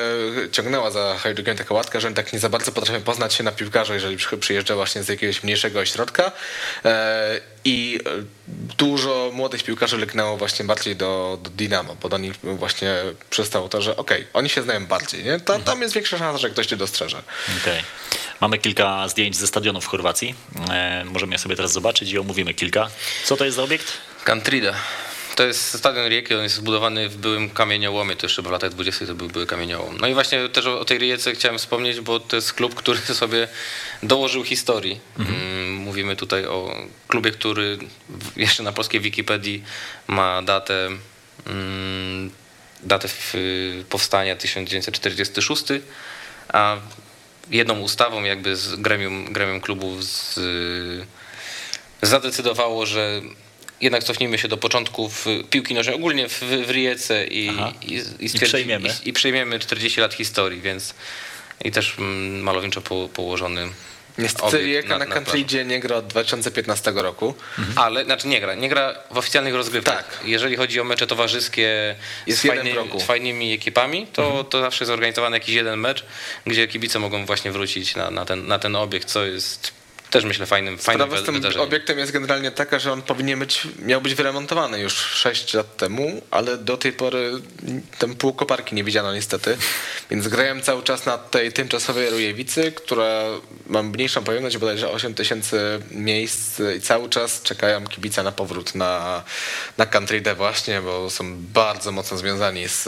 ciągnęła 0.53 0.91
za 0.91 1.17
Hajdukiem 1.19 1.57
taka 1.57 1.75
łatka, 1.75 2.01
że 2.01 2.07
oni 2.07 2.17
tak 2.17 2.33
nie 2.33 2.39
za 2.39 2.49
bardzo 2.49 2.73
potrafią 2.73 3.03
poznać 3.03 3.35
się 3.35 3.45
na 3.45 3.53
piłkarzu, 3.53 3.95
jeżeli 3.95 4.17
przy- 4.17 4.39
przyjeżdża 4.39 4.75
właśnie 4.75 5.03
z 5.03 5.09
jakiegoś 5.09 5.43
mniejszego 5.43 5.81
ośrodka. 5.81 6.33
E, 6.85 7.41
I 7.65 8.01
e, 8.07 8.11
dużo 8.79 9.31
młodych 9.35 9.63
piłkarzy 9.63 9.97
lgnęło 9.97 10.37
właśnie 10.37 10.65
bardziej 10.65 10.97
do, 10.97 11.39
do 11.43 11.51
Dinamo, 11.51 11.97
bo 12.03 12.09
do 12.09 12.19
nich 12.19 12.35
właśnie 12.43 12.95
przystało 13.31 13.69
to, 13.69 13.83
że 13.83 13.97
okej, 13.97 14.27
oni 14.33 14.49
się 14.49 14.63
znają 14.63 14.87
bardziej, 14.87 15.25
nie? 15.25 15.41
Ta, 15.41 15.59
tam 15.59 15.83
jest 15.83 15.95
większa 15.95 16.19
szansa, 16.19 16.39
że 16.39 16.51
ktoś 16.51 16.67
cię 16.67 16.77
dostrzeże. 16.77 17.23
Okej. 17.63 17.83
Mamy 18.41 18.59
kilka 18.59 19.09
zdjęć 19.09 19.37
ze 19.37 19.47
stadionu 19.47 19.81
w 19.81 19.87
Chorwacji. 19.87 20.35
E, 20.71 21.05
możemy 21.05 21.35
je 21.35 21.39
sobie 21.39 21.57
teraz 21.57 21.73
zobaczyć 21.73 22.11
i 22.11 22.19
omówimy 22.19 22.55
kilka. 22.55 22.89
Co 23.25 23.37
to 23.37 23.45
jest 23.45 23.57
za 23.57 23.63
obiekt? 23.63 23.93
Cantrida. 24.25 24.75
To 25.37 25.47
jest 25.47 25.79
stadion 25.79 26.07
Rijeki, 26.07 26.35
on 26.35 26.43
jest 26.43 26.55
zbudowany 26.55 27.09
w 27.09 27.17
byłym 27.17 27.51
kamieniołomie, 27.51 28.17
to 28.17 28.27
jeszcze 28.27 28.43
w 28.43 28.51
latach 28.51 28.71
20. 28.71 29.07
to 29.07 29.15
był 29.15 29.29
były 29.29 29.47
kamieniołom. 29.47 29.97
No 30.01 30.07
i 30.07 30.15
właśnie 30.15 30.49
też 30.49 30.67
o, 30.67 30.81
o 30.81 30.85
tej 30.85 30.99
Rijece 30.99 31.33
chciałem 31.33 31.59
wspomnieć, 31.59 32.01
bo 32.01 32.21
to 32.21 32.37
jest 32.37 32.53
klub, 32.53 32.75
który 32.75 32.99
sobie 33.15 33.49
dołożył 34.03 34.45
historii. 34.45 35.01
Mm, 35.19 35.75
Mówimy 35.75 36.17
tutaj 36.17 36.47
o 36.47 36.87
klubie, 37.09 37.31
który 37.31 37.79
jeszcze 38.37 38.63
na 38.63 38.73
polskiej 38.73 39.01
Wikipedii 39.01 39.65
ma 40.07 40.43
datę 40.43 40.91
mm, 41.47 42.31
datę 42.83 43.09
powstania 43.89 44.37
1946, 44.37 45.65
a 46.49 46.77
jedną 47.51 47.81
ustawą 47.81 48.25
jakby 48.25 48.57
z 48.57 48.75
gremium, 48.75 49.33
gremium 49.33 49.61
klubów 49.61 50.05
z, 50.05 50.39
zadecydowało, 52.03 52.87
że 52.87 53.23
jednak 53.81 54.05
cofnijmy 54.05 54.39
się 54.39 54.49
do 54.49 54.57
początków 54.57 55.27
piłki 55.51 55.75
nożnej, 55.75 55.97
ogólnie 55.97 56.29
w, 56.29 56.41
w 56.41 56.71
Rijece 56.71 57.27
i, 57.27 57.47
i, 57.83 57.95
i, 57.95 58.37
I 58.37 58.41
przejmiemy. 58.41 58.89
I, 59.05 59.09
i 59.09 59.13
przejmiemy 59.13 59.59
40 59.59 60.01
lat 60.01 60.15
historii, 60.15 60.61
więc 60.61 60.95
i 61.65 61.71
też 61.71 61.95
mm, 61.99 62.41
malowniczo 62.41 62.81
po, 62.81 63.09
położony 63.09 63.69
Niestety 64.19 64.47
obiekt 64.47 64.65
Rijeka 64.65 64.89
na, 64.89 64.99
nad 64.99 65.09
Countrydzie 65.09 65.65
nie 65.65 65.81
gra 65.81 65.97
od 65.97 66.07
2015 66.07 66.93
roku. 66.95 67.35
ale, 67.77 68.05
znaczy 68.05 68.29
nie 68.29 68.41
gra, 68.41 68.55
nie 68.55 68.69
gra 68.69 68.95
w 69.11 69.19
oficjalnych 69.19 69.55
rozgrywkach. 69.55 70.19
Tak. 70.19 70.29
Jeżeli 70.29 70.57
chodzi 70.57 70.81
o 70.81 70.85
mecze 70.85 71.07
towarzyskie 71.07 71.97
Jest 72.27 72.41
z, 72.41 72.45
jeden 72.45 72.59
fajny, 72.59 72.73
w 72.73 72.77
roku. 72.77 73.01
z 73.01 73.03
fajnymi 73.03 73.53
ekipami, 73.53 74.07
to, 74.07 74.45
to 74.45 74.61
zawsze 74.61 74.85
jest 74.85 74.93
organizowany 74.93 75.37
jakiś 75.37 75.55
jeden 75.55 75.81
mecz, 75.81 76.05
gdzie 76.47 76.69
kibice 76.69 76.99
mogą 76.99 77.27
właśnie 77.27 77.53
wrócić 77.53 77.97
na, 77.97 78.11
na, 78.11 78.25
ten, 78.25 78.47
na 78.47 78.59
ten 78.59 78.77
obiekt, 78.77 79.09
co 79.09 79.25
jest 79.25 79.76
też 80.11 80.25
myślę 80.25 80.47
fajnym, 80.47 80.79
fajnym 80.79 81.07
Sprawa 81.07 81.23
z 81.23 81.27
tym 81.27 81.35
wydarzeniem. 81.35 81.69
obiektem 81.69 81.99
jest 81.99 82.13
generalnie 82.13 82.51
taka, 82.51 82.79
że 82.79 82.93
on 82.93 83.03
powinien 83.03 83.39
być, 83.39 83.63
miał 83.79 84.01
być 84.01 84.15
wyremontowany 84.15 84.81
już 84.81 84.95
6 84.95 85.55
lat 85.55 85.77
temu, 85.77 86.23
ale 86.31 86.59
do 86.59 86.77
tej 86.77 86.93
pory 86.93 87.33
tam 87.99 88.15
pół 88.15 88.33
koparki 88.33 88.75
nie 88.75 88.85
widziano 88.85 89.15
niestety. 89.15 89.57
Więc 90.11 90.29
grałem 90.29 90.63
cały 90.63 90.83
czas 90.83 91.07
na 91.07 91.19
tej 91.19 91.53
tymczasowej 91.53 92.11
Rujewicy, 92.11 92.73
która 92.73 93.23
ma 93.67 93.83
mniejszą 93.83 94.25
pojemność, 94.25 94.59
bodajże 94.59 94.91
8 94.91 95.15
tysięcy 95.15 95.81
miejsc 95.91 96.61
i 96.77 96.81
cały 96.81 97.09
czas 97.09 97.43
czekają 97.43 97.87
kibice 97.87 98.23
na 98.23 98.33
powrót 98.33 98.75
na, 98.75 99.23
na 99.79 99.87
Country 99.87 100.21
D 100.21 100.35
właśnie, 100.35 100.81
bo 100.81 101.11
są 101.11 101.37
bardzo 101.37 101.93
mocno 101.93 102.17
związani 102.19 102.69
z, 102.69 102.83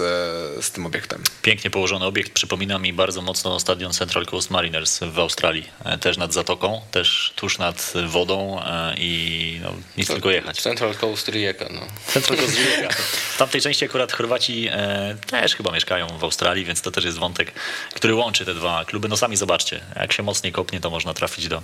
z 0.65 0.71
tym 0.71 0.87
obiektem. 0.87 1.23
Pięknie 1.43 1.71
położony 1.71 2.05
obiekt. 2.05 2.33
Przypomina 2.33 2.79
mi 2.79 2.93
bardzo 2.93 3.23
mocno 3.23 3.61
stadion 3.61 3.93
Central 3.93 4.27
Coast 4.27 4.51
Mariners 4.51 5.01
w 5.13 5.19
Australii. 5.19 5.69
E, 5.85 5.99
Też 5.99 6.17
nad 6.17 6.33
zatoką, 6.33 6.81
też 6.91 7.08
tuż 7.37 7.59
nad 7.59 7.93
wodą 8.07 8.63
e, 8.65 8.95
i 8.99 9.61
no, 9.63 9.75
nic 9.97 10.09
tylko 10.09 10.31
jechać. 10.31 10.61
Central 10.61 10.95
Coast 10.95 11.29
Rijeka, 11.29 11.65
no. 11.71 11.81
Central 12.07 12.39
Coast 12.39 12.57
Rijeka. 12.59 12.95
W 13.35 13.37
tamtej 13.39 13.61
części 13.61 13.85
akurat 13.85 14.13
Chorwaci 14.13 14.69
e, 14.73 15.17
też 15.27 15.55
chyba 15.57 15.73
mieszkają 15.73 16.07
w 16.19 16.25
Australii, 16.25 16.65
więc 16.65 16.83
to 16.83 16.91
też 16.91 17.05
jest 17.05 17.19
wątek, 17.19 17.53
który 17.95 18.15
łączy 18.15 18.45
te 18.45 18.55
dwa 18.55 18.85
kluby. 18.85 19.09
No 19.09 19.17
sami 19.17 19.37
zobaczcie, 19.37 19.81
jak 19.97 20.13
się 20.13 20.23
mocniej 20.23 20.53
kopnie, 20.53 20.81
to 20.81 20.91
można 20.91 21.15
trafić 21.15 21.49
do, 21.49 21.63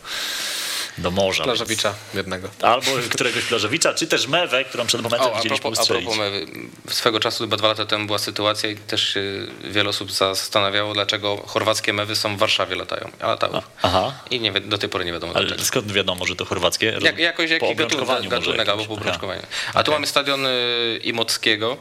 do 0.98 1.10
morza. 1.10 1.44
więc- 1.44 1.58
Plażowicza 1.58 1.94
jednego. 2.14 2.48
Albo 2.62 2.86
któregoś 3.10 3.44
plażowicza, 3.44 3.94
czy 3.94 4.06
też 4.06 4.26
Mewę, 4.26 4.64
którą 4.64 4.86
przed 4.86 5.02
momentem 5.02 5.28
O, 5.28 5.32
a 5.34 5.36
widzieliśmy 5.36 5.60
propos, 5.62 5.78
a 5.78 5.82
ustrzelić. 5.82 6.04
propos 6.04 6.18
mewy. 6.18 6.46
Swego 6.90 7.20
czasu, 7.20 7.44
chyba 7.44 7.56
dwa 7.56 7.68
lata 7.68 7.86
temu 7.86 8.06
była 8.06 8.18
sytuacja 8.18 8.70
i 8.70 8.76
też 8.76 9.08
się 9.14 9.22
wiele 9.64 9.88
osób 9.90 10.12
zastanawiało, 10.12 10.94
dlaczego 10.94 11.36
chorwackie 11.46 11.92
mewy 11.92 12.16
są 12.16 12.36
w 12.36 12.38
Warszawie 12.38 12.76
latają, 12.76 13.10
a 13.20 13.26
latały. 13.26 13.62
Aha. 13.82 14.12
I 14.30 14.40
nie, 14.40 14.52
do 14.52 14.78
tej 14.78 14.88
pory 14.88 15.04
nie 15.04 15.12
wiadomo 15.12 15.33
Ale 15.34 15.58
skąd 15.58 15.92
wiadomo, 15.92 16.26
że 16.26 16.36
to 16.36 16.44
chorwackie? 16.44 16.98
Jak, 17.00 17.18
jakoś 17.18 17.50
obrączkowaniu 17.52 18.30
gatunek, 18.30 18.30
gatunek 18.30 18.68
albo 18.68 18.84
po 18.84 18.94
obrączkowaniu. 18.94 19.42
A 19.74 19.82
tu 19.82 19.90
mamy 19.92 20.06
stadion 20.06 20.46
y, 20.46 21.00
Imockiego. 21.04 21.76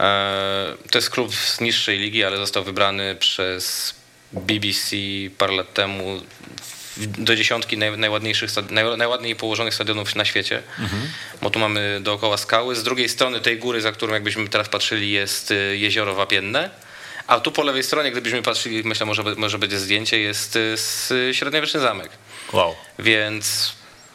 E, 0.00 0.74
To 0.90 0.98
jest 0.98 1.10
klub 1.10 1.34
z 1.34 1.60
niższej 1.60 1.98
ligi, 1.98 2.24
ale 2.24 2.36
został 2.36 2.64
wybrany 2.64 3.16
przez 3.16 3.94
BBC 4.32 4.96
parę 5.38 5.52
lat 5.52 5.74
temu 5.74 6.20
do 6.96 7.36
dziesiątki 7.36 7.78
naj, 7.78 7.98
najładniejszych, 7.98 8.50
najładniej 8.96 9.36
położonych 9.36 9.74
stadionów 9.74 10.14
na 10.16 10.24
świecie. 10.24 10.62
Bo 11.42 11.50
tu 11.50 11.58
mamy 11.58 12.00
dookoła 12.02 12.36
skały. 12.36 12.76
Z 12.76 12.82
drugiej 12.82 13.08
strony 13.08 13.40
tej 13.40 13.58
góry, 13.58 13.80
za 13.80 13.92
którą 13.92 14.14
jakbyśmy 14.14 14.48
teraz 14.48 14.68
patrzyli, 14.68 15.10
jest 15.10 15.50
y, 15.50 15.76
jezioro 15.76 16.14
Wapienne. 16.14 16.70
A 17.26 17.40
tu 17.40 17.52
po 17.52 17.62
lewej 17.62 17.82
stronie, 17.82 18.10
gdybyśmy 18.10 18.42
patrzyli, 18.42 18.82
myślę, 18.84 19.06
może, 19.06 19.22
może 19.36 19.58
będzie 19.58 19.78
zdjęcie, 19.78 20.18
jest 20.20 20.56
y, 20.56 21.30
średniowieczny 21.34 21.80
zamek. 21.80 22.10
Wow. 22.52 22.74
Więc 22.98 23.74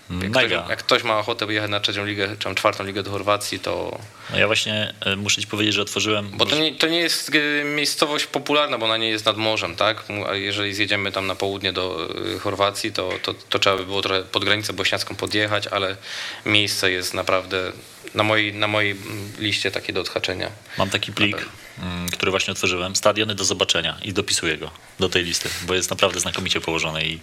jak 0.10 0.32
ktoś, 0.32 0.52
jak 0.52 0.80
ktoś 0.80 1.04
ma 1.04 1.20
ochotę 1.20 1.46
jechać 1.46 1.70
na 1.72 1.80
trzecią 1.80 2.06
ligę, 2.06 2.36
czy 2.40 2.56
czwartą 2.56 2.84
ligę 2.84 3.04
do 3.04 3.12
Chorwacji, 3.12 3.60
to. 3.60 4.00
No 4.32 4.38
ja 4.38 4.48
właśnie 4.48 4.94
e, 5.06 5.16
muszę 5.16 5.42
ci 5.42 5.48
powiedzieć, 5.48 5.74
że 5.74 5.82
otworzyłem... 5.82 6.30
Bo 6.34 6.46
to 6.46 6.56
nie, 6.56 6.76
to 6.76 6.88
nie 6.88 7.00
jest 7.00 7.36
y, 7.36 7.64
miejscowość 7.66 8.26
popularna, 8.26 8.78
bo 8.78 8.86
ona 8.86 8.98
nie 8.98 9.10
jest 9.10 9.26
nad 9.26 9.38
morzem, 9.38 9.76
tak? 9.76 10.04
A 10.30 10.36
jeżeli 10.36 10.74
zjedziemy 10.74 11.12
tam 11.12 11.28
na 11.28 11.36
południe 11.36 11.74
do 11.74 12.10
y, 12.36 12.40
Chorwacji, 12.40 12.92
to, 12.92 13.10
to, 13.22 13.34
to 13.34 13.60
trzeba 13.60 13.78
by 13.78 13.86
było 13.86 14.02
trochę 14.02 14.24
pod 14.24 14.46
granicę 14.46 14.74
bośniacką 14.74 15.16
podjechać, 15.16 15.68
ale 15.68 15.98
miejsce 16.46 16.92
jest 16.92 17.14
naprawdę 17.14 17.72
na 18.18 18.24
mojej, 18.24 18.54
na 18.54 18.68
mojej 18.68 18.96
liście 19.40 19.72
takie 19.72 19.94
do 19.94 20.02
odhaczenia. 20.02 20.50
Mam 20.78 20.90
taki 20.90 21.12
plik, 21.14 21.46
mm, 21.82 22.10
który 22.10 22.32
właśnie 22.32 22.52
otworzyłem. 22.52 22.96
Stadiony 22.96 23.36
do 23.36 23.44
zobaczenia 23.44 23.98
i 24.04 24.14
dopisuję 24.14 24.58
go 24.58 24.72
do 25.00 25.10
tej 25.10 25.24
listy, 25.24 25.50
bo 25.68 25.74
jest 25.74 25.90
naprawdę 25.90 26.20
znakomicie 26.20 26.62
położony 26.62 27.06
i, 27.06 27.20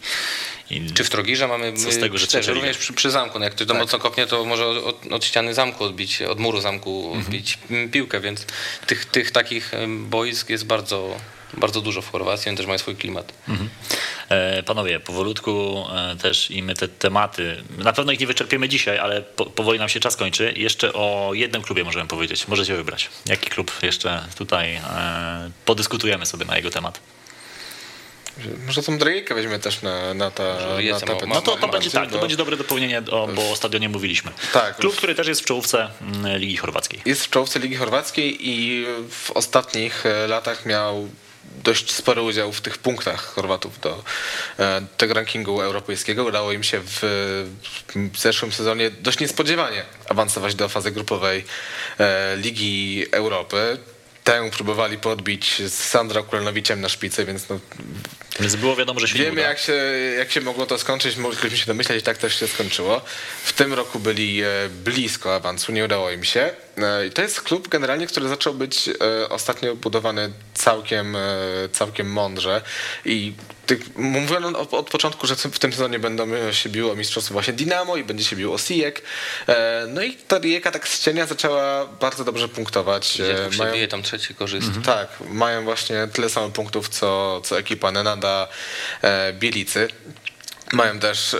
i 0.71 0.93
Czy 0.93 1.05
w 1.05 1.11
Trogirze 1.11 1.49
mamy 1.49 1.73
Co 1.73 1.93
z 1.93 1.99
tego, 1.99 2.19
że 2.19 2.27
liga? 2.41 2.53
również 2.53 2.79
przy, 2.79 2.93
przy 2.93 3.11
zamku. 3.11 3.39
No 3.39 3.45
jak 3.45 3.55
ktoś 3.55 3.67
to 3.67 3.75
mocno 3.75 3.99
kopnie, 3.99 4.27
to 4.27 4.45
może 4.45 4.67
od, 4.67 5.07
od 5.13 5.25
ściany 5.25 5.55
zamku 5.55 5.85
odbić, 5.85 6.23
od 6.23 6.39
muru 6.41 6.61
zamku 6.61 7.05
Mhm. 7.07 7.25
odbić 7.25 7.59
mm, 7.71 7.91
piłkę, 7.91 8.21
więc 8.21 8.47
tych, 8.87 9.05
tych 9.05 9.31
takich 9.31 9.73
boisk 9.89 10.51
jest 10.51 10.67
bardzo, 10.67 11.17
bardzo 11.57 11.81
dużo 11.81 12.03
w 12.03 12.11
Chorwacji, 12.11 12.49
one 12.49 12.57
też 12.57 12.67
mają 12.67 12.79
swój 12.79 12.97
klimat. 12.97 13.33
E, 14.29 14.63
Panowie, 14.63 15.01
powolutku 15.01 15.85
e, 16.13 16.17
też 16.17 16.51
i 16.51 16.63
my 16.63 16.75
te 16.75 16.89
tematy, 16.89 17.65
na 17.79 17.93
pewno 17.93 18.13
ich 18.13 18.21
nie 18.21 18.27
wyczerpiemy 18.27 18.69
dzisiaj, 18.69 18.99
ale 18.99 19.23
po, 19.23 19.47
powoli 19.47 19.79
nam 19.79 19.89
się 19.89 20.01
czas 20.01 20.17
kończy. 20.17 20.55
Jeszcze 20.57 20.93
o 20.93 21.31
jednym 21.35 21.63
klubie 21.63 21.85
możemy 21.85 22.09
powiedzieć. 22.09 22.49
Możecie 22.49 22.77
wybrać. 22.77 23.11
Jaki 23.27 23.51
klub 23.51 23.73
jeszcze 23.83 24.25
tutaj 24.39 24.75
e, 24.75 25.51
podyskutujemy 25.65 26.27
sobie 26.27 26.45
na 26.45 26.57
jego 26.57 26.71
temat. 26.71 27.01
Może 28.67 28.83
tą 28.83 28.99
Drejkę 28.99 29.35
weźmie 29.35 29.59
też 29.59 29.83
na, 29.83 30.15
na, 30.15 30.31
ta, 30.31 30.57
na 30.93 31.01
tapet. 31.01 31.29
No 31.29 31.43
to, 31.43 31.57
to 31.57 31.69
będzie 31.69 31.91
tak, 31.91 32.09
to 32.09 32.15
bo- 32.15 32.21
będzie 32.21 32.37
dobre 32.37 32.57
dopełnienie, 32.57 33.03
o, 33.11 33.29
bo 33.29 33.51
o 33.51 33.57
stadionie 33.57 33.89
mówiliśmy. 33.89 34.31
Tak. 34.53 34.77
Klub, 34.77 34.97
który 34.97 35.15
też 35.15 35.27
jest 35.27 35.41
w 35.41 35.45
czołówce 35.45 35.91
mm, 36.01 36.39
Ligi 36.39 36.57
Chorwackiej. 36.57 37.01
Jest 37.05 37.25
w 37.25 37.31
czołówce 37.31 37.59
Ligi 37.59 37.77
Chorwackiej 37.77 38.49
i 38.49 38.87
w 39.11 39.31
ostatnich 39.31 40.05
latach 40.29 40.67
miał 40.67 41.09
dość 41.65 41.93
spory 41.93 42.23
udział 42.23 42.53
w 42.53 42.61
tych 42.61 42.79
punktach 42.79 43.25
Chorwatów 43.25 43.81
do 43.81 44.05
e, 44.59 44.83
tego 44.97 45.15
rankingu 45.15 45.61
europejskiego. 45.61 46.25
Udało 46.25 46.53
im 46.53 46.63
się 46.63 46.81
w, 46.85 46.99
w 48.13 48.19
zeszłym 48.19 48.53
sezonie 48.53 48.91
dość 48.91 49.19
niespodziewanie 49.21 49.83
awansować 50.09 50.55
do 50.55 50.69
fazy 50.69 50.91
grupowej 50.91 51.45
e, 51.99 52.37
Ligi 52.37 53.07
Europy. 53.13 53.79
tę 54.25 54.51
próbowali 54.51 54.99
podbić 54.99 55.63
z 55.63 55.75
Sandra 55.75 56.23
Kulenowiciem 56.23 56.81
na 56.81 56.89
szpicy, 56.89 57.25
więc 57.25 57.49
no, 57.49 57.59
Więc 58.41 58.57
było 58.57 58.77
wiadomo, 58.77 59.01
że 59.01 59.09
się 59.09 59.19
nie 59.19 59.25
wiemy 59.25 59.41
uda. 59.41 59.49
jak 59.49 59.59
się, 59.59 59.73
jak 60.19 60.31
się 60.33 60.41
mogło 60.41 60.67
to 60.67 60.79
skończyć, 60.79 61.17
mogliśmy 61.17 61.57
się 61.57 61.67
domyśleć 61.67 62.01
i 62.01 62.03
tak 62.03 62.19
też 62.19 62.41
się 62.41 62.49
skończyło. 62.49 63.01
W 63.45 63.53
tym 63.53 63.73
roku 63.73 63.99
byli 63.99 64.43
e, 64.43 64.49
blisko 64.85 65.35
awansu, 65.35 65.73
nie 65.73 65.85
udało 65.85 66.11
im 66.11 66.25
się. 66.25 66.51
E, 66.79 67.07
I 67.07 67.11
to 67.11 67.23
jest 67.23 67.41
klub 67.41 67.69
generalnie, 67.69 68.07
który 68.07 68.29
zaczął 68.29 68.55
być 68.55 68.89
e, 68.89 69.29
ostatnio 69.29 69.77
budowany 69.77 70.33
całkiem, 70.55 71.17
e, 71.17 71.21
całkiem 71.73 72.13
mądrze 72.13 72.63
i 73.05 73.33
mówiono 73.97 74.59
od, 74.59 74.75
od 74.75 74.91
początku, 74.91 75.27
że 75.27 75.37
w 75.37 75.59
tym 75.59 75.73
sezonie 75.73 75.99
będą 75.99 76.53
się 76.53 76.69
biło 76.69 76.93
o 76.93 76.97
mistrzostwo 76.97 77.33
właśnie 77.33 77.53
Dinamo 77.53 77.97
i 77.97 78.05
będzie 78.05 78.25
się 78.25 78.37
biło 78.37 78.55
o 78.55 78.59
Sijek. 78.59 79.03
No 79.89 80.03
i 80.03 80.13
ta 80.15 80.39
Rijeka 80.39 80.71
tak 80.71 80.89
z 80.89 81.01
cienia 81.01 81.27
zaczęła 81.27 81.87
bardzo 81.87 82.25
dobrze 82.25 82.49
punktować. 82.49 83.17
Tu 83.51 83.59
mają- 83.59 83.89
tam 83.89 84.03
trzeci 84.03 84.35
korzysta. 84.35 84.81
tak, 84.85 85.09
mają 85.31 85.65
właśnie 85.65 86.09
tyle 86.13 86.31
samo 86.31 86.51
punktów, 86.51 86.89
co, 86.89 87.41
co 87.45 87.59
ekipa 87.59 87.91
Nenada 87.91 88.49
Bielicy. 89.33 89.89
Mają 90.75 90.99
też 90.99 91.35
e, 91.35 91.39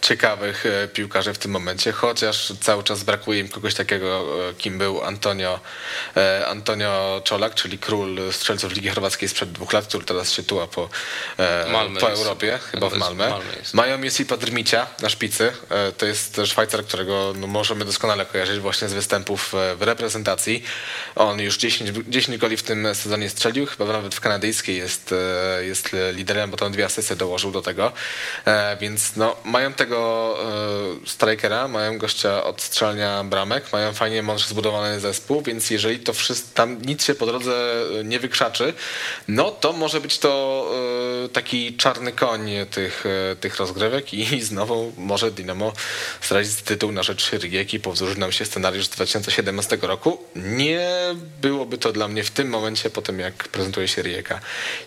ciekawych 0.00 0.66
e, 0.66 0.88
piłkarzy 0.88 1.34
w 1.34 1.38
tym 1.38 1.50
momencie, 1.50 1.92
chociaż 1.92 2.52
cały 2.60 2.82
czas 2.84 3.02
brakuje 3.04 3.40
im 3.40 3.48
kogoś 3.48 3.74
takiego, 3.74 4.24
e, 4.50 4.54
kim 4.54 4.78
był 4.78 5.02
Antonio, 5.04 5.60
e, 6.16 6.46
Antonio 6.46 7.20
Czolak, 7.24 7.54
czyli 7.54 7.78
król 7.78 8.18
strzelców 8.32 8.72
Ligi 8.72 8.88
Chorwackiej 8.88 9.28
sprzed 9.28 9.52
dwóch 9.52 9.72
lat, 9.72 9.86
który 9.86 10.04
teraz 10.04 10.32
się 10.32 10.42
tuła 10.42 10.66
po, 10.66 10.88
e, 11.38 11.66
po 12.00 12.08
jest. 12.10 12.20
Europie, 12.22 12.58
chyba 12.72 12.88
w 12.88 12.92
jest- 12.92 13.00
Malmę. 13.00 13.32
Jest. 13.58 13.74
Mają 13.74 14.02
Josipa 14.02 14.36
Drmicia 14.36 14.86
na 15.02 15.08
szpicy. 15.08 15.52
E, 15.70 15.92
To 15.92 16.06
jest 16.06 16.40
Szwajcar, 16.44 16.84
którego 16.84 17.32
no, 17.36 17.46
możemy 17.46 17.84
doskonale 17.84 18.26
kojarzyć 18.26 18.58
właśnie 18.58 18.88
z 18.88 18.92
występów 18.92 19.52
w 19.76 19.82
reprezentacji. 19.82 20.64
On 21.16 21.40
już 21.40 21.56
10, 21.56 21.90
10 22.08 22.38
goli 22.38 22.56
w 22.56 22.62
tym 22.62 22.94
sezonie 22.94 23.30
strzelił, 23.30 23.66
chyba 23.66 23.84
nawet 23.84 24.14
w 24.14 24.20
kanadyjskiej 24.20 24.76
jest, 24.76 25.14
jest 25.60 25.90
liderem, 26.12 26.50
bo 26.50 26.56
tam 26.56 26.72
dwie 26.72 26.84
asysty 26.84 27.16
dołożył 27.16 27.50
do 27.50 27.62
tego. 27.62 27.92
E, 28.44 28.76
Więc 28.76 29.16
no, 29.16 29.36
mają 29.44 29.72
tego 29.72 30.38
e, 31.02 31.08
strikera, 31.08 31.68
mają 31.68 31.98
gościa 31.98 32.44
od 32.44 32.62
strzelania 32.62 33.24
bramek, 33.24 33.72
mają 33.72 33.92
fajnie 33.92 34.22
mądrze 34.22 34.48
zbudowany 34.48 35.00
zespół, 35.00 35.42
więc 35.42 35.70
jeżeli 35.70 35.98
to 35.98 36.12
wszystko, 36.12 36.54
tam 36.54 36.82
nic 36.82 37.04
się 37.04 37.14
po 37.14 37.26
drodze 37.26 37.52
e, 38.00 38.04
nie 38.04 38.18
wykrzaczy, 38.18 38.72
no 39.28 39.50
to 39.50 39.72
może 39.72 40.00
być 40.00 40.18
to 40.18 40.34
taki 41.32 41.76
czarny 41.76 42.12
koń 42.12 42.50
tych, 42.70 43.04
tych 43.40 43.56
rozgrywek 43.56 44.14
i 44.14 44.42
znowu 44.50 44.92
może 44.96 45.30
Dynamo 45.30 45.72
stracić 46.20 46.54
tytuł 46.54 46.92
na 46.92 47.02
rzecz 47.02 47.32
Rijeki, 47.32 47.80
powtórzy 47.80 48.18
nam 48.18 48.32
się 48.32 48.44
scenariusz 48.44 48.86
z 48.86 48.88
2017 48.88 49.78
roku. 49.82 50.18
Nie 50.36 50.88
byłoby 51.42 51.78
to 51.78 51.92
dla 51.92 52.08
mnie 52.08 52.24
w 52.24 52.30
tym 52.30 52.48
momencie, 52.48 52.90
po 52.90 53.02
tym 53.02 53.18
jak 53.18 53.34
prezentuje 53.34 53.88
się 53.88 54.02
Rijeka, 54.02 54.40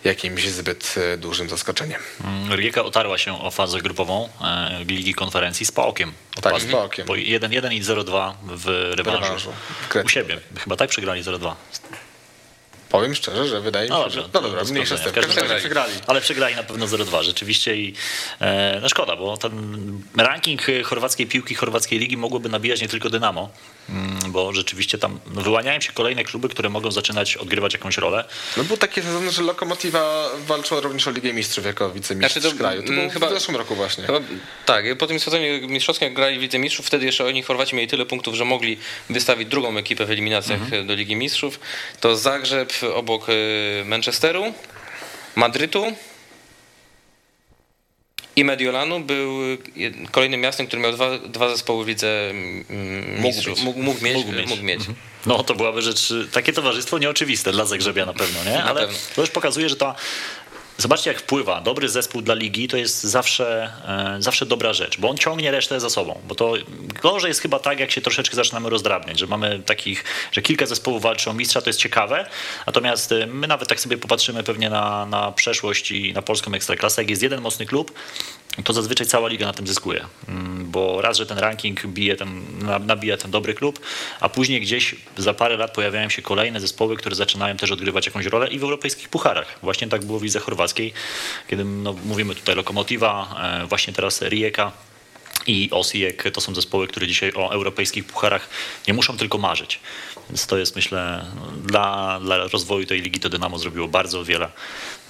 jakimś 0.04 0.48
zbyt 0.48 0.94
dużym 1.18 1.48
zaskoczeniem. 1.48 2.00
Mm, 2.24 2.54
Rijeka 2.54 2.82
otarła 2.82 3.18
się 3.18 3.42
o 3.42 3.47
fazę 3.50 3.80
grupową 3.80 4.28
e, 4.44 4.84
Ligi 4.84 5.14
Konferencji 5.14 5.66
z 5.66 5.72
Paokiem. 5.72 6.12
Tak, 6.42 6.60
z 6.60 6.64
PAOKiem. 6.64 7.06
Po 7.06 7.12
1-1 7.12 7.72
i 7.72 7.82
0-2 7.82 8.32
w 8.42 8.92
rewanżu. 8.96 9.52
U 10.04 10.08
siebie. 10.08 10.40
Chyba 10.58 10.76
tak 10.76 10.90
przegrali 10.90 11.22
0-2. 11.22 11.54
Powiem 12.88 13.14
szczerze, 13.14 13.48
że 13.48 13.60
wydaje 13.60 13.88
mi 13.88 13.90
No 13.90 13.96
się, 13.96 14.02
dobrze, 14.04 14.20
że... 14.20 14.28
No 14.34 14.40
dobra, 14.40 14.64
do 14.64 14.72
mniejsza 14.72 14.96
każdym 14.98 15.38
razie 15.38 15.56
przegrali. 15.58 15.92
Ale 16.06 16.20
przegrali 16.20 16.56
na 16.56 16.62
pewno 16.62 16.86
0-2 16.86 17.22
rzeczywiście 17.22 17.76
i 17.76 17.94
e, 18.40 18.78
no 18.82 18.88
szkoda, 18.88 19.16
bo 19.16 19.36
ten 19.36 20.02
ranking 20.16 20.62
chorwackiej 20.84 21.26
piłki, 21.26 21.54
chorwackiej 21.54 21.98
ligi 21.98 22.16
mogłoby 22.16 22.48
nabijać 22.48 22.80
nie 22.80 22.88
tylko 22.88 23.10
Dynamo, 23.10 23.50
bo 24.28 24.52
rzeczywiście 24.52 24.98
tam 24.98 25.20
no, 25.34 25.40
wyłaniają 25.42 25.80
się 25.80 25.92
kolejne 25.92 26.24
kluby, 26.24 26.48
które 26.48 26.68
mogą 26.68 26.90
zaczynać 26.90 27.36
odgrywać 27.36 27.72
jakąś 27.72 27.98
rolę. 27.98 28.24
No 28.56 28.64
był 28.64 28.76
taki 28.76 29.02
sezon, 29.02 29.30
że 29.30 29.42
Lokomotiva 29.42 30.30
walczyła 30.46 30.80
również 30.80 31.08
o 31.08 31.10
Ligę 31.10 31.32
Mistrzów 31.32 31.64
jako 31.64 31.90
wicemistrz 31.90 32.34
Znaczy 32.34 32.50
to, 32.50 32.56
kraju. 32.56 32.82
To 32.82 32.88
mm, 32.88 32.98
było 33.00 33.10
chyba- 33.10 33.28
w 33.28 33.32
zeszłym 33.32 33.56
roku 33.56 33.74
właśnie. 33.74 34.04
Chyba, 34.06 34.20
tak, 34.66 34.98
po 34.98 35.06
tym 35.06 35.20
sezonie 35.20 35.60
mistrzowskim 35.60 36.06
jak 36.06 36.14
grali 36.14 36.38
w 36.38 36.42
Lidze 36.42 36.58
Mistrzów, 36.58 36.86
wtedy 36.86 37.06
jeszcze 37.06 37.24
oni 37.24 37.42
Chorwaci 37.42 37.76
mieli 37.76 37.88
tyle 37.88 38.06
punktów, 38.06 38.34
że 38.34 38.44
mogli 38.44 38.78
wystawić 39.10 39.48
drugą 39.48 39.76
ekipę 39.76 40.06
w 40.06 40.10
eliminacjach 40.10 40.60
Mhm. 40.60 40.86
do 40.86 40.94
Ligi 40.94 41.16
Mistrzów. 41.16 41.60
To 42.00 42.16
Zagrzeb 42.16 42.72
obok 42.94 43.28
y, 43.28 43.82
Manchesteru, 43.84 44.52
Madrytu 45.36 45.92
i 48.38 48.44
Mediolanu 48.44 49.00
był 49.00 49.38
kolejnym 50.10 50.40
miastem, 50.40 50.66
który 50.66 50.82
miał 50.82 50.92
dwa, 50.92 51.18
dwa 51.18 51.48
zespoły 51.48 51.84
w 51.84 51.88
Lidze 51.88 52.30
mm, 52.30 53.22
Mistrzów. 53.22 53.62
Mógł, 53.62 53.82
mógł 53.82 54.04
mieć. 54.04 54.14
Mógł 54.16 54.32
mieć. 54.32 54.48
Mógł 54.48 54.62
mieć. 54.62 54.80
No 55.26 55.42
to 55.42 55.54
byłaby 55.54 55.82
rzecz, 55.82 56.12
takie 56.32 56.52
towarzystwo 56.52 56.98
nieoczywiste 56.98 57.52
dla 57.52 57.64
Zagrzebia 57.64 58.06
na 58.06 58.12
pewno, 58.14 58.44
nie? 58.44 58.64
Ale 58.64 58.88
to 59.14 59.20
już 59.20 59.30
pokazuje, 59.30 59.68
że 59.68 59.76
ta 59.76 59.94
Zobaczcie, 60.80 61.10
jak 61.10 61.20
wpływa. 61.20 61.60
Dobry 61.60 61.88
zespół 61.88 62.22
dla 62.22 62.34
ligi 62.34 62.68
to 62.68 62.76
jest 62.76 63.02
zawsze, 63.02 63.72
e, 64.18 64.22
zawsze 64.22 64.46
dobra 64.46 64.72
rzecz, 64.72 64.98
bo 65.00 65.10
on 65.10 65.16
ciągnie 65.16 65.50
resztę 65.50 65.80
za 65.80 65.90
sobą. 65.90 66.20
Bo 66.28 66.34
to 66.34 66.54
gorzej 67.02 67.28
jest 67.28 67.40
chyba 67.40 67.58
tak, 67.58 67.80
jak 67.80 67.90
się 67.90 68.00
troszeczkę 68.00 68.36
zaczynamy 68.36 68.70
rozdrabniać, 68.70 69.18
że 69.18 69.26
mamy 69.26 69.62
takich, 69.66 70.04
że 70.32 70.42
kilka 70.42 70.66
zespołów 70.66 71.02
walczy 71.02 71.30
o 71.30 71.34
mistrza, 71.34 71.62
to 71.62 71.70
jest 71.70 71.80
ciekawe. 71.80 72.26
Natomiast 72.66 73.12
e, 73.12 73.26
my 73.26 73.46
nawet 73.46 73.68
tak 73.68 73.80
sobie 73.80 73.98
popatrzymy 73.98 74.42
pewnie 74.42 74.70
na, 74.70 75.06
na 75.06 75.32
przeszłość 75.32 75.90
i 75.90 76.12
na 76.12 76.22
polską 76.22 76.54
ekstraklasę. 76.54 77.02
Jak 77.02 77.10
jest 77.10 77.22
jeden 77.22 77.40
mocny 77.40 77.66
klub, 77.66 77.92
to 78.64 78.72
zazwyczaj 78.72 79.06
cała 79.06 79.28
liga 79.28 79.46
na 79.46 79.52
tym 79.52 79.66
zyskuje. 79.66 80.04
Mm, 80.28 80.70
Bo 80.70 81.02
raz, 81.02 81.16
że 81.18 81.26
ten 81.26 81.38
ranking 81.38 81.86
bije 81.86 82.16
ten, 82.16 82.42
na- 82.58 82.78
nabija 82.78 83.16
ten 83.16 83.30
dobry 83.30 83.54
klub, 83.54 83.80
a 84.20 84.28
później 84.28 84.60
gdzieś 84.60 84.94
za 85.16 85.34
parę 85.34 85.56
lat 85.56 85.70
pojawiają 85.74 86.08
się 86.08 86.22
kolejne 86.22 86.60
zespoły, 86.60 86.96
które 86.96 87.16
zaczynają 87.16 87.56
też 87.56 87.70
odgrywać 87.70 88.06
jakąś 88.06 88.26
rolę 88.26 88.48
i 88.48 88.58
w 88.58 88.62
europejskich 88.62 89.08
pucharach. 89.08 89.58
Właśnie 89.62 89.88
tak 89.88 90.04
było 90.04 90.18
w 90.18 90.22
Lidze 90.22 90.40
Kiedy 91.48 91.64
no, 91.64 91.92
mówimy 91.92 92.34
tutaj 92.34 92.54
Lokomotiva, 92.54 93.36
e, 93.62 93.66
właśnie 93.66 93.92
teraz 93.92 94.22
Rijeka 94.22 94.72
i 95.48 95.68
Osijek 95.70 96.24
to 96.32 96.40
są 96.40 96.54
zespoły, 96.54 96.88
które 96.88 97.06
dzisiaj 97.06 97.32
o 97.34 97.52
europejskich 97.52 98.04
pucharach 98.04 98.48
nie 98.88 98.94
muszą 98.94 99.16
tylko 99.16 99.38
marzyć. 99.38 99.80
Więc 100.30 100.46
to 100.46 100.58
jest 100.58 100.76
myślę 100.76 101.24
dla, 101.64 102.20
dla 102.20 102.36
rozwoju 102.36 102.86
tej 102.86 103.00
ligi 103.02 103.20
to 103.20 103.28
Dynamo 103.28 103.58
zrobiło 103.58 103.88
bardzo 103.88 104.24
wiele 104.24 104.50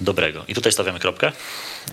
dobrego. 0.01 0.45
I 0.47 0.55
tutaj 0.55 0.71
stawiamy 0.71 0.99
kropkę. 0.99 1.31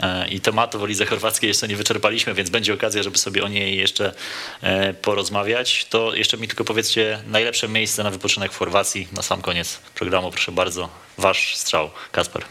E, 0.02 0.28
I 0.28 0.40
tematu 0.40 0.82
o 0.82 0.86
lidze 0.86 1.06
chorwackiej 1.06 1.48
jeszcze 1.48 1.68
nie 1.68 1.76
wyczerpaliśmy, 1.76 2.34
więc 2.34 2.50
będzie 2.50 2.74
okazja, 2.74 3.02
żeby 3.02 3.18
sobie 3.18 3.44
o 3.44 3.48
niej 3.48 3.76
jeszcze 3.76 4.14
e, 4.62 4.94
porozmawiać. 4.94 5.86
To 5.90 6.14
jeszcze 6.14 6.36
mi 6.36 6.48
tylko 6.48 6.64
powiedzcie 6.64 7.22
najlepsze 7.26 7.68
miejsce 7.68 8.02
na 8.02 8.10
wypoczynek 8.10 8.52
w 8.52 8.56
Chorwacji 8.56 9.08
na 9.12 9.22
sam 9.22 9.42
koniec 9.42 9.78
programu. 9.94 10.30
Proszę 10.30 10.52
bardzo, 10.52 10.88
wasz 11.18 11.56
strzał, 11.56 11.90
Kasper. 12.12 12.44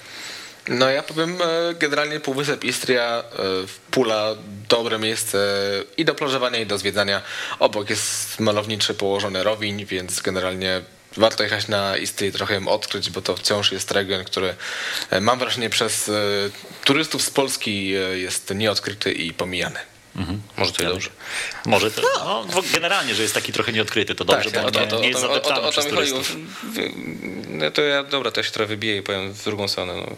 No 0.68 0.90
ja 0.90 1.04
powiem 1.04 1.38
e, 1.42 1.74
generalnie 1.74 2.20
Półwysep 2.20 2.64
Istria, 2.64 3.24
e, 3.24 3.24
Pula, 3.92 4.36
dobre 4.70 5.00
miejsce 5.00 5.38
i 5.98 6.06
do 6.06 6.16
plażowania 6.16 6.60
i 6.60 6.66
do 6.66 6.78
zwiedzania. 6.78 7.22
Obok 7.60 7.90
jest 7.90 8.40
malowniczy 8.40 8.94
położony 8.94 9.44
Rowiń, 9.44 9.86
więc 9.86 10.22
generalnie 10.22 10.82
warto 11.18 11.44
jechać 11.44 11.68
na 11.68 11.98
Istrię 11.98 12.32
trochę 12.32 12.54
ją 12.54 12.68
odkryć, 12.68 13.10
bo 13.10 13.22
to 13.22 13.36
wciąż 13.36 13.72
jest 13.72 13.92
region, 13.92 14.24
który 14.24 14.56
e, 15.10 15.22
mam 15.22 15.40
wrażenie 15.40 15.70
przez 15.70 16.12
turystów 16.86 17.22
z 17.22 17.30
Polski 17.30 17.88
jest 18.14 18.54
nieodkryty 18.56 19.12
i 19.12 19.34
pomijany. 19.34 19.80
Może 20.58 20.72
to 20.72 20.84
i 20.84 20.86
dobrze. 20.86 21.10
Może 21.66 21.92
to, 21.92 22.02
no, 22.02 22.46
bo 22.54 22.64
generalnie, 22.74 23.16
że 23.16 23.22
jest 23.22 23.34
taki 23.34 23.54
trochę 23.54 23.72
nieodkryty, 23.72 24.16
to 24.16 24.26
dobrze, 24.26 24.52
Tak, 24.52 24.62
bo 24.62 24.68
O 24.68 24.72
to, 24.72 24.80
nie, 24.80 24.86
o 24.86 24.90
to, 24.90 24.96
nie 25.00 25.02
o 25.02 25.06
jest 25.08 25.22
to, 25.22 25.26
o 25.26 25.28
to, 25.28 25.34
zadeptany 25.34 25.62
o 25.62 25.64
to 25.66 25.72
przez 25.72 25.86
turystów. 25.86 26.36
No 27.48 27.72
to 27.72 27.82
ja, 27.82 28.04
dobra, 28.04 28.32
to 28.32 28.40
ja 28.40 28.44
się 28.44 28.52
trochę 28.52 28.68
wybiję 28.68 28.98
i 28.98 29.02
powiem 29.02 29.34
w 29.34 29.44
drugą 29.44 29.68
stronę. 29.68 29.94
No. 29.94 30.16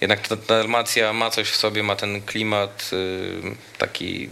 Jednak 0.00 0.28
ta 0.28 0.36
Dalmacja 0.36 1.12
ma 1.12 1.30
coś 1.30 1.48
w 1.48 1.56
sobie, 1.56 1.82
ma 1.82 1.96
ten 1.96 2.22
klimat 2.22 2.90
y, 2.92 3.56
taki, 3.78 4.28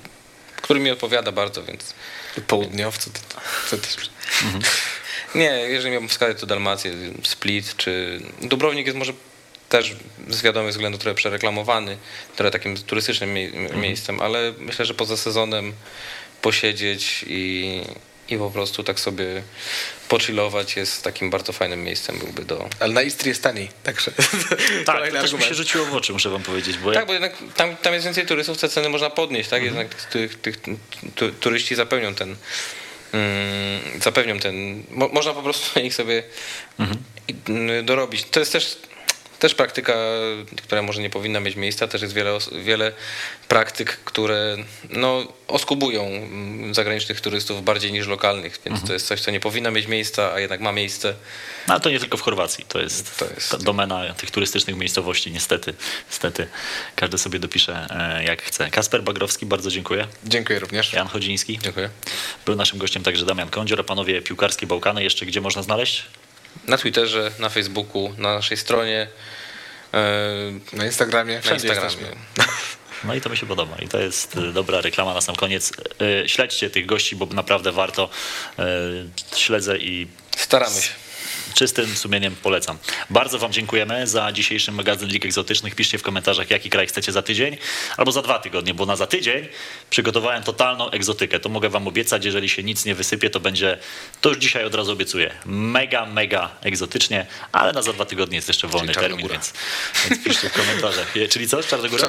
który 0.57 0.81
mi 0.81 0.91
odpowiada 0.91 1.33
bardzo, 1.33 1.62
więc 1.62 1.95
Południowcy 2.47 3.11
to, 3.12 3.21
to 3.71 3.79
też... 3.79 3.97
nie, 5.35 5.51
jeżeli 5.51 5.91
miałbym 5.91 6.09
wskazać 6.09 6.41
to 6.41 6.47
Dalmację, 6.47 6.93
Split 7.23 7.77
czy 7.77 8.21
Dubrownik 8.43 8.87
jest 8.87 8.99
może 8.99 9.12
też 9.69 9.97
z 10.29 10.43
wiadomych 10.43 10.71
względów 10.73 11.01
trochę 11.01 11.14
przereklamowany, 11.14 11.97
trochę 12.37 12.51
takim 12.51 12.77
turystycznym 12.77 13.35
mie- 13.35 13.51
miejscem, 13.77 14.21
ale 14.21 14.53
myślę, 14.59 14.85
że 14.85 14.95
poza 14.95 15.16
sezonem 15.16 15.73
posiedzieć 16.43 17.25
i, 17.29 17.81
i 18.29 18.37
po 18.39 18.51
prostu 18.51 18.85
tak 18.85 19.01
sobie 19.01 19.43
pochillować 20.09 20.77
jest 20.77 21.05
takim 21.05 21.31
bardzo 21.31 21.53
fajnym 21.53 21.85
miejscem 21.85 22.19
byłby 22.19 22.45
do... 22.45 22.69
Ale 22.81 22.93
na 22.93 23.03
Istrii 23.03 23.29
jest 23.29 23.43
taniej, 23.43 23.69
także 23.83 24.11
Tak, 24.87 25.07
to 25.12 25.12
też 25.23 25.33
mi 25.33 25.43
się 25.43 25.55
rzuciło 25.55 25.85
w 25.87 25.95
oczy, 25.95 26.12
muszę 26.12 26.31
wam 26.31 26.43
powiedzieć, 26.43 26.79
bo 26.79 26.93
Tak, 26.93 27.07
bo 27.07 27.12
jednak 27.12 27.33
tam, 27.57 27.77
tam 27.77 27.95
jest 27.95 28.05
więcej 28.05 28.27
turystów, 28.27 28.59
te 28.59 28.69
ceny 28.69 28.89
można 28.89 29.11
podnieść, 29.11 29.49
tak? 29.51 29.62
Jednak 29.62 29.95
tych, 29.95 30.41
tych, 30.41 30.57
tu, 31.14 31.33
turyści 31.33 31.75
zapełnią 31.75 32.14
ten, 32.14 32.37
mm, 33.12 34.01
zapewnią 34.03 34.39
ten, 34.39 34.83
mo, 34.91 35.09
można 35.09 35.33
po 35.33 35.43
prostu 35.43 35.81
ich 35.81 35.95
sobie 35.95 36.23
i- 37.28 37.35
mm, 37.49 37.86
dorobić. 37.86 38.24
To 38.31 38.40
jest 38.40 38.53
też 38.53 38.77
Też 39.39 39.55
praktyka, 39.55 39.94
która 40.62 40.82
może 40.82 41.02
nie 41.02 41.10
powinna 41.10 41.40
mieć 41.40 41.56
miejsca, 41.56 41.89
też 41.89 42.02
jest 42.02 42.15
wiele, 42.15 42.39
wiele 42.65 42.93
praktyk, 43.48 43.97
które 44.05 44.56
no, 44.90 45.32
oskubują 45.48 46.02
mm, 46.05 46.74
zagranicznych 46.74 47.20
turystów 47.20 47.65
bardziej 47.65 47.93
niż 47.93 48.06
lokalnych, 48.06 48.60
więc 48.66 48.86
to 48.86 48.93
jest 48.93 49.06
coś, 49.06 49.20
co 49.20 49.31
nie 49.31 49.40
powinno 49.40 49.70
mieć 49.70 49.86
miejsca, 49.86 50.32
a 50.32 50.40
jednak 50.40 50.60
ma 50.60 50.73
miejsce. 50.73 51.15
No, 51.69 51.74
ale 51.74 51.81
to 51.81 51.90
nie 51.90 52.01
tylko 52.01 52.16
w 52.16 52.20
Chorwacji, 52.20 52.65
to 52.69 52.81
jest, 52.81 53.19
To 53.19 53.24
jest- 53.35 53.65
domena 53.65 54.15
tych 54.15 54.31
turystycznych 54.31 54.77
miejscowości, 54.77 55.31
niestety. 55.32 55.74
Niestety, 56.10 56.48
każdy 56.97 57.19
sobie 57.19 57.39
dopisze 57.39 57.86
e, 57.90 58.24
jak 58.24 58.43
chce. 58.43 58.70
Kasper 58.70 59.02
Bagrowski, 59.02 59.47
bardzo 59.47 59.70
dziękuję. 59.70 60.06
Dziękuję 60.24 60.59
również. 60.59 60.93
Jan 60.93 61.09
Chodziński. 61.09 61.59
Dziękuję. 61.62 61.90
Był 62.47 62.56
naszym 62.56 62.78
gościem 62.78 63.02
także 63.02 63.24
Damian 63.24 63.51
Kądzior, 63.51 63.81
a 63.81 63.85
panowie 63.85 64.23
piłkarskie 64.23 64.66
Bałkany 64.66 65.02
jeszcze 65.05 65.27
gdzie 65.27 65.40
można 65.40 65.62
znaleźć? 65.62 66.02
Na 66.66 66.79
Twitterze, 66.79 67.31
na 67.39 67.49
Facebooku, 67.49 68.15
na 68.19 68.35
naszej 68.35 68.57
stronie. 68.57 69.09
e, 69.95 69.97
Na 70.73 70.87
Instagramie, 70.87 71.41
Na 71.45 71.53
Instagramie. 71.55 72.07
No 73.05 73.15
i 73.15 73.20
to 73.20 73.29
mi 73.31 73.37
się 73.37 73.47
podoba. 73.47 73.77
I 73.79 73.89
to 73.89 73.99
jest 74.01 74.37
y, 74.37 74.53
dobra 74.53 74.81
reklama 74.81 75.15
na 75.15 75.20
sam 75.20 75.37
koniec. 75.37 75.73
Y, 76.03 76.29
Śledźcie 76.29 76.70
tych 76.70 76.87
gości, 76.87 77.16
bo 77.16 77.27
naprawdę 77.27 77.73
warto. 77.73 78.09
Śledzę 79.37 79.79
i 79.79 80.07
Staramy 80.37 80.81
się. 80.83 80.91
Czystym 81.55 81.97
sumieniem 81.97 82.37
polecam. 82.37 82.79
Bardzo 83.11 83.39
Wam 83.39 83.53
dziękujemy 83.53 84.07
za 84.07 84.33
dzisiejszy 84.33 84.73
magazyn 84.73 85.09
Lig 85.09 85.25
Egzotycznych. 85.25 85.75
Piszcie 85.75 85.99
w 85.99 86.03
komentarzach, 86.03 86.51
jaki 86.51 86.70
kraj 86.70 86.87
chcecie 86.87 87.12
za 87.12 87.23
tydzień 87.23 87.57
albo 87.97 88.12
za 88.12 88.23
dwa 88.23 88.39
tygodnie, 88.39 88.75
bo 88.75 88.87
na 88.87 88.97
za 88.97 89.07
tydzień 89.07 89.49
przygotowałem 89.91 90.43
totalną 90.43 90.91
egzotykę. 90.91 91.41
To 91.41 91.49
mogę 91.49 91.69
Wam 91.69 91.89
obiecać, 91.89 92.25
jeżeli 92.25 92.49
się 92.49 92.62
nic 92.62 92.85
nie 92.85 92.95
wysypie, 92.95 93.31
to 93.31 93.41
będzie, 93.41 93.79
to 94.20 94.29
już 94.29 94.39
dzisiaj 94.39 94.65
od 94.65 94.75
razu 94.75 94.93
obiecuję, 94.93 95.35
mega, 95.47 96.07
mega 96.07 96.51
egzotycznie, 96.62 97.27
ale 97.53 97.73
na 97.73 97.83
za 97.83 97.93
dwa 97.93 98.05
tygodnie 98.05 98.37
jest 98.37 98.49
jeszcze 98.49 98.69
wolny 98.69 98.93
Czarnogóra. 98.93 99.19
termin, 99.19 99.33
więc, 99.33 99.53
więc 100.11 100.25
piszcie 100.25 100.49
w 100.49 100.53
komentarzach. 100.53 101.16
Je- 101.16 101.29
Czyli 101.39 101.49
co? 101.49 101.62
Czarnogóra? 101.62 102.09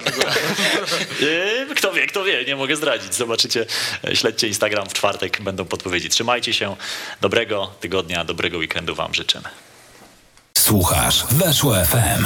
Yy, 1.22 1.68
Kto 1.80 1.92
wie, 1.94 2.08
kto 2.08 2.24
wie, 2.24 2.46
nie 2.46 2.56
mogę 2.56 2.76
zdradzić. 2.76 3.14
Zobaczycie, 3.16 3.66
e, 4.08 4.16
śledźcie 4.16 4.48
Instagram 4.48 4.90
w 4.90 4.94
czwartek, 4.94 5.42
będą 5.42 5.66
podpowiedzi. 5.66 6.10
Trzymajcie 6.10 6.54
się, 6.54 6.76
dobrego 7.22 7.74
tygodnia, 7.80 8.26
dobrego 8.26 8.58
weekendu 8.58 8.96
Wam 8.96 9.14
życzymy. 9.30 9.50
Słuchasz 10.58 11.26
Weszło 11.32 11.76
FM. 11.86 12.26